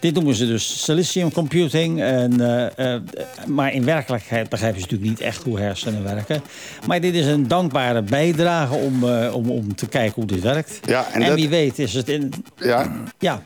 dit 0.00 0.14
noemen 0.14 0.34
ze 0.34 0.46
dus 0.46 0.84
silicium 0.84 1.32
computing. 1.32 2.02
En, 2.02 2.40
eh, 2.40 2.94
eh, 2.94 3.00
maar 3.46 3.72
in 3.72 3.84
werkelijkheid 3.84 4.48
begrijpen 4.48 4.80
ze 4.80 4.84
natuurlijk 4.86 5.10
niet 5.10 5.20
echt 5.20 5.42
hoe 5.42 5.60
hersenen 5.60 6.02
werken. 6.04 6.42
Maar 6.86 7.00
dit 7.00 7.14
is 7.14 7.26
een 7.26 7.48
dankbare 7.48 8.02
bijdrage 8.02 8.74
om, 8.74 9.04
eh, 9.08 9.34
om, 9.34 9.50
om 9.50 9.74
te 9.74 9.86
kijken 9.88 10.14
hoe 10.14 10.26
dit 10.26 10.40
werkt. 10.42 10.80
Ja, 10.86 11.06
en 11.12 11.20
en 11.22 11.28
dat- 11.28 11.38
wie 11.38 11.48
weet 11.48 11.78
is 11.78 11.94
het 11.94 12.08
in... 12.08 12.32
ja. 12.56 12.92
Ja, 13.18 13.42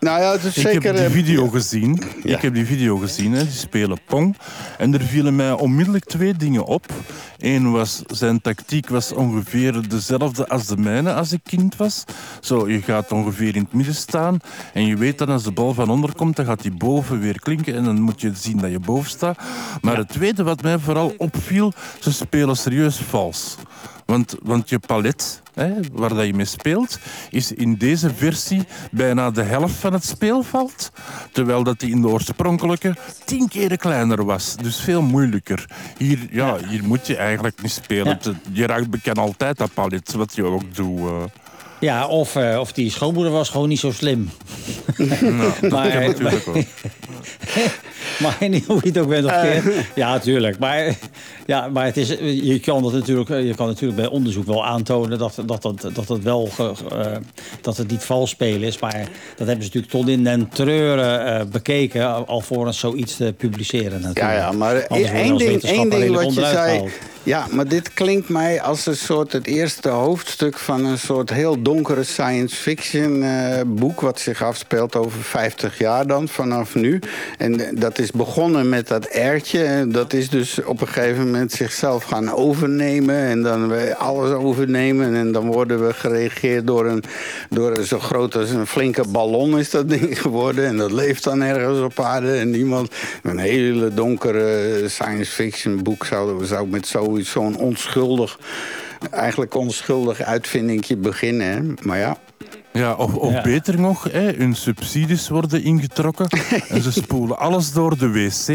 Nou 0.00 0.20
ja, 0.20 0.32
het 0.32 0.44
is 0.44 0.56
Ik 0.56 0.82
heb 0.82 0.96
die 0.96 1.04
eh, 1.04 1.10
video 1.10 1.48
gezien. 1.48 2.02
Ja. 2.22 2.36
Ik 2.36 2.42
heb 2.42 2.54
die 2.54 2.66
video 2.66 2.96
gezien. 2.96 3.32
Hè. 3.32 3.42
Die 3.42 3.52
spelen 3.52 3.98
Pong. 4.06 4.36
En 4.78 4.94
er 4.94 5.02
vielen 5.02 5.36
mij 5.36 5.52
onmiddellijk 5.52 6.04
twee 6.04 6.34
dingen 6.34 6.64
op. 6.64 6.86
Eén 7.38 7.70
was, 7.70 8.02
zijn 8.06 8.40
tactiek 8.40 8.88
was 8.88 9.12
ongeveer 9.12 9.88
dezelfde 9.88 10.48
als 10.48 10.66
de 10.66 10.76
mijne 10.76 11.12
als 11.12 11.32
ik 11.32 11.40
kind 11.42 11.76
was. 11.76 12.04
Zo, 12.40 12.68
je 12.68 12.82
gaat 12.82 13.12
ongeveer 13.12 13.56
in 13.56 13.62
het 13.62 13.72
midden 13.72 13.94
staan. 13.94 14.38
En 14.72 14.86
je 14.86 14.96
weet 14.96 15.18
dat 15.18 15.28
als 15.28 15.42
de 15.42 15.52
bal 15.52 15.74
van 15.74 15.90
onder 15.90 16.14
komt, 16.14 16.36
dan 16.36 16.44
gaat 16.44 16.62
die 16.62 16.74
boven 16.74 17.20
weer 17.20 17.40
klinken. 17.40 17.74
En 17.74 17.84
dan 17.84 18.00
moet 18.00 18.20
je 18.20 18.32
zien 18.34 18.58
dat 18.58 18.70
je 18.70 18.80
boven 18.80 19.10
staat. 19.10 19.38
Maar 19.80 19.96
het 19.96 20.08
tweede 20.08 20.42
wat 20.42 20.62
mij 20.62 20.78
vooral 20.78 21.14
opviel, 21.16 21.72
ze 22.00 22.12
spelen 22.12 22.56
serieus 22.56 22.96
vals. 22.96 23.56
Want, 24.06 24.34
want 24.42 24.68
je 24.68 24.78
palet, 24.78 25.42
hè, 25.54 25.70
waar 25.92 26.14
dat 26.14 26.26
je 26.26 26.34
mee 26.34 26.44
speelt, 26.44 26.98
is 27.30 27.52
in 27.52 27.74
deze 27.74 28.14
versie 28.14 28.62
bijna 28.90 29.30
de 29.30 29.42
helft 29.42 29.74
van 29.74 29.92
het 29.92 30.04
speelveld. 30.04 30.90
Terwijl 31.32 31.62
dat 31.62 31.80
die 31.80 31.90
in 31.90 32.00
de 32.00 32.08
oorspronkelijke 32.08 32.94
tien 33.24 33.48
keer 33.48 33.76
kleiner 33.76 34.24
was. 34.24 34.56
Dus 34.56 34.76
veel 34.80 35.02
moeilijker. 35.02 35.66
Hier, 35.98 36.18
ja, 36.30 36.56
hier 36.68 36.84
moet 36.84 37.06
je 37.06 37.16
eigenlijk 37.16 37.62
niet 37.62 37.72
spelen. 37.72 38.18
Ja. 38.22 38.32
Je 38.52 38.66
raakt 38.66 38.90
bekend 38.90 39.18
altijd 39.18 39.56
dat 39.58 39.74
palet, 39.74 40.12
wat 40.12 40.34
je 40.34 40.44
ook 40.44 40.74
doet. 40.74 40.98
eh. 40.98 41.22
ja 41.80 42.06
of, 42.06 42.36
eh, 42.36 42.58
of 42.60 42.72
die 42.72 42.90
schoonmoeder 42.90 43.32
was 43.32 43.48
gewoon 43.48 43.68
niet 43.68 43.80
zo 43.80 43.92
slim. 43.92 44.30
Nou, 44.96 45.52
dat 45.60 45.70
Maar- 45.70 45.90
kan 45.90 46.00
natuurlijk 46.02 46.44
wel. 46.46 46.62
Maar 48.22 48.36
hoe 48.66 48.78
je 48.82 48.88
het 48.88 48.98
ook 48.98 49.08
bent 49.08 49.24
of 49.24 49.30
Eh. 49.30 49.40
keer. 49.40 49.86
Ja, 49.94 50.12
natuurlijk. 50.12 50.58
Maar, 50.58 50.94
ja, 51.46 51.68
maar 51.68 51.84
het 51.84 51.96
is, 51.96 52.08
je, 52.42 52.60
kan 52.60 52.82
dat 52.82 52.92
natuurlijk, 52.92 53.28
je 53.28 53.54
kan 53.54 53.66
natuurlijk 53.66 54.00
bij 54.00 54.08
onderzoek 54.10 54.46
wel 54.46 54.64
aantonen 54.66 55.18
dat, 55.18 55.34
dat, 55.44 55.62
dat, 55.62 55.88
dat, 55.94 56.08
het, 56.08 56.22
wel 56.22 56.46
ge- 56.46 56.72
eh, 56.92 57.06
dat 57.60 57.76
het 57.76 57.90
niet 57.90 58.02
vals 58.02 58.30
spelen 58.30 58.62
is. 58.68 58.78
Maar 58.78 59.08
dat 59.36 59.46
hebben 59.46 59.64
ze 59.64 59.70
natuurlijk 59.74 59.92
tot 59.92 60.08
in 60.08 60.24
den 60.24 60.48
treuren 60.48 61.26
eh, 61.40 61.46
bekeken. 61.46 62.26
Alvorens 62.26 62.78
zoiets 62.78 63.16
te 63.16 63.34
publiceren 63.36 64.00
natuurlijk. 64.00 64.18
Ja, 64.18 64.32
ja, 64.32 64.52
maar 64.52 64.76
één 64.76 65.36
ding, 65.38 65.62
één 65.62 65.90
ding 65.90 66.14
wat 66.14 66.34
je 66.34 66.40
zei... 66.40 66.88
Ja, 67.22 67.46
maar 67.50 67.68
dit 67.68 67.94
klinkt 67.94 68.28
mij 68.28 68.62
als 68.62 68.86
een 68.86 68.96
soort 68.96 69.32
het 69.32 69.46
eerste 69.46 69.88
hoofdstuk 69.88 70.58
van 70.58 70.84
een 70.84 70.98
soort 70.98 71.30
heel 71.30 71.62
donkere 71.62 72.02
science 72.04 72.56
fiction 72.56 73.22
eh, 73.22 73.60
boek. 73.66 74.00
Wat 74.00 74.20
zich 74.20 74.42
afspeelt 74.42 74.96
over 74.96 75.22
50 75.22 75.78
jaar 75.78 76.06
dan 76.06 76.28
vanaf 76.28 76.74
nu. 76.74 77.00
En 77.38 77.60
eh, 77.60 77.80
dat 77.96 78.04
is 78.04 78.10
begonnen 78.10 78.68
met 78.68 78.88
dat 78.88 79.04
ertje. 79.04 79.86
Dat 79.88 80.12
is 80.12 80.28
dus 80.28 80.64
op 80.64 80.80
een 80.80 80.88
gegeven 80.88 81.24
moment 81.24 81.52
zichzelf 81.52 82.04
gaan 82.04 82.32
overnemen. 82.32 83.16
En 83.16 83.42
dan 83.42 83.96
alles 83.96 84.30
overnemen. 84.30 85.14
En 85.14 85.32
dan 85.32 85.46
worden 85.46 85.86
we 85.86 85.92
gereageerd 85.92 86.66
door 86.66 86.86
een, 86.86 87.04
door 87.50 87.84
zo 87.84 87.98
groot 87.98 88.34
als 88.34 88.50
een 88.50 88.66
flinke 88.66 89.08
ballon 89.08 89.58
is 89.58 89.70
dat 89.70 89.88
ding 89.88 90.20
geworden. 90.22 90.66
En 90.66 90.76
dat 90.76 90.92
leeft 90.92 91.24
dan 91.24 91.42
ergens 91.42 91.80
op 91.80 92.00
aarde. 92.00 92.32
En 92.32 92.54
iemand, 92.54 92.94
een 93.22 93.38
hele 93.38 93.94
donkere 93.94 94.82
science 94.88 95.32
fiction 95.32 95.82
boek 95.82 96.04
zou, 96.04 96.44
zou 96.44 96.68
met 96.68 96.86
zoiets, 96.86 97.30
zo'n 97.30 97.56
onschuldig, 97.56 98.38
eigenlijk 99.10 99.54
onschuldig 99.54 100.20
uitvindingje 100.20 100.96
beginnen. 100.96 101.76
Maar 101.82 101.98
ja, 101.98 102.16
Ja, 102.76 102.92
of, 102.92 103.14
of 103.14 103.32
Ja. 103.32 103.42
beter 103.42 103.80
nog, 103.80 104.08
hè, 104.12 104.32
hun 104.36 104.54
subsidies 104.54 105.28
worden 105.28 105.62
ingetrokken 105.62 106.26
en 106.68 106.82
ze 106.82 106.92
spoelen 106.92 107.38
alles 107.38 107.72
door 107.72 107.98
de 107.98 108.10
wc. 108.10 108.48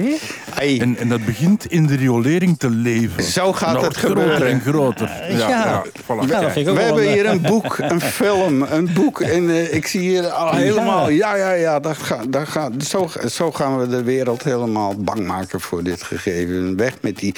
En, 0.79 0.97
en 0.97 1.09
dat 1.09 1.25
begint 1.25 1.65
in 1.65 1.87
de 1.87 1.95
riolering 1.95 2.59
te 2.59 2.69
leven. 2.69 3.23
Zo 3.23 3.53
gaat 3.53 3.81
het 3.81 3.95
groter 3.95 4.21
gebeuren. 4.21 4.47
en 4.47 4.61
groter. 4.61 5.11
Ja, 5.29 5.83
voilà. 6.03 6.27
We 6.53 6.73
hebben 6.81 7.11
hier 7.13 7.25
eh, 7.25 7.31
een 7.31 7.41
boek, 7.41 7.77
een 7.77 8.01
film, 8.21 8.61
een 8.61 8.93
boek. 8.93 9.21
En 9.21 9.49
eh, 9.49 9.73
ik 9.73 9.87
zie 9.87 9.99
hier 10.01 10.27
al 10.27 10.55
helemaal... 10.55 11.09
Ja, 11.09 11.35
ja, 11.35 11.51
ja, 11.51 11.79
dat 11.79 11.97
ga, 11.97 12.21
dat 12.27 12.47
ga, 12.47 12.69
zo, 12.79 13.09
zo 13.29 13.51
gaan 13.51 13.79
we 13.79 13.87
de 13.87 14.03
wereld 14.03 14.43
helemaal 14.43 14.95
bang 14.95 15.27
maken 15.27 15.61
voor 15.61 15.83
dit 15.83 16.03
gegeven. 16.03 16.75
Weg 16.77 16.93
met 17.01 17.17
die 17.17 17.35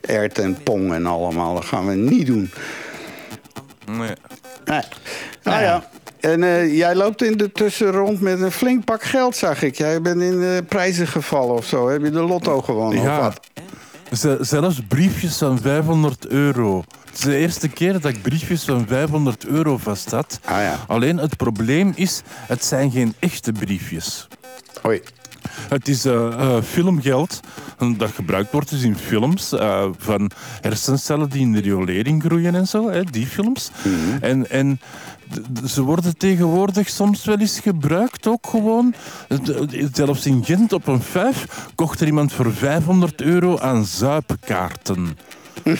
ert 0.00 0.38
en 0.38 0.62
pong 0.62 0.92
en 0.92 1.06
allemaal. 1.06 1.54
Dat 1.54 1.64
gaan 1.64 1.86
we 1.86 1.94
niet 1.94 2.26
doen. 2.26 2.50
Nee. 3.90 4.12
Nee. 4.64 4.82
Nou 5.42 5.62
ja. 5.62 5.84
En 6.26 6.42
eh, 6.42 6.76
jij 6.76 6.94
loopt 6.94 7.22
in 7.22 7.36
de 7.36 7.52
tussenrond 7.52 8.20
met 8.20 8.40
een 8.40 8.50
flink 8.52 8.84
pak 8.84 9.02
geld, 9.02 9.36
zag 9.36 9.62
ik. 9.62 9.76
Jij 9.76 10.00
bent 10.02 10.20
in 10.20 10.38
de 10.40 10.64
prijzen 10.68 11.06
gevallen 11.06 11.54
of 11.54 11.66
zo. 11.66 11.88
Heb 11.88 12.02
je 12.02 12.10
de 12.10 12.20
lotto 12.22 12.62
gewonnen 12.62 13.00
of 13.02 13.18
wat? 13.18 13.40
Zelfs 14.46 14.80
briefjes 14.88 15.36
van 15.36 15.58
500 15.58 16.26
euro. 16.26 16.84
Het 17.04 17.14
is 17.18 17.20
de 17.20 17.36
eerste 17.36 17.68
keer 17.68 17.92
dat 17.92 18.04
ik 18.04 18.22
briefjes 18.22 18.64
van 18.64 18.84
500 18.88 19.46
euro 19.46 19.76
vast 19.78 20.10
had. 20.10 20.40
Ah 20.44 20.56
ja. 20.60 20.78
Alleen 20.86 21.16
het 21.18 21.36
probleem 21.36 21.92
is, 21.94 22.22
het 22.46 22.64
zijn 22.64 22.90
geen 22.90 23.14
echte 23.18 23.52
briefjes. 23.52 24.28
Oei. 24.86 25.00
Het 25.68 25.88
is 25.88 26.04
eh, 26.04 26.56
filmgeld 26.62 27.40
dat 27.96 28.10
gebruikt 28.10 28.52
wordt 28.52 28.70
dus 28.70 28.82
in 28.82 28.96
films 28.96 29.52
van 29.98 30.30
hersencellen 30.60 31.28
die 31.30 31.40
in 31.40 31.52
de 31.52 31.60
riolering 31.60 32.22
groeien 32.22 32.54
en 32.54 32.66
zo, 32.66 32.90
hè, 32.90 33.04
die 33.04 33.26
films. 33.26 33.70
En, 34.20 34.50
en 34.50 34.76
d- 34.76 34.80
ze 35.66 35.82
worden 35.82 36.16
tegenwoordig 36.16 36.88
soms 36.88 37.24
wel 37.24 37.38
eens 37.38 37.60
gebruikt 37.60 38.26
ook 38.26 38.46
gewoon. 38.46 38.94
Zelfs 39.92 40.26
in 40.26 40.44
Gent 40.44 40.72
op 40.72 40.86
een 40.86 41.02
vijf 41.02 41.68
kocht 41.74 42.00
er 42.00 42.06
iemand 42.06 42.32
voor 42.32 42.52
500 42.52 43.20
euro 43.20 43.58
aan 43.58 43.84
zuipkaarten. 43.84 45.18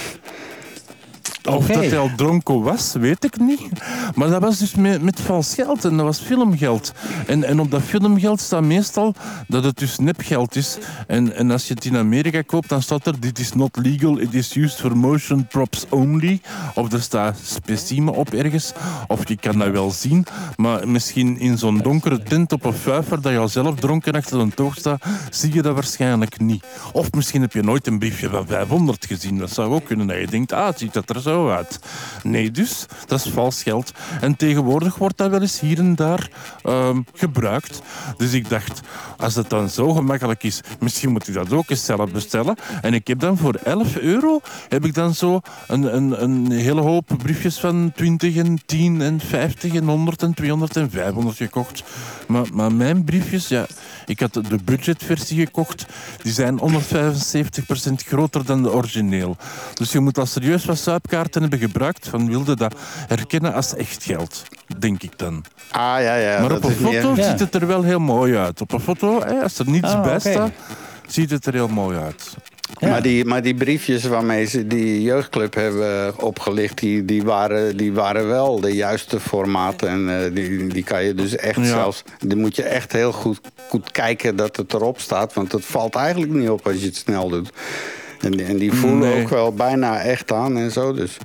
Of 1.47 1.67
dat 1.67 1.77
hij 1.77 1.99
al 1.99 2.11
dronken 2.17 2.63
was, 2.63 2.93
weet 2.93 3.25
ik 3.25 3.39
niet. 3.39 3.69
Maar 4.15 4.29
dat 4.31 4.41
was 4.41 4.59
dus 4.59 4.75
met, 4.75 5.03
met 5.03 5.21
vals 5.21 5.55
geld 5.55 5.85
en 5.85 5.97
dat 5.97 6.07
was 6.07 6.21
filmgeld. 6.21 6.93
En, 7.27 7.45
en 7.45 7.61
op 7.61 7.71
dat 7.71 7.83
filmgeld 7.83 8.41
staat 8.41 8.63
meestal 8.63 9.15
dat 9.49 9.65
het 9.65 9.79
dus 9.79 9.99
nepgeld 9.99 10.57
is. 10.57 10.79
En, 11.07 11.37
en 11.37 11.51
als 11.51 11.69
je 11.69 11.75
het 11.75 11.85
in 11.85 11.97
Amerika 11.97 12.43
koopt, 12.43 12.69
dan 12.69 12.83
staat 12.83 13.07
er: 13.07 13.21
Dit 13.21 13.39
is 13.39 13.53
not 13.53 13.77
legal, 13.77 14.19
it 14.19 14.35
is 14.35 14.57
used 14.57 14.81
for 14.81 14.97
motion 14.97 15.47
props 15.47 15.87
only. 15.91 16.41
Of 16.75 16.93
er 16.93 17.03
staat 17.03 17.39
specimen 17.43 18.15
op 18.15 18.33
ergens. 18.33 18.73
Of 19.07 19.29
je 19.29 19.37
kan 19.37 19.59
dat 19.59 19.71
wel 19.71 19.91
zien, 19.91 20.27
maar 20.57 20.89
misschien 20.89 21.39
in 21.39 21.59
zo'n 21.59 21.79
donkere 21.79 22.23
tent 22.23 22.53
op 22.53 22.65
een 22.65 22.75
vijver 22.75 23.21
dat 23.21 23.33
je 23.33 23.39
al 23.39 23.49
zelf 23.49 23.75
dronken 23.75 24.13
achter 24.13 24.39
een 24.39 24.55
toog 24.55 24.77
staat, 24.77 25.05
zie 25.31 25.55
je 25.55 25.63
dat 25.63 25.75
waarschijnlijk 25.75 26.41
niet. 26.41 26.65
Of 26.93 27.13
misschien 27.13 27.41
heb 27.41 27.53
je 27.53 27.63
nooit 27.63 27.87
een 27.87 27.99
briefje 27.99 28.29
van 28.29 28.47
500 28.47 29.07
gezien. 29.07 29.39
Dat 29.39 29.51
zou 29.51 29.75
ook 29.75 29.85
kunnen 29.85 30.07
dat 30.07 30.19
je 30.19 30.27
denkt: 30.27 30.53
Ah, 30.53 30.77
ziet 30.77 30.93
dat 30.93 31.11
er 31.11 31.21
zo 31.21 31.36
uit. 31.45 31.79
Nee, 32.23 32.51
dus, 32.51 32.87
dat 33.07 33.25
is 33.25 33.33
vals 33.33 33.63
geld. 33.63 33.93
En 34.21 34.37
tegenwoordig 34.37 34.97
wordt 34.97 35.17
dat 35.17 35.31
wel 35.31 35.41
eens 35.41 35.61
hier 35.61 35.79
en 35.79 35.95
daar 35.95 36.31
ehm, 36.63 37.01
gebruikt. 37.15 37.83
Dus 38.17 38.33
ik 38.33 38.49
dacht, 38.49 38.81
als 39.17 39.35
het 39.35 39.51
dan 39.51 39.69
zo 39.69 39.93
gemakkelijk 39.93 40.43
is, 40.43 40.61
misschien 40.81 41.11
moet 41.11 41.29
ik 41.29 41.35
dat 41.35 41.53
ook 41.53 41.71
eens 41.71 41.85
zelf 41.85 42.13
bestellen. 42.13 42.57
En 42.83 42.95
ik 42.95 43.07
heb 43.07 43.21
dan 43.21 43.39
voor 43.39 43.55
11 43.55 43.97
euro 43.97 44.41
heb 44.69 44.85
ik 44.85 44.95
dan 44.95 45.15
zo 45.15 45.41
een, 45.67 45.97
een, 45.97 46.23
een 46.23 46.51
hele 46.51 46.81
hoop 46.81 47.11
briefjes 47.23 47.59
van 47.59 47.93
20 47.95 48.37
en 48.37 48.61
10 48.67 49.01
en 49.01 49.21
50 49.21 49.75
en 49.75 49.89
100 49.89 50.23
en 50.23 50.35
200 50.35 50.77
en 50.77 50.91
500 50.91 51.37
gekocht. 51.37 51.83
Maar, 52.27 52.47
maar 52.53 52.73
mijn 52.73 53.05
briefjes, 53.05 53.49
ja, 53.49 53.67
ik 54.07 54.21
had 54.21 54.33
de 54.35 54.59
budgetversie 54.65 55.45
gekocht. 55.45 55.87
Die 56.23 56.33
zijn 56.33 56.61
175% 56.61 56.63
groter 58.07 58.45
dan 58.45 58.63
de 58.63 58.73
origineel. 58.73 59.37
Dus 59.75 59.93
je 59.93 60.01
moet 60.01 60.19
al 60.19 60.27
serieus 60.27 60.65
wat 60.65 60.79
zuipkaarten 61.33 61.41
hebben 61.41 61.59
gebruikt 61.59 62.09
van 62.09 62.29
wilde 62.29 62.57
dat 62.57 62.75
herkennen 63.09 63.55
als 63.55 63.75
echt 63.75 64.05
geld, 64.05 64.43
denk 64.79 65.03
ik 65.03 65.19
dan. 65.19 65.45
Ah, 65.71 66.01
ja, 66.01 66.17
ja. 66.17 66.41
maar 66.41 66.53
op 66.53 66.65
een 66.65 66.71
foto 66.73 67.15
ziet 67.15 67.41
het 67.41 67.55
er 67.55 67.67
wel 67.67 67.83
heel 67.83 68.01
mooi 68.01 68.37
uit. 68.37 68.61
Op 68.61 68.73
een 68.73 68.81
foto, 68.81 69.21
hè, 69.23 69.43
als 69.43 69.59
er 69.59 69.69
niets 69.71 69.89
Ah, 69.93 70.03
bij 70.03 70.19
staat, 70.19 70.53
ziet 71.07 71.31
het 71.31 71.47
er 71.47 71.53
heel 71.53 71.69
mooi 71.69 71.99
uit. 71.99 72.37
Ja. 72.79 72.89
Maar, 72.89 73.03
die, 73.03 73.25
maar 73.25 73.43
die 73.43 73.55
briefjes 73.55 74.05
waarmee 74.05 74.45
ze 74.45 74.67
die 74.67 75.03
jeugdclub 75.03 75.55
hebben 75.55 76.23
opgelicht... 76.23 76.79
die, 76.79 77.05
die, 77.05 77.23
waren, 77.23 77.77
die 77.77 77.93
waren 77.93 78.27
wel 78.27 78.61
de 78.61 78.75
juiste 78.75 79.21
formaten. 79.21 79.89
En 79.89 80.25
eh, 80.25 80.35
die, 80.35 80.67
die 80.67 80.85
kan 80.85 81.05
je 81.05 81.15
dus 81.15 81.37
echt 81.37 81.57
Ja. 81.57 81.65
zelfs... 81.65 82.03
Die 82.19 82.37
moet 82.37 82.57
je 82.57 82.63
echt 82.63 82.93
heel 82.93 83.13
goed, 83.13 83.41
goed 83.69 83.91
kijken 83.91 84.37
dat 84.37 84.57
het 84.57 84.73
erop 84.75 85.01
staat. 85.01 85.35
Want 85.35 85.53
het 85.53 85.65
valt 85.65 85.95
eigenlijk 85.95 86.33
niet 86.33 86.49
op 86.49 86.67
als 86.67 86.81
je 86.81 86.87
het 86.87 86.97
snel 86.97 87.29
doet. 87.29 87.51
En, 88.21 88.31
die- 88.31 88.45
en 88.47 88.57
die 88.59 88.73
voelen 88.73 88.99
Nee. 88.99 89.23
ook 89.23 89.29
wel 89.29 89.53
bijna 89.53 90.01
echt 90.01 90.33
aan 90.33 90.57
en 90.57 90.71
zo. 90.71 90.93
Dus. 90.93 91.17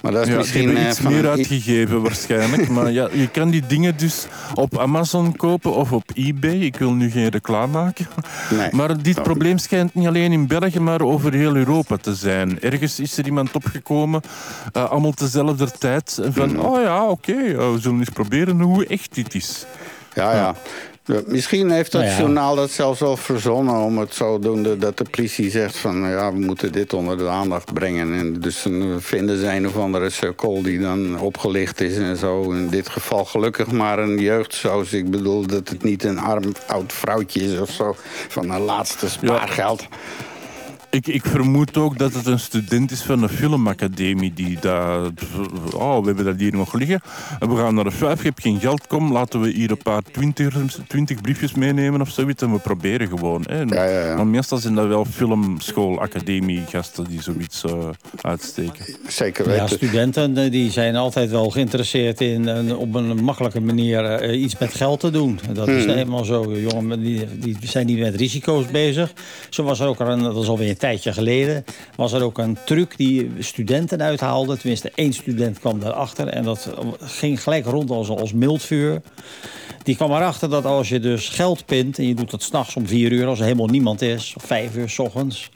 Maar 0.00 0.12
dat 0.12 0.22
is 0.26 0.28
Ja, 0.32 0.36
misschien 0.36 0.76
eh, 0.76 0.88
iets 0.88 0.98
van 0.98 1.12
meer 1.12 1.24
een- 1.24 1.30
uitgegeven 1.30 2.02
waarschijnlijk. 2.02 2.68
maar 2.68 2.90
ja, 2.90 3.08
je 3.12 3.28
kan 3.28 3.50
die 3.50 3.66
dingen 3.66 3.96
dus 3.96 4.26
op 4.54 4.78
Amazon 4.78 5.36
kopen 5.36 5.74
of 5.74 5.92
op 5.92 6.10
eBay. 6.14 6.58
Ik 6.60 6.76
wil 6.76 6.92
nu 6.92 7.10
geen 7.10 7.28
reclame 7.28 7.72
maken. 7.72 8.06
Nee, 8.50 8.68
maar 8.72 9.02
dit 9.02 9.22
probleem 9.22 9.58
schijnt 9.58 9.94
niet 9.94 10.06
alleen 10.06 10.32
in 10.32 10.46
België, 10.46 10.80
maar 10.80 11.00
over 11.00 11.32
heel 11.32 11.56
Europa 11.56 11.96
te 11.96 12.14
zijn. 12.14 12.60
Ergens 12.60 13.00
is 13.00 13.16
er 13.18 13.24
iemand 13.24 13.52
opgekomen, 13.52 14.20
eh, 14.72 14.90
allemaal 14.90 15.12
tezelfde 15.12 15.70
tijd. 15.78 16.20
Van, 16.30 16.48
Mhm. 16.52 16.60
oh 16.60 16.82
ja, 16.82 17.06
oké, 17.06 17.32
eh, 17.32 17.72
we 17.72 17.76
zullen 17.80 17.98
eens 17.98 18.08
proberen 18.08 18.60
hoe 18.60 18.86
echt 18.86 19.14
dit 19.14 19.34
is. 19.34 19.66
Ja, 20.14 20.34
ja. 20.34 20.54
Ja, 21.12 21.20
Misschien 21.26 21.70
heeft 21.70 21.92
het 21.92 22.02
Nou 22.02 22.14
ja. 22.14 22.18
journaal 22.18 22.54
dat 22.54 22.70
zelfs 22.70 23.00
wel 23.00 23.16
verzonnen 23.16 23.74
om 23.74 23.98
het 23.98 24.14
zodoende 24.14 24.78
dat 24.78 24.98
de 24.98 25.04
politie 25.10 25.50
zegt 25.50 25.76
van 25.76 26.00
nou 26.00 26.12
ja, 26.12 26.32
we 26.32 26.38
moeten 26.38 26.72
dit 26.72 26.92
onder 26.92 27.18
de 27.18 27.28
aandacht 27.28 27.72
brengen. 27.72 28.12
En 28.12 28.40
dus 28.40 28.62
dan 28.62 28.96
vinden 29.00 29.38
ze 29.38 29.46
een 29.46 29.66
of 29.66 29.76
andere 29.76 30.10
sukkel 30.10 30.62
die 30.62 30.80
dan 30.80 31.20
opgelicht 31.20 31.80
is 31.80 31.96
en 31.96 32.16
zo. 32.16 32.52
In 32.52 32.68
dit 32.68 32.88
geval 32.88 33.24
gelukkig 33.24 33.70
maar 33.70 33.98
een 33.98 34.18
jeugdzoos. 34.18 34.92
Ik 34.92 35.10
bedoel 35.10 35.46
dat 35.46 35.68
het 35.68 35.82
niet 35.82 36.04
een 36.04 36.18
arm 36.18 36.52
oud 36.66 36.92
vrouwtje 36.92 37.40
is 37.40 37.58
of 37.58 37.70
zo 37.70 37.96
van 38.28 38.50
een 38.50 38.60
laatste 38.60 39.08
spaargeld. 39.08 39.86
Ik, 40.90 41.06
ik 41.06 41.24
vermoed 41.26 41.76
ook 41.76 41.98
dat 41.98 42.14
het 42.14 42.26
een 42.26 42.38
student 42.38 42.90
is 42.90 43.02
van 43.02 43.22
een 43.22 43.28
filmacademie 43.28 44.32
die 44.34 44.58
dat... 44.60 45.12
Oh, 45.74 45.98
we 46.00 46.06
hebben 46.06 46.24
dat 46.24 46.38
hier 46.38 46.52
nog 46.52 46.72
liggen. 46.74 47.00
En 47.40 47.48
we 47.48 47.56
gaan 47.56 47.74
naar 47.74 47.84
de 47.84 47.90
vijf, 47.90 48.22
je 48.22 48.28
hebt 48.28 48.40
geen 48.42 48.60
geld, 48.60 48.86
kom, 48.86 49.12
laten 49.12 49.40
we 49.40 49.48
hier 49.50 49.70
een 49.70 49.82
paar 49.82 50.02
twintig, 50.12 50.54
twintig 50.86 51.20
briefjes 51.20 51.54
meenemen 51.54 52.00
of 52.00 52.10
zoiets. 52.10 52.42
En 52.42 52.52
we 52.52 52.58
proberen 52.58 53.08
gewoon. 53.08 53.44
Hè. 53.48 53.60
Ja, 53.60 53.84
ja, 53.84 54.06
ja. 54.06 54.16
Maar 54.16 54.26
meestal 54.26 54.58
zijn 54.58 54.74
dat 54.74 54.86
wel 54.86 55.04
filmschool, 55.04 56.00
academiegasten 56.00 57.04
die 57.08 57.22
zoiets 57.22 57.64
eh, 57.64 57.88
uitsteken. 58.20 58.84
Zeker 59.08 59.44
Ja, 59.44 59.50
weten. 59.62 59.76
studenten 59.76 60.36
eh, 60.36 60.50
die 60.50 60.70
zijn 60.70 60.96
altijd 60.96 61.30
wel 61.30 61.50
geïnteresseerd 61.50 62.20
in 62.20 62.46
een, 62.46 62.76
op 62.76 62.94
een 62.94 63.24
makkelijke 63.24 63.60
manier 63.60 64.04
eh, 64.04 64.42
iets 64.42 64.58
met 64.58 64.74
geld 64.74 65.00
te 65.00 65.10
doen. 65.10 65.40
Dat 65.52 65.68
is 65.68 65.84
nou 65.84 65.98
eenmaal 65.98 66.24
zo. 66.24 66.54
Jongen, 66.56 67.00
die, 67.02 67.26
die 67.38 67.56
zijn 67.62 67.86
niet 67.86 67.98
met 67.98 68.14
risico's 68.14 68.66
bezig. 68.70 69.12
Zo 69.50 69.62
was 69.64 69.80
er 69.80 69.86
ook, 69.86 70.00
een, 70.00 70.22
dat 70.22 70.36
is 70.42 70.48
alweer 70.48 70.78
tijdje 70.80 71.12
geleden, 71.12 71.64
was 71.96 72.12
er 72.12 72.22
ook 72.22 72.38
een 72.38 72.56
truc 72.64 72.96
die 72.96 73.30
studenten 73.38 74.02
uithaalde. 74.02 74.56
Tenminste, 74.56 74.92
één 74.94 75.12
student 75.12 75.58
kwam 75.58 75.80
daarachter 75.80 76.26
en 76.28 76.44
dat 76.44 76.70
ging 77.00 77.42
gelijk 77.42 77.64
rond 77.64 77.90
als, 77.90 78.08
als 78.08 78.32
mildvuur. 78.32 79.00
Die 79.82 79.96
kwam 79.96 80.10
erachter 80.12 80.50
dat 80.50 80.64
als 80.64 80.88
je 80.88 81.00
dus 81.00 81.28
geld 81.28 81.66
pint 81.66 81.98
en 81.98 82.06
je 82.06 82.14
doet 82.14 82.30
dat 82.30 82.42
s'nachts 82.42 82.76
om 82.76 82.86
vier 82.86 83.12
uur 83.12 83.26
als 83.26 83.38
er 83.38 83.44
helemaal 83.44 83.66
niemand 83.66 84.02
is, 84.02 84.34
of 84.36 84.42
vijf 84.42 84.76
uur 84.76 84.88
s 84.88 84.98
ochtends. 84.98 85.50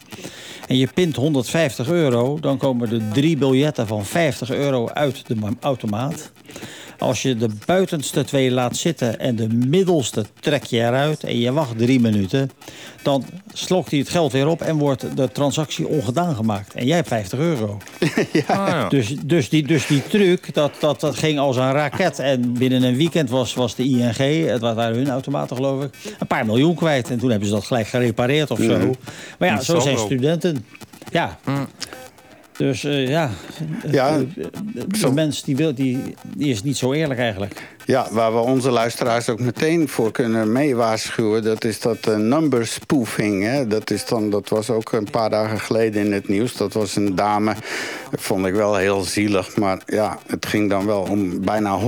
En 0.67 0.77
je 0.77 0.89
pint 0.95 1.17
150 1.17 1.89
euro, 1.89 2.41
dan 2.41 2.57
komen 2.57 2.93
er 2.93 3.03
drie 3.13 3.37
biljetten 3.37 3.87
van 3.87 4.05
50 4.05 4.51
euro 4.51 4.89
uit 4.89 5.27
de 5.27 5.37
ma- 5.37 5.53
automaat. 5.61 6.33
Als 7.05 7.23
je 7.23 7.37
de 7.37 7.49
buitenste 7.67 8.25
twee 8.25 8.51
laat 8.51 8.77
zitten 8.77 9.19
en 9.19 9.37
de 9.37 9.49
middelste 9.49 10.25
trek 10.41 10.65
je 10.65 10.77
eruit... 10.77 11.25
en 11.25 11.39
je 11.39 11.53
wacht 11.53 11.79
drie 11.79 12.01
minuten, 12.01 12.51
dan 13.03 13.25
slokt 13.53 13.91
hij 13.91 13.99
het 13.99 14.09
geld 14.09 14.33
weer 14.33 14.47
op... 14.47 14.63
en 14.63 14.77
wordt 14.77 15.17
de 15.17 15.33
transactie 15.33 15.89
ongedaan 15.89 16.35
gemaakt. 16.35 16.75
En 16.75 16.87
jij 16.87 16.97
hebt 16.97 17.09
50 17.09 17.39
euro. 17.39 17.79
Ah, 18.47 18.69
ja. 18.69 18.89
Dus, 18.89 19.15
dus, 19.25 19.49
die, 19.49 19.67
dus 19.67 19.87
die 19.87 20.03
truc, 20.03 20.55
dat, 20.55 20.73
dat, 20.79 21.01
dat 21.01 21.17
ging 21.17 21.39
als 21.39 21.57
een 21.57 21.73
raket. 21.73 22.19
En 22.19 22.53
binnen 22.53 22.83
een 22.83 22.97
weekend 22.97 23.31
was, 23.31 23.55
was 23.55 23.75
de 23.75 23.83
ING, 23.83 24.47
het 24.47 24.61
waren 24.61 24.97
hun 24.97 25.11
automaten 25.11 25.57
geloof 25.57 25.85
ik... 25.85 25.95
een 26.19 26.27
paar 26.27 26.47
miljoen 26.47 26.75
kwijt. 26.75 27.11
En 27.11 27.19
toen 27.19 27.31
hebben 27.31 27.49
ze 27.49 27.55
dat 27.55 27.65
gelijk 27.65 27.87
gerepareerd 27.87 28.51
of 28.51 28.59
zo. 28.59 28.95
Maar 29.39 29.49
ja, 29.49 29.61
zo 29.61 29.81
zijn 29.81 29.99
studenten. 29.99 30.65
Ja. 31.11 31.39
Dus 32.57 32.85
eh, 32.85 33.09
ja, 33.09 33.31
Ja, 33.91 34.19
de, 34.19 34.27
de- 34.75 34.87
de 35.01 35.13
mens 35.13 35.43
die, 35.43 35.57
wil, 35.57 35.75
die, 35.75 35.99
die 36.37 36.49
is 36.49 36.63
niet 36.63 36.77
zo 36.77 36.93
eerlijk 36.93 37.21
eigenlijk. 37.21 37.74
Ja, 37.87 38.07
waar 38.11 38.33
we 38.33 38.39
onze 38.39 38.71
luisteraars 38.71 39.29
ook 39.29 39.41
meteen 39.41 39.89
voor 39.89 40.11
kunnen 40.13 40.53
meewaarschuwen... 40.53 41.43
dat 41.43 41.65
is 41.65 41.81
dat 41.81 42.07
eh, 42.07 42.17
number 42.17 42.67
spoofing. 42.67 43.43
Hè? 43.43 43.67
Dat, 43.67 43.91
is 43.91 44.07
dan, 44.07 44.31
dat 44.31 44.49
was 44.49 44.71
ook 44.71 44.93
een 44.93 45.11
paar 45.11 45.31
dagen 45.31 45.61
geleden 45.61 46.05
in 46.05 46.13
het 46.13 46.29
nieuws. 46.29 46.57
Dat 46.57 46.73
was 46.73 46.97
een 46.97 47.15
dame, 47.15 47.55
dat 48.11 48.21
vond 48.21 48.47
ik 48.47 48.55
wel 48.55 48.77
heel 48.77 49.03
zielig. 49.03 49.57
Maar 49.57 49.83
ja, 49.87 50.19
het 50.27 50.47
ging 50.47 50.71
dan 50.71 50.87
wel 50.87 51.01
om 51.11 51.45
bijna 51.45 51.79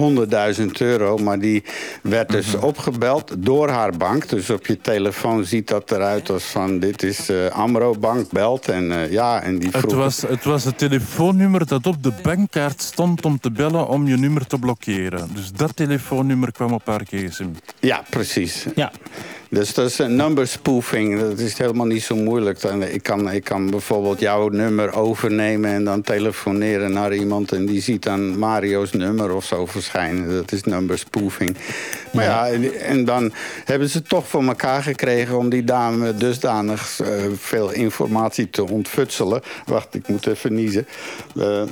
100.000 0.59 0.67
euro. 0.79 1.17
Maar 1.17 1.39
die 1.39 1.65
werd 2.03 2.29
dus 2.29 2.55
opgebeld 2.55 3.35
door 3.39 3.69
haar 3.69 3.97
bank. 3.97 4.29
Dus 4.29 4.51
op 4.51 4.67
je 4.67 4.81
telefoon 4.81 5.45
ziet 5.45 5.69
dat 5.69 5.91
eruit 5.91 6.31
als 6.31 6.45
van... 6.45 6.79
dit 6.79 7.03
is 7.03 7.29
eh, 7.29 7.47
Amro 7.47 7.95
Bank, 7.99 8.31
belt. 8.31 8.69
En 8.69 8.93
eh, 8.93 9.11
ja, 9.11 9.43
en 9.43 9.59
die 9.59 9.71
Het 9.71 9.81
vroeg... 9.81 9.95
was, 9.95 10.23
het 10.23 10.45
was 10.45 10.65
het 10.65 10.79
telefoonnummer 10.79 11.67
dat 11.67 11.87
op 11.87 12.03
de 12.03 12.13
bankkaart 12.23 12.83
stond 12.83 13.25
om 13.25 13.41
te 13.41 13.51
bellen 13.51 13.89
om 13.89 14.07
je 14.07 14.17
nummer 14.17 14.47
te 14.47 14.59
blokkeren. 14.59 15.31
Dus 15.35 15.53
dat 15.53 15.81
telefoonnummer 15.87 16.53
kwam 16.53 16.73
op 16.73 16.87
haar 16.87 17.03
gsm. 17.05 17.49
Ja, 17.81 18.03
precies. 18.11 18.67
Ja. 18.75 18.93
Dus 19.51 19.75
dat 19.75 19.87
is 19.91 19.99
een 19.99 20.17
number 20.17 20.47
spoofing. 20.47 21.21
Dat 21.21 21.39
is 21.39 21.59
helemaal 21.59 21.87
niet 21.87 22.03
zo 22.03 22.17
moeilijk. 22.17 22.61
Dan, 22.61 22.83
ik, 22.83 23.03
kan, 23.03 23.31
ik 23.31 23.45
kan 23.45 23.71
bijvoorbeeld 23.71 24.21
jouw 24.21 24.49
nummer 24.49 24.95
overnemen 24.95 25.71
en 25.71 25.85
dan 25.85 26.03
telefoneren 26.03 26.93
naar 26.93 27.15
iemand... 27.15 27.53
en 27.53 27.67
die 27.67 27.81
ziet 27.81 28.03
dan 28.03 28.39
Mario's 28.39 28.93
nummer 28.93 29.35
of 29.35 29.45
zo 29.45 29.67
verschijnen. 29.67 30.35
Dat 30.35 30.53
is 30.53 30.63
number 30.63 30.99
spoofing. 30.99 31.57
Maar 32.13 32.25
ja, 32.25 32.49
en, 32.49 32.81
en 32.81 33.05
dan 33.05 33.33
hebben 33.65 33.89
ze 33.89 34.03
toch 34.03 34.29
voor 34.29 34.45
elkaar 34.45 34.83
gekregen... 34.83 35.39
om 35.39 35.49
die 35.49 35.65
dame 35.65 36.15
dusdanig 36.15 37.01
eh, 37.01 37.09
veel 37.37 37.71
informatie 37.71 38.51
te 38.51 38.69
ontfutselen. 38.71 39.43
Wacht, 39.67 39.95
ik 39.95 40.09
moet 40.09 40.27
even 40.27 40.55
niezen. 40.55 40.87
Eh, 41.37 41.63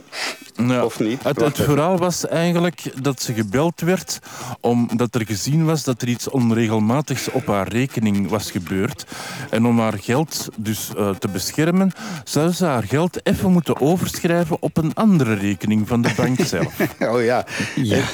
Ja. 0.56 0.84
Of 0.84 0.98
niet? 1.00 1.22
Het, 1.22 1.40
het 1.40 1.60
verhaal 1.60 1.98
was 1.98 2.26
eigenlijk 2.26 2.82
dat 3.02 3.22
ze 3.22 3.32
gebeld 3.34 3.80
werd 3.80 4.18
omdat 4.60 5.14
er 5.14 5.26
gezien 5.26 5.64
was 5.64 5.84
dat 5.84 6.02
er 6.02 6.08
iets 6.08 6.28
onregelmatigs 6.30 7.30
op 7.30 7.46
haar 7.46 7.63
rekening 7.68 8.28
was 8.28 8.50
gebeurd. 8.50 9.06
En 9.50 9.66
om 9.66 9.78
haar 9.78 9.98
geld 10.00 10.48
dus 10.56 10.90
eh, 10.96 11.10
te 11.10 11.28
beschermen, 11.28 11.92
zou 12.24 12.52
ze 12.52 12.64
haar 12.64 12.82
geld 12.82 13.26
even 13.26 13.52
moeten 13.52 13.80
overschrijven 13.80 14.56
op 14.60 14.76
een 14.76 14.94
andere 14.94 15.34
rekening 15.34 15.88
van 15.88 16.02
de 16.02 16.12
bank 16.16 16.40
zelf. 16.54 16.74
Oh 16.98 17.24
ja. 17.24 17.46
Ja. 17.74 18.04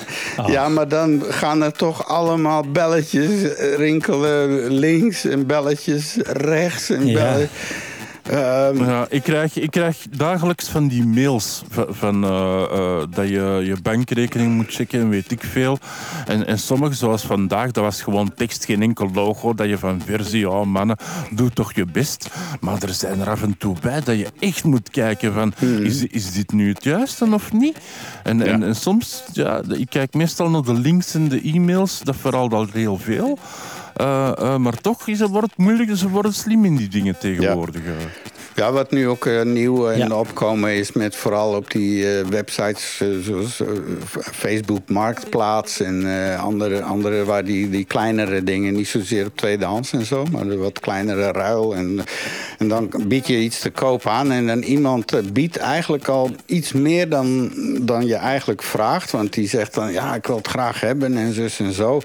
Ja, 0.47 0.68
maar 0.68 0.89
dan 0.89 1.22
gaan 1.28 1.62
er 1.62 1.72
toch 1.72 2.06
allemaal 2.06 2.64
belletjes 2.72 3.59
rinkelen 3.77 4.70
links 4.70 5.24
en 5.24 5.47
belletjes 5.47 6.16
rechts 6.22 6.90
en 6.90 7.06
Ja. 7.06 7.36
Ehm, 8.31 8.85
Ja, 8.85 9.07
ik, 9.09 9.23
krijg, 9.23 9.59
ik 9.59 9.70
krijg 9.70 10.07
dagelijks 10.11 10.69
van 10.69 10.89
die 10.89 11.05
mails 11.05 11.62
van, 11.69 11.86
van, 11.89 12.24
eh, 12.24 12.62
eh, 12.62 13.02
dat 13.11 13.28
je 13.28 13.61
je 13.65 13.77
bankrekening 13.82 14.55
moet 14.55 14.74
checken 14.74 15.01
en 15.01 15.09
weet 15.09 15.31
ik 15.31 15.43
veel. 15.44 15.78
En, 16.27 16.47
en 16.47 16.59
sommige, 16.59 16.94
zoals 16.94 17.23
vandaag, 17.23 17.70
dat 17.70 17.85
was 17.85 18.02
gewoon 18.02 18.35
tekst, 18.35 18.65
geen 18.65 18.82
enkel 18.82 19.11
logo. 19.15 19.55
Dat 19.55 19.69
je 19.69 19.78
van 19.78 20.02
versie, 20.05 20.48
ja 20.48 20.65
mannen, 20.65 20.97
doe 21.31 21.51
toch 21.51 21.73
je 21.73 21.85
best. 21.85 22.28
Maar 22.61 22.82
er 22.82 22.94
zijn 22.94 23.20
er 23.20 23.31
af 23.31 23.43
en 23.43 23.57
toe 23.59 23.77
bij 23.81 24.01
dat 24.01 24.19
je 24.19 24.28
echt 24.39 24.65
moet 24.65 24.90
kijken 24.90 25.32
van, 25.32 25.52
is, 25.82 26.07
is 26.07 26.32
dit 26.32 26.52
nu 26.52 26.69
het 26.69 26.85
juiste 26.85 27.28
of 27.32 27.52
niet? 27.52 27.78
En, 28.23 28.47
en, 28.47 28.62
en 28.62 28.77
soms, 28.77 29.24
ja, 29.32 29.61
ik 29.69 29.90
kijk 29.90 30.15
meestal 30.15 30.51
naar 30.51 30.62
de 30.62 30.74
links 30.74 31.15
en 31.15 31.28
de 31.28 31.40
e-mails, 31.40 32.01
dat 32.02 32.16
verhaalt 32.16 32.52
al 32.52 32.66
heel 32.73 32.98
veel. 32.98 33.39
Eh, 34.01 34.32
eh, 34.39 34.56
maar 34.56 34.81
toch 34.81 35.09
is 35.09 35.20
het, 35.20 35.31
wordt 35.31 35.48
het 35.48 35.56
moeilijk, 35.59 35.90
ze 35.97 36.09
worden 36.09 36.32
slim 36.35 36.64
in 36.64 36.77
die 36.77 36.89
dingen 36.89 37.18
tegenwoordig. 37.18 37.82
eh. 37.85 37.93
Ja, 38.55 38.72
wat 38.72 38.90
nu 38.90 39.09
ook 39.09 39.28
nieuw 39.44 39.89
en 39.89 39.98
Ja. 39.98 40.16
opkomen 40.18 40.74
is 40.74 40.93
met 40.93 41.16
vooral 41.16 41.55
op 41.55 41.70
die 41.70 42.18
eh, 42.18 42.27
websites 42.27 43.01
zoals 43.22 43.62
Facebook 44.32 44.89
Marktplaats 44.89 45.81
en 45.81 46.06
eh, 46.32 46.43
andere, 46.43 46.82
andere 46.82 47.24
waar 47.24 47.44
die, 47.44 47.70
die 47.70 47.85
kleinere 47.85 48.44
dingen, 48.44 48.74
niet 48.74 48.89
zozeer 48.89 49.27
op 49.27 49.36
tweedehands 49.36 49.93
en 49.93 50.05
zo, 50.05 50.24
maar 50.32 50.44
de 50.48 50.56
wat 50.56 50.81
kleinere 50.81 51.32
ruil. 51.32 51.74
En, 51.74 52.01
en 52.59 52.68
dan 52.68 52.90
bied 53.06 53.27
je 53.27 53.39
iets 53.39 53.60
te 53.60 53.70
koop 53.70 54.06
aan 54.06 54.32
en 54.32 54.47
dan 54.47 54.62
iemand 54.62 55.32
biedt 55.32 55.56
eigenlijk 55.56 56.09
al 56.09 56.31
iets 56.47 56.72
meer 56.72 57.09
dan, 57.09 57.52
dan 57.81 58.06
je 58.06 58.14
eigenlijk 58.16 58.62
vraagt. 58.62 59.10
Want 59.10 59.32
die 59.32 59.48
zegt 59.48 59.74
dan, 59.74 59.93
ja, 59.93 60.14
ik 60.14 60.27
wil 60.27 60.36
het 60.36 60.48
graag 60.48 60.81
hebben 60.81 61.16
en 61.16 61.32
zus 61.35 61.60
en 61.60 61.72
zo. 61.72 62.01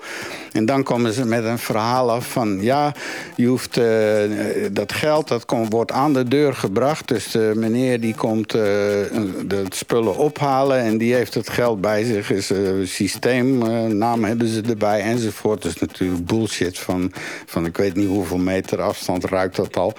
En 0.55 0.65
dan 0.65 0.83
komen 0.83 1.13
ze 1.13 1.25
met 1.25 1.43
een 1.43 1.59
verhaal 1.59 2.11
af 2.11 2.31
van... 2.31 2.61
ja, 2.61 2.93
je 3.35 3.45
hoeft 3.45 3.77
eh, 3.77 3.85
dat 4.71 4.93
geld, 4.93 5.27
dat 5.27 5.45
wordt 5.69 5.91
aan 5.91 6.13
de 6.13 6.27
deur 6.27 6.53
gebracht. 6.53 7.07
Dus 7.07 7.31
de 7.31 7.51
meneer 7.55 7.99
die 7.99 8.15
komt 8.15 8.53
eh, 8.53 8.61
de 8.61 9.63
spullen 9.69 10.17
ophalen... 10.17 10.79
en 10.79 10.97
die 10.97 11.13
heeft 11.13 11.33
het 11.33 11.49
geld 11.49 11.81
bij 11.81 12.03
zich. 12.03 12.31
Is 12.31 12.49
een 12.49 13.61
eh, 13.61 13.83
naam 13.83 14.23
hebben 14.23 14.47
ze 14.47 14.61
erbij 14.61 15.01
enzovoort. 15.01 15.61
Dus 15.61 15.75
natuurlijk 15.75 16.25
bullshit 16.25 16.79
van, 16.79 17.11
van 17.45 17.65
ik 17.65 17.77
weet 17.77 17.95
niet 17.95 18.07
hoeveel 18.07 18.37
meter 18.37 18.81
afstand 18.81 19.25
ruikt 19.25 19.55
dat 19.55 19.77
al... 19.77 19.93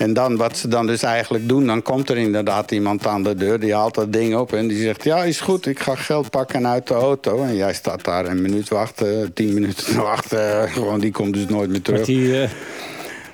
En 0.00 0.12
dan 0.12 0.36
wat 0.36 0.56
ze 0.56 0.68
dan 0.68 0.86
dus 0.86 1.02
eigenlijk 1.02 1.48
doen, 1.48 1.66
dan 1.66 1.82
komt 1.82 2.10
er 2.10 2.16
inderdaad 2.16 2.70
iemand 2.70 3.06
aan 3.06 3.22
de 3.22 3.34
deur, 3.34 3.60
die 3.60 3.74
haalt 3.74 3.94
dat 3.94 4.12
ding 4.12 4.36
op 4.36 4.52
en 4.52 4.68
die 4.68 4.82
zegt: 4.82 5.04
Ja, 5.04 5.24
is 5.24 5.40
goed, 5.40 5.66
ik 5.66 5.80
ga 5.80 5.94
geld 5.94 6.30
pakken 6.30 6.66
uit 6.66 6.86
de 6.86 6.94
auto. 6.94 7.42
En 7.42 7.56
jij 7.56 7.74
staat 7.74 8.04
daar 8.04 8.26
een 8.26 8.42
minuut 8.42 8.68
wachten, 8.68 9.32
tien 9.32 9.54
minuten 9.54 9.96
wachten. 9.96 10.68
Gewoon, 10.72 11.00
die 11.00 11.12
komt 11.12 11.34
dus 11.34 11.46
nooit 11.46 11.70
meer 11.70 11.82
terug. 11.82 12.08
Eh, 12.08 12.50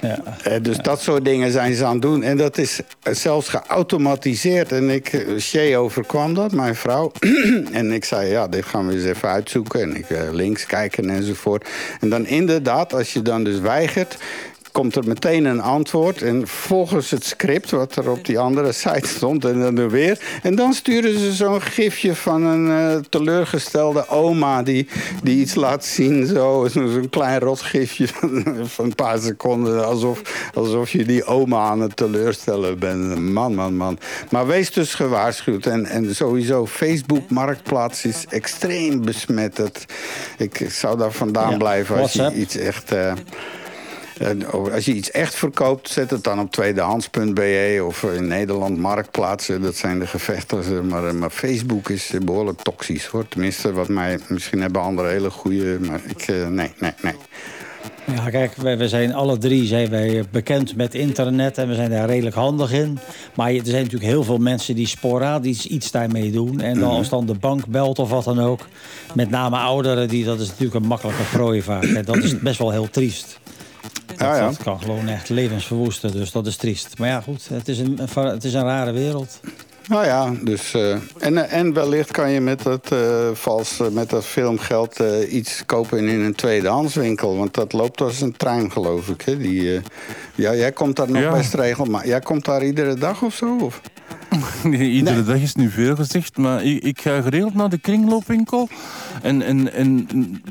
ja. 0.01 0.23
Eh, 0.43 0.63
dus 0.63 0.77
dat 0.77 1.01
soort 1.01 1.25
dingen 1.25 1.53
zijn 1.53 1.75
ze 1.75 1.85
aan 1.85 1.93
het 1.93 2.03
doen. 2.03 2.23
En 2.23 2.37
dat 2.37 2.59
is 2.59 2.81
eh, 3.03 3.15
zelfs 3.15 3.49
geautomatiseerd. 3.49 4.73
En 4.73 4.91
ik, 4.91 5.27
Shay 5.39 5.77
overkwam 5.77 6.35
dat, 6.35 6.53
mijn 6.53 6.75
vrouw. 6.75 7.13
en 7.73 7.93
ik 7.93 8.05
zei, 8.05 8.31
ja, 8.31 8.49
dit 8.49 8.65
gaan 8.65 8.87
we 8.87 8.95
eens 8.95 9.05
even 9.05 9.29
uitzoeken. 9.29 9.81
En 9.81 9.97
ik 9.97 10.11
eh, 10.11 10.33
links 10.33 10.67
kijken 10.67 11.11
enzovoort. 11.11 11.69
En 12.01 12.09
dan 12.09 12.27
inderdaad, 12.27 12.93
als 12.95 13.13
je 13.13 13.23
dan 13.23 13.45
dus 13.45 13.59
weigert 13.59 14.17
komt 14.77 14.97
er 14.97 15.05
meteen 15.07 15.45
een 15.45 15.61
antwoord. 15.61 16.23
En 16.23 16.49
volgens 16.49 17.11
het 17.11 17.25
script 17.25 17.71
wat 17.71 17.97
er 17.97 18.11
op 18.11 18.25
die 18.25 18.39
andere 18.39 18.73
site 18.73 19.09
stond 19.09 19.45
en 19.45 19.61
dan 19.61 19.79
er 19.79 19.91
weer. 19.91 20.19
En 20.43 20.55
dan 20.55 20.73
sturen 20.73 21.19
ze 21.19 21.33
zo'n 21.33 21.63
gifje 21.63 22.15
van 22.15 22.43
een 22.43 22.71
eh, 22.71 23.01
teleurgestelde 23.09 24.09
oma 24.09 24.63
die, 24.63 24.89
die 25.23 25.41
iets 25.41 25.55
laat 25.55 25.85
zien. 25.85 26.27
Zo, 26.27 26.69
zo- 26.73 26.87
zo'n 26.89 27.09
klein 27.11 27.39
rotgifje 27.41 28.09
van, 28.15 28.45
van 28.65 28.85
een 28.85 28.95
paar 28.95 29.19
seconden. 29.19 29.87
Alsof, 29.87 30.51
alsof 30.55 30.91
je 30.91 31.05
die 31.05 31.25
oma 31.25 31.59
aan 31.69 31.81
het 31.81 31.97
teleurstellen 31.97 32.79
bent. 32.79 33.19
Man, 33.33 33.55
man, 33.55 33.77
man. 33.77 33.99
Maar 34.31 34.47
wees 34.47 34.73
dus 34.73 34.95
gewaarschuwd. 34.95 35.67
En, 35.67 35.87
en 35.87 36.15
sowieso, 36.15 36.67
Facebook 36.67 37.31
Marktplaats 37.31 38.05
is 38.05 38.25
extreem 38.29 39.05
besmetterd. 39.05 39.85
Ik, 40.39 40.61
ik 40.61 40.71
zou 40.71 40.99
daar 40.99 41.13
vandaan 41.13 41.51
Ja, 41.51 41.57
blijven 41.57 41.97
als 41.97 42.13
je 42.13 42.33
iets 42.35 42.57
echt... 42.57 42.93
eh, 42.93 43.13
Als 44.73 44.85
je 44.85 44.95
iets 44.95 45.11
echt 45.11 45.35
verkoopt, 45.35 45.89
zet 45.89 46.11
het 46.11 46.25
dan 46.25 46.41
op 46.41 46.51
tweedehands.be 46.53 47.83
of 47.87 48.03
in 48.03 48.27
Nederland 48.27 48.79
marktplaatsen. 48.79 49.63
Dat 49.63 49.77
zijn 49.77 49.99
de 49.99 50.07
gevechten. 50.07 50.87
Maar, 50.87 51.15
maar 51.15 51.31
Facebook 51.31 51.89
is 51.89 52.11
eh, 52.13 52.21
behoorlijk 52.21 52.63
toxisch 52.63 53.07
hoor. 53.07 53.29
Tenminste, 53.29 53.73
wat 53.73 53.89
mij. 53.89 54.19
Misschien 54.29 54.61
hebben 54.61 54.83
anderen 54.83 55.11
hele 55.11 55.31
goede. 55.31 55.79
Maar 55.81 56.01
ik. 56.07 56.21
eh, 56.29 56.47
Nee, 56.47 56.73
nee, 56.79 56.93
nee. 57.03 57.15
Ja, 58.15 58.31
kijk, 58.31 58.55
we 58.55 58.89
zijn 58.89 59.15
alle 59.15 59.39
drie 59.39 59.67
zijn 59.67 59.91
wij 59.91 60.25
bekend 60.31 60.77
met 60.77 60.95
internet 60.95 61.59
en 61.59 61.69
we 61.69 61.75
zijn 61.75 61.91
daar 61.91 62.07
redelijk 62.09 62.35
handig 62.37 62.73
in. 62.73 62.99
Maar 63.35 63.49
er 63.51 63.61
zijn 63.65 63.83
natuurlijk 63.83 64.11
heel 64.11 64.25
veel 64.25 64.39
mensen 64.39 64.75
die 64.75 64.87
sporadisch 64.87 65.67
iets 65.67 65.91
daarmee 65.91 66.31
doen. 66.31 66.61
En 66.61 66.79
dan, 66.79 66.91
als 66.91 67.09
dan 67.09 67.27
de 67.27 67.35
bank 67.35 67.67
belt 67.67 67.99
of 67.99 68.11
wat 68.11 68.25
dan 68.25 68.41
ook, 68.41 68.61
met 69.15 69.31
name 69.31 69.57
ouderen, 69.57 70.09
die, 70.09 70.25
dat 70.25 70.41
is 70.41 70.49
natuurlijk 70.49 70.75
een 70.75 70.87
makkelijke 70.87 71.23
prooi 71.33 71.63
vaak. 71.63 71.85
En 71.85 72.05
dat 72.05 72.17
is 72.17 72.39
best 72.39 72.59
wel 72.59 72.71
heel 72.71 72.91
triest. 72.91 73.39
Ja, 74.19 74.37
ja. 74.37 74.47
dat 74.47 74.57
kan 74.63 74.81
gewoon 74.81 75.09
echt 75.09 75.29
levens 75.29 75.67
verwoesten, 75.67 76.13
dus 76.13 76.31
dat 76.33 76.47
is 76.47 76.57
triest. 76.57 76.99
Maar 76.99 77.09
ja, 77.09 77.21
goed, 77.21 77.49
het 77.49 77.69
is 77.69 77.79
een, 77.79 77.99
het 78.15 78.45
is 78.45 78.55
een 78.55 78.63
rare 78.65 78.93
wereld. 78.93 79.41
Nou 79.89 80.05
ja, 80.07 80.33
dus. 80.43 80.75
eh, 80.75 80.97
en, 81.19 81.39
eh, 81.49 81.59
en 81.59 81.73
wellicht 81.73 82.11
kan 82.11 82.31
je 82.31 82.41
met 82.41 82.63
dat, 82.63 82.93
eh, 82.93 83.29
vals, 83.33 83.81
met 83.93 84.11
dat 84.11 84.25
filmgeld 84.25 85.01
eh, 85.01 85.33
iets 85.33 85.63
kopen 85.67 85.99
in 86.09 86.21
een 86.21 86.35
tweedehandswinkel. 86.35 87.37
Want 87.37 87.55
dat 87.55 87.73
loopt 87.73 88.01
als 88.01 88.21
een 88.21 88.37
trein, 88.37 88.73
geloof 88.73 89.09
ik. 89.09 89.21
Hè? 89.23 89.37
Die, 89.37 89.77
eh, 89.77 89.83
ja, 90.35 90.55
jij 90.55 90.73
komt 90.73 90.97
daar 90.97 91.11
nog 91.11 91.23
Ja. 91.23 91.33
best 91.33 91.55
regelmatig. 91.55 92.09
Jij 92.09 92.21
komt 92.21 92.45
daar 92.45 92.65
iedere 92.65 92.95
dag 92.95 93.23
of 93.23 93.35
zo? 93.35 93.57
Of? 93.61 93.81
Nee, 94.65 94.91
iedere 94.91 95.23
dag 95.25 95.41
is 95.41 95.55
nu 95.55 95.71
veel 95.71 95.97
gezegd, 95.97 96.37
maar 96.37 96.63
ik, 96.63 96.83
ik 96.83 97.01
ga 97.01 97.21
geregeld 97.21 97.55
naar 97.55 97.69
de 97.69 97.79
kringloopwinkel. 97.79 98.69
En, 99.23 99.43
en, 99.43 99.73
en 99.73 100.09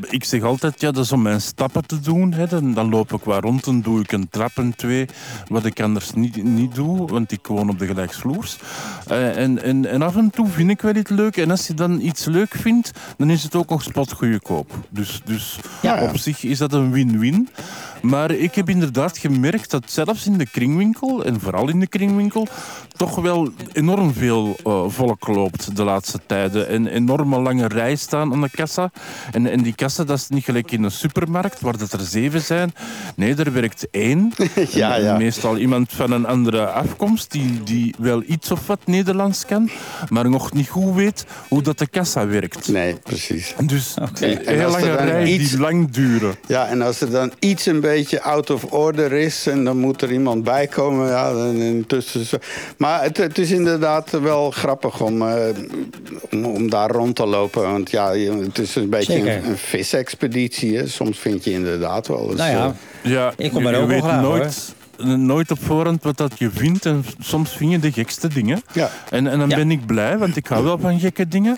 ik 0.09 0.23
zeg 0.23 0.41
altijd, 0.41 0.81
ja, 0.81 0.91
dat 0.91 1.03
is 1.03 1.11
om 1.11 1.21
mijn 1.21 1.41
stappen 1.41 1.85
te 1.85 1.99
doen. 1.99 2.33
Hè. 2.33 2.47
Dan, 2.47 2.73
dan 2.73 2.89
loop 2.89 3.13
ik 3.13 3.23
waar 3.23 3.41
rond, 3.41 3.63
dan 3.65 3.81
doe 3.81 3.99
ik 3.99 4.11
een 4.11 4.29
trap 4.29 4.51
en 4.55 4.75
twee, 4.75 5.05
wat 5.47 5.65
ik 5.65 5.81
anders 5.81 6.13
niet, 6.13 6.43
niet 6.43 6.75
doe, 6.75 7.07
want 7.07 7.31
ik 7.31 7.47
woon 7.47 7.69
op 7.69 7.79
de 7.79 7.85
gelijksvloers. 7.85 8.57
Eh, 9.07 9.37
en, 9.37 9.63
en, 9.63 9.85
en 9.85 10.01
af 10.01 10.15
en 10.15 10.29
toe 10.29 10.47
vind 10.47 10.69
ik 10.69 10.81
wel 10.81 10.95
iets 10.95 11.09
leuk. 11.09 11.37
En 11.37 11.51
als 11.51 11.67
je 11.67 11.73
dan 11.73 11.99
iets 12.01 12.25
leuk 12.25 12.53
vindt, 12.53 12.91
dan 13.17 13.29
is 13.29 13.43
het 13.43 13.55
ook 13.55 13.69
nog 13.69 13.83
spotgoedkoop. 13.83 14.71
Dus, 14.89 15.21
dus 15.25 15.59
Ja. 15.81 16.01
op 16.01 16.17
zich 16.17 16.43
is 16.43 16.57
dat 16.57 16.73
een 16.73 16.91
win-win. 16.91 17.49
Maar 18.01 18.31
ik 18.31 18.55
heb 18.55 18.69
inderdaad 18.69 19.17
gemerkt 19.17 19.71
dat 19.71 19.91
zelfs 19.91 20.25
in 20.25 20.37
de 20.37 20.45
kringwinkel, 20.49 21.25
en 21.25 21.39
vooral 21.39 21.69
in 21.69 21.79
de 21.79 21.87
kringwinkel, 21.87 22.47
toch 22.97 23.15
wel 23.15 23.44
enorm 23.73 24.13
veel 24.13 24.55
eh, 24.63 24.83
volk 24.87 25.27
loopt 25.27 25.75
de 25.75 25.83
laatste 25.83 26.19
tijden. 26.25 26.67
En 26.67 26.87
enorme 26.87 27.39
lange 27.41 27.67
rij 27.67 27.95
staan 27.95 28.33
aan 28.33 28.41
de 28.41 28.49
kassa. 28.49 28.91
En, 29.31 29.47
en 29.47 29.63
die 29.63 29.75
kassa, 29.75 30.03
dat 30.03 30.17
is 30.17 30.27
niet 30.29 30.43
gelijk 30.43 30.71
in 30.71 30.83
een 30.83 30.91
supermarkt, 30.91 31.59
waar 31.61 31.77
dat 31.77 31.91
er 31.93 31.99
zeven 31.99 32.41
zijn. 32.41 32.73
Nee, 33.15 33.35
er 33.35 33.53
werkt 33.53 33.87
één. 33.91 34.31
Ja, 34.69 34.95
En 34.95 35.03
ja. 35.03 35.17
Meestal 35.17 35.57
iemand 35.57 35.91
van 35.93 36.11
een 36.11 36.25
andere 36.25 36.65
afkomst, 36.65 37.31
die, 37.31 37.63
die 37.63 37.95
wel 37.97 38.23
iets 38.27 38.51
of 38.51 38.67
wat 38.67 38.79
Nederlands 38.85 39.45
kan, 39.45 39.69
maar 40.09 40.29
nog 40.29 40.53
niet 40.53 40.69
goed 40.69 40.95
weet 40.95 41.25
hoe 41.47 41.61
dat 41.61 41.77
de 41.77 41.87
kassa 41.87 42.27
werkt. 42.27 42.67
Nee, 42.67 42.95
precies. 43.03 43.53
Dus 43.65 43.93
heel 44.19 44.69
lange 44.69 44.95
rij 44.95 45.25
iets- 45.25 45.49
die 45.49 45.59
lang 45.59 45.91
duren. 45.91 46.35
Ja, 46.47 46.67
en 46.67 46.81
als 46.81 47.01
er 47.01 47.11
dan 47.11 47.31
iets 47.39 47.65
een 47.65 47.79
beetje 47.79 48.21
out 48.21 48.49
of 48.49 48.63
order 48.63 49.11
is 49.11 49.47
en 49.47 49.63
dan 49.63 49.77
moet 49.77 50.01
er 50.01 50.11
iemand 50.11 50.43
bij 50.43 50.67
komen, 50.67 51.07
ja, 51.07 51.33
dan 51.33 51.55
intussen. 51.55 52.39
Maar 52.77 53.03
het, 53.03 53.17
het 53.17 53.34
is 53.37 53.51
inderdaad 53.51 54.09
wel 54.11 54.51
grappig 54.51 55.01
om, 55.01 55.21
eh, 55.21 55.35
om, 56.31 56.45
om 56.45 56.69
daar 56.69 56.89
rond 56.91 57.15
te 57.15 57.25
lopen. 57.25 57.61
Want 57.61 57.91
ja, 57.91 58.11
het 58.13 58.57
is 58.57 58.75
een 58.75 58.89
beetje 58.89 59.31
een, 59.31 59.45
een 59.49 59.57
visexpeditie. 59.57 60.77
Hè. 60.77 60.87
Soms 60.87 61.19
vind 61.19 61.43
je 61.43 61.51
inderdaad 61.51 62.07
wel 62.07 62.29
eens. 62.29 62.37
Nou 62.37 62.51
ja, 62.51 62.65
eh, 63.01 63.11
Ja, 63.11 63.33
Ik 63.37 63.51
kom 63.51 63.61
je- 63.61 63.67
er 63.67 63.73
je 63.75 63.81
ook 63.81 63.87
wel 63.87 63.95
weet 64.01 64.03
graag, 64.09 64.21
nooit, 64.21 64.73
nooit 65.19 65.51
op 65.51 65.63
voorhand 65.63 66.03
wat 66.03 66.17
dat 66.17 66.31
je 66.39 66.49
vindt. 66.49 66.85
En 66.85 67.05
soms 67.19 67.49
vind 67.51 67.71
je 67.71 67.79
de 67.79 67.91
gekste 67.91 68.27
dingen. 68.27 68.61
Ja. 68.73 68.89
En, 69.09 69.27
en 69.27 69.39
dan 69.39 69.49
Ja. 69.49 69.55
ben 69.55 69.71
ik 69.71 69.85
blij, 69.85 70.17
want 70.17 70.35
ik 70.35 70.47
hou 70.47 70.63
wel 70.63 70.77
van 70.79 70.99
gekke 70.99 71.27
dingen. 71.27 71.57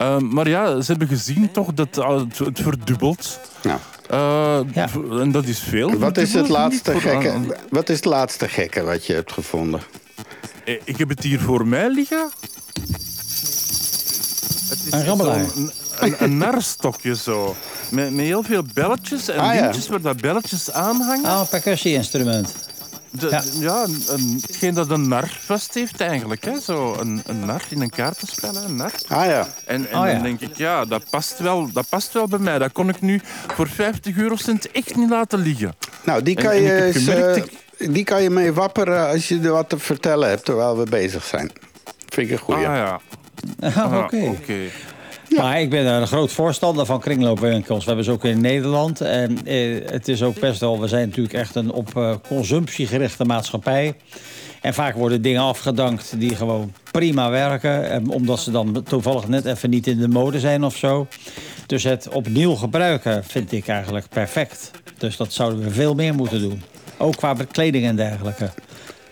Uh, 0.00 0.18
maar 0.18 0.48
ja, 0.48 0.80
ze 0.80 0.90
hebben 0.90 1.08
gezien 1.08 1.50
toch 1.52 1.74
dat 1.74 1.98
uh, 1.98 2.18
het, 2.18 2.38
het 2.38 2.60
verdubbelt. 2.60 3.40
Uh, 3.66 3.72
Ja. 4.72 4.88
En 5.20 5.32
dat 5.32 5.44
is 5.44 5.58
veel. 5.58 5.98
wat, 5.98 6.16
is 6.16 6.34
het 6.34 6.48
laatste 6.48 7.00
gekke, 7.00 7.32
wat 7.70 7.88
is 7.88 7.96
het 7.96 8.04
laatste 8.04 8.48
gekke 8.48 8.82
wat 8.82 9.06
je 9.06 9.12
hebt 9.14 9.32
gevonden? 9.32 9.80
Eh, 10.64 10.80
Ik 10.84 10.96
heb 10.96 11.08
het 11.08 11.22
hier 11.22 11.40
voor 11.40 11.66
mij 11.66 11.88
liggen. 11.88 12.30
Het 14.68 14.78
is 14.86 14.92
Een 14.92 15.04
rabbelaar. 15.04 15.44
zo'n- 15.54 15.70
Een, 16.00 16.14
een 16.18 16.36
narstokje 16.38 17.16
zo. 17.16 17.56
Met, 17.90 18.10
met 18.14 18.24
heel 18.24 18.42
veel 18.42 18.62
belletjes 18.74 19.28
en 19.28 19.38
Ah, 19.38 19.54
ja. 19.54 19.60
lintjes 19.60 19.88
waar 19.88 20.00
dat 20.00 20.20
belletjes 20.20 20.70
aan 20.72 21.00
hangen. 21.00 21.24
oh, 21.30 21.38
een 21.40 21.48
percussie-instrument. 21.48 22.54
De- 23.10 23.28
Ja. 23.30 23.42
ja, 23.58 23.82
een, 23.84 24.02
een- 24.08 24.38
hetgeen 24.46 24.74
dat 24.74 24.90
een 24.90 25.08
nar 25.08 25.38
vast 25.40 25.74
heeft 25.74 26.00
eigenlijk. 26.00 26.44
Hè? 26.44 26.60
Zo 26.60 26.96
een, 27.00 27.22
een 27.26 27.44
nar 27.44 27.62
in 27.68 27.80
een 27.80 27.90
kaartenspel, 27.90 28.54
hè, 28.54 28.60
een 28.64 28.76
nar. 28.76 28.92
Ah 29.08 29.24
ja, 29.26 29.48
En, 29.66 29.90
en 29.90 29.98
Oh, 29.98 30.06
ja. 30.06 30.12
dan 30.12 30.22
denk 30.22 30.40
ik, 30.40 30.56
ja, 30.56 30.84
dat 30.84 31.02
past, 31.10 31.38
wel, 31.38 31.70
dat 31.72 31.88
past 31.88 32.12
wel 32.12 32.28
bij 32.28 32.38
mij. 32.38 32.58
Dat 32.58 32.72
kon 32.72 32.88
ik 32.88 33.00
nu 33.00 33.20
voor 33.54 33.68
50 33.68 34.16
eurocent 34.16 34.70
echt 34.70 34.96
niet 34.96 35.10
laten 35.10 35.38
liggen. 35.38 35.74
nou 36.04 36.22
die 36.22 36.34
kan, 36.34 36.50
en 36.50 36.62
je, 36.62 36.68
ik 36.70 36.76
heb 36.76 36.94
eens, 36.94 37.04
gemerkt, 37.04 37.50
die 37.90 38.04
kan 38.04 38.22
je 38.22 38.30
mee 38.30 38.52
wapperen 38.52 39.08
als 39.08 39.28
je 39.28 39.40
er 39.40 39.52
wat 39.52 39.68
te 39.68 39.78
vertellen 39.78 40.28
hebt 40.28 40.44
terwijl 40.44 40.78
we 40.78 40.84
bezig 40.90 41.24
zijn. 41.24 41.50
Vind 42.08 42.26
ik 42.26 42.32
een 42.32 42.38
goeie. 42.44 42.66
Ah 42.66 42.76
ja. 42.76 43.00
Ah, 43.60 43.76
Ah, 43.76 43.98
Oké. 44.04 44.16
oké. 44.40 44.56
Maar 45.36 45.60
ik 45.60 45.70
ben 45.70 45.86
een 45.86 46.06
groot 46.06 46.32
voorstander 46.32 46.86
van 46.86 47.00
kringloopwinkels. 47.00 47.78
We 47.80 47.86
hebben 47.86 48.04
ze 48.04 48.10
ook 48.10 48.24
in 48.24 48.40
Nederland. 48.40 49.00
En 49.00 49.46
eh, 49.46 49.90
het 49.90 50.08
is 50.08 50.22
ook 50.22 50.40
best 50.40 50.60
wel... 50.60 50.80
We 50.80 50.88
zijn 50.88 51.08
natuurlijk 51.08 51.34
echt 51.34 51.54
een 51.54 51.70
op 51.72 51.96
eh, 51.96 52.14
consumptie 52.28 52.86
gerichte 52.86 53.24
maatschappij. 53.24 53.94
En 54.60 54.74
vaak 54.74 54.94
worden 54.94 55.22
dingen 55.22 55.40
afgedankt 55.42 56.14
die 56.20 56.36
gewoon 56.36 56.72
prima 56.90 57.30
werken. 57.30 57.90
eh, 57.90 58.08
omdat 58.08 58.40
ze 58.40 58.50
dan 58.50 58.82
toevallig 58.88 59.28
net 59.28 59.44
even 59.44 59.70
niet 59.70 59.86
in 59.86 59.98
de 59.98 60.08
mode 60.08 60.40
zijn 60.40 60.64
of 60.64 60.76
zo. 60.76 61.06
Dus 61.66 61.82
het 61.82 62.08
opnieuw 62.08 62.54
gebruiken 62.54 63.24
vind 63.24 63.52
ik 63.52 63.68
eigenlijk 63.68 64.08
perfect. 64.08 64.70
Dus 64.98 65.16
dat 65.16 65.32
zouden 65.32 65.60
we 65.64 65.70
veel 65.70 65.94
meer 65.94 66.14
moeten 66.14 66.40
doen. 66.40 66.62
Ook 67.02 67.16
qua 67.16 67.34
kleding 67.50 67.86
en 67.86 67.96
dergelijke. 67.96 68.50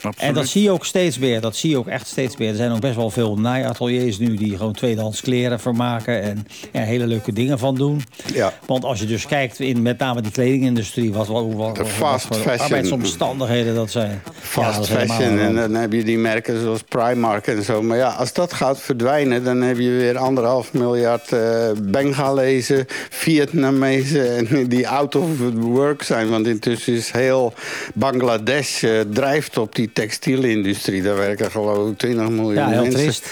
Absoluut. 0.02 0.28
En 0.28 0.34
dat 0.34 0.46
zie 0.46 0.62
je 0.62 0.70
ook 0.70 0.84
steeds 0.84 1.18
meer. 1.18 1.40
Dat 1.40 1.56
zie 1.56 1.70
je 1.70 1.78
ook 1.78 1.86
echt 1.88 2.06
steeds 2.06 2.36
meer. 2.36 2.48
Er 2.48 2.56
zijn 2.56 2.72
ook 2.72 2.80
best 2.80 2.96
wel 2.96 3.10
veel 3.10 3.36
naaiateliers 3.36 4.18
nu 4.18 4.36
die 4.36 4.56
gewoon 4.56 4.72
tweedehands 4.72 5.20
kleren 5.20 5.60
vermaken 5.60 6.22
en 6.22 6.46
ja, 6.72 6.80
hele 6.80 7.06
leuke 7.06 7.32
dingen 7.32 7.58
van 7.58 7.74
doen. 7.74 8.02
Ja. 8.34 8.52
Want 8.66 8.84
als 8.84 9.00
je 9.00 9.06
dus 9.06 9.26
kijkt 9.26 9.60
in 9.60 9.82
met 9.82 9.98
name 9.98 10.20
die 10.20 10.32
kledingindustrie, 10.32 11.12
wat, 11.12 11.26
wat, 11.26 11.44
wat, 11.54 11.76
De 11.76 11.82
wat 11.82 11.90
fast 11.90 12.26
voor 12.26 12.36
fashion. 12.36 12.60
arbeidsomstandigheden 12.60 13.74
dat 13.74 13.90
zijn. 13.90 14.22
Ja, 14.24 14.32
Fast 14.40 14.74
dat 14.74 14.84
is 14.84 14.88
helemaal 14.88 15.16
fashion. 15.16 15.38
een 15.38 15.46
En 15.46 15.54
dan 15.54 15.74
heb 15.74 15.92
je 15.92 16.04
die 16.04 16.18
merken 16.18 16.60
zoals 16.60 16.82
Primark 16.82 17.46
en 17.46 17.62
zo. 17.62 17.82
Maar 17.82 17.96
ja, 17.96 18.08
als 18.08 18.32
dat 18.32 18.52
gaat 18.52 18.80
verdwijnen, 18.80 19.44
dan 19.44 19.62
heb 19.62 19.78
je 19.78 19.90
weer 19.90 20.18
anderhalf 20.18 20.72
miljard 20.72 21.32
eh 21.32 21.38
Bengalezen, 21.82 22.86
Vietnamezen 23.10 24.36
en 24.36 24.68
die 24.68 24.88
out 24.88 25.14
of 25.14 25.26
work 25.54 26.02
zijn. 26.02 26.28
Want 26.30 26.46
intussen 26.46 26.92
is 26.92 27.10
heel 27.10 27.52
Bangladesh 27.94 28.82
eh, 28.82 29.00
drijft 29.12 29.58
op 29.58 29.74
die 29.74 29.89
textielindustrie. 29.92 31.02
Daar 31.02 31.16
werken 31.16 31.50
geloof 31.50 31.90
ik 31.90 31.98
20 31.98 32.28
miljoen 32.28 32.54
Ja, 32.54 32.68
heel 32.68 32.82
mensen. 32.82 33.00
triest. 33.00 33.30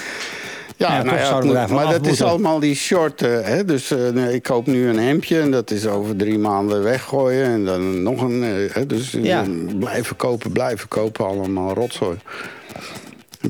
Ja, 0.77 0.95
Ja, 0.97 1.03
nou 1.03 1.17
ja, 1.53 1.67
maar 1.67 1.91
dat 1.93 2.07
is 2.07 2.21
allemaal 2.21 2.59
die 2.59 2.75
short. 2.75 3.21
eh, 3.21 3.29
hè? 3.41 3.65
Dus 3.65 3.91
eh, 3.91 4.09
nee, 4.09 4.33
ik 4.33 4.43
koop 4.43 4.67
nu 4.67 4.87
een 4.89 4.99
hemdje 4.99 5.39
en 5.39 5.51
dat 5.51 5.71
is 5.71 5.87
over 5.87 6.15
drie 6.15 6.37
maanden 6.37 6.83
weggooien. 6.83 7.45
En 7.45 7.65
dan 7.65 8.03
nog 8.03 8.21
een. 8.21 8.43
eh, 8.43 8.73
hè? 8.73 8.85
Dus 8.85 9.11
Ja. 9.11 9.45
blijven 9.79 10.15
kopen, 10.15 10.51
blijven 10.51 10.87
kopen. 10.87 11.25
Allemaal 11.25 11.73
rotzooi. 11.73 12.17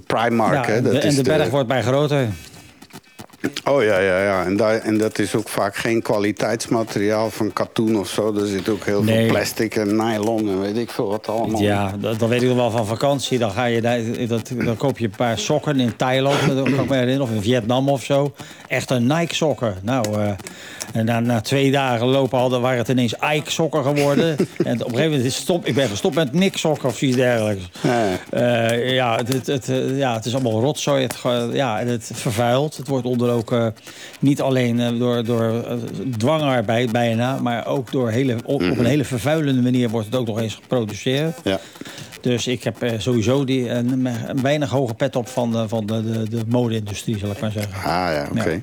Primark, 0.08 0.68
hè? 0.68 0.82
Dat 0.82 0.92
de, 0.92 1.00
en 1.00 1.08
is 1.08 1.16
de 1.16 1.24
berg 1.24 1.50
wordt 1.50 1.68
bij 1.68 1.82
groter. 1.82 2.28
Oh 3.66 3.84
ja, 3.84 4.00
ja, 4.00 4.24
ja. 4.24 4.44
En, 4.46 4.58
daar, 4.58 4.76
en 4.80 4.98
dat 4.98 5.20
is 5.20 5.36
ook 5.36 5.50
vaak 5.50 5.76
geen 5.76 6.02
kwaliteitsmateriaal 6.02 7.30
van 7.30 7.54
katoen 7.54 7.98
of 8.00 8.08
zo. 8.10 8.36
Er 8.36 8.48
zit 8.48 8.70
ook 8.70 8.84
heel 8.86 9.04
Nee. 9.04 9.18
veel 9.24 9.28
plastic 9.34 9.76
en 9.76 9.96
nylon 9.96 10.50
en 10.50 10.62
weet 10.62 10.78
ik 10.78 10.90
veel 10.90 11.08
wat 11.08 11.28
allemaal. 11.28 11.62
Ja, 11.62 11.94
dat, 12.00 12.20
dat 12.20 12.30
weet 12.30 12.42
ik 12.42 12.48
nog 12.48 12.58
wel 12.58 12.72
van 12.72 12.86
vakantie. 12.86 13.38
Dan, 13.38 13.52
ga 13.52 13.66
je 13.66 13.82
daar, 13.82 14.00
dat, 14.28 14.52
dan 14.66 14.78
koop 14.78 14.98
je 14.98 15.06
een 15.06 15.14
paar 15.18 15.38
sokken 15.40 15.80
in 15.80 15.96
Thailand, 15.96 16.48
dat 16.48 16.64
kan 16.64 16.84
ik 16.84 16.90
me 16.90 16.96
herinneren, 16.96 17.22
of 17.22 17.32
in 17.32 17.42
Vietnam 17.42 17.90
of 17.90 18.04
zo. 18.04 18.32
Echt 18.68 18.90
een 18.92 19.08
Nike 19.08 19.36
sokken. 19.36 19.76
Nou, 19.82 20.06
eh, 20.22 20.32
en 20.94 21.06
na, 21.06 21.20
na 21.20 21.42
twee 21.42 21.72
dagen 21.72 22.08
lopen 22.08 22.38
hadden, 22.38 22.62
waren 22.62 22.78
het 22.78 22.88
ineens 22.88 23.14
Ike 23.34 23.52
sokken 23.52 23.84
geworden. 23.84 24.38
en 24.38 24.46
op 24.58 24.68
een 24.68 24.78
gegeven 24.78 25.04
moment 25.04 25.24
is 25.24 25.36
stop, 25.36 25.66
ik 25.66 25.76
ben 25.76 25.88
gestopt 25.88 26.16
met 26.16 26.34
Nick 26.34 26.58
sokken 26.58 26.90
of 26.90 27.02
iets 27.02 27.16
dergelijks. 27.16 27.70
Ja. 27.82 28.18
Eh, 28.30 28.94
ja, 28.94 29.16
het, 29.16 29.34
het, 29.34 29.48
het, 29.48 29.70
eh, 29.70 29.98
ja, 29.98 30.14
het 30.16 30.26
is 30.26 30.34
allemaal 30.34 30.62
rotzooi. 30.62 31.04
Het, 31.04 31.18
ja, 31.54 31.80
het 31.80 32.12
vervuilt. 32.14 32.78
Het 32.78 32.88
wordt 32.88 33.06
onder 33.06 33.32
ook 33.32 33.52
eh, 33.52 33.68
niet 34.20 34.42
alleen 34.42 34.98
door, 34.98 35.24
door 35.24 35.66
dwangarbeid 36.18 36.92
bijna, 36.92 37.40
maar 37.40 37.68
ook 37.68 37.92
door 37.92 38.10
hele, 38.10 38.36
op, 38.36 38.62
op 38.62 38.78
een 38.78 38.86
hele 38.86 39.06
vervuilende 39.06 39.62
manier 39.62 39.90
wordt 39.90 40.06
het 40.06 40.16
ook 40.16 40.28
nog 40.28 40.40
eens 40.40 40.56
geproduceerd. 40.56 41.38
Ja. 41.44 41.60
Dus 42.22 42.48
ik 42.48 42.64
heb 42.64 42.76
sowieso 42.98 43.44
die, 43.44 43.70
een, 43.70 44.06
een 44.06 44.42
weinig 44.42 44.70
hoge 44.70 44.94
pet 44.94 45.16
op 45.16 45.28
van 45.28 45.52
de, 45.52 45.68
van 45.68 45.86
de, 45.86 46.12
de, 46.12 46.30
de 46.30 46.42
mode-industrie, 46.48 47.18
zal 47.18 47.30
ik 47.30 47.40
maar 47.40 47.52
zeggen. 47.52 47.74
Ah 47.74 47.84
ja, 47.84 48.28
oké. 48.32 48.50
Ja. 48.50 48.60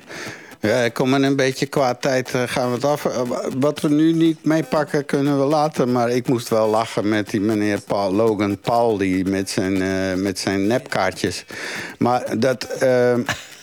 Ik 0.59 0.93
kom 0.93 1.15
in 1.15 1.23
een 1.23 1.35
beetje 1.35 1.65
qua 1.65 1.95
tijd 1.95 2.33
eh, 2.33 2.41
gaan 2.45 2.67
we 2.69 2.75
het 2.75 2.85
af. 2.85 3.05
Eh, 3.05 3.21
Wat 3.57 3.79
we 3.81 3.89
nu 3.89 4.13
niet 4.13 4.43
meepakken 4.45 5.05
kunnen 5.05 5.39
we 5.39 5.45
later. 5.45 5.87
Maar 5.87 6.09
ik 6.09 6.27
moest 6.27 6.49
wel 6.49 6.69
lachen 6.69 7.09
met 7.09 7.29
die 7.29 7.41
meneer 7.41 7.81
Paul, 7.81 8.13
Logan 8.13 8.59
Paul... 8.59 8.97
Die 8.97 9.25
met, 9.25 9.49
zijn, 9.49 9.81
eh, 9.81 10.13
met 10.21 10.39
zijn 10.39 10.67
nepkaartjes. 10.67 11.45
Maar 11.97 12.39
dat, 12.39 12.67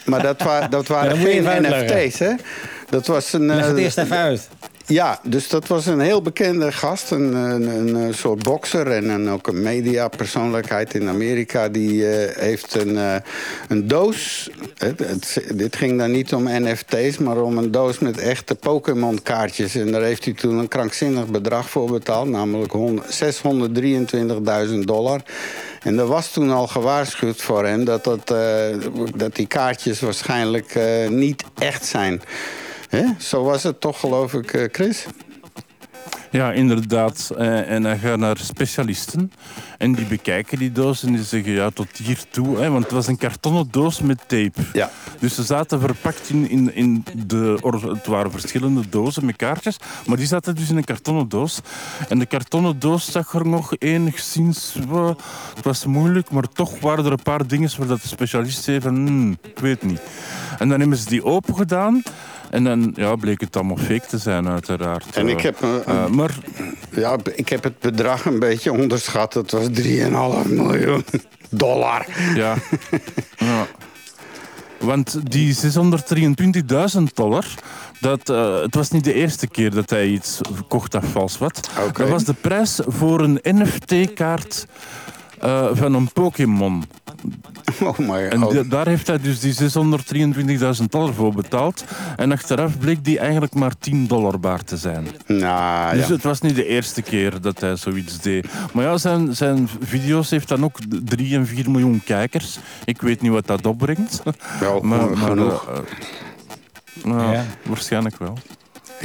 maar 0.05 0.23
dat, 0.23 0.43
wa 0.43 0.69
dat 0.69 0.87
waren 0.97 1.17
geen. 1.17 1.43
NFT's, 1.43 2.19
hè? 2.19 2.33
Dat 2.89 3.07
was 3.07 3.33
een... 3.33 3.47
Leg 3.47 3.67
het 3.67 3.77
eerst 3.77 3.99
even 3.99 4.17
uit. 4.17 4.49
Ja, 4.87 5.21
dus 5.23 5.49
dat 5.49 5.67
was 5.67 5.87
een 5.87 6.01
heel 6.01 6.23
bekende 6.23 6.73
gast. 6.73 7.11
Een, 7.11 7.35
een, 7.35 7.95
een, 7.95 8.15
soort 8.15 8.43
bokser 8.43 8.87
en 8.91 9.09
een, 9.09 9.31
ook 9.31 9.47
een 9.47 9.63
mediapersoonlijkheid 9.63 10.95
in 10.95 11.09
Amerika. 11.09 11.69
Die 11.69 12.09
eh, 12.09 12.37
heeft 12.37 12.75
een, 12.75 12.99
eh, 12.99 13.15
een 13.69 13.89
doos. 13.89 14.51
Het, 14.79 15.43
dit 15.55 15.77
ging 15.77 15.99
dan 15.99 16.11
niet 16.11 16.35
om 16.35 16.45
NFT's, 16.49 17.19
maar 17.19 17.37
om 17.37 17.59
een 17.59 17.71
doos 17.71 17.99
met 17.99 18.19
echte 18.19 18.55
Pokémon-kaartjes. 18.55 19.75
En 19.75 19.93
daar 19.93 20.03
heeft 20.03 20.25
hij 20.25 20.35
toen 20.35 20.59
een 20.59 20.69
krankzinnig 20.69 21.27
bedrag 21.27 21.71
voor 21.71 21.91
betaald. 21.91 22.29
Namelijk 22.29 22.73
100 22.73 23.23
623.000 24.69 24.79
dollar. 24.79 25.23
En 25.83 25.99
er 25.99 26.07
was 26.07 26.31
toen 26.31 26.51
al 26.51 26.67
gewaarschuwd 26.67 27.43
voor 27.43 27.67
hem 27.67 27.85
dat, 27.85 28.05
dat, 28.05 28.31
eh, 28.31 28.77
dat 29.17 29.35
die 29.35 29.47
kaartjes 29.47 30.01
waarschijnlijk 30.01 30.79
niet 31.09 31.45
echt 31.59 31.87
zijn. 31.87 32.23
Zo 33.19 33.43
was 33.45 33.63
het 33.63 33.81
toch, 33.81 34.01
geloof 34.01 34.35
ik, 34.35 34.53
eh, 34.53 34.69
Chris? 34.73 35.07
Ja, 36.31 36.53
inderdaad. 36.53 37.31
Eh, 37.39 37.71
En 37.71 37.83
dan 37.83 37.99
gaan 37.99 38.19
naar 38.19 38.37
specialisten. 38.39 39.33
En 39.79 39.93
die 39.93 40.05
bekijken 40.05 40.59
die 40.59 40.73
doos 40.73 41.03
en 41.03 41.13
die 41.13 41.23
zeggen 41.23 41.53
ja, 41.53 41.71
tot 41.71 41.97
hier 41.97 42.25
toe. 42.31 42.59
Hè, 42.59 42.71
want 42.71 42.85
het 42.85 42.93
was 42.93 43.07
een 43.07 43.17
kartonnen 43.17 43.69
doos 43.71 44.01
met 44.01 44.19
tape. 44.19 44.61
Ja. 44.73 44.91
Dus 45.19 45.35
ze 45.35 45.43
zaten 45.43 45.81
verpakt 45.81 46.29
in, 46.29 46.51
in, 46.51 46.75
in 46.75 47.05
de... 47.27 47.59
Het 47.95 48.07
waren 48.07 48.31
verschillende 48.31 48.89
dozen 48.89 49.25
met 49.25 49.37
kaartjes. 49.37 49.77
Maar 50.07 50.17
die 50.17 50.27
zaten 50.27 50.55
dus 50.55 50.71
in 50.71 50.77
een 50.77 50.85
kartonnen 50.85 51.29
doos. 51.29 51.61
En 52.09 52.19
de 52.19 52.27
kartonnen 52.27 52.79
doos 52.79 53.11
zag 53.13 53.35
er 53.35 53.47
nog 53.47 53.73
enigszins... 53.79 54.75
Het 55.55 55.65
was 55.65 55.87
moeilijk, 55.87 56.31
maar 56.31 56.49
toch 56.53 56.81
waren 56.81 57.05
er 57.05 57.13
een 57.13 57.23
paar 57.23 57.47
dingen 57.47 57.71
waar 57.79 57.87
dat 57.87 58.03
de 58.03 58.09
specialist 58.09 58.63
zei 58.63 58.81
van... 58.81 58.95
"Hmm, 58.95 59.37
ik 59.43 59.59
weet 59.59 59.83
niet. 59.83 60.01
En 60.59 60.69
dan 60.69 60.81
hebben 60.81 60.99
ze 60.99 61.09
die 61.09 61.25
open 61.25 61.57
gedaan. 61.57 62.03
En 62.55 62.65
dan 62.65 62.93
ja, 62.97 63.17
bleek 63.17 63.41
het 63.41 63.57
allemaal 63.57 63.77
fake 63.77 64.07
te 64.09 64.19
zijn, 64.19 64.49
uiteraard. 64.49 65.17
En 65.17 65.29
ik 65.29 65.37
Eh, 65.37 65.43
heb, 65.43 65.63
eh, 65.63 65.77
eh, 65.87 66.07
maar 66.07 66.39
Ja, 66.91 67.17
ik 67.35 67.49
heb 67.49 67.63
het 67.63 67.79
bedrag 67.79 68.25
een 68.25 68.39
beetje 68.39 68.73
onderschat. 68.73 69.35
Het 69.35 69.51
was 69.51 69.67
3,5 69.73 70.49
miljoen 70.49 71.05
dollar. 71.51 72.07
Ja. 72.35 72.55
ja. 73.37 73.67
Want 74.79 75.31
die 75.31 75.55
623.000 75.55 77.03
dollar, 77.15 77.47
dat, 78.01 78.29
het 78.63 78.75
was 78.75 78.91
niet 78.91 79.05
de 79.05 79.15
eerste 79.15 79.47
keer 79.47 79.71
dat 79.71 79.91
hij 79.91 80.07
iets 80.07 80.41
kocht 80.69 80.93
dat 80.93 81.05
vals 81.05 81.39
was. 81.39 81.51
Oké. 81.87 82.01
Dat 82.03 82.09
was 82.09 82.25
de 82.25 82.35
prijs 82.35 82.81
voor 82.87 83.21
een 83.21 83.39
NFT-kaart 83.43 84.67
eh, 85.45 85.67
van 85.73 85.95
een 85.95 86.13
Pokémon. 86.13 86.85
Oh 87.83 87.99
my 87.99 88.17
En 88.29 88.41
god. 88.41 88.53
die- 88.53 88.69
daar 88.69 88.87
heeft 88.87 89.07
hij 89.07 89.21
dus 89.21 89.41
die 89.41 89.53
623.000 89.53 90.91
dollar 90.93 91.15
voor 91.15 91.35
betaald. 91.35 91.85
En 92.17 92.33
achteraf 92.33 92.79
bleek 92.79 93.05
die 93.05 93.19
eigenlijk 93.19 93.55
maar 93.55 93.73
10 93.79 94.07
dollar 94.07 94.41
waard 94.41 94.67
te 94.67 94.77
zijn. 94.77 95.07
Nou, 95.27 95.97
Dus 95.97 96.07
ja. 96.07 96.13
het 96.13 96.23
was 96.23 96.41
niet 96.41 96.55
de 96.57 96.67
eerste 96.67 97.03
keer 97.03 97.41
dat 97.41 97.61
hij 97.61 97.77
zoiets 97.77 98.21
deed. 98.21 98.47
Maar 98.73 98.85
ja, 98.85 98.97
zijn, 98.97 99.35
zijn 99.37 99.69
video's 99.81 100.31
heeft 100.31 100.49
dan 100.49 100.65
ook 100.65 100.79
3 101.05 101.35
en 101.37 101.47
4 101.47 101.71
miljoen 101.71 102.01
kijkers. 102.05 102.59
Ik 102.85 103.01
weet 103.01 103.21
niet 103.21 103.33
wat 103.33 103.47
dat 103.47 103.67
opbrengt. 103.67 104.23
Wel, 104.61 104.81
maar, 104.81 104.99
maar, 105.11 105.17
genoeg. 105.17 105.69
eh, 105.69 105.77
eh, 105.77 105.83
nou, 107.05 107.33
Ja. 107.33 107.45
Waarschijnlijk 107.63 108.19
wel. 108.19 108.39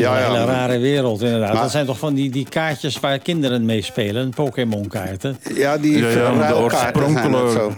Ja, 0.04 0.18
een 0.18 0.24
hele 0.24 0.38
ja. 0.38 0.46
rare 0.46 0.78
wereld, 0.78 1.22
inderdaad. 1.22 1.54
Maar- 1.54 1.62
dat 1.62 1.72
zijn 1.72 1.86
toch 1.86 2.00
van 2.00 2.14
die, 2.14 2.30
die 2.30 2.50
kaartjes 2.50 3.00
waar 3.00 3.20
kinderen 3.20 3.66
mee 3.66 3.82
spelen, 3.82 4.30
Pokémon-kaarten. 4.30 5.38
Ja, 5.54 5.78
die 5.78 5.92
Ja, 5.98 6.08
ja, 6.10 6.32
de 6.32 6.38
zijn 6.40 6.54
oorspronkelijke- 6.56 7.52
zo. 7.52 7.74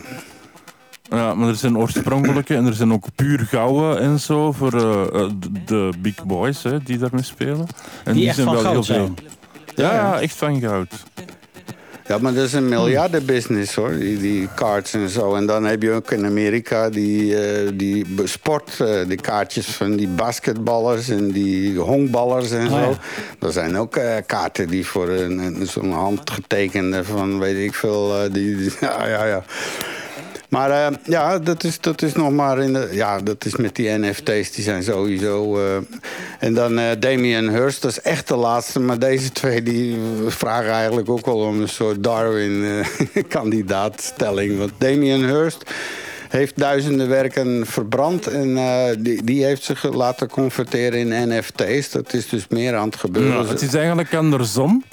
Ja, 1.15 1.33
maar 1.33 1.47
er 1.47 1.55
zijn 1.55 1.77
oorspronkelijke 1.77 2.55
en 2.55 2.65
er 2.65 2.73
zijn 2.73 2.93
ook 2.93 3.05
puur 3.15 3.39
gouden 3.39 3.99
en 3.99 4.19
zo 4.19 4.51
voor 4.51 4.73
eh, 4.73 5.21
eh, 5.21 5.29
de- 5.39 5.51
de 5.65 5.89
big 5.99 6.25
boys 6.25 6.63
hè, 6.63 6.83
die 6.83 6.97
daarmee 6.97 7.23
spelen. 7.23 7.67
En 8.03 8.13
Die, 8.13 8.27
echt 8.27 8.39
van 8.39 8.57
goud 8.57 8.85
zijn. 8.85 9.15
Ja, 9.75 9.93
ja, 9.93 10.19
echt 10.19 10.35
van 10.35 10.59
goud. 10.59 10.89
Ja, 12.11 12.17
maar 12.17 12.33
dat 12.33 12.45
is 12.45 12.53
een 12.53 12.69
miljardenbusiness 12.69 13.75
hoor, 13.75 13.91
die, 13.99 14.17
die 14.19 14.47
cards 14.55 14.93
en 14.93 15.09
zo. 15.09 15.35
En 15.35 15.45
dan 15.45 15.63
heb 15.65 15.81
je 15.81 15.91
ook 15.91 16.11
in 16.11 16.25
Amerika 16.25 16.89
die, 16.89 17.37
eh, 17.45 17.69
die 17.73 18.05
sport, 18.23 18.79
eh, 18.79 19.07
die 19.07 19.21
kaartjes 19.21 19.65
van 19.65 19.95
die 19.95 20.07
basketballers 20.07 21.09
en 21.09 21.31
die 21.31 21.77
honkballers 21.79 22.51
en 22.51 22.65
Oh, 22.67 22.71
zo. 22.83 22.89
ja. 22.89 22.97
Er 23.47 23.51
zijn 23.51 23.77
ook 23.77 23.95
eh, 23.95 24.15
kaarten 24.25 24.67
die 24.67 24.85
voor 24.85 25.09
een, 25.09 25.37
een- 25.37 25.67
zo'n 25.67 25.91
handgetekende 25.91 27.03
van 27.03 27.39
weet 27.39 27.65
ik 27.67 27.73
veel. 27.73 28.13
die, 28.31 28.55
die- 28.57 28.71
ja, 28.87 29.07
ja, 29.07 29.25
ja. 29.25 29.43
Maar 30.51 30.71
eh, 30.71 30.87
ja, 31.03 31.39
dat 31.39 31.63
is, 31.63 31.79
dat 31.79 32.01
is 32.01 32.13
nog 32.13 32.31
maar 32.31 32.59
in 32.59 32.73
de. 32.73 32.89
Ja, 32.91 33.19
dat 33.19 33.45
is 33.45 33.55
met 33.55 33.75
die 33.75 33.89
NFT's, 33.89 34.51
die 34.51 34.63
zijn 34.63 34.83
sowieso. 34.83 35.57
eh, 35.57 35.75
en 36.39 36.53
dan 36.53 36.79
eh 36.79 36.91
Damien 36.99 37.49
Hirst, 37.49 37.81
dat 37.81 37.91
is 37.91 38.01
echt 38.01 38.27
de 38.27 38.35
laatste. 38.35 38.79
Maar 38.79 38.99
deze 38.99 39.31
twee 39.31 39.63
die 39.63 39.97
vragen 40.27 40.71
eigenlijk 40.71 41.09
ook 41.09 41.25
wel 41.25 41.37
om 41.37 41.61
een 41.61 41.69
soort 41.69 42.03
Darwin-kandidaatstelling. 42.03 44.57
Want 44.59 44.71
Damien 44.77 45.25
Hirst 45.25 45.63
heeft 46.31 46.57
duizenden 46.57 47.09
werken 47.09 47.65
verbrand. 47.65 48.27
En 48.27 48.57
eh, 48.57 48.95
die, 48.99 49.23
die 49.23 49.45
heeft 49.45 49.63
zich 49.63 49.93
laten 49.93 50.29
converteren 50.29 50.99
in 50.99 51.29
NFT's. 51.29 51.91
Dat 51.91 52.13
is 52.13 52.29
dus 52.29 52.47
meer 52.47 52.75
aan 52.75 52.85
het 52.85 52.95
gebeuren. 52.95 53.43
Ja, 53.43 53.49
het 53.49 53.61
is 53.61 53.73
eigenlijk 53.73 54.13
andersom. 54.13 54.83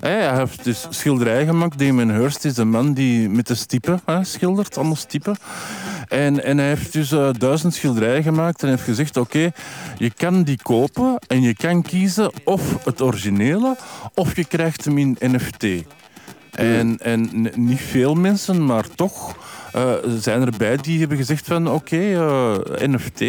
Hij 0.00 0.36
heeft 0.36 0.64
dus 0.64 0.86
schilderij 0.90 1.46
gemaakt. 1.46 1.78
Damon 1.78 2.10
Hirst 2.10 2.44
is 2.44 2.56
een 2.56 2.70
man 2.70 2.92
die 2.92 3.28
met 3.28 3.46
de 3.46 3.54
stippen 3.54 4.00
hè, 4.04 4.24
schildert, 4.24 4.76
allemaal 4.76 4.96
stippen. 4.96 5.36
En, 6.08 6.44
en 6.44 6.58
hij 6.58 6.68
heeft 6.68 6.92
dus 6.92 7.12
eh, 7.12 7.28
duizend 7.38 7.74
schilderijen 7.74 8.22
gemaakt 8.22 8.62
en 8.62 8.68
heeft 8.68 8.82
gezegd: 8.82 9.16
Oké, 9.16 9.50
je 9.98 10.10
kan 10.10 10.42
die 10.42 10.58
kopen 10.62 11.18
en 11.26 11.42
je 11.42 11.54
kan 11.54 11.82
kiezen 11.82 12.32
of 12.44 12.84
het 12.84 13.02
originele 13.02 13.76
of 14.14 14.36
je 14.36 14.44
krijgt 14.44 14.84
hem 14.84 14.98
in 14.98 15.16
NFT. 15.20 15.64
En, 16.52 16.98
en 16.98 17.50
niet 17.54 17.80
veel 17.80 18.14
mensen, 18.14 18.64
maar 18.64 18.84
toch 18.94 19.36
zijn 20.18 20.42
er 20.42 20.52
bij 20.56 20.76
die 20.76 20.98
hebben 20.98 21.16
gezegd 21.16 21.46
van 21.46 21.70
oké, 21.70 21.96
eh, 21.96 22.88
NFT. 22.88 23.20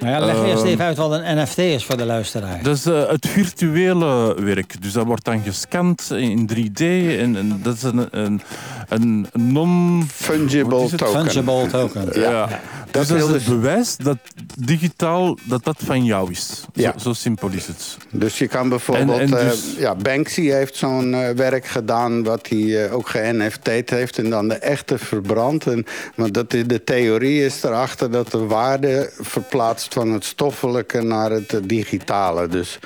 Maar 0.00 0.10
ja, 0.10 0.18
leg 0.26 0.36
eerst 0.44 0.62
Ehm. 0.62 0.66
even 0.72 0.84
uit 0.84 0.96
wat 0.96 1.12
een 1.12 1.42
NFT 1.42 1.58
is 1.58 1.84
voor 1.84 1.96
de 1.96 2.04
luisteraar. 2.04 2.62
Dat 2.62 2.76
is 2.76 2.86
eh, 2.86 3.08
het 3.08 3.26
virtuele 3.28 4.34
werk. 4.42 4.82
Dus 4.82 4.92
dat 4.92 5.06
wordt 5.06 5.24
dan 5.24 5.42
gescand 5.42 6.10
in 6.10 6.50
3D. 6.54 6.80
En, 7.18 7.36
en 7.36 7.60
dat 7.62 7.74
is 7.76 7.82
een, 7.82 8.08
een, 8.10 8.40
een 8.88 9.26
non... 9.32 10.08
Fungible 10.14 10.70
Wat 10.76 10.84
is 10.84 10.90
het? 10.90 11.00
token. 11.00 11.20
Fungible 11.20 11.66
token. 11.66 12.20
Ja. 12.20 12.48
Dat 12.90 13.06
Dus 13.08 13.18
dat 13.20 13.28
is 13.28 13.34
het 13.34 13.44
bewijs 13.60 13.96
dat 13.96 14.16
digitaal 14.58 15.36
dat 15.44 15.64
dat 15.64 15.76
van 15.84 16.04
jou 16.04 16.30
is. 16.30 16.64
Ja. 16.72 16.92
Zo, 16.92 16.98
zo 16.98 17.12
simpel 17.12 17.48
is 17.52 17.66
het. 17.66 17.96
Dus 18.10 18.38
je 18.38 18.46
kan 18.48 18.68
bijvoorbeeld... 18.68 19.18
En- 19.18 19.32
en 19.32 19.38
eh, 19.38 19.50
dus- 19.50 19.74
ja, 19.78 19.94
Banksy 19.94 20.42
heeft 20.48 20.76
zo'n 20.76 21.14
eh, 21.14 21.30
werk 21.34 21.66
gedaan... 21.66 22.24
wat 22.24 22.48
hij 22.48 22.90
ook 22.90 23.08
ge-NFT'd 23.08 23.90
heeft... 23.90 24.18
en 24.18 24.30
dan 24.30 24.48
de 24.48 24.54
echte 24.54 24.98
verbrand. 24.98 25.66
En, 25.66 25.84
want 26.14 26.34
dat 26.34 26.54
is, 26.54 26.66
de 26.66 26.84
theorie 26.84 27.44
is 27.44 27.62
erachter 27.62 28.10
dat 28.10 28.30
de 28.30 28.38
waarde 28.46 29.10
verplaatst... 29.20 29.89
van 29.94 30.12
het 30.12 30.24
stoffelijke 30.24 31.02
naar 31.02 31.30
het 31.30 31.52
eh, 31.52 31.60
digitale. 31.64 32.48
Dus, 32.48 32.78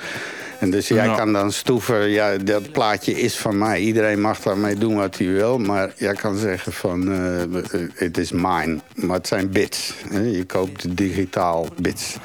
en 0.61 0.71
dus 0.71 0.89
jij 0.89 1.05
Ja. 1.07 1.17
kan 1.17 1.33
dan 1.33 1.53
stoeven... 1.53 2.09
ja, 2.11 2.37
dat 2.37 2.73
plaatje 2.73 3.21
is 3.21 3.37
van 3.37 3.59
mij. 3.59 3.81
Iedereen 3.81 4.21
mag 4.21 4.41
daarmee 4.41 4.75
doen 4.75 4.97
wat 4.97 5.19
hij 5.19 5.27
wil. 5.27 5.59
Maar 5.59 5.93
jij 5.97 6.15
kan 6.15 6.37
zeggen 6.37 6.73
van... 6.73 7.13
eh, 7.13 7.81
het 7.95 8.19
is 8.19 8.33
mine. 8.33 8.79
Maar 8.95 9.17
het 9.17 9.27
zijn 9.27 9.51
bits. 9.51 9.95
hè. 10.11 10.21
Je 10.21 10.45
koopt 10.45 10.97
digitaal 10.97 11.69
bits. 11.81 12.17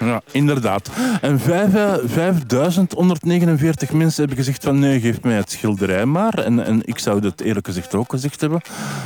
Ja, 0.00 0.22
inderdaad. 0.30 0.90
En 1.20 1.40
vijf, 1.40 1.74
eh, 1.74 1.94
5149 2.06 3.92
mensen 3.92 4.18
hebben 4.18 4.36
gezegd 4.36 4.64
van 4.64 4.78
nee, 4.78 5.00
geef 5.00 5.22
mij 5.22 5.34
het 5.34 5.50
schilderij 5.50 6.06
maar. 6.06 6.34
En, 6.34 6.64
en 6.64 6.80
ik 6.84 6.98
zou 6.98 7.20
dat 7.20 7.40
eerlijk 7.40 7.66
gezegd 7.66 7.94
ook 7.94 8.10
gezegd 8.10 8.40
hebben. 8.40 8.60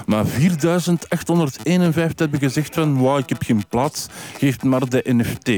Maar 0.06 0.26
4851 0.26 2.18
hebben 2.18 2.40
gezegd 2.40 2.74
van 2.74 3.00
wauw, 3.00 3.18
ik 3.18 3.28
heb 3.28 3.42
geen 3.42 3.64
plaats, 3.68 4.06
geef 4.38 4.62
maar 4.62 4.88
de 4.88 5.04
NFT. 5.06 5.48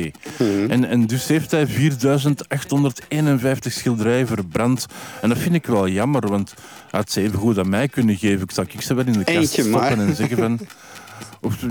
En, 0.68 0.84
en 0.84 1.06
dus 1.06 1.26
heeft 1.26 1.50
hij 1.50 1.66
4851 1.66 3.72
schilderijen 3.72 4.26
verbrand. 4.26 4.86
En 5.22 5.28
dat 5.28 5.38
vind 5.38 5.54
ik 5.54 5.66
wel 5.66 5.88
jammer, 5.88 6.28
want 6.28 6.54
hij 6.90 7.00
had 7.00 7.10
ze 7.10 7.20
even 7.20 7.38
goed 7.38 7.58
aan 7.58 7.68
mij 7.68 7.88
kunnen 7.88 8.16
geven. 8.16 8.42
Ik 8.42 8.50
zou 8.50 8.66
ik 8.70 8.80
ze 8.80 8.94
wel 8.94 9.06
in 9.06 9.12
de 9.12 9.24
kast 9.24 9.36
Eentje 9.36 9.62
stoppen 9.62 9.80
maar. 9.80 9.98
en 10.06 10.16
zeggen 10.16 10.36
van... 10.36 10.58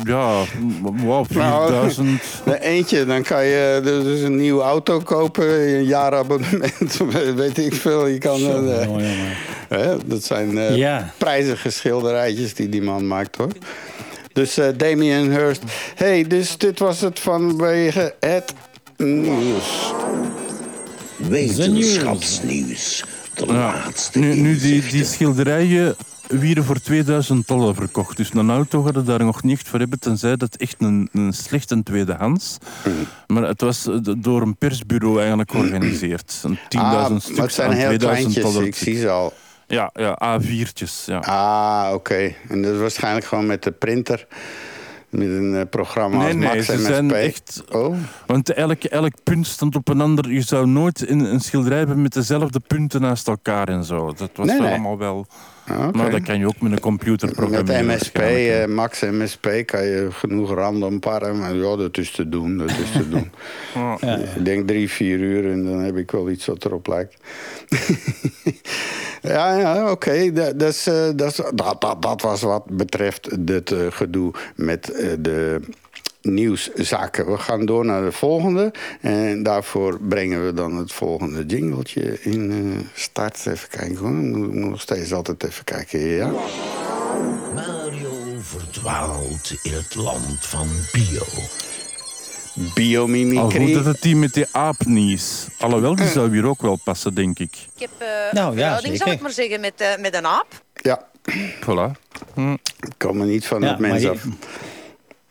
Ja, 0.03 0.43
Nou, 1.05 1.25
4000... 1.29 2.21
Nee, 2.45 2.59
eentje, 2.61 3.05
dan 3.05 3.23
kan 3.23 3.45
je 3.45 3.79
dus 3.83 4.21
een 4.21 4.35
nieuwe 4.35 4.61
auto 4.63 4.99
kopen, 4.99 5.75
een 5.75 5.85
jaarabonnement, 5.85 6.97
weet 7.35 7.57
ik 7.57 7.73
veel. 7.73 8.07
Je 8.07 8.17
kan, 8.17 8.39
Zo, 8.39 8.65
eh, 8.67 8.87
hè, 9.69 9.95
dat 10.05 10.23
zijn 10.23 10.57
eh, 10.57 10.75
Ja. 10.75 11.11
prijzige 11.17 11.69
schilderijtjes 11.69 12.53
die 12.53 12.69
die 12.69 12.81
man 12.81 13.07
maakt 13.07 13.35
hoor. 13.35 13.51
Dus 14.33 14.57
eh 14.57 14.67
Damien 14.77 15.31
Hirst. 15.31 15.61
hey, 15.95 16.23
dus 16.27 16.57
dit 16.57 16.79
was 16.79 17.01
het 17.01 17.19
vanwege 17.19 18.13
het 18.19 18.53
nieuws. 18.97 19.93
Wetenschapsnieuws. 21.17 23.03
De 23.33 23.45
Ja. 23.45 23.53
laatste 23.53 24.19
Nu, 24.19 24.33
nu 24.35 24.57
die, 24.59 24.83
die 24.91 25.03
schilderijen 25.05 25.95
werden 26.27 26.63
voor 26.63 26.79
2000 26.81 27.47
dollar 27.47 27.75
verkocht. 27.75 28.17
Dus 28.17 28.33
een 28.33 28.49
auto 28.49 28.83
hadden 28.83 29.05
daar 29.05 29.23
nog 29.23 29.43
niet 29.43 29.61
voor 29.63 29.79
hebben, 29.79 29.99
tenzij 29.99 30.35
dat 30.35 30.55
echt 30.55 30.75
een, 30.79 31.09
een 31.11 31.33
slechte 31.33 31.83
tweedehands. 31.83 32.57
Maar 33.27 33.43
het 33.43 33.61
was 33.61 33.87
eh, 33.87 33.97
door 34.17 34.41
een 34.41 34.57
persbureau 34.57 35.19
eigenlijk 35.19 35.51
georganiseerd. 35.51 36.41
Een 36.43 36.57
10.000 36.57 36.59
Ah, 36.79 37.05
stuks 37.19 37.37
het 37.37 37.53
zijn 37.53 37.71
heel 37.71 37.87
2000 37.87 37.99
kleintjes, 38.01 38.43
dollar. 38.43 38.63
ik 38.67 38.75
zie 38.75 38.97
ze 38.97 39.09
al. 39.09 39.33
Ja, 39.67 39.89
ja 39.93 40.39
A4'tjes. 40.41 41.05
Ja. 41.05 41.17
Ah, 41.19 41.93
oké. 41.93 42.33
En 42.49 42.61
dat 42.61 42.73
is 42.73 42.79
waarschijnlijk 42.79 43.25
gewoon 43.25 43.45
met 43.45 43.63
de 43.63 43.71
printer. 43.71 44.27
Met 45.09 45.27
een 45.27 45.55
eh, 45.55 45.61
programma 45.69 46.17
Nee, 46.17 46.25
als 46.27 46.35
nee, 46.35 46.47
Max 46.55 46.65
ze 46.65 46.73
MSP. 46.73 46.85
zijn 46.87 47.11
echt- 47.13 47.63
Oh, 47.71 47.95
Want 48.25 48.53
elk, 48.53 48.83
elk 48.83 49.13
punt 49.23 49.47
stond 49.47 49.75
op 49.75 49.87
een 49.87 50.01
ander. 50.01 50.31
Je 50.31 50.41
zou 50.41 50.67
nooit 50.67 51.09
een, 51.09 51.19
een 51.19 51.39
schilderij 51.39 51.77
hebben 51.77 52.01
met 52.01 52.13
dezelfde 52.13 52.59
punten 52.59 53.01
naast 53.01 53.27
elkaar 53.27 53.67
en 53.67 53.83
zo. 53.83 54.05
Dat 54.13 54.29
was 54.35 54.45
Nee, 54.47 54.55
wel 54.57 54.65
nee. 54.65 54.73
allemaal 54.73 54.97
wel. 54.97 55.25
Ah. 55.67 55.91
Maar 55.91 56.11
dat 56.11 56.21
kan 56.21 56.39
je 56.39 56.47
ook 56.47 56.61
met 56.61 56.71
een 56.71 56.79
computer 56.79 57.31
programmeren. 57.31 57.85
Met 57.85 58.01
MSP, 58.01 58.17
eh, 58.17 58.65
Max 58.65 59.01
MSP, 59.01 59.47
kan 59.65 59.85
je 59.85 60.07
genoeg 60.11 60.53
random 60.53 60.99
parren. 60.99 61.39
Maar 61.39 61.55
ja, 61.55 61.75
dat 61.75 61.97
is 61.97 62.11
te 62.11 62.29
doen, 62.29 62.57
dat 62.57 62.69
is 62.69 62.91
te 62.91 63.09
doen. 63.13 63.31
Ja. 64.01 64.17
Ik 64.35 64.45
denk 64.45 64.67
drie, 64.67 64.89
vier 64.89 65.19
uur 65.19 65.51
en 65.51 65.63
dan 65.65 65.79
heb 65.79 65.97
ik 65.97 66.11
wel 66.11 66.29
iets 66.29 66.45
wat 66.45 66.65
erop 66.65 66.87
lijkt. 66.87 67.15
ja, 69.21 69.57
ja, 69.59 69.91
oké. 69.91 70.31
Dat, 70.33 70.59
dat, 70.59 70.69
is, 70.73 70.87
eh, 70.87 71.09
dat, 71.15 71.29
is- 71.31 71.41
dat, 71.55 71.81
dat, 71.81 72.01
dat 72.01 72.21
was 72.21 72.41
wat 72.41 72.65
betreft 72.65 73.45
dit 73.47 73.71
eh, 73.71 73.79
gedoe 73.89 74.33
met 74.55 74.91
eh, 74.91 75.07
de 75.19 75.59
nieuwszaken. 76.25 77.31
We 77.31 77.37
gaan 77.37 77.65
door 77.65 77.85
naar 77.85 78.03
de 78.03 78.11
volgende. 78.11 78.73
En 79.01 79.43
daarvoor 79.43 79.99
brengen 80.01 80.45
we 80.45 80.53
dan 80.53 80.75
het 80.75 80.91
volgende 80.91 81.45
jingletje 81.45 82.21
in 82.21 82.51
eh, 82.51 82.87
start. 82.93 83.45
Even 83.45 83.69
kijken 83.69 83.97
hoor. 83.97 84.09
Ik 84.09 84.35
moet 84.35 84.53
nog 84.53 84.81
steeds 84.81 85.13
altijd 85.13 85.43
even 85.43 85.63
kijken. 85.63 85.99
Ja. 85.99 86.31
Mario 87.53 88.13
verdwaalt 88.41 89.53
in 89.63 89.73
het 89.73 89.95
land 89.95 90.45
van 90.45 90.67
bio. 90.91 91.21
Al 92.57 92.63
Biomimicry. 92.73 93.65
goed 93.65 93.73
dat 93.73 93.85
het 93.85 94.01
die 94.01 94.15
met 94.15 94.33
die 94.33 94.45
aapnies. 94.51 95.47
Alhoewel, 95.59 95.95
die 95.95 96.07
zou 96.07 96.31
hier 96.31 96.45
ook 96.45 96.61
wel 96.61 96.79
passen, 96.83 97.13
denk 97.13 97.39
ik. 97.39 97.51
Ik 97.75 97.81
heb 97.81 97.89
eh 97.97 98.07
Nou, 98.33 98.49
ja, 98.51 98.55
verhouding, 98.61 98.97
zal 98.97 99.07
zeker. 99.07 99.13
ik 99.13 99.21
maar 99.21 99.31
zeggen, 99.31 99.59
met, 99.59 99.73
eh, 99.81 99.97
met 100.01 100.13
een 100.15 100.25
aap. 100.25 100.61
Ja, 100.73 101.07
Voilà. 101.61 101.91
ik 102.79 102.93
kom 102.97 103.21
er 103.21 103.27
niet 103.27 103.45
van 103.47 103.61
Ja, 103.61 103.67
het 103.69 103.79
mens 103.79 104.03
maar 104.03 104.11
af. 104.11 104.23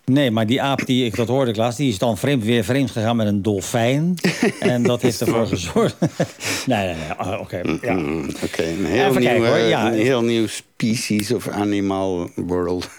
Nee, 0.05 0.31
maar 0.31 0.47
die 0.47 0.63
aap, 0.63 0.87
die 0.87 1.05
ik 1.05 1.17
dat 1.17 1.29
hoorde 1.29 1.51
ik 1.51 1.57
laatst, 1.57 1.79
die 1.79 1.89
is 1.89 1.99
dan 1.99 2.19
vreemd, 2.19 2.45
weer 2.45 2.65
vreemd 2.65 2.91
gegaan 2.91 3.17
met 3.17 3.27
een 3.27 3.43
dolfijn. 3.43 4.15
en 4.61 4.83
dat 4.83 5.03
heeft 5.03 5.21
ervoor 5.21 5.47
gezorgd. 5.47 5.97
nee, 6.67 6.87
nee, 6.87 6.95
nee. 6.95 7.11
ah, 7.13 7.41
Oké. 7.41 7.61
ja. 7.83 7.93
Mm, 7.93 8.29
Oké, 8.45 8.63
een, 8.63 8.85
heel 8.85 9.09
Even 9.09 9.21
nieuw, 9.21 9.31
kijken, 9.31 9.47
hoor, 9.49 9.59
ja. 9.59 9.87
een 9.87 9.99
heel 9.99 10.23
nieuw 10.23 10.47
species 10.47 11.33
of 11.33 11.49
animal 11.49 12.31
world. 12.35 12.89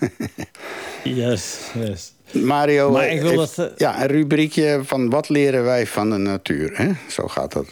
Yes, 1.04 1.58
yes. 1.80 2.14
Mario, 2.32 2.92
Maar 2.92 3.08
ik 3.10 3.22
wil 3.22 3.40
heeft- 3.40 3.56
dat, 3.56 3.72
eh, 3.72 3.78
ja, 3.78 4.02
een 4.02 4.08
rubriekje 4.08 4.80
van 4.84 5.10
wat 5.10 5.30
leren 5.30 5.64
wij 5.64 5.88
van 5.88 6.10
de 6.10 6.18
natuur. 6.18 6.72
Hè? 6.74 6.92
Zo 7.10 7.28
gaat 7.28 7.52
dat. 7.54 7.68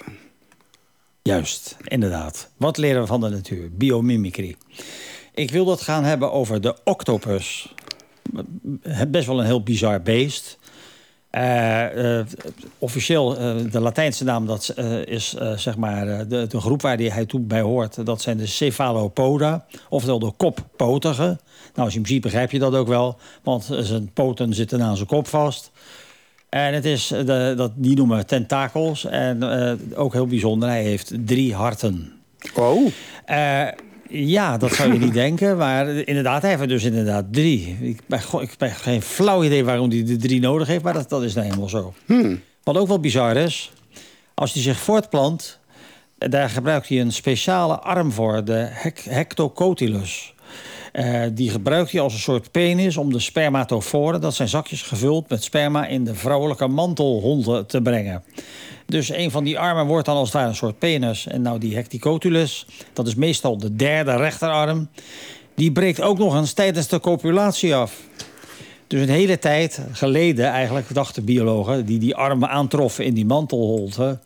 Juist, 1.22 1.78
inderdaad. 1.84 2.50
Wat 2.58 2.78
leren 2.78 3.02
we 3.02 3.08
van 3.08 3.22
de 3.22 3.30
natuur? 3.30 3.70
Biomimicry. 3.72 4.56
Ik 5.34 5.52
wil 5.52 5.66
dat 5.66 5.82
gaan 5.82 6.04
hebben 6.04 6.32
over 6.32 6.62
de 6.62 6.76
octopus. 6.84 7.74
Best 9.08 9.28
wel 9.28 9.40
een 9.40 9.46
heel 9.46 9.64
bizar 9.64 10.02
beest. 10.02 10.58
Eh, 11.30 12.20
eh, 12.20 12.26
officieel, 12.78 13.38
eh, 13.38 13.56
de 13.72 13.80
Latijnse 13.80 14.24
naam 14.24 14.46
dat, 14.46 14.74
is 15.06 15.36
zeg 15.56 15.78
maar 15.78 16.28
de, 16.28 16.48
de 16.48 16.60
groep 16.60 16.82
waar 16.82 16.98
die 16.98 17.12
hij 17.12 17.26
toe 17.26 17.40
bij 17.40 17.62
hoort. 17.62 18.06
Dat 18.06 18.22
zijn 18.22 18.38
de 18.38 18.46
cephalopoda, 18.46 19.66
oftewel 19.90 20.20
de 20.20 20.32
koppotigen. 20.38 21.26
Nou, 21.26 21.40
als 21.86 21.94
je 21.94 22.00
hem 22.00 22.08
ziet 22.08 22.22
begrijp 22.22 22.52
je 22.52 22.60
dat 22.60 22.76
ook 22.76 22.88
wel. 22.88 23.18
Want 23.44 23.70
zijn 23.80 24.12
poten 24.14 24.54
zitten 24.54 24.82
aan 24.82 24.96
zijn 24.96 25.08
kop 25.08 25.28
vast. 25.28 25.72
En 26.50 26.74
het 26.74 26.86
is, 26.86 27.08
de, 27.08 27.54
dat, 27.58 27.72
die 27.76 27.96
noemen 27.96 28.18
we 28.18 28.26
tentakels. 28.26 29.06
En 29.06 29.44
ook 29.96 30.14
heel 30.14 30.28
bijzonder, 30.28 30.70
hij 30.70 30.84
heeft 30.84 31.14
drie 31.26 31.56
harten. 31.56 32.12
Oh, 32.56 32.92
Eh, 33.26 33.68
ja, 34.14 34.58
dat 34.58 34.74
zou 34.74 34.94
je 34.94 35.00
niet 35.00 35.14
denken. 35.26 35.58
Maar 35.58 35.88
inderdaad, 35.90 36.42
hij 36.42 36.50
heeft 36.50 36.62
er 36.62 36.68
dus 36.68 36.84
inderdaad 36.84 37.26
drie. 37.32 37.78
Ik 37.82 38.00
heb 38.58 38.72
geen 38.74 39.02
flauw 39.02 39.44
idee 39.44 39.64
waarom 39.66 39.90
hij 39.90 40.04
de 40.04 40.18
drie 40.18 40.40
nodig 40.40 40.68
heeft. 40.68 40.84
Maar 40.84 40.94
dat, 40.94 41.10
dat 41.10 41.24
is 41.24 41.34
nou 41.34 41.46
helemaal 41.48 41.70
zo. 41.70 41.94
Wat 42.64 42.78
ook 42.78 42.88
wel 42.88 43.00
bizar 43.00 43.36
is, 43.38 43.72
als 44.34 44.54
hij 44.54 44.62
zich 44.62 44.80
voortplant... 44.80 45.60
eh, 46.18 46.30
daar 46.30 46.50
gebruikt 46.50 46.88
hij 46.88 47.02
een 47.02 47.12
speciale 47.12 47.80
arm 47.80 48.12
voor, 48.12 48.46
de 48.46 48.68
hec- 48.70 49.04
hectocotylus. 49.10 50.33
Eh, 50.94 51.22
die 51.32 51.50
gebruikt 51.50 51.92
hij 51.92 52.02
als 52.02 52.14
een 52.14 52.20
soort 52.20 52.52
penis 52.52 52.98
om 52.98 53.12
de 53.12 53.20
spermatoforen... 53.20 54.22
dat 54.22 54.34
zijn 54.34 54.48
zakjes 54.48 54.82
gevuld 54.82 55.30
met 55.30 55.44
sperma 55.44 55.86
in 55.88 56.04
de 56.04 56.16
vrouwelijke 56.16 56.68
mantelholte 56.68 57.66
te 57.68 57.82
brengen. 57.82 58.24
Dus 58.86 59.10
een 59.10 59.32
van 59.32 59.44
die 59.44 59.60
armen 59.60 59.86
wordt 59.86 60.06
dan 60.06 60.16
als 60.16 60.34
het 60.34 60.42
een 60.42 60.56
soort 60.56 60.80
penis. 60.80 61.28
En 61.28 61.42
nou 61.42 61.60
die 61.60 61.76
hecticotylus, 61.76 62.66
dat 62.94 63.08
is 63.08 63.16
meestal 63.16 63.58
de 63.58 63.76
derde 63.76 64.16
rechterarm... 64.16 64.90
die 65.56 65.72
breekt 65.72 66.02
ook 66.02 66.18
nog 66.18 66.36
eens 66.36 66.54
tijdens 66.54 66.88
de 66.88 67.00
copulatie 67.00 67.76
af. 67.76 68.02
Dus 68.94 69.02
een 69.02 69.10
hele 69.10 69.40
tijd 69.40 69.82
geleden 69.92 70.46
eigenlijk 70.46 70.94
dachten 70.94 71.26
biologen... 71.26 71.86
die 71.86 72.00
die 72.00 72.16
armen 72.16 72.50
aantroffen 72.50 73.06
in 73.06 73.14
die 73.14 73.26
mantelholte... 73.26 74.20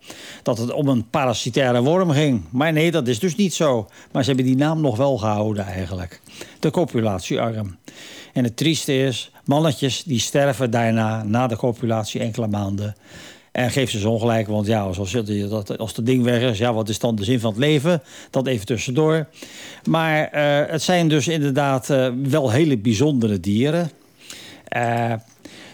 dat 0.44 0.58
het 0.58 0.72
om 0.72 0.88
een 0.88 1.10
parasitaire 1.10 1.82
worm 1.82 2.12
ging. 2.12 2.44
Maar 2.50 2.74
nee, 2.74 2.92
dat 2.92 3.08
is 3.08 3.20
dus 3.20 3.36
niet 3.36 3.54
zo. 3.54 3.88
Maar 4.12 4.24
ze 4.24 4.28
hebben 4.28 4.46
die 4.48 4.56
naam 4.56 4.82
nog 4.82 4.98
wel 4.98 5.18
gehouden 5.18 5.66
eigenlijk. 5.66 6.22
De 6.60 6.72
copulatiearm. 6.72 7.78
En 8.34 8.44
het 8.44 8.58
trieste 8.58 8.98
is, 8.98 9.32
mannetjes 9.46 10.04
die 10.04 10.20
sterven 10.20 10.72
daarna... 10.72 11.24
na 11.24 11.48
de 11.48 11.58
copulatie 11.58 12.22
enkele 12.22 12.48
maanden... 12.48 12.96
En 13.52 13.72
geef 13.72 13.90
ze 13.90 14.00
zo 14.00 14.12
ongelijk, 14.12 14.48
want 14.48 14.68
ja, 14.68 14.82
als, 14.82 15.12
dat- 15.50 15.78
als 15.78 15.94
dat 15.94 16.06
ding 16.06 16.24
weg 16.24 16.42
is, 16.42 16.58
ja, 16.58 16.74
wat 16.74 16.90
is 16.90 17.00
dan 17.00 17.16
de 17.16 17.24
zin 17.24 17.40
van 17.40 17.50
het 17.50 17.60
leven? 17.60 18.02
Dat 18.30 18.48
even 18.48 18.66
tussendoor. 18.66 19.28
Maar 19.90 20.24
eh, 20.28 20.72
het 20.72 20.82
zijn 20.82 21.08
dus 21.08 21.28
inderdaad 21.28 21.90
eh, 21.90 22.10
wel 22.24 22.52
hele 22.52 22.78
bijzondere 22.78 23.40
dieren. 23.40 23.92
Eh, 24.68 25.14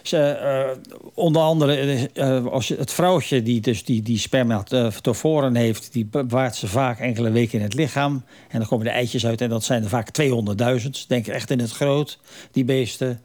ze, 0.02 0.18
eh, 0.18 0.70
onder 1.14 1.42
andere, 1.42 2.10
eh, 2.14 2.46
als 2.46 2.68
het 2.70 2.94
vrouwtje 2.94 3.44
die 3.44 3.62
dus 3.62 3.86
die, 3.86 4.02
die 4.02 4.18
spermatoforen 4.18 5.56
heeft... 5.56 5.94
die 5.94 6.06
bewaart 6.06 6.56
ze 6.56 6.68
vaak 6.68 7.00
enkele 7.00 7.32
weken 7.32 7.58
in 7.58 7.64
het 7.64 7.74
lichaam. 7.74 8.24
En 8.50 8.60
dan 8.60 8.68
komen 8.68 8.86
de 8.86 8.92
eitjes 8.92 9.26
uit 9.26 9.42
en 9.42 9.50
dat 9.50 9.64
zijn 9.64 9.84
er 9.84 9.90
vaak 9.90 10.10
200.000. 10.12 11.08
Denk 11.08 11.28
echt 11.28 11.50
in 11.50 11.60
het 11.60 11.72
groot, 11.72 12.20
die 12.52 12.66
beesten. 12.66 13.22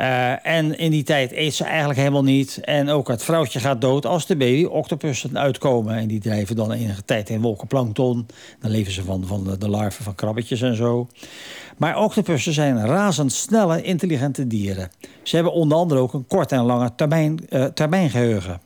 Eh, 0.00 0.46
en 0.46 0.78
in 0.78 0.90
die 0.90 1.02
tijd 1.02 1.32
eet 1.32 1.54
ze 1.54 1.64
eigenlijk 1.64 1.98
helemaal 1.98 2.22
niet. 2.22 2.58
En 2.62 2.88
ook 2.88 3.08
het 3.08 3.22
vrouwtje 3.22 3.60
gaat 3.60 3.80
dood 3.80 4.06
als 4.06 4.26
de 4.26 4.36
baby 4.36 4.64
octopussen 4.64 5.38
uitkomen. 5.38 5.96
En 5.96 6.08
die 6.08 6.20
drijven 6.20 6.56
dan 6.56 6.72
enige 6.72 7.04
tijd 7.04 7.28
in 7.28 7.40
wolkenplankton. 7.40 8.26
Dan 8.60 8.70
leven 8.70 8.92
ze 8.92 9.04
van, 9.04 9.26
van 9.26 9.56
de, 9.58 9.68
larven 9.68 10.04
van 10.04 10.14
krabbetjes 10.14 10.62
en 10.62 10.76
zo. 10.76 11.08
Maar 11.76 11.98
octopussen 11.98 12.52
zijn 12.52 12.86
razendsnelle, 12.86 13.82
intelligente 13.82 14.46
dieren. 14.46 14.90
Ze 15.22 15.34
hebben 15.34 15.52
onder 15.52 15.78
andere 15.78 16.00
ook 16.00 16.12
een 16.12 16.26
kort 16.26 16.52
en 16.52 16.62
lange 16.62 16.94
termijn, 16.94 17.48
eh, 17.48 17.64
termijngeheugen. 17.64 18.60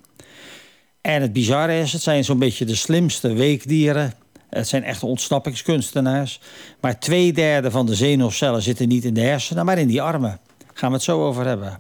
En 1.00 1.22
het 1.22 1.32
bizarre 1.32 1.78
is, 1.78 1.92
het 1.92 2.02
zijn 2.02 2.24
zo'n 2.24 2.38
beetje 2.38 2.64
de 2.64 2.74
slimste 2.74 3.32
weekdieren. 3.32 4.12
Het 4.50 4.68
zijn 4.68 4.84
echte 4.84 5.06
ontsnappingskunstenaars. 5.06 6.40
Maar 6.80 6.98
twee 6.98 7.32
derde 7.32 7.70
van 7.70 7.86
de 7.86 7.94
zenuwcellen 7.94 8.62
zitten 8.62 8.88
niet 8.88 9.04
in 9.04 9.14
de 9.14 9.20
hersenen, 9.20 9.64
maar 9.64 9.78
in 9.78 9.88
die 9.88 10.02
armen. 10.02 10.40
Gaan 10.74 10.88
we 10.88 10.94
het 10.94 11.04
zo 11.04 11.26
over 11.26 11.46
hebben. 11.46 11.78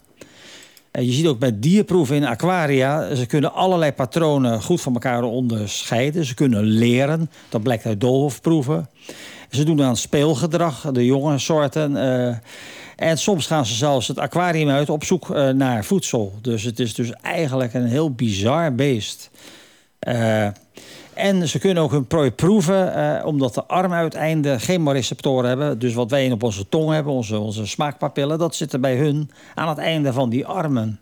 En 0.90 1.06
je 1.06 1.12
ziet 1.12 1.26
ook 1.26 1.38
bij 1.38 1.58
dierproeven 1.58 2.16
in 2.16 2.24
aquaria... 2.24 3.14
ze 3.14 3.26
kunnen 3.26 3.52
allerlei 3.52 3.92
patronen 3.92 4.62
goed 4.62 4.80
van 4.80 4.92
elkaar 4.92 5.22
onderscheiden. 5.22 6.24
Ze 6.24 6.34
kunnen 6.34 6.62
leren, 6.62 7.30
dat 7.48 7.62
blijkt 7.62 7.86
uit 7.86 8.00
doolhofproeven. 8.00 8.88
Ze 9.50 9.64
doen 9.64 9.82
aan 9.82 9.96
speelgedrag, 9.96 10.90
de 10.92 11.04
jonge 11.04 11.38
soorten. 11.38 11.96
eh, 11.96 12.36
en 12.96 13.18
soms 13.18 13.46
gaan 13.46 13.66
ze 13.66 13.74
zelfs 13.74 14.08
het 14.08 14.18
aquarium 14.18 14.68
uit 14.68 14.90
op 14.90 15.04
zoek 15.04 15.30
eh, 15.30 15.48
naar 15.48 15.84
voedsel. 15.84 16.38
Dus 16.42 16.62
het 16.62 16.80
is 16.80 16.94
dus 16.94 17.12
eigenlijk 17.12 17.74
een 17.74 17.86
heel 17.86 18.10
bizar 18.10 18.74
beest. 18.74 19.30
Eh, 19.98 20.48
en 21.14 21.48
ze 21.48 21.58
kunnen 21.58 21.82
ook 21.82 21.90
hun 21.90 22.06
prooi 22.06 22.30
proeven, 22.30 22.94
eh, 22.94 23.26
omdat 23.26 23.54
de 23.54 23.64
armuiteinden 23.64 24.60
chemoreceptoren 24.60 25.48
hebben. 25.48 25.78
Dus 25.78 25.94
wat 25.94 26.10
wij 26.10 26.30
op 26.30 26.42
onze 26.42 26.68
tong 26.68 26.90
hebben, 26.90 27.12
onze, 27.12 27.38
onze 27.38 27.66
smaakpapillen, 27.66 28.38
dat 28.38 28.54
zit 28.54 28.72
er 28.72 28.80
bij 28.80 28.96
hun 28.96 29.30
aan 29.54 29.68
het 29.68 29.78
einde 29.78 30.12
van 30.12 30.30
die 30.30 30.46
armen. 30.46 31.00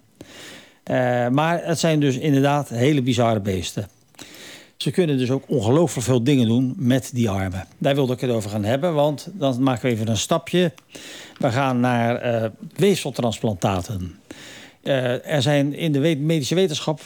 Eh, 0.83 1.29
maar 1.29 1.65
het 1.65 1.79
zijn 1.79 2.01
dus 2.01 2.19
inderdaad 2.19 2.69
hele 2.69 3.03
bizarre 3.03 3.41
beesten. 3.41 3.89
Ze 4.77 4.91
kunnen 4.91 5.19
dus 5.19 5.31
ook 5.31 5.45
ongelooflijk 5.47 6.07
veel 6.07 6.25
dingen 6.25 6.47
doen 6.47 6.75
met 6.77 7.11
die 7.15 7.31
armen. 7.31 7.67
Daar 7.79 7.95
wilde 7.95 8.13
ik 8.13 8.21
het 8.21 8.31
over 8.31 8.51
gaan 8.51 8.65
hebben, 8.65 8.95
want 8.95 9.29
dan 9.33 9.63
maken 9.63 9.83
we 9.83 9.91
even 9.95 10.09
een 10.09 10.17
stapje. 10.17 10.73
We 11.39 11.51
gaan 11.51 11.81
naar 11.81 12.17
eh, 12.17 12.51
weefseltransplantaten. 12.77 14.19
Eh, 14.83 15.27
er 15.35 15.43
zijn 15.43 15.75
in 15.75 15.93
de 15.93 16.17
medische 16.17 16.55
wetenschap 16.55 17.01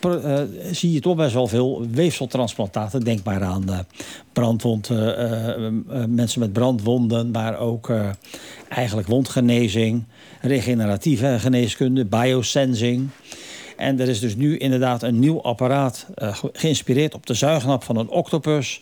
eh, 0.00 0.40
eh, 0.40 0.48
zie 0.72 0.92
je 0.92 1.00
toch 1.00 1.16
best 1.16 1.34
wel 1.34 1.46
veel 1.46 1.86
weefseltransplantaten. 1.90 3.00
Denk 3.00 3.22
maar 3.24 3.42
aan 3.42 3.64
eh, 4.90 6.04
mensen 6.08 6.40
met 6.40 6.52
brandwonden, 6.52 7.30
maar 7.30 7.58
ook 7.58 7.92
eigenlijk 8.68 9.08
wondgenezing, 9.08 10.04
regeneratieve 10.40 11.36
geneeskunde, 11.38 12.04
biosensing. 12.04 13.08
En 13.76 14.00
er 14.00 14.08
is 14.08 14.20
dus 14.20 14.36
nu 14.36 14.56
inderdaad 14.56 15.02
een 15.02 15.18
nieuw 15.18 15.42
apparaat 15.42 16.06
ge- 16.14 16.50
geïnspireerd 16.52 17.14
op 17.14 17.26
de 17.26 17.34
zuignap 17.34 17.84
van 17.84 17.96
een 17.96 18.08
octopus, 18.08 18.80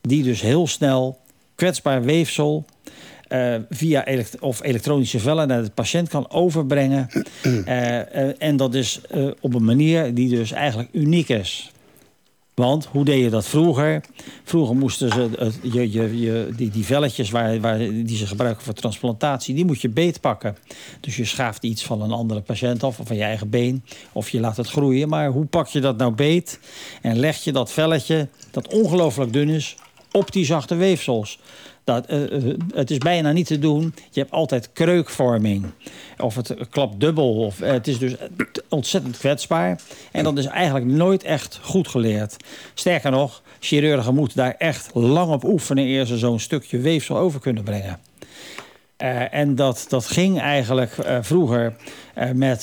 die 0.00 0.22
dus 0.22 0.40
heel 0.40 0.66
snel 0.66 1.18
kwetsbaar 1.54 2.02
weefsel 2.02 2.64
via 3.70 4.06
elekt 4.06 4.38
of 4.38 4.62
elektronische 4.62 5.18
vellen 5.20 5.48
naar 5.48 5.62
de 5.62 5.70
patiënt 5.70 6.08
kan 6.08 6.30
overbrengen. 6.30 7.08
Eh, 7.66 7.98
eh, 8.28 8.34
en 8.38 8.56
dat 8.56 8.74
is 8.74 9.00
eh, 9.10 9.26
op 9.40 9.54
een 9.54 9.64
manier 9.64 10.14
die 10.14 10.28
dus 10.28 10.52
eigenlijk 10.52 10.88
uniek 10.92 11.28
is. 11.28 11.70
Want 12.54 12.86
hoe 12.86 13.04
deed 13.04 13.22
je 13.22 13.30
dat 13.30 13.46
vroeger? 13.46 14.00
Vroeger 14.44 14.76
moesten 14.76 15.12
ze 15.12 15.28
het- 15.38 15.58
je, 15.62 15.92
je, 15.92 16.20
je, 16.20 16.48
die, 16.56 16.70
die 16.70 16.84
velletjes 16.84 17.30
waar, 17.30 17.60
waar, 17.60 17.78
die 17.78 18.16
ze 18.16 18.26
gebruiken 18.26 18.64
voor 18.64 18.74
transplantatie, 18.74 19.54
die 19.54 19.64
moet 19.64 19.80
je 19.80 19.88
beetpakken. 19.88 20.56
Dus 21.00 21.16
je 21.16 21.24
schaaft 21.24 21.62
iets 21.62 21.84
van 21.84 22.02
een 22.02 22.10
andere 22.10 22.40
patiënt 22.40 22.82
af, 22.82 22.98
of 22.98 23.06
van 23.06 23.16
je 23.16 23.22
eigen 23.22 23.50
been, 23.50 23.84
of 24.12 24.28
je 24.30 24.40
laat 24.40 24.56
het 24.56 24.68
groeien. 24.68 25.08
Maar 25.08 25.28
hoe 25.30 25.44
pak 25.46 25.66
je 25.68 25.80
dat 25.80 25.96
nou 25.96 26.12
beet? 26.12 26.58
En 27.02 27.18
leg 27.18 27.36
je 27.44 27.52
dat 27.52 27.72
velletje, 27.72 28.28
dat 28.50 28.68
ongelooflijk 28.72 29.32
dun 29.32 29.48
is, 29.48 29.76
op 30.12 30.32
die 30.32 30.44
zachte 30.44 30.74
weefsels. 30.74 31.38
Dat, 31.86 32.06
eh, 32.06 32.36
eh, 32.36 32.58
het 32.74 32.90
is 32.90 32.98
bijna 32.98 33.32
niet 33.32 33.46
te 33.46 33.58
doen. 33.58 33.94
Je 34.10 34.20
hebt 34.20 34.32
altijd 34.32 34.72
kreukvorming. 34.72 35.66
Of 36.18 36.34
het 36.34 36.54
klapt 36.70 37.00
dubbel. 37.00 37.34
Of, 37.34 37.60
eh, 37.60 37.72
het 37.72 37.86
is 37.86 37.98
dus 37.98 38.14
ontzettend 38.68 39.18
kwetsbaar. 39.18 39.80
En 40.12 40.24
dat 40.24 40.38
is 40.38 40.46
eigenlijk 40.46 40.86
nooit 40.86 41.22
echt 41.22 41.58
goed 41.62 41.88
geleerd. 41.88 42.36
Sterker 42.74 43.10
nog, 43.10 43.42
chirurgen 43.60 44.14
moeten 44.14 44.36
daar 44.36 44.54
echt 44.58 44.90
lang 44.94 45.32
op 45.32 45.44
oefenen... 45.44 45.84
eer 45.84 46.06
ze 46.06 46.18
zo'n 46.18 46.40
stukje 46.40 46.78
weefsel 46.78 47.16
over 47.16 47.40
kunnen 47.40 47.64
brengen. 47.64 47.98
Eh, 48.96 49.34
en 49.34 49.54
dat, 49.54 49.86
dat 49.88 50.06
ging 50.06 50.40
eigenlijk 50.40 50.98
eh, 50.98 51.18
vroeger 51.20 51.76
eh, 52.14 52.30
met, 52.30 52.60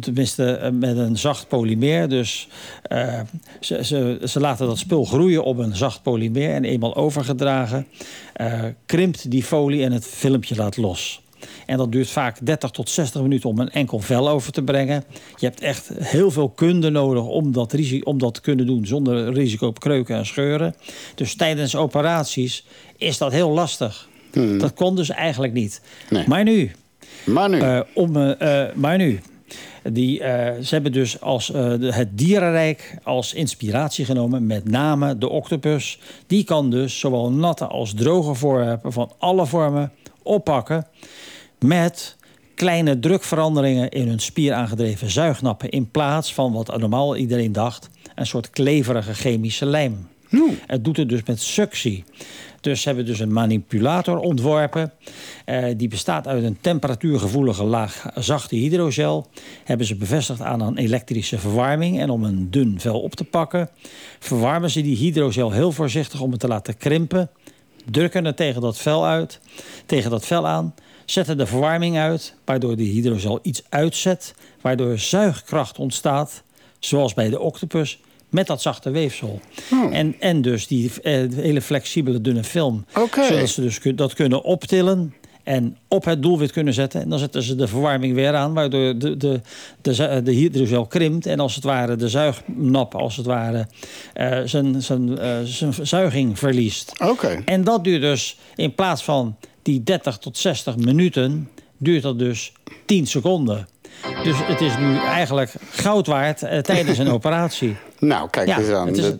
tenminste, 0.00 0.70
met 0.72 0.96
een 0.96 1.18
zacht 1.18 1.48
polymeer. 1.48 2.08
Dus 2.08 2.48
ze, 3.60 3.84
ze, 3.84 4.20
ze 4.24 4.40
laten 4.40 4.66
dat 4.66 4.78
spul 4.78 5.04
groeien 5.04 5.44
op 5.44 5.58
een 5.58 5.76
zacht 5.76 6.02
polymeer. 6.02 6.54
En 6.54 6.64
eenmaal 6.64 6.96
overgedragen, 6.96 7.86
krimpt 8.86 9.30
die 9.30 9.42
folie 9.42 9.84
en 9.84 9.92
het 9.92 10.06
filmpje 10.06 10.56
laat 10.56 10.76
los. 10.76 11.22
En 11.66 11.76
dat 11.76 11.92
duurt 11.92 12.10
vaak 12.10 12.38
30 12.42 12.70
tot 12.70 12.90
60 12.90 13.22
minuten 13.22 13.48
om 13.48 13.58
een 13.58 13.70
enkel 13.70 13.98
vel 13.98 14.28
over 14.28 14.52
te 14.52 14.62
brengen. 14.62 15.04
Je 15.36 15.46
hebt 15.46 15.60
echt 15.60 15.90
heel 15.98 16.30
veel 16.30 16.48
kunde 16.48 16.90
nodig 16.90 17.24
om 17.24 17.52
dat, 17.52 17.74
om 18.02 18.18
dat 18.18 18.34
te 18.34 18.40
kunnen 18.40 18.66
doen 18.66 18.86
zonder 18.86 19.32
risico 19.32 19.66
op 19.66 19.80
kreuken 19.80 20.16
en 20.16 20.26
scheuren. 20.26 20.74
Dus 21.14 21.34
tijdens 21.34 21.76
operaties 21.76 22.66
is 22.96 23.18
dat 23.18 23.32
heel 23.32 23.50
lastig. 23.50 24.08
Dat 24.36 24.74
kon 24.74 24.96
dus 24.96 25.10
eigenlijk 25.10 25.52
niet. 25.52 25.80
Nee. 26.10 26.24
Maar 26.26 26.44
nu, 26.44 26.70
Maar 27.24 27.48
nu, 27.48 27.58
eh, 27.60 27.80
om, 27.94 28.16
eh, 28.16 28.64
eh, 28.64 28.74
maar 28.74 28.96
nu. 28.96 29.20
Die, 29.92 30.18
ze 30.18 30.66
hebben 30.68 30.92
dus 30.92 31.20
als, 31.20 31.48
het 31.80 32.08
dierenrijk 32.18 32.98
als 33.02 33.34
inspiratie 33.34 34.04
genomen. 34.04 34.46
Met 34.46 34.70
name 34.70 35.18
de 35.18 35.28
octopus. 35.28 35.98
Die 36.26 36.44
kan 36.44 36.70
dus 36.70 36.98
zowel 36.98 37.30
natte 37.30 37.66
als 37.66 37.94
droge 37.94 38.34
voorwerpen 38.34 38.92
van 38.92 39.12
alle 39.18 39.46
vormen 39.46 39.92
oppakken. 40.22 40.86
Met 41.58 42.16
kleine 42.54 42.98
drukveranderingen 42.98 43.90
in 43.90 44.08
hun 44.08 44.20
spier 44.20 44.52
aangedreven 44.52 45.10
zuignappen. 45.10 45.70
In 45.70 45.90
plaats 45.90 46.34
van 46.34 46.52
wat 46.52 46.78
normaal 46.78 47.16
iedereen 47.16 47.52
dacht. 47.52 47.90
Een 48.14 48.26
soort 48.26 48.50
kleverige 48.50 49.14
chemische 49.14 49.66
lijm. 49.66 50.08
Het 50.66 50.84
doet 50.84 50.96
het 50.96 51.08
dus 51.08 51.22
met 51.24 51.40
suctie. 51.40 52.04
Dus 52.66 52.84
hebben 52.84 53.06
dus 53.06 53.18
een 53.18 53.32
manipulator 53.32 54.18
ontworpen. 54.18 54.92
Eh, 55.44 55.64
die 55.76 55.88
bestaat 55.88 56.26
uit 56.26 56.44
een 56.44 56.58
temperatuurgevoelige 56.60 57.64
laag 57.64 58.06
zachte 58.14 58.56
hydrogel. 58.56 59.26
Hebben 59.64 59.86
ze 59.86 59.96
bevestigd 59.96 60.40
aan 60.40 60.60
een 60.60 60.76
elektrische 60.76 61.38
verwarming. 61.38 62.00
En 62.00 62.10
om 62.10 62.24
een 62.24 62.50
dun 62.50 62.80
vel 62.80 63.00
op 63.00 63.14
te 63.14 63.24
pakken, 63.24 63.68
verwarmen 64.18 64.70
ze 64.70 64.80
die 64.80 64.96
hydrogel 64.96 65.50
heel 65.50 65.72
voorzichtig 65.72 66.20
om 66.20 66.30
het 66.30 66.40
te 66.40 66.48
laten 66.48 66.76
krimpen. 66.76 67.30
Drukken 67.90 68.24
het 68.24 68.36
tegen 68.36 68.60
dat 68.60 68.78
vel 68.78 69.06
uit, 69.06 69.40
tegen 69.86 70.10
dat 70.10 70.26
vel 70.26 70.46
aan. 70.46 70.74
Zetten 71.04 71.36
de 71.36 71.46
verwarming 71.46 71.98
uit, 71.98 72.34
waardoor 72.44 72.76
die 72.76 72.92
hydrogel 72.92 73.38
iets 73.42 73.62
uitzet. 73.68 74.34
Waardoor 74.60 74.98
zuigkracht 74.98 75.78
ontstaat, 75.78 76.42
zoals 76.78 77.14
bij 77.14 77.30
de 77.30 77.40
octopus 77.40 78.00
met 78.36 78.46
dat 78.46 78.62
zachte 78.62 78.90
weefsel. 78.90 79.40
En, 79.90 80.14
en 80.20 80.42
dus 80.42 80.66
die 80.66 80.92
eh, 81.02 81.12
hele 81.34 81.62
flexibele 81.62 82.20
dunne 82.20 82.44
film. 82.44 82.84
Zodat 83.28 83.48
ze 83.48 83.60
dus 83.60 83.80
dat 83.94 84.14
kunnen 84.14 84.42
optillen 84.42 85.14
en 85.42 85.76
op 85.88 86.04
het 86.04 86.22
doelwit 86.22 86.52
kunnen 86.52 86.74
zetten. 86.74 87.02
En 87.02 87.08
dan 87.08 87.18
zetten 87.18 87.42
ze 87.42 87.54
de 87.54 87.68
verwarming 87.68 88.14
weer 88.14 88.34
aan, 88.34 88.54
waardoor 88.54 88.98
de, 88.98 89.16
de, 89.16 89.40
de, 89.80 90.22
de 90.22 90.32
hydrogel 90.32 90.86
krimpt. 90.86 91.26
En 91.26 91.40
als 91.40 91.54
het 91.54 91.64
ware 91.64 91.96
de 91.96 92.08
zuignap, 92.08 92.94
als 92.94 93.16
het 93.16 93.26
ware, 93.26 93.66
eh, 94.12 94.38
zijn, 94.44 94.82
zijn, 94.82 95.18
eh, 95.18 95.36
zijn 95.44 95.74
zuiging 95.82 96.38
verliest. 96.38 97.00
oké. 97.00 97.42
En 97.44 97.64
dat 97.64 97.84
duurt 97.84 98.00
dus 98.00 98.38
in 98.54 98.74
plaats 98.74 99.04
van 99.04 99.36
die 99.62 99.82
30 99.82 100.18
tot 100.18 100.38
60 100.38 100.76
minuten, 100.76 101.48
duurt 101.78 102.02
dat 102.02 102.18
dus 102.18 102.52
10 102.84 103.06
seconden. 103.06 103.68
Dus 104.22 104.36
het 104.42 104.60
is 104.60 104.76
nu 104.78 104.96
eigenlijk 104.98 105.50
goud 105.70 106.06
waard 106.06 106.42
eh, 106.42 106.58
tijdens 106.58 106.98
een 106.98 107.10
operatie. 107.18 107.76
Nou, 107.98 108.30
kijk 108.30 108.48
Ja, 108.48 108.58
eens 108.58 108.68
aan. 108.70 108.86
het 108.86 108.96
is- 108.96 109.02
Dat- 109.04 109.18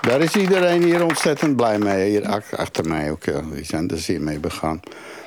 daar 0.00 0.20
is 0.20 0.34
iedereen 0.34 0.82
hier 0.82 1.04
ontzettend 1.04 1.56
blij 1.56 1.78
mee. 1.78 2.10
Hier 2.10 2.26
ach- 2.26 2.56
achter 2.56 2.88
mij 2.88 3.10
ook. 3.10 3.24
Die 3.54 3.64
zijn 3.64 3.88
er 3.90 3.98
zeer 3.98 4.20
mee 4.20 4.38
begaan. 4.38 4.80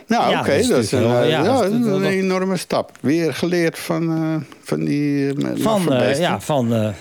Nou, 0.08 0.30
Ja, 0.32 0.40
oké, 0.40 0.50
dat 0.50 0.58
is 0.60 0.68
dat 0.68 0.84
is 0.84 0.92
een, 0.92 1.04
eh, 1.04 1.12
wel- 1.12 1.24
ja, 1.24 1.44
ja, 1.44 1.44
dat 1.44 1.64
is 1.64 1.70
dat- 1.86 1.96
een 1.96 2.04
enorme 2.06 2.58
stap. 2.58 2.92
Weer 3.02 3.34
geleerd 3.34 3.80
van, 3.80 4.10
eh, 4.12 4.56
van 4.64 4.86
die 4.86 5.34
uh, 5.34 5.52
Van, 5.56 5.82
ja, 6.18 6.40
van, 6.42 6.94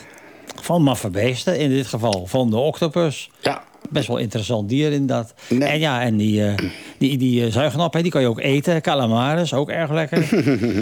van 0.62 0.82
maffe 0.82 1.10
beesten, 1.10 1.58
in 1.58 1.68
dit 1.70 1.86
geval 1.86 2.26
van 2.26 2.50
de 2.50 2.56
octopus. 2.56 3.30
ja. 3.40 3.62
Best 3.90 4.08
wel 4.08 4.16
interessant 4.16 4.68
dier 4.68 4.92
inderdaad. 4.92 5.34
Nee. 5.48 5.68
En 5.68 5.78
ja, 5.78 6.02
en 6.02 6.16
die, 6.16 6.44
eh, 6.44 6.54
die, 6.98 7.18
die 7.18 7.44
eh, 7.44 7.52
zuignap, 7.52 7.92
hè, 7.92 8.02
die 8.02 8.10
kan 8.10 8.20
je 8.20 8.28
ook 8.28 8.40
eten. 8.40 8.80
Calamaris, 8.80 9.54
ook 9.54 9.68
erg 9.68 9.90
lekker. 9.90 10.26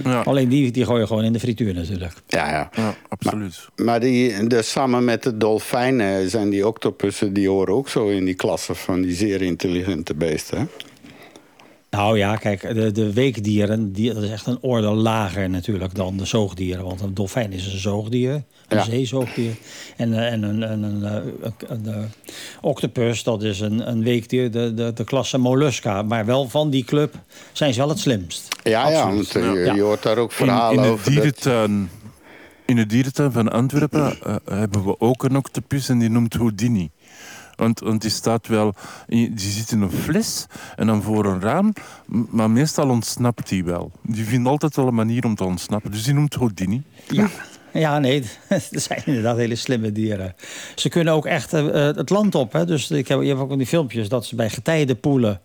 Ja. 0.04 0.20
Alleen 0.20 0.48
die, 0.48 0.70
die 0.70 0.84
gooi 0.84 1.00
je 1.00 1.06
gewoon 1.06 1.24
in 1.24 1.32
de 1.32 1.40
frituur 1.40 1.74
natuurlijk. 1.74 2.12
Ja, 2.26 2.50
ja. 2.50 2.70
Ja, 2.76 2.94
absoluut. 3.08 3.68
Maar 3.76 4.00
die, 4.00 4.46
de, 4.46 4.62
samen 4.62 5.04
met 5.04 5.22
de 5.22 5.36
dolfijnen 5.36 6.30
zijn 6.30 6.50
die 6.50 6.66
octopussen... 6.66 7.32
die 7.32 7.48
horen 7.48 7.74
ook 7.74 7.88
zo 7.88 8.08
in 8.08 8.24
die 8.24 8.34
klasse 8.34 8.74
van 8.74 9.02
die 9.02 9.14
zeer 9.14 9.42
intelligente 9.42 10.14
beesten. 10.14 10.58
hè? 10.58 10.64
Nou 11.96 12.18
ja, 12.18 12.36
kijk, 12.36 12.74
de, 12.74 12.92
de 12.92 13.12
weekdieren, 13.12 13.92
die, 13.92 14.14
dat 14.14 14.22
is 14.22 14.30
echt 14.30 14.46
een 14.46 14.58
orde 14.60 14.86
lager 14.90 15.50
natuurlijk 15.50 15.94
dan 15.94 16.16
de 16.16 16.24
zoogdieren. 16.24 16.84
Want 16.84 17.00
een 17.00 17.14
dolfijn 17.14 17.52
is 17.52 17.72
een 17.72 17.78
zoogdier, 17.78 18.32
een 18.68 18.76
Ja. 18.76 18.84
zeezoogdier. 18.84 19.50
En, 19.96 20.12
eh, 20.12 20.32
en 20.32 20.42
een, 20.42 20.62
een, 20.72 20.82
een, 20.82 21.04
eh, 21.04 21.12
een, 21.42 21.54
een, 21.86 21.94
eh, 21.94 22.00
octopus, 22.60 23.22
dat 23.22 23.42
is 23.42 23.60
een, 23.60 23.88
een 23.90 24.02
weekdier, 24.02 24.50
de, 24.50 24.74
de, 24.74 24.92
de 24.94 25.04
klasse 25.04 25.38
mollusca. 25.38 26.02
Maar 26.02 26.26
wel 26.26 26.48
van 26.48 26.70
die 26.70 26.84
club 26.84 27.14
zijn 27.52 27.72
ze 27.72 27.78
wel 27.80 27.88
het 27.88 27.98
slimst. 27.98 28.48
Ja, 28.62 28.88
ja, 28.88 29.06
want 29.12 29.36
eh, 29.36 29.74
je, 29.74 29.80
hoort 29.80 30.02
daar 30.02 30.18
ook 30.18 30.30
In, 30.30 30.36
verhalen 30.36 30.76
in, 30.76 30.82
de 30.82 30.88
over. 30.88 31.04
dat- 31.04 31.14
dierentuin, 31.14 31.90
in 32.66 32.76
de 32.76 32.86
dierentuin 32.86 33.32
van 33.32 33.52
Antwerpen 33.52 34.16
eh, 34.22 34.34
hebben 34.44 34.84
we 34.84 35.00
ook 35.00 35.22
een 35.24 35.36
octopus 35.36 35.88
en 35.88 35.98
die 35.98 36.08
noemt 36.10 36.34
Houdini. 36.34 36.90
Want, 37.56 38.00
die 38.00 38.10
staat 38.10 38.46
wel, 38.46 38.74
die 39.06 39.32
zit 39.36 39.70
in 39.70 39.80
een 39.80 39.90
fles 39.90 40.46
en 40.76 40.86
dan 40.86 41.02
voor 41.02 41.24
een 41.24 41.40
raam, 41.40 41.72
maar 42.06 42.50
meestal 42.50 42.88
ontsnapt 42.88 43.48
die 43.48 43.64
wel. 43.64 43.92
Die 44.02 44.24
vindt 44.24 44.48
altijd 44.48 44.76
wel 44.76 44.86
een 44.86 44.94
manier 44.94 45.24
om 45.24 45.34
te 45.34 45.44
ontsnappen, 45.44 45.90
dus 45.90 46.04
die 46.04 46.14
noemt 46.14 46.34
Houdini. 46.34 46.82
Ja. 47.08 47.28
Ja, 47.78 47.98
nee, 47.98 48.22
dat 48.48 48.82
zijn 48.82 49.02
inderdaad 49.04 49.36
hele 49.36 49.54
slimme 49.54 49.92
dieren. 49.92 50.34
Ze 50.74 50.88
kunnen 50.88 51.12
ook 51.12 51.26
echt 51.26 51.52
eh, 51.52 51.88
eh, 51.88 51.96
het 51.96 52.10
land 52.10 52.34
op. 52.34 52.52
Hè? 52.52 52.64
Dus 52.64 52.90
ik 52.90 53.08
heb, 53.08 53.20
je 53.20 53.28
hebt 53.28 53.40
ook 53.40 53.48
van 53.48 53.58
die 53.58 53.66
filmpjes 53.66 54.08
dat 54.08 54.26
ze 54.26 54.34
bij 54.34 54.50
getijdenpoelen... 54.50 55.40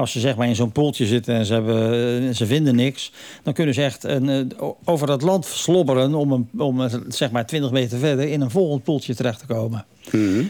als 0.00 0.12
ze 0.12 0.20
zeg 0.20 0.36
maar 0.36 0.48
in 0.48 0.54
zo'n 0.54 0.72
poeltje 0.72 1.06
zitten 1.06 1.34
en 1.34 1.44
ze, 1.46 1.52
hebben, 1.52 2.28
eh, 2.28 2.34
ze 2.34 2.46
vinden 2.46 2.74
niks... 2.74 3.12
dan 3.42 3.52
kunnen 3.52 3.74
ze 3.74 3.82
echt 3.82 4.04
een, 4.04 4.28
eh, 4.28 4.68
over 4.84 5.10
het 5.10 5.22
land 5.22 5.46
slobberen... 5.46 6.14
om, 6.14 6.32
een, 6.32 6.48
om 6.58 6.88
zeg 7.08 7.30
maar 7.30 7.46
20 7.46 7.70
meter 7.70 7.98
verder 7.98 8.28
in 8.28 8.40
een 8.40 8.50
volgend 8.50 8.82
poeltje 8.82 9.14
terecht 9.14 9.38
te 9.38 9.46
komen. 9.46 9.84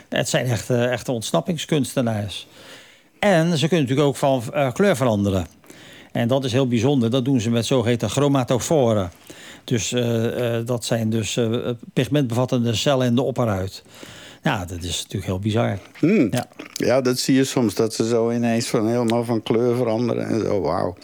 Het 0.09 0.29
zijn 0.29 0.47
echt, 0.47 0.71
eh, 0.71 0.93
echte 0.93 1.13
ontsnappingskunstenaars. 1.13 2.47
En 3.19 3.59
ze 3.59 3.69
kunnen 3.69 3.87
natuurlijk 3.89 4.09
ook 4.09 4.17
van 4.17 4.43
kleur 4.73 4.97
veranderen. 4.97 5.47
En 6.13 6.29
dat 6.29 6.45
is 6.45 6.53
heel 6.53 6.69
bijzonder. 6.69 7.11
Dat 7.11 7.25
doen 7.25 7.41
ze 7.41 7.51
met 7.51 7.67
zogeheten 7.67 8.11
chromatoforen. 8.11 9.11
Dus 9.65 9.95
dat 10.65 10.85
zijn 10.85 11.11
dus 11.11 11.39
pigmentbevattende 11.93 12.75
cellen 12.75 13.07
in 13.07 13.15
de 13.15 13.23
opperhuid. 13.23 13.83
Ja, 14.43 14.65
dat 14.65 14.83
is 14.83 14.97
natuurlijk 14.97 15.25
heel 15.25 15.39
bizar. 15.39 15.79
Hmm. 15.99 16.29
Ja. 16.31 16.47
Ja, 16.75 17.01
dat 17.01 17.19
zie 17.19 17.35
je 17.35 17.45
soms, 17.45 17.75
dat 17.75 17.95
ze 17.95 18.07
zo 18.07 18.31
ineens 18.31 18.67
van 18.69 18.89
helemaal 18.89 19.25
van 19.25 19.43
kleur 19.43 19.77
veranderen. 19.77 20.27
En 20.29 20.41
zo, 20.41 20.61
wauw. 20.61 20.97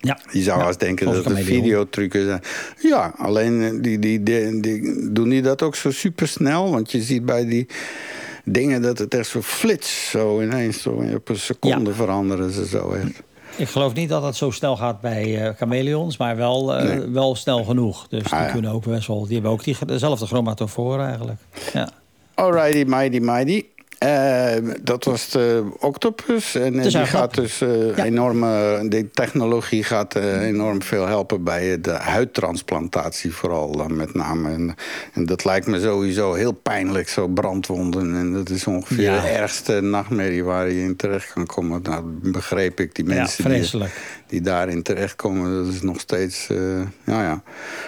Ja. 0.00 0.18
Je 0.30 0.42
zou 0.42 0.58
Ja, 0.58 0.64
haast 0.64 0.80
denken 0.80 1.06
dat 1.12 1.24
het 1.24 1.38
videotrucken 1.38 2.24
zijn. 2.24 2.40
Ja, 2.80 3.14
alleen 3.16 3.62
eh, 3.62 3.82
die, 3.82 3.98
die, 3.98 4.22
die, 4.22 4.60
die- 4.60 5.12
doen 5.12 5.28
die 5.28 5.42
dat 5.42 5.62
ook 5.62 5.74
zo 5.74 5.90
super 5.90 6.28
snel? 6.28 6.70
Want 6.70 6.92
je 6.92 7.02
ziet 7.02 7.24
bij 7.24 7.46
die 7.46 7.66
dingen 8.44 8.82
dat 8.82 8.98
het 8.98 9.14
echt 9.14 9.28
zo 9.28 9.42
flits, 9.42 10.10
zo 10.10 10.40
ineens, 10.42 10.82
zo 10.82 10.90
op 11.14 11.28
een 11.28 11.36
seconde 11.38 11.90
Ja. 11.90 11.96
veranderen 11.96 12.50
ze 12.50 12.66
zo 12.66 12.92
echt. 12.92 13.22
Ik 13.56 13.68
geloof 13.68 13.94
niet 13.94 14.08
dat 14.08 14.22
het 14.22 14.36
zo 14.36 14.50
snel 14.50 14.76
gaat 14.76 15.00
bij 15.00 15.46
eh 15.46 15.54
chameleons, 15.56 16.16
maar 16.16 16.36
wel, 16.36 16.74
eh, 16.74 16.84
Nee. 16.98 17.08
wel 17.08 17.34
snel 17.34 17.64
genoeg. 17.64 18.08
Dus 18.08 18.22
die 18.22 18.32
Ah, 18.32 18.46
ja. 18.46 18.52
kunnen 18.52 18.70
ook 18.70 18.84
best 18.84 19.06
wel. 19.06 19.24
Die 19.24 19.32
hebben 19.34 19.50
ook 19.50 19.64
die, 19.64 19.76
dezelfde 19.86 20.26
chromatoforen 20.26 21.06
eigenlijk. 21.06 21.40
Ja. 21.72 21.90
Alrighty, 22.38 22.86
mighty, 22.86 23.20
mighty. 23.20 23.70
Eh, 24.02 24.56
dat 24.82 25.04
was 25.04 25.28
de 25.30 25.64
octopus. 25.78 26.54
En 26.54 26.72
die 26.80 26.90
gaat 27.06 27.34
dus 27.34 27.60
eh, 27.60 27.96
Ja. 27.96 28.04
enorme. 28.04 28.80
Die 28.88 29.10
technologie 29.10 29.84
gaat 29.84 30.14
eh, 30.14 30.40
enorm 30.46 30.82
veel 30.82 31.06
helpen 31.06 31.44
bij 31.44 31.80
de 31.80 31.90
huidtransplantatie, 31.90 33.32
vooral 33.34 33.76
dan 33.76 33.96
met 33.96 34.14
name. 34.14 34.50
En, 34.50 34.74
en 35.12 35.26
dat 35.26 35.44
lijkt 35.44 35.66
me 35.66 35.80
sowieso 35.80 36.32
heel 36.32 36.52
pijnlijk, 36.52 37.08
zo 37.08 37.28
brandwonden. 37.28 38.14
En 38.14 38.32
dat 38.32 38.48
is 38.48 38.66
ongeveer 38.66 39.00
Ja. 39.12 39.20
de 39.20 39.28
ergste 39.28 39.80
nachtmerrie 39.80 40.44
waar 40.44 40.70
je 40.70 40.82
in 40.82 40.96
terecht 40.96 41.32
kan 41.32 41.46
komen. 41.46 41.82
Nou, 41.82 42.02
begreep 42.22 42.80
ik 42.80 42.94
die 42.94 43.08
Ja, 43.08 43.14
mensen 43.14 43.44
die, 43.44 43.52
vreselijk. 43.52 44.00
die 44.26 44.40
daarin 44.40 44.82
terechtkomen. 44.82 45.64
Dat 45.64 45.74
is 45.74 45.82
nog 45.82 46.00
steeds. 46.00 46.46
eh, 46.48 46.80
ja, 47.04 47.22
ja. 47.22 47.42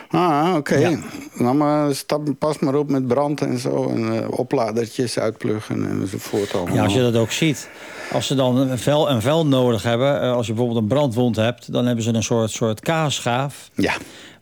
Ah, 0.09 0.55
oké. 0.57 0.74
Ja. 0.77 0.99
Nou, 1.35 1.55
maar 1.57 1.95
stap, 1.95 2.28
pas 2.39 2.59
maar 2.59 2.74
op 2.74 2.91
met 2.91 3.07
brand 3.07 3.41
en 3.41 3.59
zo. 3.59 3.89
En 3.89 4.28
opladertjes 4.28 5.19
uitpluggen 5.19 6.03
enzovoort. 6.12 6.55
Allemaal. 6.55 6.74
Ja, 6.74 6.82
als 6.82 6.93
je 6.93 7.01
dat 7.01 7.16
ook 7.16 7.31
ziet. 7.31 7.68
Als 8.12 8.26
ze 8.26 8.35
dan 8.35 8.56
een 8.56 8.78
vel, 8.78 9.10
een 9.10 9.22
vel 9.22 9.47
nodig 9.47 9.82
hebben, 9.82 10.20
eh, 10.20 10.32
als 10.32 10.47
je 10.47 10.52
bijvoorbeeld 10.52 10.82
een 10.82 10.89
brandwond 10.89 11.36
hebt, 11.36 11.72
dan 11.72 11.86
hebben 11.86 12.05
ze 12.05 12.14
een 12.14 12.22
soort, 12.22 12.51
soort 12.51 12.81
kaasschaaf. 12.81 13.70
Ja. 13.74 13.94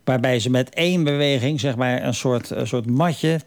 Waarbij 0.05 0.41
ze 0.41 0.51
met 0.51 0.74
één 0.74 1.05
beweging, 1.05 1.61
zeg 1.61 1.77
maar, 1.77 2.05
een 2.05 2.15
soort, 2.15 2.51
een 2.51 2.66
soort 2.66 2.87
matje. 2.87 3.41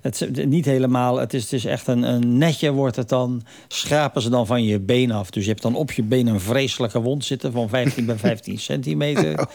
Het, 0.00 0.28
niet 0.46 0.64
helemaal, 0.64 1.16
het 1.18 1.34
is, 1.34 1.42
het 1.42 1.52
is 1.52 1.64
echt 1.64 1.86
een, 1.86 2.02
een 2.02 2.38
netje 2.38 2.72
wordt 2.72 2.96
het 2.96 3.08
dan. 3.08 3.42
Schrapen 3.68 4.22
ze 4.22 4.30
dan 4.30 4.46
van 4.46 4.64
je 4.64 4.80
been 4.80 5.10
af. 5.10 5.30
Dus 5.30 5.44
je 5.44 5.50
hebt 5.50 5.62
dan 5.62 5.74
op 5.74 5.92
je 5.92 6.02
been 6.02 6.26
een 6.26 6.40
vreselijke 6.40 7.00
wond 7.00 7.24
zitten 7.24 7.52
van 7.52 7.68
15 7.68 8.06
bij 8.06 8.16
15 8.16 8.58
centimeter. 8.70 9.48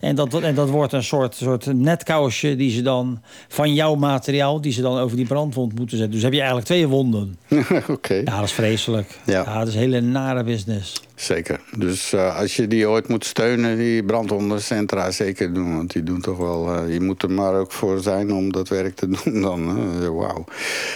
En 0.00 0.14
dat, 0.14 0.34
en 0.40 0.54
dat 0.54 0.68
wordt 0.68 0.92
een 0.92 1.04
soort, 1.04 1.34
soort 1.34 1.74
netkousje 1.74 2.56
die 2.56 2.70
ze 2.70 2.82
dan 2.82 3.22
van 3.48 3.74
jouw 3.74 3.94
materiaal, 3.94 4.60
die 4.60 4.72
ze 4.72 4.82
dan 4.82 4.98
over 4.98 5.16
die 5.16 5.26
brandwond 5.26 5.78
moeten 5.78 5.96
zetten. 5.96 6.14
Dus 6.14 6.22
heb 6.22 6.32
je 6.32 6.38
eigenlijk 6.38 6.68
twee 6.68 6.86
wonden. 6.88 7.36
Oké, 7.88 8.14
Ja, 8.14 8.36
dat 8.36 8.44
is 8.44 8.52
vreselijk. 8.52 9.18
Ja. 9.26 9.42
Ja, 9.44 9.58
dat 9.58 9.68
is 9.68 9.74
een 9.74 9.80
hele 9.80 10.00
nare 10.00 10.44
business. 10.44 11.02
Zeker. 11.14 11.60
Dus 11.76 12.12
eh, 12.12 12.36
als 12.38 12.56
je 12.56 12.66
die 12.68 12.88
ooit 12.88 13.08
moet 13.08 13.24
steunen, 13.24 13.76
die 13.76 14.04
brandwondencentra, 14.04 15.10
zeker 15.10 15.54
doen. 15.54 15.76
Want 15.76 15.92
die 15.92 16.02
doen 16.02 16.20
toch 16.20 16.38
wel... 16.38 16.74
eh, 16.74 16.92
je 16.92 17.00
moet 17.00 17.22
er 17.22 17.30
maar 17.30 17.54
ook 17.54 17.72
voor 17.72 18.00
zijn 18.00 18.32
om 18.32 18.52
dat 18.52 18.68
werk 18.68 18.94
te 18.94 19.08
doen 19.22 19.40
dan. 19.42 19.68
hè. 19.78 20.10
Wauw. 20.12 20.44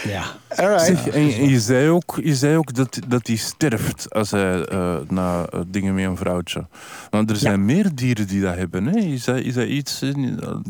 Ja. 0.09 0.24
Alright. 0.48 0.86
Zeg, 0.86 1.09
en, 1.09 1.48
je 1.48 1.60
zei 1.60 1.88
ook, 1.88 2.18
je 2.22 2.34
zei 2.34 2.56
ook 2.56 2.74
dat, 2.74 2.98
dat 3.09 3.26
hij 3.26 3.36
sterft 3.36 4.06
als 4.14 4.30
hij 4.30 4.64
eh, 4.64 4.97
na 5.09 5.48
dingen 5.66 5.94
met 5.94 6.05
een 6.05 6.16
vrouwtje. 6.16 6.66
Want 7.10 7.30
er 7.30 7.36
zijn 7.36 7.64
meer 7.64 7.86
dieren 7.94 8.26
die 8.26 8.40
dat 8.40 8.55
hebben. 8.56 8.86
Hè? 8.86 8.98
Is, 8.98 9.24
dat, 9.24 9.36
is 9.36 9.55
dat 9.55 9.66
iets... 9.66 10.02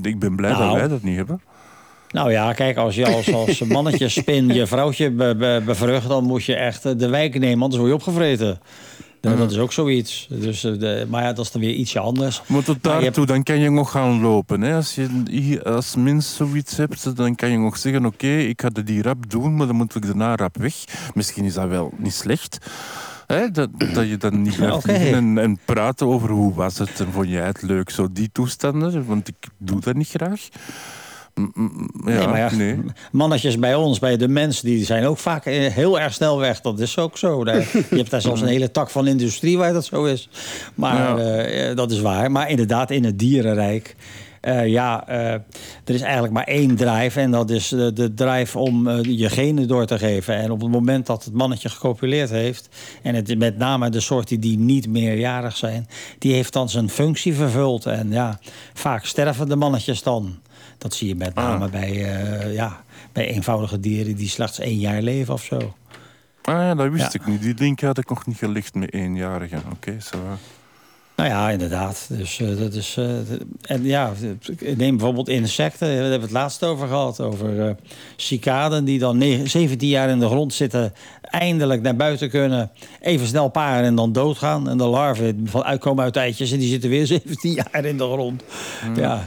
ik 0.03 0.19
ben 0.19 0.37
blij 0.37 0.51
dat 0.51 0.59
Nou. 0.59 0.79
wij 0.79 0.89
dat 0.89 1.03
niet 1.03 1.17
hebben. 1.17 1.41
Nou 2.11 2.31
ja, 2.31 2.53
kijk, 2.53 2.77
als 2.77 2.95
je 2.95 3.07
als, 3.07 3.33
als 3.33 3.61
mannetjespin 3.61 4.49
je 4.49 4.67
vrouwtje 4.67 5.11
be- 5.11 5.35
be- 5.39 5.63
bevrucht... 5.65 6.09
dan 6.09 6.25
moet 6.25 6.45
je 6.45 6.55
echt 6.55 6.99
de 6.99 7.09
wijk 7.09 7.39
nemen, 7.39 7.63
anders 7.63 7.77
word 7.77 7.89
je 7.89 7.95
opgevreten. 7.97 8.61
Nou, 9.29 9.39
Dat 9.39 9.51
is 9.51 9.59
ook 9.59 9.73
zoiets. 9.73 10.27
Dus, 10.31 10.65
eh, 10.65 10.79
de, 10.79 11.07
maar 11.09 11.23
ja, 11.23 11.33
dat 11.33 11.45
is 11.45 11.51
dan 11.51 11.61
weer 11.61 11.75
ietsje 11.75 11.99
anders. 11.99 12.43
Maar 12.47 12.63
tot 12.63 12.83
Maar 12.83 13.01
daartoe, 13.01 13.27
dan 13.27 13.43
kan 13.43 13.59
je 13.59 13.71
nog 13.71 13.91
gaan 13.91 14.21
lopen. 14.21 14.61
Hè? 14.61 14.75
Als 14.75 14.95
je 14.95 15.09
hier 15.31 15.63
als 15.63 15.97
mens 15.97 16.37
zoiets 16.37 16.77
hebt, 16.77 17.17
dan 17.17 17.35
kan 17.35 17.51
je 17.51 17.59
nog 17.59 17.77
zeggen... 17.79 18.07
Oké, 18.07 18.37
ik 18.37 18.61
ga 18.61 18.69
die 18.69 19.03
rap 19.03 19.31
doen, 19.31 19.57
maar 19.57 19.67
dan 19.67 19.77
moet 19.77 19.95
ik 19.95 20.07
daarna 20.07 20.37
rap 20.37 20.57
weg. 20.57 20.75
Misschien 21.15 21.45
is 21.45 21.55
dat 21.55 21.69
wel 21.69 21.93
niet 21.97 22.15
slecht. 22.15 22.59
Hè? 23.27 23.51
Dat, 23.51 23.69
dat 23.93 24.09
je 24.09 24.17
dan 24.17 24.43
niet 24.43 24.57
blijft 24.61 24.77
Oké. 24.77 24.87
liggen 24.93 25.15
en, 25.15 25.39
en 25.39 25.59
praten 25.65 26.07
over 26.07 26.29
hoe 26.29 26.55
was 26.55 26.79
het 26.79 27.01
en 27.01 27.13
vond 27.13 27.29
jij 27.29 27.47
het 27.47 27.63
leuk. 27.63 27.91
Zo 27.91 28.09
die 28.13 28.31
toestanden, 28.33 29.07
want 29.07 29.29
ik 29.29 29.49
doe 29.59 29.81
dat 29.81 29.95
niet 29.95 30.09
graag. 30.09 30.49
Ja, 31.37 31.49
nee, 32.05 32.27
maar 32.27 32.39
ja, 32.39 32.77
mannetjes 33.13 33.59
bij 33.59 33.75
ons, 33.75 33.99
bij 33.99 34.17
de 34.17 34.29
mensen, 34.29 34.67
die 34.67 34.85
zijn 34.85 35.05
ook 35.05 35.19
vaak 35.19 35.45
heel 35.45 36.01
erg 36.01 36.13
snel 36.13 36.39
weg. 36.39 36.61
Dat 36.61 36.81
is 36.81 36.99
ook 36.99 37.19
zo. 37.19 37.45
Je 37.45 37.87
hebt 37.91 38.11
daar 38.11 38.21
zelfs 38.21 38.41
een 38.41 38.47
hele 38.49 38.71
tak 38.71 38.91
van 38.91 39.07
industrie 39.07 39.59
waar 39.59 39.73
dat 39.73 39.85
zo 39.85 40.05
is. 40.05 40.29
Maar 40.75 41.17
dat 41.75 41.91
is 41.91 42.01
waar. 42.01 42.31
Maar 42.31 42.51
inderdaad, 42.51 42.91
in 42.91 43.05
het 43.05 43.19
dierenrijk. 43.19 43.97
ja, 44.65 45.09
er 45.09 45.95
is 45.95 46.01
eigenlijk 46.01 46.33
maar 46.33 46.45
één 46.45 46.77
drive. 46.77 47.21
En 47.21 47.31
dat 47.31 47.51
is 47.51 47.69
de, 47.69 48.13
drive 48.15 48.59
om 48.59 48.89
je 49.03 49.29
genen 49.31 49.69
door 49.69 49.87
te 49.87 49.99
geven. 49.99 50.37
En 50.37 50.51
op 50.51 50.61
het 50.61 50.71
moment 50.71 51.07
dat 51.07 51.25
het 51.25 51.35
mannetje 51.35 51.69
gecopuleerd 51.69 52.31
heeft. 52.31 52.69
En 53.03 53.15
het 53.15 53.39
met 53.39 53.59
name 53.59 53.91
de 53.91 54.01
soorten 54.01 54.41
die 54.41 54.59
niet 54.59 54.89
meerjarig 54.89 55.57
zijn. 55.57 55.89
Die 56.19 56.33
heeft 56.33 56.53
dan 56.53 56.69
zijn 56.69 56.89
functie 56.89 57.35
vervuld. 57.35 57.87
En 57.87 58.11
ja, 58.11 58.39
vaak 58.75 59.05
sterven 59.05 59.49
de 59.49 59.57
mannetjes 59.57 60.03
dan. 60.03 60.39
Dat 60.79 60.95
zie 60.95 61.09
je 61.09 61.15
met 61.15 61.35
name 61.35 61.69
bij, 61.69 61.91
eh, 61.91 62.55
ja, 62.55 62.85
bij 63.13 63.27
eenvoudige 63.29 63.81
dieren 63.81 64.17
die 64.17 64.29
slechts 64.29 64.59
één 64.59 64.79
jaar 64.79 65.03
leven 65.03 65.35
of 65.35 65.43
zo. 65.43 65.57
Ah 66.43 66.55
ja, 66.55 66.75
dat 66.75 66.91
wist 66.91 67.13
Ja. 67.13 67.21
ik 67.21 67.27
niet. 67.27 67.43
Die 67.43 67.55
link 67.59 67.81
had 67.81 67.99
ik 67.99 68.09
nog 68.09 68.27
niet 68.27 68.37
gelegd 68.37 68.75
met 68.75 68.93
eenjarigen. 68.93 69.63
Oké, 69.73 69.97
zo. 70.01 70.19
Nou 71.17 71.29
ja, 71.29 71.51
inderdaad. 71.51 72.07
Dus 72.09 72.41
eh, 72.41 72.57
dat 72.59 72.73
is. 72.75 72.95
eh, 72.99 73.07
en 73.63 73.83
ja, 73.85 74.13
neem 74.77 74.97
bijvoorbeeld 74.97 75.29
insecten. 75.29 75.87
Daar 75.89 75.97
hebben 75.97 76.19
we 76.19 76.25
het 76.25 76.31
laatst 76.35 76.65
over 76.65 76.89
gehad. 76.89 77.21
Over 77.21 77.67
eh 77.69 77.75
cicaden 78.17 78.85
die 78.85 78.99
dan 78.99 79.19
negen- 79.19 79.51
17 79.51 79.89
jaar 79.89 80.09
in 80.09 80.19
de 80.19 80.27
grond 80.27 80.55
zitten. 80.55 80.93
Eindelijk 81.23 81.83
naar 81.83 81.97
buiten 81.97 82.31
kunnen. 82.31 82.71
Even 83.01 83.27
snel 83.27 83.49
paren 83.49 83.85
en 83.85 83.95
dan 83.95 84.13
doodgaan. 84.13 84.69
En 84.69 84.79
de 84.79 84.85
larven 84.85 85.41
van 85.49 85.65
uitkomen 85.65 86.05
uit 86.05 86.17
eitjes. 86.17 86.53
En 86.53 86.59
die 86.59 86.69
zitten 86.69 86.91
weer 86.91 87.07
17 87.17 87.53
jaar 87.53 87.85
in 87.85 87.97
de 87.99 88.05
grond. 88.05 88.43
Ja, 88.97 89.27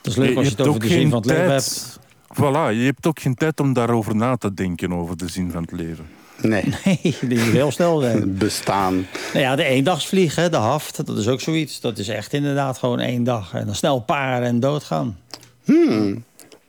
dat 0.00 0.12
is 0.12 0.16
leuk 0.16 0.36
als 0.36 0.44
je 0.44 0.50
het 0.56 0.66
over 0.66 0.80
de 0.80 0.88
zin 0.88 1.10
van 1.10 1.18
het 1.18 1.30
leven 1.30 1.50
hebt. 1.50 1.98
Voilà, 2.34 2.76
je 2.76 2.84
hebt 2.84 3.06
ook 3.06 3.20
geen 3.20 3.34
tijd 3.34 3.60
om 3.60 3.72
daarover 3.72 4.16
na 4.16 4.36
te 4.36 4.54
denken, 4.54 4.92
over 4.92 5.16
de 5.16 5.28
zin 5.28 5.50
van 5.50 5.62
het 5.62 5.72
leven. 5.72 6.06
Nee, 6.42 6.64
Nee, 6.84 7.16
die 7.20 7.38
moet 7.38 7.52
heel 7.52 7.70
snel 7.70 8.00
zijn. 8.00 8.20
het 8.20 8.38
bestaan. 8.48 9.06
Nou 9.32 9.44
ja, 9.44 9.56
de 9.56 9.64
eendagsvlieg, 9.64 10.34
hè, 10.34 10.50
de 10.50 10.56
haft, 10.56 11.06
dat 11.06 11.18
is 11.18 11.28
ook 11.28 11.40
zoiets. 11.40 11.80
Dat 11.80 11.98
is 11.98 12.08
echt 12.08 12.32
inderdaad 12.32 12.78
gewoon 12.78 13.00
één 13.00 13.24
dag. 13.24 13.54
En 13.54 13.66
dan 13.66 13.74
snel 13.74 14.00
paren 14.00 14.46
en 14.46 14.60
doodgaan. 14.60 15.16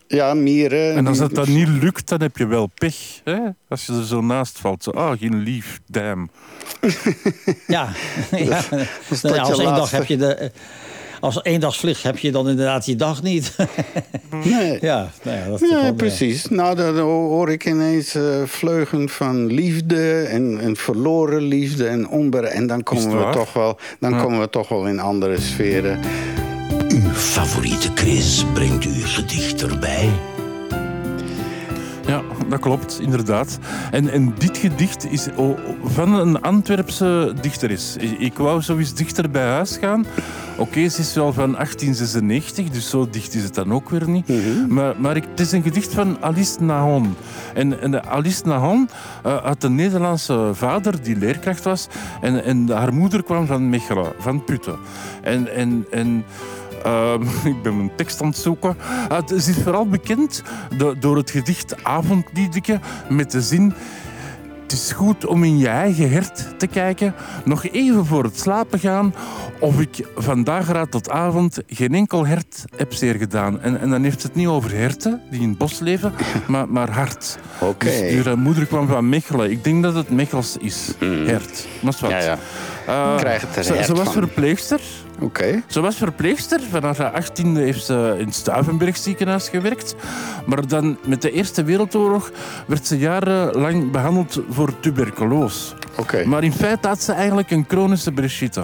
Ja, 0.08 0.34
mieren. 0.34 0.96
En 0.96 1.08
als 1.08 1.18
dat 1.18 1.36
dan 1.36 1.54
niet 1.54 1.68
lukt, 1.68 2.10
dan 2.10 2.22
heb 2.22 2.38
je 2.38 2.46
wel 2.46 2.68
pech. 2.68 2.96
Hè? 3.24 3.40
Als 3.68 3.86
je 3.86 3.94
er 3.94 4.06
zo 4.06 4.22
naast 4.22 4.60
valt. 4.60 4.84
Zo, 4.84 4.92
ah, 4.92 5.20
geen 5.20 5.40
lief, 5.40 5.80
damn. 5.88 6.30
Ja, 7.68 7.90
ja. 8.32 8.62
Nou 9.22 9.40
als 9.40 9.60
één 9.60 9.76
dag 9.76 9.92
heb 9.92 10.06
je 10.06 10.18
de... 10.18 10.52
Als 11.20 11.44
eendagsvlieg 11.44 12.04
heb 12.04 12.18
je 12.18 12.32
dan 12.32 12.50
inderdaad 12.50 12.86
je 12.86 12.96
dag 12.96 13.24
niet. 13.24 13.56
Nee. 14.44 14.78
ja, 14.82 15.10
nou 15.24 15.38
ja, 15.38 15.46
dat 15.50 15.60
Ja, 15.70 15.86
eh, 15.88 15.96
precies. 15.96 16.46
Nou, 16.48 16.76
dan 16.76 16.98
hoor 17.00 17.52
ik 17.52 17.66
ineens 17.66 18.16
eh, 18.16 18.24
vleugen 18.46 19.10
van 19.10 19.46
liefde 19.46 20.22
en, 20.22 20.60
en 20.62 20.76
verloren 20.76 21.42
liefde 21.42 21.88
en 21.88 22.10
onbere. 22.10 22.48
En 22.48 22.68
dan 22.68 22.84
komen 22.84 23.28
we 23.28 23.34
toch 23.34 23.54
wel, 23.54 23.80
dan 24.00 24.12
Ja. 24.12 24.22
komen 24.22 24.40
we 24.40 24.50
toch 24.50 24.70
wel 24.70 24.88
in 24.88 25.00
andere 25.00 25.42
sferen. 25.42 26.00
Uw 26.90 27.10
favoriete 27.14 27.94
quiz 27.94 28.44
brengt 28.54 28.86
u 28.86 28.94
gedicht 29.06 29.62
erbij. 29.64 30.10
Ja, 32.06 32.22
dat 32.48 32.60
klopt, 32.60 33.00
inderdaad. 33.02 33.60
En, 33.92 34.10
en 34.10 34.34
dit 34.38 34.58
gedicht 34.58 35.12
is 35.12 35.28
van 35.84 36.14
een 36.14 36.42
Antwerpse 36.42 37.34
dichteres. 37.42 37.96
Ik, 38.00 38.20
ik 38.20 38.38
wou 38.38 38.62
zo 38.62 38.78
eens 38.78 38.94
dichter 38.94 39.30
bij 39.30 39.46
huis 39.46 39.78
gaan. 39.78 40.06
Oké, 40.58 40.90
ze 40.90 41.02
is 41.02 41.14
wel 41.14 41.34
van 41.34 41.52
1896, 41.52 42.70
dus 42.70 42.90
zo 42.90 43.10
dicht 43.10 43.34
is 43.34 43.44
het 43.44 43.54
dan 43.54 43.74
ook 43.74 43.90
weer 43.90 44.10
niet. 44.10 44.32
Maar, 44.68 44.96
maar 44.98 45.16
ik, 45.16 45.24
het 45.30 45.40
is 45.40 45.52
een 45.52 45.62
gedicht 45.62 45.94
van 45.94 46.18
Alice 46.22 46.64
Nahon. 46.64 47.16
En, 47.54 47.82
en 47.82 48.06
Alice 48.06 48.42
Nahon 48.46 48.90
eh, 49.24 49.44
had 49.44 49.64
een 49.64 49.76
Nederlandse 49.76 50.50
vader 50.54 51.04
die 51.04 51.18
leerkracht 51.18 51.64
was. 51.64 51.88
En, 52.22 52.44
en 52.44 52.70
haar 52.70 52.94
moeder 52.94 53.24
kwam 53.24 53.46
van 53.46 53.70
Mechelen, 53.70 54.12
van 54.18 54.44
Putten. 54.44 54.78
En... 55.22 55.56
en, 55.56 55.86
en 55.92 56.26
ik 57.54 57.62
ben 57.62 57.78
mijn 57.78 57.92
tekst 57.96 58.22
aan 58.22 58.28
het 58.28 58.38
zoeken. 58.38 58.78
Ah, 59.10 59.18
het 59.18 59.32
is 59.32 59.50
vooral 59.64 59.88
bekend 59.88 60.44
do- 60.78 60.96
door 61.00 61.18
het 61.18 61.32
gedicht 61.32 61.84
Avondliedeke 61.84 62.80
met 63.10 63.32
de 63.32 63.42
zin... 63.42 63.74
Het 64.62 64.78
is 64.78 64.92
goed 64.92 65.26
om 65.26 65.44
in 65.44 65.58
je 65.58 65.68
eigen 65.68 66.12
hert 66.12 66.60
te 66.60 66.68
kijken, 66.68 67.14
nog 67.46 67.66
even 67.66 68.06
voor 68.06 68.24
het 68.24 68.40
slapen 68.40 68.80
gaan, 68.80 69.14
of 69.60 69.80
ik 69.80 70.08
van 70.16 70.44
dageraad 70.44 70.92
tot 70.92 71.10
avond 71.10 71.58
geen 71.68 71.94
enkel 71.94 72.26
hert 72.26 72.66
heb 72.76 72.94
zeer 72.94 73.16
gedaan. 73.16 73.62
En, 73.62 73.80
en 73.80 73.90
dan 73.90 74.04
heeft 74.04 74.24
het 74.24 74.36
niet 74.36 74.48
over 74.48 74.72
herten 74.76 75.22
die 75.32 75.42
in 75.42 75.50
het 75.50 75.58
bos 75.58 75.80
leven, 75.80 76.14
maar, 76.48 76.70
maar 76.70 76.90
hart. 76.90 77.38
Oké. 77.60 77.86
Dus 77.86 78.26
haar 78.26 78.38
moeder 78.38 78.66
kwam 78.66 78.88
van 78.88 79.10
Mechelen. 79.10 79.52
Ik 79.52 79.64
denk 79.64 79.84
dat 79.84 79.96
het 79.96 80.10
Mechels 80.10 80.58
is. 80.58 80.94
Hert. 81.00 81.68
Maar 81.82 81.98
wat. 82.02 82.10
Ja, 82.10 82.20
ja. 82.20 82.38
Eh, 82.88 83.18
Krijg 83.18 83.42
het 83.42 83.56
er 83.56 83.64
ze, 83.64 83.94
was 83.94 84.04
van. 84.04 84.14
verpleegster. 84.14 84.82
Oké. 85.22 85.64
Ze 85.68 85.82
was 85.82 85.96
verpleegster. 85.96 86.62
Vanaf 86.70 86.98
haar 86.98 87.24
18e 87.24 87.52
heeft 87.54 87.86
ze 87.86 88.16
in 88.20 88.26
het 88.26 88.36
Stuivenberg 88.36 88.98
ziekenhuis 88.98 89.50
gewerkt. 89.50 89.96
Maar 90.46 90.68
dan 90.68 90.98
met 91.06 91.22
de 91.22 91.32
Eerste 91.32 91.64
Wereldoorlog 91.64 92.32
werd 92.68 92.88
ze 92.88 92.98
jarenlang 92.98 93.92
behandeld 93.92 94.42
voor 94.50 94.80
tuberculose. 94.80 95.76
Oké. 95.98 96.26
Maar 96.26 96.44
in 96.44 96.54
feite 96.54 96.88
had 96.88 97.02
ze 97.02 97.12
eigenlijk 97.12 97.52
een 97.52 97.66
chronische 97.68 98.12
bronchitis. 98.12 98.64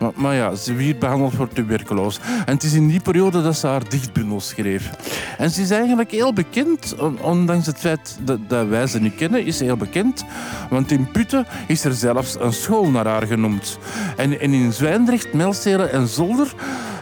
Maar, 0.00 0.10
maar 0.14 0.34
ja, 0.34 0.54
ze 0.54 0.74
werd 0.74 0.98
behandeld 0.98 1.34
voor 1.34 1.48
tuberculose. 1.48 2.20
En 2.46 2.54
het 2.54 2.62
is 2.62 2.72
in 2.72 2.88
die 2.88 3.00
periode 3.00 3.42
dat 3.42 3.56
ze 3.56 3.66
haar 3.66 3.88
dichtbundel 3.88 4.40
schreef. 4.40 4.90
En 5.38 5.50
ze 5.50 5.62
is 5.62 5.70
eigenlijk 5.70 6.10
heel 6.10 6.32
bekend, 6.32 6.94
on- 6.98 7.22
ondanks 7.22 7.66
het 7.66 7.78
feit 7.78 8.18
dat, 8.22 8.38
dat 8.48 8.66
wij 8.68 8.86
ze 8.86 9.00
niet 9.00 9.14
kennen, 9.14 9.44
is 9.44 9.56
ze 9.56 9.64
heel 9.64 9.76
bekend. 9.76 10.24
Want 10.70 10.90
in 10.90 11.10
Putten 11.10 11.46
is 11.66 11.84
er 11.84 11.92
zelfs 11.92 12.36
een 12.40 12.52
school 12.52 12.90
naar 12.90 13.06
haar 13.06 13.26
genoemd. 13.26 13.78
En, 14.16 14.40
en 14.40 14.52
in 14.52 14.72
Zwijndrecht, 14.72 15.32
Melstelen 15.32 15.92
en 15.92 16.08
Zolder 16.08 16.52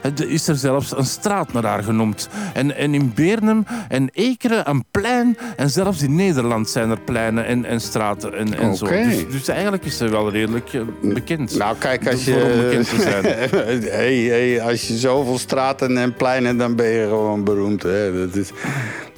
eh, 0.02 0.30
is 0.30 0.48
er 0.48 0.56
zelfs 0.56 0.96
een 0.96 1.04
straat 1.06 1.52
naar 1.52 1.64
haar 1.64 1.82
genoemd. 1.82 2.28
En, 2.54 2.76
en 2.76 2.94
in 2.94 3.12
Beernem 3.14 3.64
en 3.88 4.10
Ekeren 4.12 4.68
een 4.70 4.84
plein. 4.90 5.36
En 5.56 5.70
zelfs 5.70 6.02
in 6.02 6.14
Nederland 6.14 6.68
zijn 6.70 6.90
er 6.90 7.00
pleinen 7.00 7.46
en, 7.46 7.64
en 7.64 7.80
straten 7.80 8.34
en, 8.34 8.58
en 8.58 8.76
zo. 8.76 8.86
Dus, 8.86 9.28
dus 9.30 9.48
eigenlijk 9.48 9.84
is 9.84 9.96
ze 9.96 10.08
wel 10.08 10.30
redelijk 10.30 10.72
eh, 10.72 10.80
bekend. 11.02 11.58
Nou, 11.58 11.76
kijk, 11.78 12.08
als 12.08 12.24
je... 12.24 12.86
zijn. 12.96 13.24
hey, 13.98 14.16
hey, 14.16 14.62
als 14.62 14.88
je 14.88 14.96
zoveel 14.96 15.38
straten 15.38 15.98
en 15.98 16.14
pleinen, 16.14 16.56
dan 16.56 16.76
ben 16.76 16.86
je 16.86 17.06
gewoon 17.06 17.44
beroemd. 17.44 17.82
Hè? 17.82 18.26
Dat 18.26 18.36
is... 18.36 18.50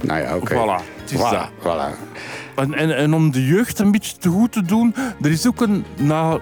Nou 0.02 0.20
ja, 0.20 0.36
oké. 0.36 0.54
Voilà, 0.54 1.04
is 1.04 1.16
voilà, 1.16 1.30
dat. 1.30 1.48
voilà. 1.62 2.18
En, 2.56 2.74
en, 2.74 2.96
en 2.96 3.14
om 3.14 3.32
de 3.32 3.46
jeugd 3.46 3.78
een 3.78 3.90
beetje 3.90 4.16
te 4.16 4.28
goed 4.28 4.52
te 4.52 4.62
doen, 4.62 4.94
er 5.22 5.30
is 5.30 5.46
ook 5.46 5.60
een 5.60 5.84
na, 5.96 6.38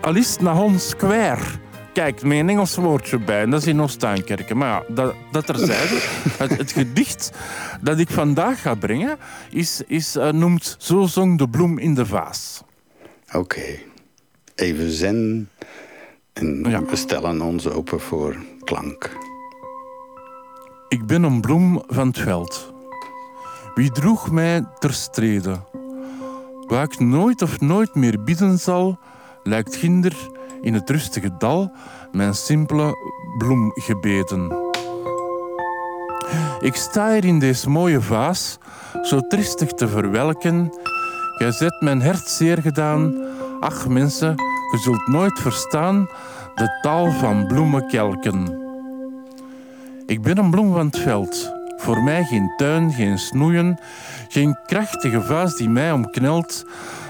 Alice 0.00 0.42
Nahon 0.42 0.78
Square. 0.78 1.42
Kijk, 1.92 2.22
met 2.22 2.38
een 2.38 2.48
Engels 2.48 2.76
woordje 2.76 3.18
bij, 3.18 3.40
en 3.40 3.50
dat 3.50 3.60
is 3.60 3.66
in 3.66 3.80
Oost-Tuinkerken. 3.80 4.56
Maar 4.56 4.68
ja, 4.68 4.94
dat, 4.94 5.14
dat 5.32 5.46
terzijde. 5.46 5.98
het, 6.42 6.56
het 6.56 6.72
gedicht 6.72 7.30
dat 7.80 7.98
ik 7.98 8.10
vandaag 8.10 8.62
ga 8.62 8.74
brengen, 8.74 9.16
is, 9.50 9.82
is, 9.86 10.16
eh, 10.16 10.32
noemt 10.32 10.76
Zo 10.78 11.06
zong 11.06 11.38
de 11.38 11.48
bloem 11.48 11.78
in 11.78 11.94
de 11.94 12.06
vaas. 12.06 12.62
Oké. 13.32 13.78
Even 14.54 14.90
zen. 14.90 15.48
En 16.38 16.64
Ja. 16.68 16.82
we 16.82 16.96
stellen 16.96 17.40
ons 17.40 17.68
open 17.68 18.00
voor 18.00 18.36
klank. 18.64 19.16
Ik 20.88 21.06
ben 21.06 21.22
een 21.22 21.40
bloem 21.40 21.82
van 21.86 22.06
het 22.06 22.18
veld. 22.18 22.72
Wie 23.74 23.90
droeg 23.90 24.30
mij 24.30 24.66
ter 24.78 24.92
strede? 24.92 25.60
Waar 26.66 26.82
ik 26.84 26.98
nooit 26.98 27.42
of 27.42 27.60
nooit 27.60 27.94
meer 27.94 28.22
bidden 28.22 28.58
zal, 28.58 28.98
lijkt 29.42 29.76
ginder 29.76 30.16
in 30.60 30.74
het 30.74 30.90
rustige 30.90 31.36
dal 31.38 31.72
mijn 32.12 32.34
simpele 32.34 32.94
bloemgebeden. 33.38 34.52
Ik 36.60 36.74
sta 36.74 37.12
hier 37.12 37.24
in 37.24 37.38
deze 37.38 37.70
mooie 37.70 38.00
vaas, 38.00 38.58
zo 39.02 39.20
tristig 39.20 39.72
te 39.72 39.88
verwelken. 39.88 40.72
Gij 41.36 41.52
zet 41.52 41.80
mijn 41.80 42.02
hart 42.02 42.28
zeer 42.28 42.58
gedaan. 42.62 43.14
Ach 43.60 43.88
mensen, 43.88 44.34
ge 44.70 44.78
zult 44.78 45.06
nooit 45.06 45.38
verstaan 45.38 46.08
de 46.54 46.78
taal 46.80 47.10
van 47.10 47.46
bloemenkelken. 47.46 48.66
Ik 50.06 50.22
ben 50.22 50.38
een 50.38 50.50
bloem 50.50 50.72
van 50.72 50.86
het 50.86 50.98
veld. 50.98 51.52
Voor 51.76 52.02
mij 52.02 52.24
geen 52.24 52.52
tuin, 52.56 52.92
geen 52.92 53.18
snoeien, 53.18 53.78
geen 54.28 54.58
krachtige 54.66 55.22
vaas 55.22 55.56
die 55.56 55.68
mij 55.68 55.92
omknelt, 55.92 56.64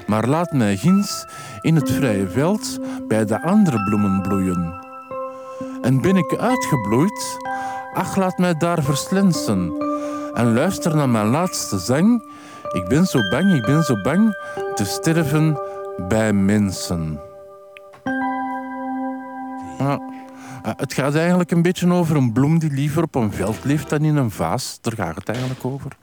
maar 0.06 0.26
laat 0.26 0.52
mij 0.52 0.76
ginds 0.76 1.26
in 1.60 1.74
het 1.74 1.90
vrije 1.90 2.28
veld 2.28 2.78
bij 3.08 3.24
de 3.24 3.42
andere 3.42 3.84
bloemen 3.84 4.22
bloeien. 4.22 4.86
En 5.82 6.00
ben 6.00 6.16
ik 6.16 6.36
uitgebloeid, 6.36 7.38
ach 7.94 8.16
laat 8.16 8.38
mij 8.38 8.54
daar 8.54 8.82
verslensen 8.82 9.72
en 10.34 10.54
luister 10.54 10.96
naar 10.96 11.08
mijn 11.08 11.26
laatste 11.26 11.78
zang. 11.78 12.22
Ik 12.72 12.88
ben 12.88 13.06
zo 13.06 13.18
bang, 13.30 13.54
ik 13.54 13.66
ben 13.66 13.82
zo 13.82 14.00
bang 14.02 14.36
te 14.74 14.84
sterven 14.84 15.60
bij 16.08 16.32
mensen. 16.32 17.27
Ja. 19.78 20.00
Eh, 20.62 20.72
Het 20.76 20.92
gaat 20.92 21.14
eigenlijk 21.14 21.50
een 21.50 21.62
beetje 21.62 21.92
over 21.92 22.16
een 22.16 22.32
bloem 22.32 22.58
die 22.58 22.70
liever 22.70 23.02
op 23.02 23.14
een 23.14 23.32
veld 23.32 23.56
leeft 23.62 23.90
dan 23.90 24.04
in 24.04 24.16
een 24.16 24.30
vaas. 24.30 24.78
Daar 24.80 24.92
gaat 24.92 25.16
het 25.16 25.28
eigenlijk 25.28 25.64
over. 25.64 25.96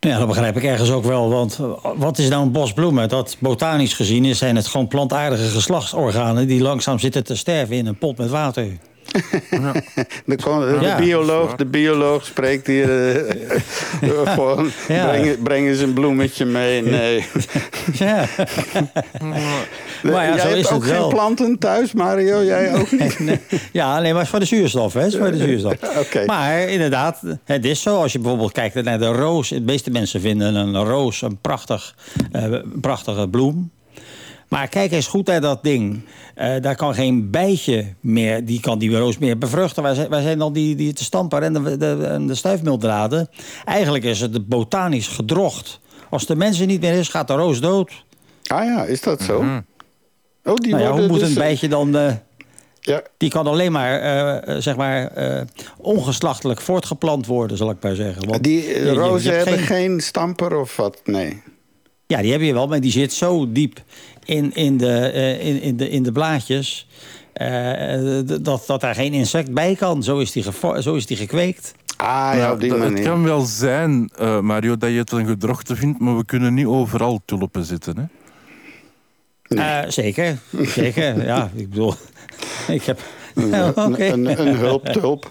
Ja, 0.00 0.18
dat 0.18 0.26
begrijp 0.26 0.56
ik 0.56 0.62
ergens 0.62 0.90
ook 0.90 1.04
wel. 1.04 1.28
Want 1.30 1.58
eh, 1.60 1.90
wat 1.96 2.18
is 2.18 2.28
nou 2.28 2.42
een 2.42 2.52
bos 2.52 2.72
bloemen? 2.72 3.08
Dat 3.08 3.36
botanisch 3.38 3.94
gezien 3.94 4.36
zijn 4.36 4.56
het 4.56 4.66
gewoon 4.66 4.88
plantaardige 4.88 5.48
geslachtsorganen... 5.48 6.46
die 6.46 6.62
langzaam 6.62 6.98
zitten 6.98 7.24
te 7.24 7.36
sterven 7.36 7.76
in 7.76 7.86
een 7.86 7.98
pot 7.98 8.18
met 8.18 8.30
water. 8.30 8.78
De, 10.26 10.36
kon- 10.42 10.60
de, 10.60 10.78
Ja. 10.80 10.96
bioloog, 10.96 11.54
de 11.56 11.64
bioloog 11.66 12.24
spreekt 12.24 12.66
hier. 12.66 12.86
gewoon, 14.24 14.70
Ja. 14.88 15.06
breng, 15.08 15.42
breng 15.42 15.66
eens 15.68 15.78
een 15.80 15.92
bloemetje 15.92 16.44
mee. 16.44 16.82
Nee. 16.82 17.24
Ja. 17.92 18.24
maar 20.02 20.24
ja, 20.24 20.34
Jij 20.34 20.38
zo 20.38 20.46
hebt 20.46 20.56
is 20.58 20.70
ook 20.70 20.80
het 20.82 20.90
geen 20.90 20.98
wel. 20.98 21.08
planten 21.08 21.58
thuis, 21.58 21.92
Mario? 21.92 22.42
Jij 22.44 22.74
ook 22.74 22.90
niet? 22.90 23.18
Nee, 23.18 23.40
ja, 23.72 24.00
nee, 24.00 24.12
maar 24.12 24.22
is 24.22 24.28
voor 24.28 24.38
de 24.38 24.44
zuurstof, 24.44 24.92
hè? 24.92 25.10
Voor 25.10 25.30
de 25.30 25.36
zuurstof. 25.38 25.74
Oké. 25.98 26.24
Maar 26.26 26.60
inderdaad, 26.60 27.20
het 27.44 27.64
is 27.64 27.82
zo. 27.82 28.00
Als 28.02 28.12
je 28.12 28.18
bijvoorbeeld 28.18 28.52
kijkt 28.52 28.82
naar 28.82 28.98
de 28.98 29.06
roos. 29.12 29.48
De 29.48 29.60
meeste 29.60 29.90
mensen 29.90 30.20
vinden 30.20 30.54
een 30.54 30.84
roos 30.84 31.22
een 31.22 31.38
prachtig, 31.40 31.94
eh, 32.32 32.54
prachtige 32.80 33.28
bloem. 33.28 33.70
Maar 34.48 34.68
kijk 34.68 34.92
eens 34.92 35.06
goed 35.06 35.26
naar 35.26 35.40
dat 35.40 35.62
ding. 35.62 36.00
Eh, 36.34 36.54
daar 36.60 36.76
kan 36.76 36.94
geen 36.94 37.30
bijtje 37.30 37.94
meer, 38.00 38.44
die 38.44 38.60
kan 38.60 38.78
die 38.78 38.96
roos 38.96 39.18
meer 39.18 39.38
bevruchten. 39.38 39.82
Wij 39.82 39.94
zijn, 39.94 40.08
wij 40.08 40.22
zijn 40.22 40.38
dan 40.38 40.52
die, 40.52 40.74
die 40.74 40.92
te 40.92 41.04
stamper 41.04 41.42
en 41.42 41.52
de, 41.52 41.76
de, 41.76 42.06
en 42.10 42.26
de 42.26 42.34
stuifmildraden. 42.34 43.28
Eigenlijk 43.64 44.04
is 44.04 44.20
het 44.20 44.48
botanisch 44.48 45.06
gedrocht. 45.08 45.80
Als 46.10 46.26
de 46.26 46.36
mensen 46.36 46.66
niet 46.66 46.80
meer 46.80 46.92
is, 46.94 47.08
gaat 47.08 47.26
de 47.28 47.34
roos 47.34 47.60
dood. 47.60 48.04
Ah 48.46 48.64
ja, 48.64 48.84
is 48.84 49.00
dat 49.00 49.22
zo? 49.22 49.38
Oh, 50.44 50.54
die 50.54 50.70
Nou 50.72 50.82
ja, 50.82 50.90
hoe 50.92 51.06
moet 51.06 51.18
dus, 51.18 51.28
een 51.28 51.34
eh, 51.34 51.40
bijtje 51.40 51.68
dan... 51.68 51.96
eh, 51.96 52.12
Ja, 52.80 53.02
Die 53.16 53.30
kan 53.30 53.46
alleen 53.46 53.72
maar, 53.72 54.62
zeg 54.62 54.76
maar, 54.76 55.06
eh, 55.06 55.42
ongeslachtelijk 55.78 56.60
voortgeplant 56.60 57.26
worden, 57.26 57.56
zal 57.56 57.70
ik 57.70 57.76
maar 57.80 57.94
zeggen. 57.94 58.28
Want 58.28 58.42
die 58.42 58.62
je- 58.62 58.68
je- 58.68 58.84
je 58.84 58.92
rozen 58.92 59.36
hebben 59.36 59.58
geen- 59.58 59.66
geen 59.66 60.00
stamper 60.00 60.56
of 60.56 60.76
wat? 60.76 61.00
Nee. 61.04 61.42
Ja, 62.06 62.22
die 62.22 62.32
heb 62.32 62.40
je 62.40 62.52
wel, 62.52 62.66
maar 62.66 62.80
die 62.80 62.90
zit 62.92 63.12
zo 63.12 63.52
diep 63.52 63.80
in, 64.28 64.54
in, 64.54 64.76
de, 64.76 64.98
eh, 65.10 65.46
in, 65.46 65.60
in, 65.62 65.76
de, 65.76 65.88
in 65.90 66.02
de 66.02 66.12
blaadjes... 66.12 66.86
eh, 67.32 68.18
dat, 68.40 68.64
dat 68.66 68.80
daar 68.80 68.94
geen 68.94 69.12
insect 69.12 69.52
bij 69.52 69.74
kan. 69.74 70.02
Zo 70.02 70.18
is 70.18 70.32
die, 70.32 70.42
gevo- 70.42 70.80
zo 70.80 70.94
is 70.94 71.06
die 71.06 71.16
gekweekt. 71.16 71.74
Ah 71.96 72.32
ja, 72.36 72.52
op 72.52 72.60
die 72.60 72.70
dat- 72.70 72.78
het 72.78 72.88
manier. 72.90 73.04
kan 73.04 73.22
wel 73.22 73.40
zijn, 73.40 74.10
eh, 74.18 74.40
Mario, 74.40 74.76
dat 74.76 74.90
je 74.90 74.96
het 74.98 75.12
een 75.12 75.26
gedrochte 75.26 75.76
vindt, 75.76 75.98
maar 76.00 76.16
we 76.16 76.24
kunnen 76.24 76.54
niet 76.54 76.66
overal 76.66 77.20
tulpen 77.24 77.64
zitten. 77.64 77.96
Hè? 77.96 78.04
Eh, 79.56 79.90
zeker, 79.90 80.38
zeker. 80.52 81.24
ja, 81.24 81.50
ik 81.54 81.68
bedoel, 81.68 81.94
ik 82.68 82.82
heb... 82.82 83.00
Een, 83.34 83.52
een, 84.12 84.40
een 84.40 84.56
hulptulp. 84.56 85.30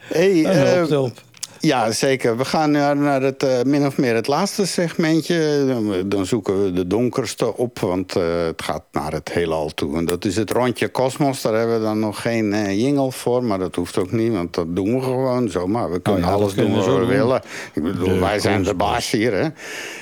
Hey, 0.00 0.38
Een 0.38 0.46
eh, 0.46 0.72
hulptulp. 0.72 1.22
Ja, 1.66 1.92
zeker. 1.92 2.36
We 2.36 2.44
gaan 2.44 2.70
naar, 2.70 2.96
naar 2.96 3.22
het 3.22 3.42
eh, 3.42 3.62
min 3.62 3.86
of 3.86 3.96
meer 3.96 4.14
het 4.14 4.26
laatste 4.26 4.66
segmentje. 4.66 6.04
Dan, 6.06 6.26
zoeken 6.26 6.64
we 6.64 6.72
de 6.72 6.86
donkerste 6.86 7.56
op, 7.56 7.78
want 7.78 8.16
eh, 8.16 8.44
het 8.44 8.62
gaat 8.62 8.82
naar 8.92 9.12
het 9.12 9.32
heelal 9.32 9.68
toe. 9.68 9.96
En 9.96 10.04
dat 10.04 10.24
is 10.24 10.36
het 10.36 10.50
rondje 10.50 10.88
kosmos. 10.88 11.42
Daar 11.42 11.54
hebben 11.54 11.78
we 11.78 11.84
dan 11.84 11.98
nog 11.98 12.20
geen 12.20 12.52
eh, 12.52 12.80
jingle 12.80 13.12
voor, 13.12 13.44
maar 13.44 13.58
dat 13.58 13.74
hoeft 13.74 13.98
ook 13.98 14.12
niet, 14.12 14.32
want 14.32 14.54
dat 14.54 14.76
doen 14.76 14.94
we 14.94 15.02
gewoon 15.02 15.48
zomaar. 15.48 15.90
We 15.90 16.00
kunnen 16.00 16.22
Oh 16.22 16.28
ja, 16.28 16.34
alles 16.34 16.54
kunnen 16.54 16.72
doen 16.72 16.84
wat 16.84 16.98
we 16.98 17.04
willen. 17.04 17.42
Ik 17.72 17.82
bedoel, 17.82 18.18
wij 18.18 18.38
zijn 18.38 18.62
de 18.62 18.74
baas 18.74 19.10
hier. 19.10 19.32
Hè? 19.32 19.48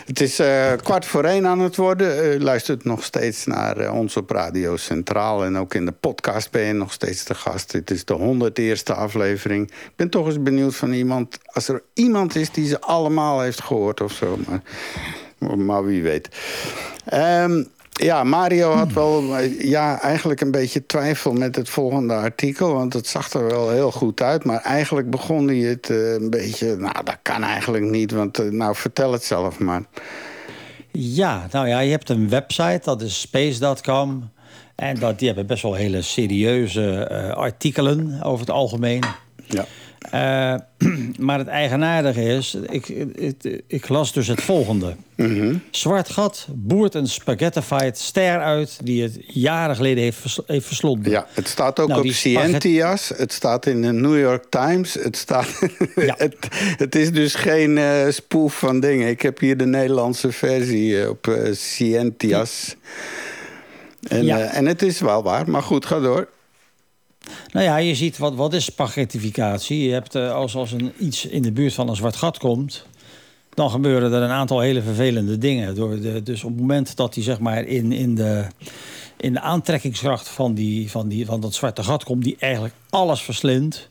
Het 0.07 0.21
is 0.21 0.41
kwart 0.83 1.07
voor 1.07 1.25
één 1.25 1.47
aan 1.47 1.61
het 1.61 1.77
worden. 1.77 2.43
Luistert 2.43 2.85
nog 2.85 3.05
steeds 3.05 3.47
naar 3.47 3.93
ons 3.93 4.17
op 4.17 4.31
Radio 4.31 4.77
Centraal. 4.77 5.45
En 5.45 5.57
ook 5.57 5.75
in 5.75 5.85
de 5.85 5.93
podcast 5.93 6.51
ben 6.51 6.63
je 6.63 6.73
nog 6.73 6.93
steeds 6.93 7.25
te 7.25 7.35
gast. 7.35 7.71
Dit 7.71 7.91
is 7.91 8.05
de 8.05 8.17
101ste 8.19 8.97
aflevering. 8.97 9.71
Ik 9.71 9.93
ben 9.97 10.09
toch 10.09 10.27
eens 10.27 10.43
benieuwd 10.43 10.75
van 10.75 10.93
iemand... 10.93 11.39
als 11.55 11.69
er 11.69 11.83
iemand 11.93 12.37
is 12.37 12.51
die 12.51 12.67
ze 12.67 12.81
allemaal 12.81 13.41
heeft 13.41 13.63
gehoord 13.63 14.01
of 14.01 14.13
zo. 14.13 14.39
Maar, 14.47 15.59
maar 15.59 15.85
wie 15.85 16.03
weet. 16.03 16.29
Ehm, 17.05 17.63
ja, 17.91 18.25
Mario 18.25 18.71
had 18.71 18.93
wel 18.93 19.39
ja, 19.59 20.01
eigenlijk 20.01 20.41
een 20.41 20.51
beetje 20.51 20.87
twijfel 20.87 21.33
met 21.33 21.57
het 21.57 21.69
volgende 21.69 22.15
artikel. 22.15 22.73
Want 22.73 22.93
het 22.93 23.07
zag 23.07 23.33
er 23.33 23.47
wel 23.47 23.71
heel 23.71 23.93
goed 23.93 24.23
uit. 24.23 24.45
Maar 24.45 24.61
eigenlijk 24.61 25.11
begon 25.11 25.47
hij 25.47 25.57
het 25.57 25.91
eh, 25.91 26.13
een 26.13 26.31
beetje... 26.31 26.77
Nou, 26.77 27.05
dat 27.05 27.19
kan 27.23 27.43
eigenlijk 27.43 27.85
niet. 27.85 28.11
Want 28.11 28.39
eh, 28.39 28.51
nou, 28.51 28.75
vertel 28.77 29.13
het 29.13 29.25
zelf 29.25 29.59
maar. 29.59 29.83
Ja, 30.91 31.47
nou 31.51 31.69
ja, 31.69 31.79
je 31.79 31.91
hebt 31.91 32.09
een 32.09 32.29
website, 32.29 32.81
dat 32.85 33.03
is 33.03 33.21
space.com. 33.21 34.31
En 34.75 34.99
dat, 34.99 35.19
die 35.19 35.27
hebben 35.27 35.47
best 35.47 35.63
wel 35.63 35.75
hele 35.75 36.03
serieuze 36.03 37.05
eh, 37.05 37.31
artikelen 37.31 38.23
over 38.23 38.41
het 38.41 38.55
algemeen. 38.55 39.05
Ja. 39.47 39.65
Eh, 40.11 40.55
maar 41.27 41.39
het 41.39 41.47
eigenaardige 41.49 42.23
is, 42.23 42.57
ik, 42.69 42.89
ik, 42.89 43.63
ik 43.67 43.89
las 43.89 44.13
dus 44.13 44.27
het 44.27 44.43
volgende. 44.43 44.97
Zwart 45.71 46.09
gat 46.11 46.47
boert 46.51 46.95
een 46.95 47.07
spaghettified 47.09 47.99
ster 47.99 48.41
uit... 48.41 48.79
die 48.83 49.03
het 49.03 49.19
jaren 49.27 49.77
geleden 49.77 50.03
heeft, 50.03 50.19
vers- 50.19 50.41
heeft 50.47 50.67
verslonden. 50.67 51.11
Ja, 51.13 51.27
het 51.35 51.49
staat 51.49 51.81
ook 51.81 51.89
Nou, 51.89 52.01
op 52.09 52.13
Scientias. 52.13 53.13
Het 53.17 53.33
staat 53.33 53.67
in 53.67 53.83
de 53.83 53.93
New 53.93 54.19
York 54.19 54.45
Times. 54.49 54.95
Het, 54.95 55.17
staat, 55.17 55.49
Ja. 55.97 56.15
het, 56.27 56.37
het 56.77 56.95
is 56.95 57.13
dus 57.13 57.35
geen 57.35 57.79
eh 57.79 58.09
spoef 58.09 58.59
van 58.59 58.81
dingen. 58.81 59.09
Ik 59.09 59.23
heb 59.23 59.39
hier 59.39 59.57
de 59.57 59.67
Nederlandse 59.67 60.33
versie 60.33 61.01
eh, 61.03 61.09
op 61.09 61.37
Scientias. 61.53 62.77
En, 64.09 64.25
Ja. 64.25 64.39
en 64.39 64.67
het 64.67 64.83
is 64.83 65.01
wel 65.01 65.23
waar, 65.23 65.51
maar 65.51 65.63
goed, 65.63 65.87
ga 65.87 66.01
door. 66.01 66.29
Nou 67.53 67.65
ja, 67.67 67.77
je 67.77 67.95
ziet 67.95 68.19
wat, 68.19 68.35
wat 68.35 68.53
is 68.53 68.65
spaghettificatie. 68.65 69.85
Je 69.85 69.93
hebt 69.93 70.15
eh, 70.15 70.33
als, 70.33 70.57
als 70.57 70.73
een, 70.73 70.93
iets 70.99 71.27
in 71.27 71.43
de 71.43 71.53
buurt 71.53 71.75
van 71.75 71.89
een 71.89 71.97
zwart 71.97 72.17
gat 72.17 72.39
komt, 72.39 72.87
dan 73.55 73.71
gebeuren 73.71 74.13
er 74.13 74.23
een 74.23 74.31
aantal 74.31 74.61
hele 74.61 74.83
vervelende 74.83 75.39
dingen. 75.39 75.75
Door 75.75 76.01
de, 76.01 76.23
dus 76.23 76.45
op 76.45 76.51
het 76.51 76.61
moment 76.61 76.97
dat 76.97 77.15
hij 77.15 77.25
zeg 77.25 77.39
maar 77.39 77.65
in, 77.65 77.93
in, 77.93 78.15
de, 78.15 78.47
in 79.17 79.33
de 79.33 79.41
aantrekkingskracht 79.41 80.29
van, 80.29 80.55
die, 80.55 80.91
van, 80.91 81.09
die, 81.09 81.27
van 81.27 81.41
dat 81.41 81.55
zwarte 81.55 81.83
gat 81.83 82.05
komt, 82.05 82.25
die 82.25 82.37
eigenlijk 82.39 82.75
alles 82.91 83.23
verslindt. 83.23 83.89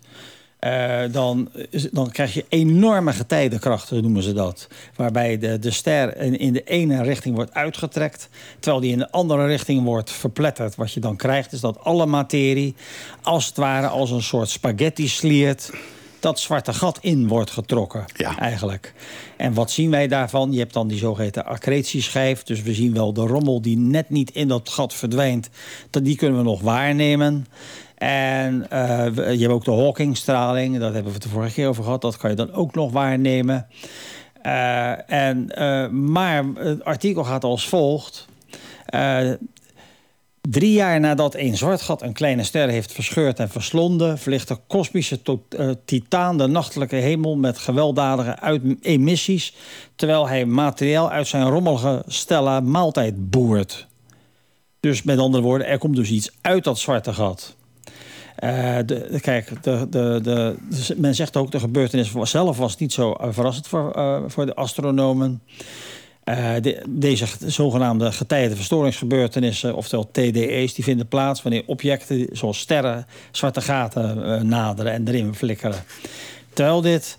Eh, 0.64 1.11
dan, 1.11 1.49
dan 1.91 2.11
krijg 2.11 2.34
je 2.34 2.45
enorme 2.49 3.14
getijdenkrachten, 3.14 4.02
noemen 4.02 4.23
ze 4.23 4.34
dat. 4.34 4.68
Waarbij 4.95 5.38
de, 5.38 5.60
de 5.60 5.72
ster 5.72 6.18
in, 6.18 6.40
in 6.40 6.53
de 6.53 6.64
ene 6.64 7.03
richting 7.03 7.35
wordt 7.35 7.53
uitgetrekt... 7.53 8.30
terwijl 8.60 8.81
die 8.81 8.91
in 8.91 8.98
de 8.98 9.11
andere 9.11 9.45
richting 9.45 9.84
wordt 9.84 10.11
verpletterd. 10.11 10.76
Wat 10.76 10.91
je 10.91 10.99
dan 10.99 11.15
krijgt 11.15 11.52
is 11.53 11.60
dat 11.60 11.80
alle 11.84 12.06
materie... 12.06 12.76
als 13.22 13.45
het 13.45 13.57
ware 13.57 13.88
als 13.88 14.11
een 14.11 14.23
soort 14.23 14.49
spaghetti 14.49 15.07
sliert... 15.07 15.72
dat 16.19 16.40
zwarte 16.40 16.73
gat 16.73 16.98
in 17.02 17.27
wordt 17.27 17.52
getrokken, 17.52 18.06
Ja. 18.18 18.38
eigenlijk. 18.40 18.94
En 19.38 19.53
wat 19.53 19.72
zien 19.72 19.90
wij 19.90 20.07
daarvan? 20.07 20.52
Je 20.52 20.60
hebt 20.60 20.73
dan 20.73 20.88
die 20.88 20.98
zogeheten 20.98 21.45
accretieschijf. 21.45 22.44
Dus 22.44 22.61
we 22.61 22.73
zien 22.73 22.94
wel 22.94 23.14
de 23.14 23.22
rommel 23.22 23.61
die 23.61 23.77
net 23.77 24.10
niet 24.10 24.31
in 24.31 24.48
dat 24.48 24.69
gat 24.69 24.94
verdwijnt. 24.94 25.49
Dat, 25.90 26.06
die 26.06 26.15
kunnen 26.15 26.38
we 26.38 26.44
nog 26.44 26.61
waarnemen. 26.61 27.45
En 28.08 28.70
eh, 28.70 29.34
je 29.34 29.40
hebt 29.40 29.54
ook 29.54 29.66
de 29.66 29.72
Hawkingstraling. 29.72 30.80
Hebben 30.80 31.04
we 31.04 31.12
het 31.12 31.22
de 31.22 31.30
vorige 31.30 31.54
keer 31.54 31.68
over 31.68 31.84
gehad. 31.84 32.02
Dat 32.02 32.18
kan 32.18 32.30
je 32.30 32.36
dan 32.36 32.54
ook 32.54 32.76
nog 32.76 32.92
waarnemen. 32.92 33.68
Eh, 34.42 35.12
en, 35.12 35.50
eh, 35.50 35.90
maar 35.90 36.46
het 36.56 36.84
artikel 36.84 37.24
gaat 37.24 37.44
als 37.44 37.70
volgt. 37.70 38.28
Drie 40.50 40.74
jaar 40.74 41.00
nadat 41.00 41.36
een 41.36 41.58
zwart 41.58 41.82
gat 41.82 42.02
een 42.02 42.14
kleine 42.14 42.44
ster 42.44 42.70
heeft 42.70 42.92
verscheurd 42.92 43.40
en 43.40 43.50
verslonden, 43.50 44.18
verlicht 44.18 44.48
de 44.48 44.58
kosmische 44.68 45.20
eh, 45.50 45.70
titaan 45.86 46.38
de 46.38 46.48
nachtelijke 46.48 46.96
hemel 46.96 47.36
met 47.36 47.58
gewelddadige 47.58 48.60
emissies, 48.82 49.56
terwijl 49.96 50.28
hij 50.28 50.46
materiaal 50.46 51.10
uit 51.12 51.28
zijn 51.28 51.50
rommelige 51.50 52.04
stella 52.08 52.60
maaltijd 52.60 53.30
boert. 53.30 53.88
Dus 54.80 55.04
met 55.04 55.20
andere 55.20 55.44
woorden, 55.44 55.68
er 55.68 55.78
komt 55.78 55.96
dus 55.96 56.10
iets 56.10 56.32
uit 56.42 56.64
dat 56.64 56.80
zwarte 56.80 57.14
gat. 57.14 57.56
Eh, 58.44 58.78
de, 58.86 59.18
kijk, 59.22 59.64
de, 59.64 59.88
de, 59.90 60.20
de, 60.24 60.56
dus 60.70 60.94
men 60.95 61.15
zegt 61.15 61.38
ook 61.38 61.52
de 61.52 61.60
gebeurtenis 61.60 62.11
zelf 62.24 62.57
was 62.57 62.78
niet 62.78 62.94
zo 62.94 63.11
eh, 63.11 63.28
verrassend 63.32 63.68
voor, 63.68 63.91
eh, 63.91 64.22
voor 64.28 64.45
de 64.45 64.56
astronomen. 64.56 65.41
De- 66.61 66.84
deze 66.90 67.26
zogenaamde 67.45 68.11
getijdenverstoringsgebeurtenissen, 68.11 69.76
oftewel 69.76 70.10
TDE's, 70.11 70.74
die 70.74 70.84
vinden 70.84 71.07
plaats 71.07 71.41
wanneer 71.41 71.64
objecten 71.65 72.28
zoals 72.32 72.60
sterren 72.60 73.06
zwarte 73.32 73.61
gaten 73.61 74.48
naderen 74.48 74.91
en 74.91 75.07
erin 75.07 75.36
flikkeren. 75.36 75.84
Terwijl 76.53 76.82
dit 76.82 77.18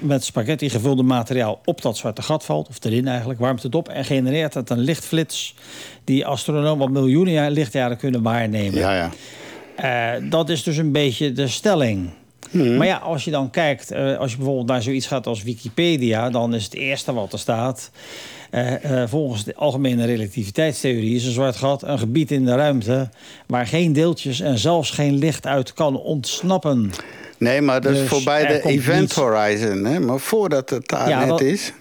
met 0.00 0.24
spaghetti 0.24 0.70
gevulde 0.70 1.02
materiaal 1.02 1.60
op 1.64 1.82
dat 1.82 1.96
zwarte 1.96 2.22
gat 2.22 2.44
valt, 2.44 2.68
of 2.68 2.84
erin 2.84 3.08
eigenlijk, 3.08 3.40
warmt 3.40 3.62
het 3.62 3.74
op 3.74 3.88
en 3.88 4.04
genereert 4.04 4.54
het 4.54 4.70
een 4.70 4.78
lichtflits 4.78 5.54
die 6.04 6.26
astronomen 6.26 6.86
op 6.86 6.92
miljoenen 6.92 7.50
lichtjaren 7.50 7.96
kunnen 7.96 8.22
waarnemen. 8.22 8.78
Ja, 8.78 8.94
ja. 8.94 9.10
Eh, 9.76 10.10
dat 10.22 10.48
is 10.48 10.62
dus 10.62 10.76
een 10.76 10.92
beetje 10.92 11.32
de 11.32 11.48
stelling. 11.48 12.08
Maar 12.50 12.86
ja, 12.86 12.96
als 12.96 13.24
je 13.24 13.30
dan 13.30 13.50
kijkt, 13.50 13.90
eh, 13.90 14.16
als 14.18 14.30
je 14.30 14.36
bijvoorbeeld 14.36 14.66
naar 14.68 14.82
zoiets 14.82 15.06
gaat 15.06 15.26
als 15.26 15.42
Wikipedia, 15.42 16.30
dan 16.30 16.54
is 16.54 16.64
het 16.64 16.74
eerste 16.74 17.12
wat 17.12 17.32
er 17.32 17.38
staat. 17.38 17.90
eh, 18.50 19.02
volgens 19.06 19.44
de 19.44 19.54
algemene 19.54 20.04
relativiteitstheorie 20.04 21.14
is 21.14 21.24
een 21.24 21.32
zwart 21.32 21.56
gat 21.56 21.82
een 21.82 21.98
gebied 21.98 22.30
in 22.30 22.44
de 22.44 22.54
ruimte 22.54 23.08
waar 23.46 23.66
geen 23.66 23.92
deeltjes 23.92 24.40
en 24.40 24.58
zelfs 24.58 24.90
geen 24.90 25.14
licht 25.18 25.46
uit 25.46 25.72
kan 25.72 25.96
ontsnappen. 26.00 26.90
Nee, 27.38 27.60
maar 27.60 27.80
dat 27.80 27.92
is 27.92 27.98
Dus 27.98 28.08
voorbij 28.08 28.46
er 28.46 28.62
de 28.62 28.68
event 28.68 29.12
horizon. 29.14 29.84
Hè? 29.84 30.00
Maar 30.00 30.18
voordat 30.18 30.70
het 30.70 30.88
daar 30.88 31.08
Ja, 31.08 31.18
net 31.18 31.28
dat- 31.28 31.40
is. 31.40 31.72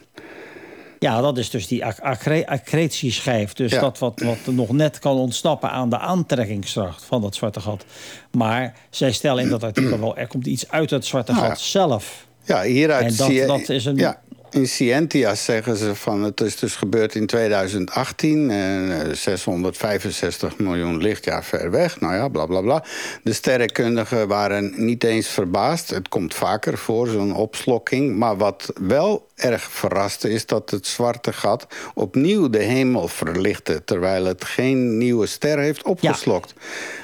Ja, 1.03 1.21
dat 1.21 1.37
is 1.37 1.49
dus 1.49 1.67
die 1.67 1.85
ac- 1.85 1.99
accre- 1.99 2.45
accretieschijf. 2.45 3.53
Dus 3.53 3.71
Ja. 3.71 3.79
dat 3.79 3.97
wat, 3.99 4.21
wat 4.25 4.37
nog 4.55 4.71
net 4.71 4.99
kan 4.99 5.15
ontsnappen 5.15 5.69
aan 5.71 5.89
de 5.89 5.97
aantrekkingskracht 5.97 7.03
van 7.03 7.21
dat 7.21 7.35
zwarte 7.35 7.59
gat. 7.59 7.85
Maar 8.31 8.73
zij 8.89 9.11
stellen 9.11 9.43
in 9.43 9.49
dat 9.49 9.63
artikel 9.63 9.99
wel, 9.99 10.17
er 10.17 10.27
komt 10.27 10.47
iets 10.47 10.69
uit 10.71 10.89
het 10.89 11.05
zwarte 11.05 11.31
Nou 11.31 11.43
ja. 11.43 11.49
gat 11.49 11.59
zelf. 11.59 12.27
Ja, 12.45 12.61
hieruit 12.63 13.05
En 13.05 13.15
dat- 13.15 13.27
zie 13.27 13.35
je... 13.35 13.45
dat 13.45 13.69
is 13.69 13.85
een- 13.85 13.95
Ja, 13.95 14.21
in 14.53 14.67
Scientia 14.67 15.35
zeggen 15.35 15.75
ze 15.77 15.95
van 15.95 16.23
het 16.23 16.41
is 16.41 16.55
dus 16.55 16.75
gebeurd 16.75 17.15
in 17.15 17.25
2018... 17.25 18.49
en 18.51 19.01
eh, 19.01 19.13
665 19.13 20.57
miljoen 20.57 20.97
lichtjaar 20.97 21.43
ver 21.43 21.71
weg. 21.71 21.99
Nou 21.99 22.13
ja, 22.13 22.27
bla 22.27 22.45
bla 22.45 22.61
bla. 22.61 22.83
De 23.23 23.33
sterrenkundigen 23.33 24.27
waren 24.27 24.73
niet 24.75 25.03
eens 25.03 25.27
verbaasd. 25.27 25.89
Het 25.89 26.09
komt 26.09 26.33
vaker 26.33 26.77
voor, 26.77 27.07
zo'n 27.07 27.35
opslokking. 27.35 28.17
Maar 28.17 28.37
wat 28.37 28.73
wel 28.81 29.27
erg 29.35 29.61
verraste 29.61 30.29
is 30.29 30.45
dat 30.45 30.69
het 30.69 30.87
zwarte 30.87 31.33
gat... 31.33 31.67
opnieuw 31.93 32.49
de 32.49 32.63
hemel 32.63 33.07
verlichtte... 33.07 33.83
terwijl 33.83 34.25
het 34.25 34.43
geen 34.43 34.97
nieuwe 34.97 35.25
ster 35.25 35.59
heeft 35.59 35.83
opgeslokt. 35.83 36.53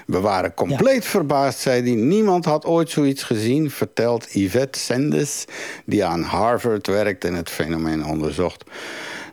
We 0.10 0.20
waren 0.20 0.54
compleet 0.54 1.06
verbaasd, 1.06 1.60
zei 1.60 1.82
hij. 1.82 1.96
Niemand 1.96 2.46
had 2.46 2.66
ooit 2.66 2.90
zoiets 2.90 3.24
gezien, 3.24 3.72
vertelt 3.72 4.34
Yvette 4.34 4.80
Sendes... 4.80 5.46
die 5.86 6.06
aan 6.06 6.22
Harvard 6.22 6.88
werkt 6.88 7.26
en 7.26 7.34
het 7.34 7.50
fenomeen 7.50 8.06
onderzocht. 8.06 8.64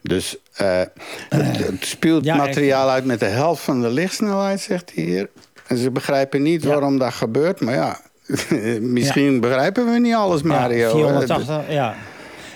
Dus 0.02 0.36
eh, 0.52 0.80
het, 1.28 1.56
het 1.56 1.84
spuwt 1.84 2.24
ja, 2.24 2.36
materiaal 2.36 2.90
uit 2.90 3.04
met 3.04 3.20
de 3.20 3.26
helft 3.26 3.62
van 3.62 3.80
de 3.80 3.88
lichtsnelheid, 3.88 4.60
zegt 4.60 4.92
hij 4.94 5.04
hier. 5.04 5.28
En 5.66 5.76
ze 5.76 5.90
begrijpen 5.90 6.42
niet 6.42 6.62
Ja. 6.62 6.68
waarom 6.68 6.98
dat 6.98 7.12
gebeurt, 7.12 7.60
maar 7.60 7.74
ja... 7.74 8.00
misschien 8.80 9.40
begrijpen 9.40 9.92
we 9.92 9.98
niet 9.98 10.14
alles, 10.14 10.42
Mario. 10.42 10.78
Ja, 10.78 10.84
hè. 10.86 10.90
480, 10.90 11.60
ja. 11.68 11.94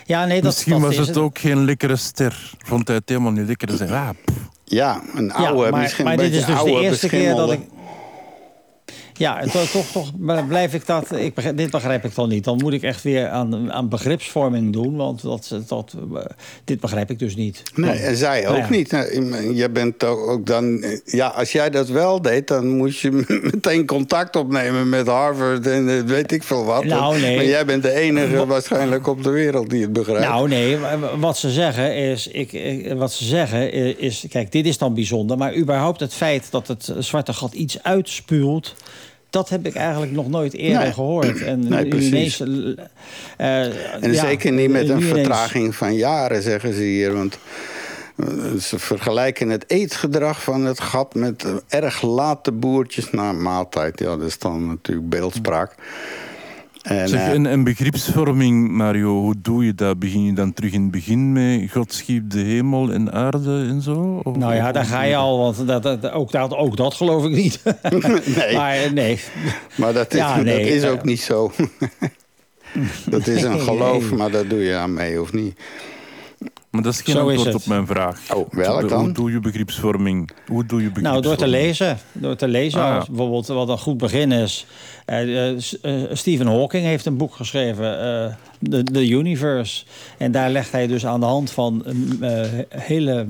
Ja, 0.05 0.25
nee, 0.25 0.35
dat, 0.35 0.45
Misschien 0.45 0.81
dat 0.81 0.97
was 0.97 1.07
het 1.07 1.17
ook 1.17 1.39
geen 1.39 1.65
lekkere 1.65 1.97
ster. 1.97 2.53
Vond 2.59 2.87
hij 2.87 2.97
het 2.97 3.09
helemaal 3.09 3.33
niet 3.33 3.47
lekker. 3.47 3.77
Zei, 3.77 3.91
ah. 3.91 4.09
Ja, 4.65 5.03
een 5.15 5.27
Ja, 5.27 5.33
oude, 5.33 5.71
maar, 5.71 5.81
misschien 5.81 6.05
maar 6.05 6.13
een 6.13 6.19
dit 6.19 6.31
is 6.31 6.37
dus 6.37 6.47
de 6.47 6.53
oude, 6.53 6.81
eerste 6.81 7.09
keer 7.09 7.35
dat 7.35 7.53
ik. 7.53 7.61
Ja, 9.21 9.41
en 9.41 9.51
toch, 9.51 9.71
toch, 9.71 9.87
toch 9.87 10.11
blijf 10.49 10.75
ik 10.75 10.87
dat. 10.87 11.17
Ik 11.17 11.35
begrijp, 11.35 11.57
dit 11.57 11.71
begrijp 11.71 12.05
ik 12.05 12.15
dan 12.15 12.29
niet. 12.29 12.45
Dan 12.45 12.57
moet 12.57 12.73
ik 12.73 12.83
echt 12.83 13.03
weer 13.03 13.29
aan, 13.29 13.73
aan 13.73 13.89
begripsvorming 13.89 14.73
doen. 14.73 14.97
Want 14.97 15.23
dat, 15.23 15.55
dat, 15.67 15.95
eh, 16.15 16.21
dit 16.65 16.81
begrijp 16.81 17.11
ik 17.11 17.19
dus 17.19 17.37
niet. 17.37 17.63
Nee, 17.75 17.91
en 17.99 18.17
zij 18.17 18.41
ook 18.49 18.53
Nou 18.57 18.59
ja. 18.63 18.71
niet. 18.71 18.91
Nou, 18.91 19.55
Je 19.55 19.71
bent 19.71 20.05
ook 20.05 20.29
ook 20.29 20.47
dan... 20.47 20.85
Ja, 21.05 21.27
als 21.27 21.53
jij 21.53 21.71
dat 21.71 21.89
wel 21.89 22.23
deed, 22.23 22.49
dan 22.49 22.69
moest 22.77 23.01
je 23.01 23.25
meteen 23.53 23.87
contact 23.87 24.37
opnemen 24.37 24.89
met 24.89 25.07
Harvard 25.07 25.67
en 25.67 25.89
eh, 25.89 26.03
weet 26.05 26.33
ik 26.33 26.43
veel 26.43 26.65
wat. 26.65 26.85
Nou, 26.85 27.21
nee. 27.21 27.37
Maar 27.37 27.45
jij 27.45 27.65
bent 27.65 27.83
de 27.83 27.93
enige 27.93 28.47
waarschijnlijk 28.47 29.07
op 29.07 29.23
de 29.23 29.31
wereld 29.31 29.71
die 29.71 29.83
het 29.83 29.93
begrijpt. 29.93 30.29
Nou, 30.29 30.49
nee, 30.49 30.79
wa- 30.79 31.17
wat 31.19 31.39
ze 31.39 31.51
zeggen 31.51 31.97
is, 31.97 32.27
ik, 32.29 32.53
ik- 32.53 32.93
wat 32.93 33.13
ze 33.13 33.25
zeggen 33.25 33.73
is, 33.99 34.25
kijk, 34.29 34.53
dit 34.53 34.67
is 34.67 34.79
dan 34.79 34.95
bijzonder, 34.95 35.37
maar 35.37 35.57
überhaupt 35.57 36.01
het 36.01 36.15
feit 36.15 36.47
dat 36.51 36.69
het 36.69 36.93
zwarte 36.99 37.33
gat 37.33 37.53
iets 37.55 37.83
uitspuwt, 37.83 38.75
dat 39.31 39.49
heb 39.49 39.67
ik 39.67 39.75
eigenlijk 39.75 40.13
nog 40.13 40.29
nooit 40.29 40.55
eerder 40.55 40.83
Nee. 40.83 40.93
gehoord. 40.93 41.43
En 41.51 41.69
Nee, 41.69 41.87
precies. 41.89 42.41
ineens, 42.41 42.41
eh, 43.37 43.65
en 44.05 44.13
ja, 44.13 44.21
zeker 44.21 44.53
niet 44.53 44.71
met 44.71 44.89
een 44.89 44.97
ineens- 44.99 45.13
vertraging 45.13 45.75
van 45.77 45.95
jaren, 45.95 46.43
zeggen 46.43 46.75
ze 46.75 46.83
hier. 46.83 47.13
Want 47.15 47.39
eh, 48.17 48.27
ze 48.61 48.79
vergelijken 48.79 49.49
het 49.49 49.65
eetgedrag 49.67 50.43
van 50.43 50.65
het 50.65 50.81
gat 50.81 51.15
met 51.15 51.45
eh, 51.45 51.55
erg 51.69 52.03
late 52.03 52.53
boertjes 52.53 53.11
na 53.11 53.33
maaltijd. 53.33 53.99
Ja, 53.99 54.17
dat 54.17 54.23
is 54.23 54.39
dan 54.39 54.67
natuurlijk 54.67 55.09
beeldspraak. 55.09 55.75
En, 56.83 57.09
Zeg, 57.09 57.21
eh, 57.21 57.31
en, 57.33 57.47
en 57.47 57.65
begripsvorming, 57.65 58.71
Mario, 58.71 59.21
hoe 59.21 59.35
doe 59.43 59.65
je 59.65 59.75
dat? 59.75 59.99
Begin 59.99 60.25
je 60.25 60.33
dan 60.33 60.53
terug 60.53 60.73
in 60.73 60.83
het 60.83 60.91
begin 60.91 61.33
met 61.33 61.71
God 61.73 61.93
schiep 61.93 62.31
de 62.31 62.39
hemel 62.41 62.91
en 62.93 63.13
aarde 63.13 63.67
en 63.69 63.83
zo? 63.83 64.21
Of- 64.23 64.37
Nou 64.37 64.55
ja, 64.55 64.73
daar 64.73 64.85
ga 64.85 65.03
je 65.03 65.17
al, 65.17 65.39
want 65.39 65.67
dat, 65.67 65.83
dat, 65.83 66.11
ook, 66.11 66.33
dat, 66.33 66.55
ook 66.57 66.77
dat 66.77 66.95
geloof 66.95 67.25
ik 67.25 67.31
niet. 67.31 67.63
nee. 68.37 68.55
Maar 68.57 68.75
eh, 68.77 68.91
nee. 68.91 69.21
Maar 69.75 69.93
dat 69.93 70.13
is, 70.13 70.19
Ja, 70.19 70.37
nee, 70.43 70.59
dat 70.65 70.73
is 70.75 70.83
eh, 70.83 70.91
ook 70.91 71.05
niet 71.05 71.21
zo. 71.21 71.53
dat 73.11 73.27
is 73.27 73.43
een 73.43 73.61
geloof, 73.61 74.09
nee. 74.09 74.19
maar 74.19 74.31
daar 74.31 74.47
doe 74.49 74.61
je 74.65 74.75
aan 74.77 74.95
mee, 74.95 75.21
of 75.21 75.33
niet? 75.33 75.59
Maar 76.71 76.83
dat 76.83 76.93
is 76.93 77.01
geen 77.01 77.15
Zo 77.15 77.29
is 77.29 77.35
antwoord 77.37 77.55
het. 77.55 77.63
op 77.63 77.69
mijn 77.69 77.87
vraag. 77.87 78.35
Oh, 78.35 78.49
welk 78.51 78.81
Hoe 78.81 78.89
dan? 78.89 79.13
doe 79.13 79.31
je 79.31 79.41
begripsvorming? 79.41 80.31
Hoe 80.47 80.67
doe 80.67 80.83
je 80.83 80.87
begripsvorming? 80.87 81.03
Nou, 81.03 81.23
door 81.23 81.37
te 81.37 81.47
lezen. 81.47 81.99
Door 82.13 82.37
te 82.37 82.49
lezen. 82.49 82.81
Ah, 82.81 82.87
ja. 82.87 83.05
Bijvoorbeeld 83.09 83.47
wat 83.47 83.69
een 83.69 83.79
goed 83.79 83.99
begin 83.99 84.33
is. 84.33 84.67
Eh, 85.05 85.49
eh, 85.49 85.57
eh, 85.83 86.09
Stephen 86.13 86.47
Hawking 86.47 86.85
heeft 86.85 87.07
een 87.07 87.17
boek 87.17 87.35
geschreven, 87.35 88.01
eh, 88.01 88.35
The, 88.71 88.83
The 88.83 89.09
Universe. 89.09 89.85
En 90.19 90.33
daar 90.33 90.51
legt 90.51 90.73
hij 90.73 90.87
dus 90.87 91.07
aan 91.07 91.21
de 91.21 91.27
hand 91.27 91.51
van 91.51 91.85
hele 92.69 93.27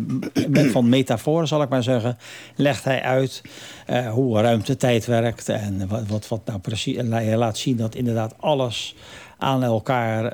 met 0.49 0.71
van 0.71 0.89
metaforen, 0.89 1.49
zal 1.49 1.63
ik 1.63 1.69
maar 1.69 1.83
zeggen, 1.83 2.19
legt 2.57 2.85
hij 2.85 3.03
uit 3.03 3.43
eh, 3.87 4.11
hoe 4.11 4.41
ruimte-tijd 4.41 5.07
werkt 5.07 5.49
en 5.49 5.89
wat, 5.89 6.07
wat, 6.07 6.29
wat 6.29 6.41
nou 6.45 6.59
precies. 6.59 6.97
En 6.97 7.13
hij 7.13 7.37
laat 7.37 7.59
zien 7.59 7.77
dat 7.77 7.95
inderdaad 7.95 8.35
alles 8.41 8.95
aan 9.41 9.63
elkaar. 9.63 10.25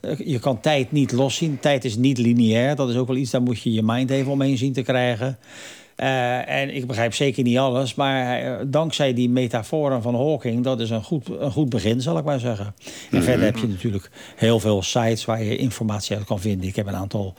eh, 0.00 0.18
je 0.18 0.38
kan 0.38 0.60
tijd 0.60 0.92
niet 0.92 1.12
loszien. 1.12 1.58
Tijd 1.60 1.84
is 1.84 1.96
niet 1.96 2.18
lineair. 2.18 2.76
Dat 2.76 2.88
is 2.88 2.96
ook 2.96 3.06
wel 3.06 3.16
iets, 3.16 3.30
daar 3.30 3.42
moet 3.42 3.62
je 3.62 3.72
je 3.72 3.82
mind 3.82 4.10
even 4.10 4.32
omheen 4.32 4.58
zien 4.58 4.72
te 4.72 4.82
krijgen. 4.82 5.38
Eh, 6.00 6.48
en 6.60 6.74
ik 6.74 6.86
begrijp 6.86 7.14
zeker 7.14 7.42
niet 7.42 7.58
alles, 7.58 7.94
maar 7.94 8.38
eh, 8.40 8.52
dankzij 8.66 9.14
die 9.14 9.28
metaforen 9.30 10.02
van 10.02 10.14
Hawking, 10.14 10.64
dat 10.64 10.80
is 10.80 10.90
een 10.90 11.02
goed, 11.02 11.28
een 11.38 11.50
goed 11.50 11.68
begin, 11.68 12.00
zal 12.00 12.18
ik 12.18 12.24
maar 12.24 12.38
zeggen. 12.40 12.74
En 13.10 13.22
verder 13.22 13.44
heb 13.44 13.56
je 13.56 13.68
natuurlijk 13.68 14.10
heel 14.36 14.60
veel 14.60 14.82
sites 14.82 15.24
waar 15.24 15.42
je 15.42 15.56
informatie 15.56 16.16
uit 16.16 16.24
kan 16.26 16.40
vinden. 16.40 16.68
Ik 16.68 16.76
heb 16.76 16.86
een 16.86 16.96
aantal. 16.96 17.34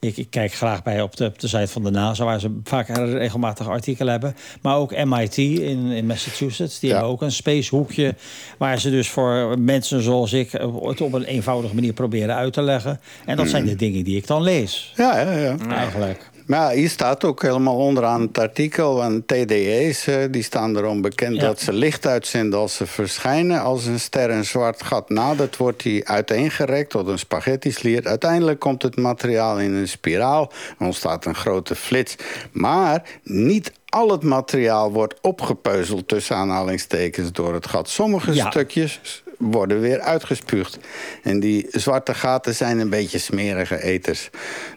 Ik, 0.00 0.16
ik 0.16 0.30
kijk 0.30 0.52
graag 0.52 0.82
bij 0.82 1.02
op 1.02 1.16
de, 1.16 1.24
op 1.26 1.38
de 1.38 1.48
site 1.48 1.66
van 1.68 1.82
de 1.82 1.90
NASA, 1.90 2.24
waar 2.24 2.40
ze 2.40 2.60
vaak 2.64 2.88
regelmatig 2.96 3.68
artikelen 3.68 4.12
hebben. 4.12 4.36
Maar 4.62 4.76
ook 4.76 5.04
MIT 5.04 5.36
in, 5.38 5.86
in 5.90 6.06
Massachusetts, 6.06 6.78
die 6.78 6.88
Ja. 6.88 6.94
hebben 6.94 7.12
ook 7.12 7.22
een 7.22 7.32
space 7.32 7.74
hoekje. 7.76 8.14
Waar 8.58 8.78
ze 8.80 8.90
dus 8.90 9.08
voor 9.08 9.58
mensen 9.58 10.02
zoals 10.02 10.32
ik 10.32 10.52
eh, 10.52 10.74
het 10.82 11.00
op 11.00 11.12
een 11.12 11.24
eenvoudige 11.24 11.74
manier 11.74 11.92
proberen 11.92 12.34
uit 12.34 12.52
te 12.52 12.62
leggen. 12.62 13.00
En 13.26 13.36
dat 13.36 13.48
zijn 13.48 13.64
de 13.64 13.76
dingen 13.76 14.04
die 14.04 14.16
ik 14.16 14.26
dan 14.26 14.42
lees, 14.42 14.92
Ja, 14.96 15.20
ja, 15.20 15.32
ja. 15.38 15.56
eigenlijk. 15.68 16.30
Maar 16.46 16.70
hier 16.72 16.88
staat 16.88 17.24
ook 17.24 17.42
helemaal 17.42 17.76
onderaan 17.76 18.20
het 18.20 18.38
artikel... 18.38 18.94
want 18.94 19.28
TDE's 19.28 20.06
eh, 20.06 20.16
die 20.30 20.42
staan 20.42 20.76
erom 20.76 21.00
bekend 21.00 21.34
Ja. 21.36 21.40
dat 21.42 21.60
ze 21.60 21.72
licht 21.72 22.06
uitzenden 22.06 22.58
als 22.58 22.74
ze 22.76 22.86
verschijnen. 22.86 23.60
Als 23.60 23.86
een 23.86 24.00
ster 24.00 24.30
een 24.30 24.44
zwart 24.44 24.82
gat 24.82 25.08
nadert, 25.08 25.56
wordt 25.56 25.82
die 25.82 26.08
uiteengerekt 26.08 26.90
tot 26.90 27.08
een 27.08 27.18
spaghetti-slier. 27.18 28.06
Uiteindelijk 28.08 28.60
komt 28.60 28.82
het 28.82 28.96
materiaal 28.96 29.58
in 29.60 29.72
een 29.72 29.88
spiraal 29.88 30.52
en 30.78 30.86
ontstaat 30.86 31.24
een 31.24 31.34
grote 31.34 31.74
flits. 31.74 32.16
Maar 32.52 33.02
niet 33.22 33.72
al 33.88 34.10
het 34.10 34.22
materiaal 34.22 34.92
wordt 34.92 35.14
opgepeuzeld 35.20 36.08
tussen 36.08 36.36
aanhalingstekens 36.36 37.32
door 37.32 37.54
het 37.54 37.66
gat. 37.66 37.88
Sommige 37.88 38.34
Ja. 38.34 38.50
stukjes 38.50 39.22
worden 39.38 39.80
weer 39.80 40.00
uitgespuugd. 40.00 40.78
En 41.22 41.40
die 41.40 41.66
zwarte 41.70 42.14
gaten 42.14 42.54
zijn 42.54 42.78
een 42.78 42.88
beetje 42.90 43.18
smerige 43.18 43.82
eters. 43.82 44.30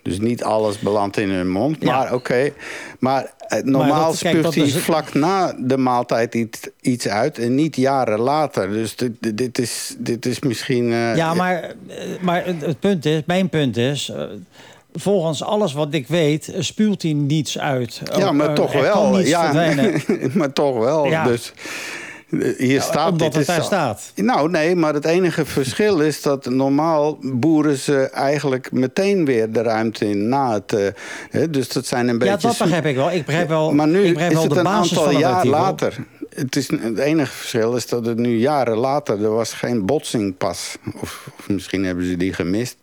Dus 0.03 0.19
niet 0.19 0.43
alles 0.43 0.79
belandt 0.79 1.17
in 1.17 1.29
hun 1.29 1.49
mond. 1.49 1.75
Ja. 1.79 1.97
Maar 1.97 2.13
oké. 2.13 2.49
Maar 2.99 3.33
eh, 3.47 3.63
normaal 3.63 4.13
spuugt 4.13 4.55
hij 4.55 4.67
vlak 4.69 5.13
na 5.13 5.55
de 5.59 5.77
maaltijd 5.77 6.35
iets, 6.35 6.59
iets 6.81 7.07
uit. 7.07 7.37
En 7.39 7.55
niet 7.55 7.75
jaren 7.75 8.19
later. 8.19 8.69
Dus 8.71 8.95
dit, 8.95 9.37
dit- 9.37 9.57
is, 9.59 9.95
dit 9.97 10.25
is 10.25 10.39
misschien... 10.39 10.91
eh, 10.91 11.15
Ja, 11.15 11.33
maar, 11.33 11.63
eh, 11.63 11.73
maar 12.21 12.45
het, 12.45 12.61
het 12.61 12.79
punt 12.79 13.05
is, 13.05 13.21
mijn 13.25 13.49
punt 13.49 13.77
is. 13.77 14.11
volgens 14.93 15.43
alles 15.43 15.73
wat 15.73 15.93
ik 15.93 16.07
weet, 16.07 16.53
spuwt 16.59 17.01
hij 17.01 17.13
niets 17.13 17.59
uit. 17.59 18.01
Ja, 18.17 18.31
maar 18.41 18.53
toch 18.53 18.73
wel. 18.73 19.19
Ja, 19.19 19.51
maar 20.33 20.53
toch 20.53 20.77
wel. 20.77 21.03
Dus 21.23 21.53
hier 22.57 22.81
staat 22.81 23.11
omdat 23.11 23.33
dit 23.33 23.35
het 23.35 23.45
daar 23.47 23.63
staat. 23.63 24.11
Nou, 24.15 24.49
nee, 24.49 24.75
maar 24.75 24.93
het 24.93 25.05
enige 25.05 25.45
verschil 25.45 25.99
is 26.01 26.21
dat 26.21 26.45
normaal 26.45 27.17
boeren 27.21 27.77
ze 27.77 27.99
eigenlijk 28.09 28.71
meteen 28.71 29.25
weer 29.25 29.51
de 29.51 29.61
ruimte 29.61 30.09
in 30.09 30.29
na 30.29 30.53
het. 30.53 30.73
eh, 30.73 30.87
hè, 31.29 31.49
dus 31.49 31.67
dat 31.69 31.85
zijn 31.85 32.07
een 32.07 32.13
Ja, 32.13 32.17
beetje. 32.31 32.47
dat 32.47 32.57
begrijp 32.57 32.85
ik 32.85 32.95
wel. 32.95 33.11
Ik 33.11 33.25
begrijp 33.25 33.47
wel, 33.47 33.73
Maar 33.73 33.87
nu 33.87 34.03
ik 34.03 34.09
begrijp 34.13 34.31
is 34.31 34.37
wel 34.37 34.47
het 34.47 34.57
een 34.57 34.67
aantal 34.67 35.09
jaar 35.11 35.45
later. 35.45 35.95
Het, 36.35 36.55
is, 36.55 36.67
het 36.71 36.97
enige 36.97 37.31
verschil 37.31 37.75
is 37.75 37.87
dat 37.87 38.05
het 38.05 38.17
nu 38.17 38.37
jaren 38.37 38.77
later. 38.77 39.23
Er 39.23 39.33
was 39.33 39.53
geen 39.53 39.85
botsing 39.85 40.37
pas. 40.37 40.75
Of, 41.01 41.29
of 41.39 41.49
misschien 41.49 41.85
hebben 41.85 42.05
ze 42.05 42.17
die 42.17 42.33
gemist. 42.33 42.77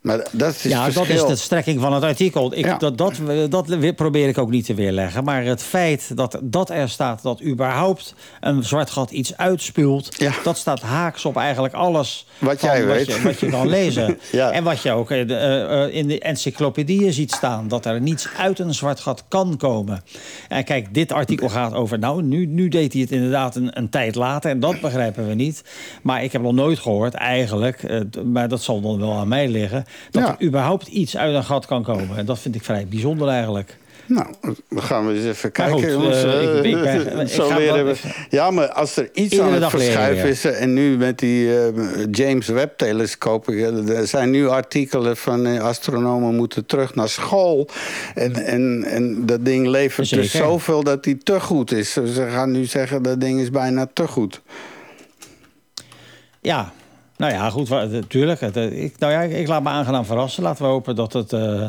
Maar 0.00 0.26
dat 0.30 0.54
is 0.54 0.62
Ja, 0.62 0.90
dat 0.90 1.08
is 1.08 1.24
de 1.24 1.36
strekking 1.36 1.80
van 1.80 1.92
het 1.92 2.02
artikel. 2.02 2.54
Ik, 2.54 2.64
Ja. 2.64 2.76
dat, 2.76 2.98
dat, 2.98 3.20
dat 3.48 3.94
probeer 3.96 4.28
ik 4.28 4.38
ook 4.38 4.50
niet 4.50 4.64
te 4.64 4.74
weerleggen. 4.74 5.24
Maar 5.24 5.44
het 5.44 5.62
feit 5.62 6.16
dat, 6.16 6.38
dat 6.42 6.70
er 6.70 6.88
staat 6.88 7.22
dat 7.22 7.42
überhaupt 7.42 8.14
een 8.40 8.64
zwart 8.64 8.90
gat 8.90 9.10
iets 9.10 9.36
uitspuwt... 9.36 10.14
Ja. 10.18 10.32
dat 10.44 10.56
staat 10.56 10.80
haaks 10.80 11.24
op 11.24 11.36
eigenlijk 11.36 11.74
alles 11.74 12.26
Wat 12.38 12.60
jij 12.60 12.86
wat, 12.86 12.96
weet. 12.96 13.06
Je, 13.06 13.22
wat 13.22 13.40
je 13.40 13.46
kan 13.46 13.68
lezen. 13.68 14.18
Ja. 14.32 14.50
En 14.50 14.64
wat 14.64 14.82
je 14.82 14.92
ook 14.92 15.10
eh, 15.10 15.26
de, 15.28 15.34
eh, 15.34 15.84
eh, 15.84 15.94
in 15.94 16.06
de 16.06 16.20
encyclopedieën 16.20 17.12
ziet 17.12 17.32
staan... 17.32 17.68
dat 17.68 17.86
er 17.86 18.00
niets 18.00 18.28
uit 18.38 18.58
een 18.58 18.74
zwart 18.74 19.00
gat 19.00 19.24
kan 19.28 19.56
komen. 19.56 20.02
En 20.48 20.64
kijk, 20.64 20.94
dit 20.94 21.12
artikel 21.12 21.48
gaat 21.48 21.74
over... 21.74 21.98
nou, 21.98 22.22
nu, 22.22 22.46
nu 22.46 22.68
deed 22.68 22.92
hij 22.92 23.02
het 23.02 23.10
inderdaad 23.10 23.56
een, 23.56 23.78
een 23.78 23.88
tijd 23.88 24.14
later... 24.14 24.50
en 24.50 24.60
dat 24.60 24.80
begrijpen 24.80 25.28
we 25.28 25.34
niet. 25.34 25.64
Maar 26.02 26.24
ik 26.24 26.32
heb 26.32 26.42
nog 26.42 26.52
nooit 26.52 26.78
gehoord 26.78 27.14
eigenlijk... 27.14 28.04
maar 28.24 28.48
dat 28.48 28.62
zal 28.62 28.80
dan 28.80 28.98
wel 28.98 29.12
aan 29.12 29.28
mij 29.28 29.48
liggen... 29.48 29.84
dat 30.10 30.22
Ja. 30.22 30.36
er 30.38 30.46
überhaupt 30.46 30.86
iets 30.86 31.16
uit 31.16 31.34
een 31.34 31.44
gat 31.44 31.66
kan 31.66 31.82
komen. 31.82 32.16
En 32.16 32.26
dat 32.26 32.38
vind 32.38 32.54
ik 32.54 32.62
vrij 32.64 32.86
bijzonder 32.88 33.28
eigenlijk. 33.28 33.78
Nou, 34.06 34.26
dan 34.40 34.82
gaan 34.82 35.06
we 35.06 35.14
eens 35.14 35.24
even 35.24 35.52
kijken. 35.52 35.92
goed, 35.92 36.12
eh, 36.12 36.56
ik- 36.56 36.64
ik 36.64 36.84
Eh, 36.84 37.04
ben- 37.04 37.20
ik 37.20 37.28
zo 37.28 37.48
ga 37.48 37.56
leren 37.56 37.84
wel- 37.84 37.94
we. 37.94 38.26
Ja, 38.30 38.50
maar 38.50 38.68
als 38.72 38.96
er 38.96 39.08
iets 39.12 39.38
aan 39.40 39.44
het 39.44 39.52
leren 39.54 39.70
verschuiven 39.70 40.28
is... 40.28 40.44
eh, 40.44 40.62
en 40.62 40.72
nu 40.72 40.96
met 40.96 41.18
die 41.18 41.48
James 42.10 42.46
Webb-telescoop... 42.48 43.48
er 43.48 44.06
zijn 44.06 44.30
nu 44.30 44.48
artikelen 44.48 45.16
van 45.16 45.46
astronomen 45.60 46.34
moeten 46.34 46.66
terug 46.66 46.94
naar 46.94 47.08
school. 47.08 47.68
En, 48.14 48.34
en, 48.34 48.84
en 48.84 49.26
dat 49.26 49.44
ding 49.44 49.66
levert 49.66 50.10
dus 50.10 50.30
zoveel 50.30 50.82
dat 50.82 51.04
die 51.04 51.18
te 51.18 51.40
goed 51.40 51.72
is. 51.72 51.92
Ze 51.92 52.26
gaan 52.30 52.50
nu 52.50 52.64
zeggen 52.64 53.02
dat 53.02 53.20
ding 53.20 53.40
is 53.40 53.50
bijna 53.50 53.86
te 53.92 54.06
goed. 54.06 54.40
Ja, 56.40 56.72
nou 57.20 57.32
ja, 57.32 57.50
goed, 57.50 57.68
natuurlijk. 57.68 58.40
Eh, 58.40 58.82
Ik, 58.84 58.94
nou 58.98 59.12
ja, 59.12 59.20
ik 59.20 59.48
laat 59.48 59.62
me 59.62 59.68
aangenaam 59.68 60.04
verrassen. 60.04 60.42
Laten 60.42 60.64
we 60.64 60.70
hopen 60.70 60.94
dat 60.96 61.12
het... 61.12 61.32
eh, 61.32 61.66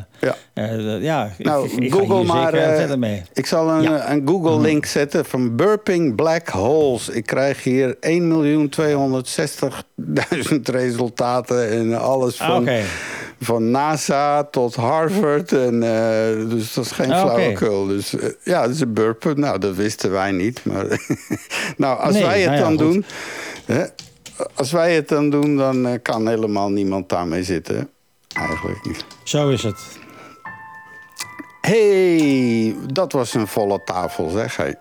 Ja. 1.02 1.30
Nou, 1.38 1.69
ik, 1.69 1.91
Google 1.94 2.23
maar. 2.23 2.98
mee. 2.99 3.22
Ik 3.34 3.45
zal 3.45 3.69
een, 3.69 3.82
Ja. 3.82 4.11
een 4.11 4.28
Google-link 4.28 4.86
zetten 4.86 5.26
van 5.26 5.56
burping 5.56 6.15
black 6.15 6.49
holes. 6.49 7.10
Ik 7.10 7.26
krijg 7.26 7.64
hier 7.64 7.95
1.260.000 7.99 10.61
resultaten 10.72 11.69
en 11.69 11.99
alles 11.99 12.40
Ah, 12.40 12.48
van, 12.48 12.69
van 13.40 13.72
NASA 13.72 14.44
tot 14.44 14.76
Harvard. 14.76 15.52
En, 15.52 15.84
eh, 15.84 16.49
dus 16.49 16.73
dat 16.73 16.86
is 16.86 16.91
geen 16.91 17.11
Ah, 17.11 17.23
oké. 17.23 17.34
flauwekul. 17.34 17.88
Dus 17.88 18.15
ja, 18.44 18.61
dat 18.61 18.69
is 18.72 18.82
een 18.82 18.94
burpen. 18.94 19.40
Nou, 19.40 19.60
dat 19.60 19.76
wisten 19.76 20.11
wij 20.11 20.32
niet. 20.32 20.60
Maar 20.64 20.86
nou, 21.78 21.99
als 21.99 22.14
Nee, 22.14 22.23
wij 22.23 22.41
het 22.41 22.49
nou 22.49 22.61
ja, 22.61 22.64
dan 22.64 22.72
goed. 22.80 22.94
doen. 22.94 23.06
Hè, 23.65 23.84
als 24.55 24.72
wij 24.72 24.95
het 24.95 25.07
dan 25.07 25.30
doen, 25.30 25.57
dan 25.57 25.88
eh, 25.88 26.01
kan 26.01 26.27
helemaal 26.27 26.69
niemand 26.69 27.09
daarmee 27.09 27.43
zitten. 27.43 27.89
Eigenlijk 28.35 28.85
niet. 28.85 29.05
Zo 29.23 29.49
is 29.49 29.63
het. 29.63 29.99
hey, 31.61 32.76
dat 32.93 33.11
was 33.11 33.34
een 33.34 33.47
volle 33.47 33.84
tafel, 33.84 34.30
zeg. 34.30 34.55
Hey. 34.55 34.76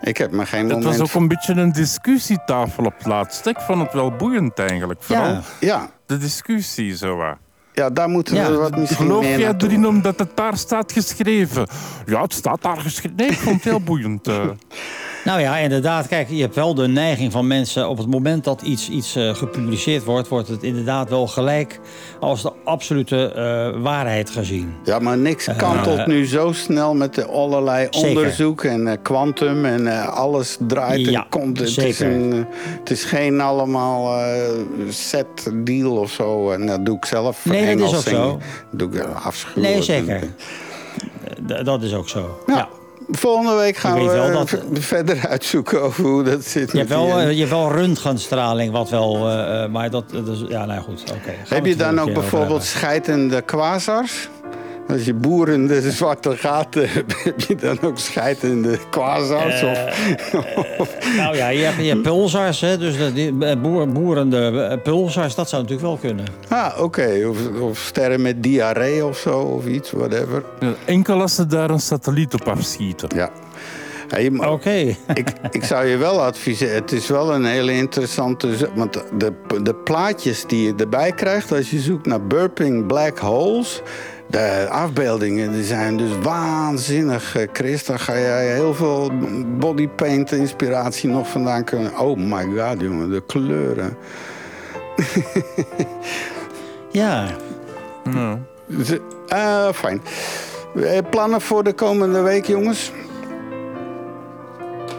Ik 0.00 0.16
heb 0.16 0.30
me 0.30 0.46
geen 0.46 0.64
Het 0.64 0.78
moment... 0.78 0.96
was 0.98 1.08
ook 1.08 1.20
een 1.20 1.28
beetje 1.28 1.54
een 1.54 1.72
discussietafel 1.72 2.84
op 2.84 2.94
het 2.96 3.06
laatst. 3.06 3.46
Ik 3.46 3.60
vond 3.60 3.82
het 3.82 3.92
wel 3.92 4.16
boeiend 4.16 4.58
eigenlijk. 4.58 5.02
Vooral 5.02 5.26
Ja. 5.26 5.42
Ja, 5.60 5.90
de 6.06 6.18
discussie 6.18 6.96
zo 6.96 7.16
wat. 7.16 7.36
Ja, 7.78 7.90
daar 7.90 8.08
moeten 8.08 8.36
Ja, 8.36 8.50
we 8.50 8.56
wat 8.56 8.76
misschien 8.76 9.06
Geloof 9.06 9.24
jij 9.24 9.36
naartoe. 9.36 9.68
erin 9.68 9.86
omdat 9.86 10.18
het 10.18 10.30
daar 10.36 10.56
staat 10.56 10.92
geschreven? 10.92 11.66
Ja, 12.06 12.22
het 12.22 12.32
staat 12.34 12.62
daar 12.62 12.76
geschreven. 12.76 13.16
Nee, 13.16 13.28
ik 13.28 13.38
vond 13.38 13.54
het 13.54 13.64
heel 13.64 13.80
boeiend. 13.80 14.26
eh. 14.26 14.44
Nou 15.24 15.40
ja, 15.40 15.56
inderdaad. 15.56 16.08
Kijk, 16.08 16.28
je 16.30 16.40
hebt 16.40 16.54
wel 16.54 16.74
de 16.74 16.88
neiging 16.88 17.32
van 17.32 17.46
mensen... 17.46 17.88
op 17.88 17.98
het 17.98 18.10
moment 18.10 18.44
dat 18.44 18.62
iets, 18.62 18.88
iets 18.90 19.16
eh, 19.16 19.34
gepubliceerd 19.34 20.04
wordt... 20.04 20.28
wordt 20.28 20.48
het 20.48 20.62
inderdaad 20.62 21.10
wel 21.10 21.26
gelijk 21.26 21.80
als 22.20 22.42
de 22.42 22.52
absolute 22.64 23.32
eh, 23.32 23.82
waarheid 23.82 24.30
gezien. 24.30 24.74
Ja, 24.84 24.98
maar 24.98 25.18
niks 25.18 25.48
kantelt 25.56 26.06
nu 26.06 26.26
zo 26.26 26.52
snel 26.52 26.94
met 26.94 27.14
de 27.14 27.26
allerlei 27.26 27.86
Zeker. 27.90 28.08
onderzoek 28.08 28.64
en 28.64 28.86
eh, 28.88 28.96
kwantum 29.02 29.64
en 29.64 29.86
eh, 29.86 30.08
alles 30.08 30.56
draait 30.66 31.06
Ja, 31.08 31.20
en 31.22 31.26
komt. 31.28 31.58
Het 31.58 31.68
is, 31.68 31.74
zeker. 31.74 32.06
een, 32.12 32.32
eh, 32.32 32.38
het 32.80 32.90
is 32.90 33.04
geen 33.04 33.40
allemaal 33.40 34.18
eh, 34.18 34.26
set 34.88 35.50
deal 35.54 35.96
of 35.96 36.10
zo. 36.10 36.50
En 36.50 36.66
dat 36.66 36.86
doe 36.86 36.96
ik 36.96 37.04
zelf. 37.04 37.44
Nee, 37.44 37.67
dat 37.76 37.86
is 37.86 37.92
Engels 37.92 37.96
ook 37.96 38.02
zingen. 38.02 38.22
zo. 38.22 38.38
doe 38.70 38.88
ik 38.88 38.94
eh, 38.94 39.26
afschuwelijk. 39.26 39.72
Nee, 39.74 39.82
zeker. 39.82 40.20
D- 41.46 41.64
dat 41.64 41.82
is 41.82 41.94
ook 41.94 42.08
zo. 42.08 42.40
Ja. 42.46 42.54
ja. 42.56 42.68
Volgende 43.10 43.54
week 43.54 43.76
gaan 43.76 43.94
we 44.06 44.30
dat- 44.32 44.54
verder 44.72 45.28
uitzoeken 45.28 45.82
over 45.82 46.04
hoe 46.04 46.22
dat 46.22 46.44
zit. 46.44 46.72
Je 46.72 46.78
hebt 46.78 46.90
wel, 46.90 47.04
die- 47.04 47.12
eh, 47.14 47.30
je 47.32 47.38
hebt 47.38 47.50
wel 47.50 47.72
röntgenstraling, 47.72 48.72
wat 48.72 48.90
wel... 48.90 49.28
eh, 49.28 49.62
eh, 49.64 49.70
maar 49.70 49.90
dat, 49.90 50.04
dat 50.10 50.28
is... 50.28 50.44
Ja, 50.48 50.64
nou 50.64 50.80
goed, 50.82 51.02
oké. 51.10 51.34
Heb 51.54 51.66
je 51.66 51.76
dan 51.76 52.00
ook 52.00 52.12
bijvoorbeeld 52.12 52.64
scheidende 52.64 53.40
quasars? 53.40 54.28
Als 54.88 55.04
je 55.04 55.14
boerende 55.14 55.90
zwarte 55.90 56.36
gaten 56.36 56.88
heb 57.24 57.40
je 57.40 57.54
dan 57.54 57.80
ook 57.80 57.98
scheidende 57.98 58.78
quasars? 58.90 59.62
Eh, 59.62 60.40
of, 60.78 61.14
Nou 61.16 61.36
ja, 61.36 61.48
je 61.48 61.62
hebt, 61.64 61.76
je 61.76 61.88
hebt 61.88 62.02
pulsars, 62.02 62.60
hè, 62.60 62.78
dus 62.78 62.96
de, 62.96 63.12
die, 63.12 63.44
eh, 63.46 63.60
boer, 63.60 63.88
boerende 63.88 64.68
eh, 64.70 64.82
pulsars, 64.82 65.34
dat 65.34 65.48
zou 65.48 65.62
natuurlijk 65.62 65.88
wel 65.88 65.96
kunnen. 65.96 66.26
ah, 66.48 66.82
oké. 66.82 67.26
Of, 67.28 67.60
of 67.60 67.78
sterren 67.78 68.22
met 68.22 68.42
diarree 68.42 69.04
of 69.04 69.18
zo, 69.18 69.38
of 69.38 69.66
iets, 69.66 69.90
whatever. 69.90 70.44
Ja, 70.60 70.74
Enkel 70.84 71.20
als 71.20 71.34
ze 71.34 71.46
daar 71.46 71.70
een 71.70 71.80
satelliet 71.80 72.34
op 72.34 72.48
afschieten. 72.48 73.08
Ja. 73.14 73.30
Hey, 74.08 74.30
Oké. 74.36 74.70
ik, 75.14 75.32
ik 75.50 75.64
zou 75.64 75.86
je 75.86 75.96
wel 75.96 76.22
adviseren, 76.22 76.74
het 76.74 76.92
is 76.92 77.08
wel 77.08 77.34
een 77.34 77.44
hele 77.44 77.72
interessante... 77.72 78.48
Want 78.74 78.92
de, 79.18 79.32
de 79.62 79.74
plaatjes 79.74 80.44
die 80.46 80.66
je 80.66 80.74
erbij 80.76 81.12
krijgt 81.12 81.52
als 81.52 81.70
je 81.70 81.78
zoekt 81.78 82.06
naar 82.06 82.26
burping 82.26 82.86
black 82.86 83.18
holes... 83.18 83.82
De 84.30 84.66
afbeeldingen 84.70 85.52
die 85.52 85.64
zijn 85.64 85.96
dus 85.96 86.18
waanzinnig, 86.22 87.36
eh, 87.36 87.48
Chris. 87.52 87.84
Daar 87.84 87.98
ga 87.98 88.18
jij 88.18 88.52
heel 88.52 88.74
veel 88.74 89.10
bodypaint 89.58 90.32
inspiratie 90.32 91.08
nog 91.10 91.28
vandaan 91.28 91.64
kunnen... 91.64 91.98
Oh 91.98 92.16
my 92.16 92.44
god, 92.56 92.80
jongen, 92.80 93.10
de 93.10 93.22
kleuren. 93.26 93.96
Ja. 96.90 97.26
Dus, 98.66 98.98
eh, 99.28 99.72
fijn. 99.72 100.02
Eh, 100.74 100.98
Plannen 101.10 101.40
voor 101.40 101.64
de 101.64 101.72
komende 101.72 102.20
week, 102.20 102.46
jongens? 102.46 102.92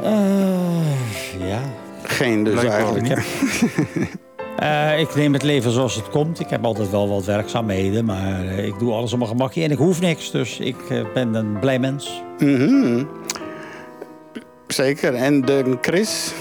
Eh, 0.04 1.48
ja. 1.48 1.60
Geen 2.04 2.44
dus 2.44 2.64
eigenlijk. 2.64 3.08
Eh, 4.60 5.00
ik 5.00 5.16
neem 5.16 5.34
het 5.34 5.44
leven 5.44 5.72
zoals 5.72 5.96
het 5.96 6.10
komt. 6.10 6.40
Ik 6.40 6.50
heb 6.50 6.66
altijd 6.66 6.90
wel 6.90 7.10
wat 7.10 7.26
werkzaamheden, 7.26 8.06
maar 8.06 8.46
eh, 8.46 8.66
ik 8.66 8.80
doe 8.80 8.94
alles 8.94 9.12
op 9.12 9.18
mijn 9.18 9.30
gemakje 9.30 9.64
en 9.64 9.72
ik 9.72 9.78
hoef 9.78 10.02
niks. 10.02 10.32
Dus 10.32 10.60
ik 10.60 10.90
eh, 10.90 11.02
ben 11.14 11.34
een 11.34 11.60
blij 11.60 11.80
mens. 11.80 12.24
Mhm. 12.40 13.04
Zeker. 14.68 15.14
En 15.14 15.42
de 15.42 15.78
Chris? 15.82 16.34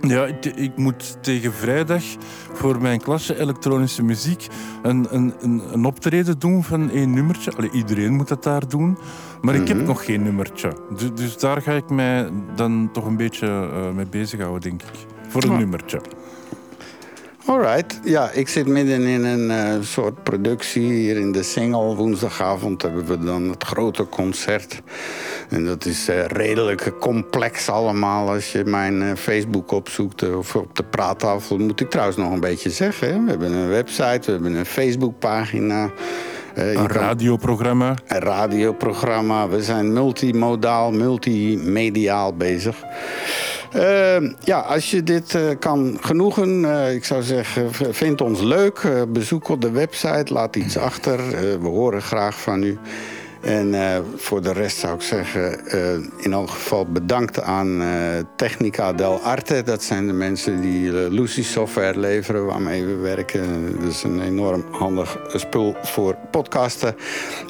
Ja, 0.00 0.26
ik, 0.26 0.44
ik 0.44 0.76
moet 0.76 1.22
tegen 1.22 1.52
vrijdag 1.52 2.02
voor 2.52 2.80
mijn 2.80 3.00
klasse 3.00 3.40
elektronische 3.40 4.02
muziek 4.02 4.46
een, 4.82 5.06
een, 5.10 5.34
een, 5.40 5.62
een 5.72 5.84
optreden 5.84 6.38
doen 6.38 6.64
van 6.64 6.90
één 6.90 7.14
nummertje. 7.14 7.52
Allee, 7.56 7.70
iedereen 7.72 8.14
moet 8.14 8.28
dat 8.28 8.42
daar 8.42 8.68
doen. 8.68 8.98
Maar 9.40 9.54
ik 9.54 9.68
heb 9.68 9.80
nog 9.86 10.04
geen 10.04 10.22
nummertje. 10.22 10.72
Dus, 10.96 11.14
dus 11.14 11.38
daar 11.38 11.62
ga 11.62 11.72
ik 11.72 11.90
mij 11.90 12.30
dan 12.54 12.88
toch 12.92 13.06
een 13.06 13.16
beetje 13.16 13.46
eh, 13.46 13.90
mee 13.90 14.06
bezighouden, 14.06 14.60
denk 14.60 14.82
ik. 14.82 15.06
Voor 15.28 15.42
een 15.42 15.58
nummertje. 15.58 16.00
Alright. 17.48 18.00
Ja, 18.04 18.30
ik 18.30 18.48
zit 18.48 18.66
midden 18.66 19.02
in 19.02 19.24
een 19.24 19.50
eh, 19.50 19.82
soort 19.82 20.22
productie 20.22 20.92
hier 20.92 21.16
in 21.16 21.32
de 21.32 21.42
Singel. 21.42 21.96
Woensdagavond 21.96 22.82
hebben 22.82 23.06
we 23.06 23.18
dan 23.18 23.48
het 23.48 23.64
grote 23.64 24.08
concert. 24.08 24.82
En 25.48 25.64
dat 25.64 25.84
is 25.84 26.08
eh, 26.08 26.24
redelijk 26.24 26.92
complex 27.00 27.68
allemaal. 27.68 28.28
Als 28.28 28.52
je 28.52 28.64
mijn 28.64 29.02
eh, 29.02 29.14
Facebook 29.14 29.72
opzoekt 29.72 30.34
of 30.36 30.56
op 30.56 30.76
de 30.76 30.82
praattafel, 30.82 31.58
moet 31.58 31.80
ik 31.80 31.90
trouwens 31.90 32.16
nog 32.18 32.32
een 32.32 32.40
beetje 32.40 32.70
zeggen. 32.70 33.08
Hè? 33.08 33.24
We 33.24 33.30
hebben 33.30 33.52
een 33.52 33.68
website, 33.68 34.20
we 34.24 34.32
hebben 34.32 34.54
een 34.54 34.66
Facebookpagina. 34.66 35.90
Je 36.54 36.62
Een 36.62 36.88
radioprogramma. 36.88 37.94
een 38.06 38.20
radioprogramma. 38.20 39.48
We 39.48 39.62
zijn 39.62 39.92
multimodaal, 39.92 40.90
multimediaal 40.90 42.34
bezig. 42.34 42.76
Eh, 43.72 44.30
ja, 44.44 44.58
als 44.58 44.90
je 44.90 45.02
dit 45.02 45.34
eh, 45.34 45.42
kan 45.58 45.98
genoegen, 46.00 46.64
eh, 46.64 46.94
ik 46.94 47.04
zou 47.04 47.22
zeggen, 47.22 47.72
vind 47.94 48.20
ons 48.20 48.40
leuk. 48.40 48.78
Eh, 48.78 49.02
bezoek 49.08 49.48
op 49.48 49.60
de 49.60 49.70
website, 49.70 50.32
laat 50.32 50.56
iets 50.56 50.76
achter. 50.76 51.18
We 51.60 51.68
horen 51.68 52.02
graag 52.02 52.40
van 52.40 52.62
u. 52.62 52.78
En 53.48 53.74
eh, 53.74 53.98
voor 54.16 54.42
de 54.42 54.52
rest 54.52 54.76
zou 54.76 54.94
ik 54.94 55.02
zeggen, 55.02 55.66
eh, 55.66 55.92
in 56.16 56.32
elk 56.32 56.50
geval 56.50 56.86
bedankt 56.86 57.42
aan 57.42 57.82
eh, 57.82 57.88
Technica 58.36 58.92
del 58.92 59.20
Arte. 59.20 59.62
Dat 59.62 59.82
zijn 59.82 60.06
de 60.06 60.12
mensen 60.12 60.60
die 60.60 60.92
Lucy 60.92 61.42
software 61.42 61.98
leveren 61.98 62.46
waarmee 62.46 62.84
we 62.84 62.94
werken. 62.94 63.76
Dat 63.80 63.90
is 63.90 64.02
een 64.02 64.22
enorm 64.22 64.64
handig 64.70 65.18
spul 65.34 65.76
voor 65.82 66.16
podcasten. 66.30 66.96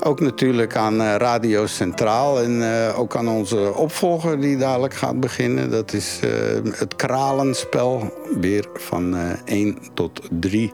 Ook 0.01 0.21
natuurlijk 0.21 0.77
aan 0.77 1.03
Radio 1.03 1.67
Centraal 1.67 2.43
en 2.43 2.63
ook 2.95 3.17
aan 3.17 3.29
onze 3.29 3.75
opvolger 3.75 4.41
die 4.41 4.57
dadelijk 4.57 4.95
gaat 4.95 5.21
beginnen. 5.21 5.71
Dat 5.71 5.93
is 5.93 6.21
het 6.77 6.97
Kralenspel, 6.97 8.15
weer 8.41 8.69
van 8.75 9.17
eh 9.17 9.31
1 9.45 9.79
tot 9.95 10.21
3. 10.31 10.73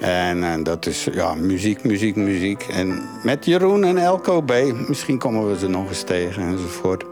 En 0.00 0.44
eh, 0.44 0.64
dat 0.64 0.86
is 0.86 1.08
ja, 1.12 1.34
muziek, 1.34 1.84
muziek, 1.84 2.16
muziek. 2.16 2.62
En 2.62 3.02
met 3.22 3.44
Jeroen 3.44 3.84
en 3.84 3.98
Elko 3.98 4.40
B. 4.40 4.52
Misschien 4.88 5.18
komen 5.18 5.48
we 5.48 5.58
ze 5.58 5.68
nog 5.68 5.88
eens 5.88 6.02
tegen 6.02 6.42
enzovoort. 6.42 7.04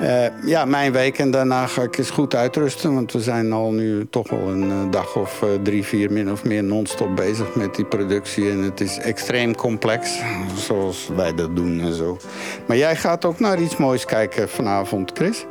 Eh, 0.00 0.26
ja, 0.44 0.64
mijn 0.64 0.92
week 0.92 1.18
en 1.18 1.30
daarna 1.30 1.66
ga 1.66 1.82
ik 1.82 1.98
eens 1.98 2.10
goed 2.10 2.34
uitrusten. 2.34 2.94
Want 2.94 3.12
we 3.12 3.20
zijn 3.20 3.52
al 3.52 3.70
nu 3.70 4.06
toch 4.10 4.30
wel 4.30 4.48
een 4.48 4.70
eh, 4.70 4.90
dag 4.90 5.16
of 5.16 5.42
eh, 5.42 5.48
drie, 5.62 5.84
vier 5.84 6.12
min 6.12 6.30
of 6.30 6.44
meer 6.44 6.64
non-stop 6.64 7.16
bezig 7.16 7.54
met 7.54 7.74
die 7.74 7.84
productie. 7.84 8.50
En 8.50 8.58
het 8.58 8.80
is 8.80 8.98
extreem 8.98 9.54
complex, 9.54 10.20
zoals 10.56 11.08
wij 11.16 11.34
dat 11.34 11.56
doen 11.56 11.80
en 11.80 11.94
zo. 11.94 12.18
Maar 12.66 12.76
jij 12.76 12.96
gaat 12.96 13.24
ook 13.24 13.40
naar 13.40 13.60
iets 13.60 13.76
moois 13.76 14.04
kijken 14.04 14.48
vanavond, 14.48 15.10
Chris? 15.14 15.46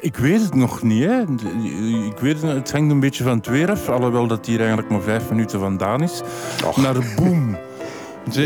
Ik 0.00 0.16
weet 0.16 0.40
het 0.40 0.54
nog 0.54 0.82
niet. 0.82 1.04
Hè. 1.04 1.20
Ik 2.06 2.18
weet 2.20 2.42
het, 2.42 2.52
het 2.52 2.72
hangt 2.72 2.90
een 2.90 3.00
beetje 3.00 3.24
van 3.24 3.36
het 3.36 3.46
weer 3.46 3.70
af. 3.70 3.88
Alhoewel 3.88 4.26
dat 4.26 4.46
hier 4.46 4.58
eigenlijk 4.58 4.88
maar 4.88 5.00
vijf 5.00 5.30
minuten 5.30 5.60
vandaan 5.60 6.02
is. 6.02 6.22
Och. 6.66 6.76
Naar 6.76 6.96
Boom. 7.16 7.58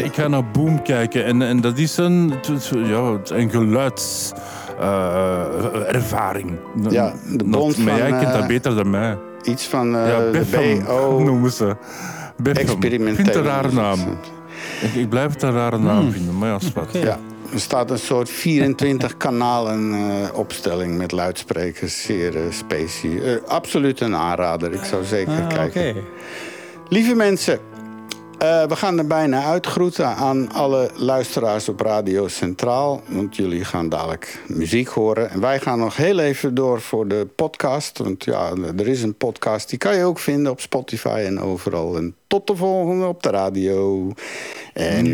Ik 0.04 0.14
ga 0.14 0.28
naar 0.28 0.50
Boom 0.50 0.82
kijken. 0.82 1.24
En, 1.24 1.42
en 1.42 1.60
dat 1.60 1.78
is 1.78 1.96
een, 1.96 2.32
ja, 2.72 3.18
een 3.24 3.50
geluidservaring. 3.50 6.50
Ja, 6.90 7.12
de 7.36 7.44
bond 7.44 7.78
maar 7.78 7.96
jij 7.96 8.10
kent 8.10 8.22
eh, 8.22 8.32
dat 8.32 8.46
beter 8.46 8.74
dan 8.74 8.90
mij. 8.90 9.18
Iets 9.42 9.66
van 9.66 9.96
eh, 9.96 10.08
ja, 10.08 10.18
de 10.18 10.30
Betham 10.30 10.84
BO 10.84 11.18
noemen 11.24 11.52
ze. 11.52 11.76
Betham. 12.36 12.82
Ik 12.82 13.02
vind 13.02 13.16
het 13.26 13.34
een 13.34 13.42
rare 13.42 13.72
naam. 13.72 13.98
Ik, 14.82 14.94
ik 14.94 15.08
blijf 15.08 15.32
het 15.32 15.42
een 15.42 15.52
rare 15.52 15.78
naam 15.78 16.12
vinden, 16.12 16.38
maar 16.38 16.48
ja, 16.48 16.58
spat. 16.58 16.84
Oké. 16.84 16.98
Ja, 16.98 17.18
er 17.52 17.60
staat 17.60 17.90
een 17.90 17.98
soort 17.98 18.30
24 18.30 19.16
kanalen 19.26 19.94
eh, 19.94 20.38
opstelling 20.38 20.96
met 20.96 21.12
luidsprekers. 21.12 22.02
Zeer 22.02 22.34
specie. 22.50 23.22
Eh, 23.22 23.36
absoluut 23.46 24.00
een 24.00 24.16
aanrader. 24.16 24.72
Ik 24.72 24.84
zou 24.84 25.04
zeker 25.04 25.42
Ah, 25.42 25.48
kijken. 25.48 25.90
Oké. 25.90 26.00
Lieve 26.88 27.14
mensen, 27.14 27.58
eh, 28.38 28.64
we 28.66 28.76
gaan 28.76 28.98
er 28.98 29.06
bijna 29.06 29.44
uitgroeten 29.44 30.06
aan 30.06 30.52
alle 30.52 30.90
luisteraars 30.94 31.68
op 31.68 31.80
Radio 31.80 32.28
Centraal. 32.28 33.02
Want 33.06 33.36
jullie 33.36 33.64
gaan 33.64 33.88
dadelijk 33.88 34.42
muziek 34.46 34.88
horen. 34.88 35.30
En 35.30 35.40
wij 35.40 35.60
gaan 35.60 35.78
nog 35.78 35.96
heel 35.96 36.18
even 36.18 36.54
door 36.54 36.80
voor 36.80 37.08
de 37.08 37.26
podcast. 37.36 37.98
Want 37.98 38.24
ja, 38.24 38.52
er 38.76 38.88
is 38.88 39.02
een 39.02 39.14
podcast. 39.14 39.68
Die 39.68 39.78
kan 39.78 39.96
je 39.96 40.04
ook 40.04 40.18
vinden 40.18 40.52
op 40.52 40.60
Spotify 40.60 41.22
en 41.26 41.40
overal. 41.40 41.96
En 41.96 42.14
tot 42.26 42.46
de 42.46 42.56
volgende 42.56 43.06
op 43.06 43.22
de 43.22 43.30
radio. 43.30 44.12
En 44.72 45.06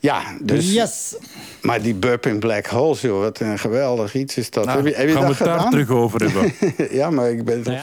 ja, 0.00 0.22
dus... 0.40 0.72
Yes. 0.72 1.16
Maar 1.62 1.82
die 1.82 1.94
Burping 1.94 2.40
Black 2.40 2.66
Holes, 2.66 3.00
joh, 3.00 3.20
wat 3.20 3.40
een 3.40 3.58
geweldig 3.58 4.14
iets 4.14 4.36
is 4.36 4.50
dat. 4.50 4.64
Nou, 4.64 4.76
heb 4.76 4.86
je, 4.86 4.94
heb 4.94 5.08
je 5.08 5.14
gaan 5.14 5.22
we 5.22 5.28
het 5.28 5.38
daar 5.38 5.70
terug 5.70 5.90
over 5.90 6.24
hebben. 6.24 6.52
ja, 6.98 7.10
maar 7.10 7.30
ik 7.30 7.44
ben... 7.44 7.62
Nou 7.62 7.78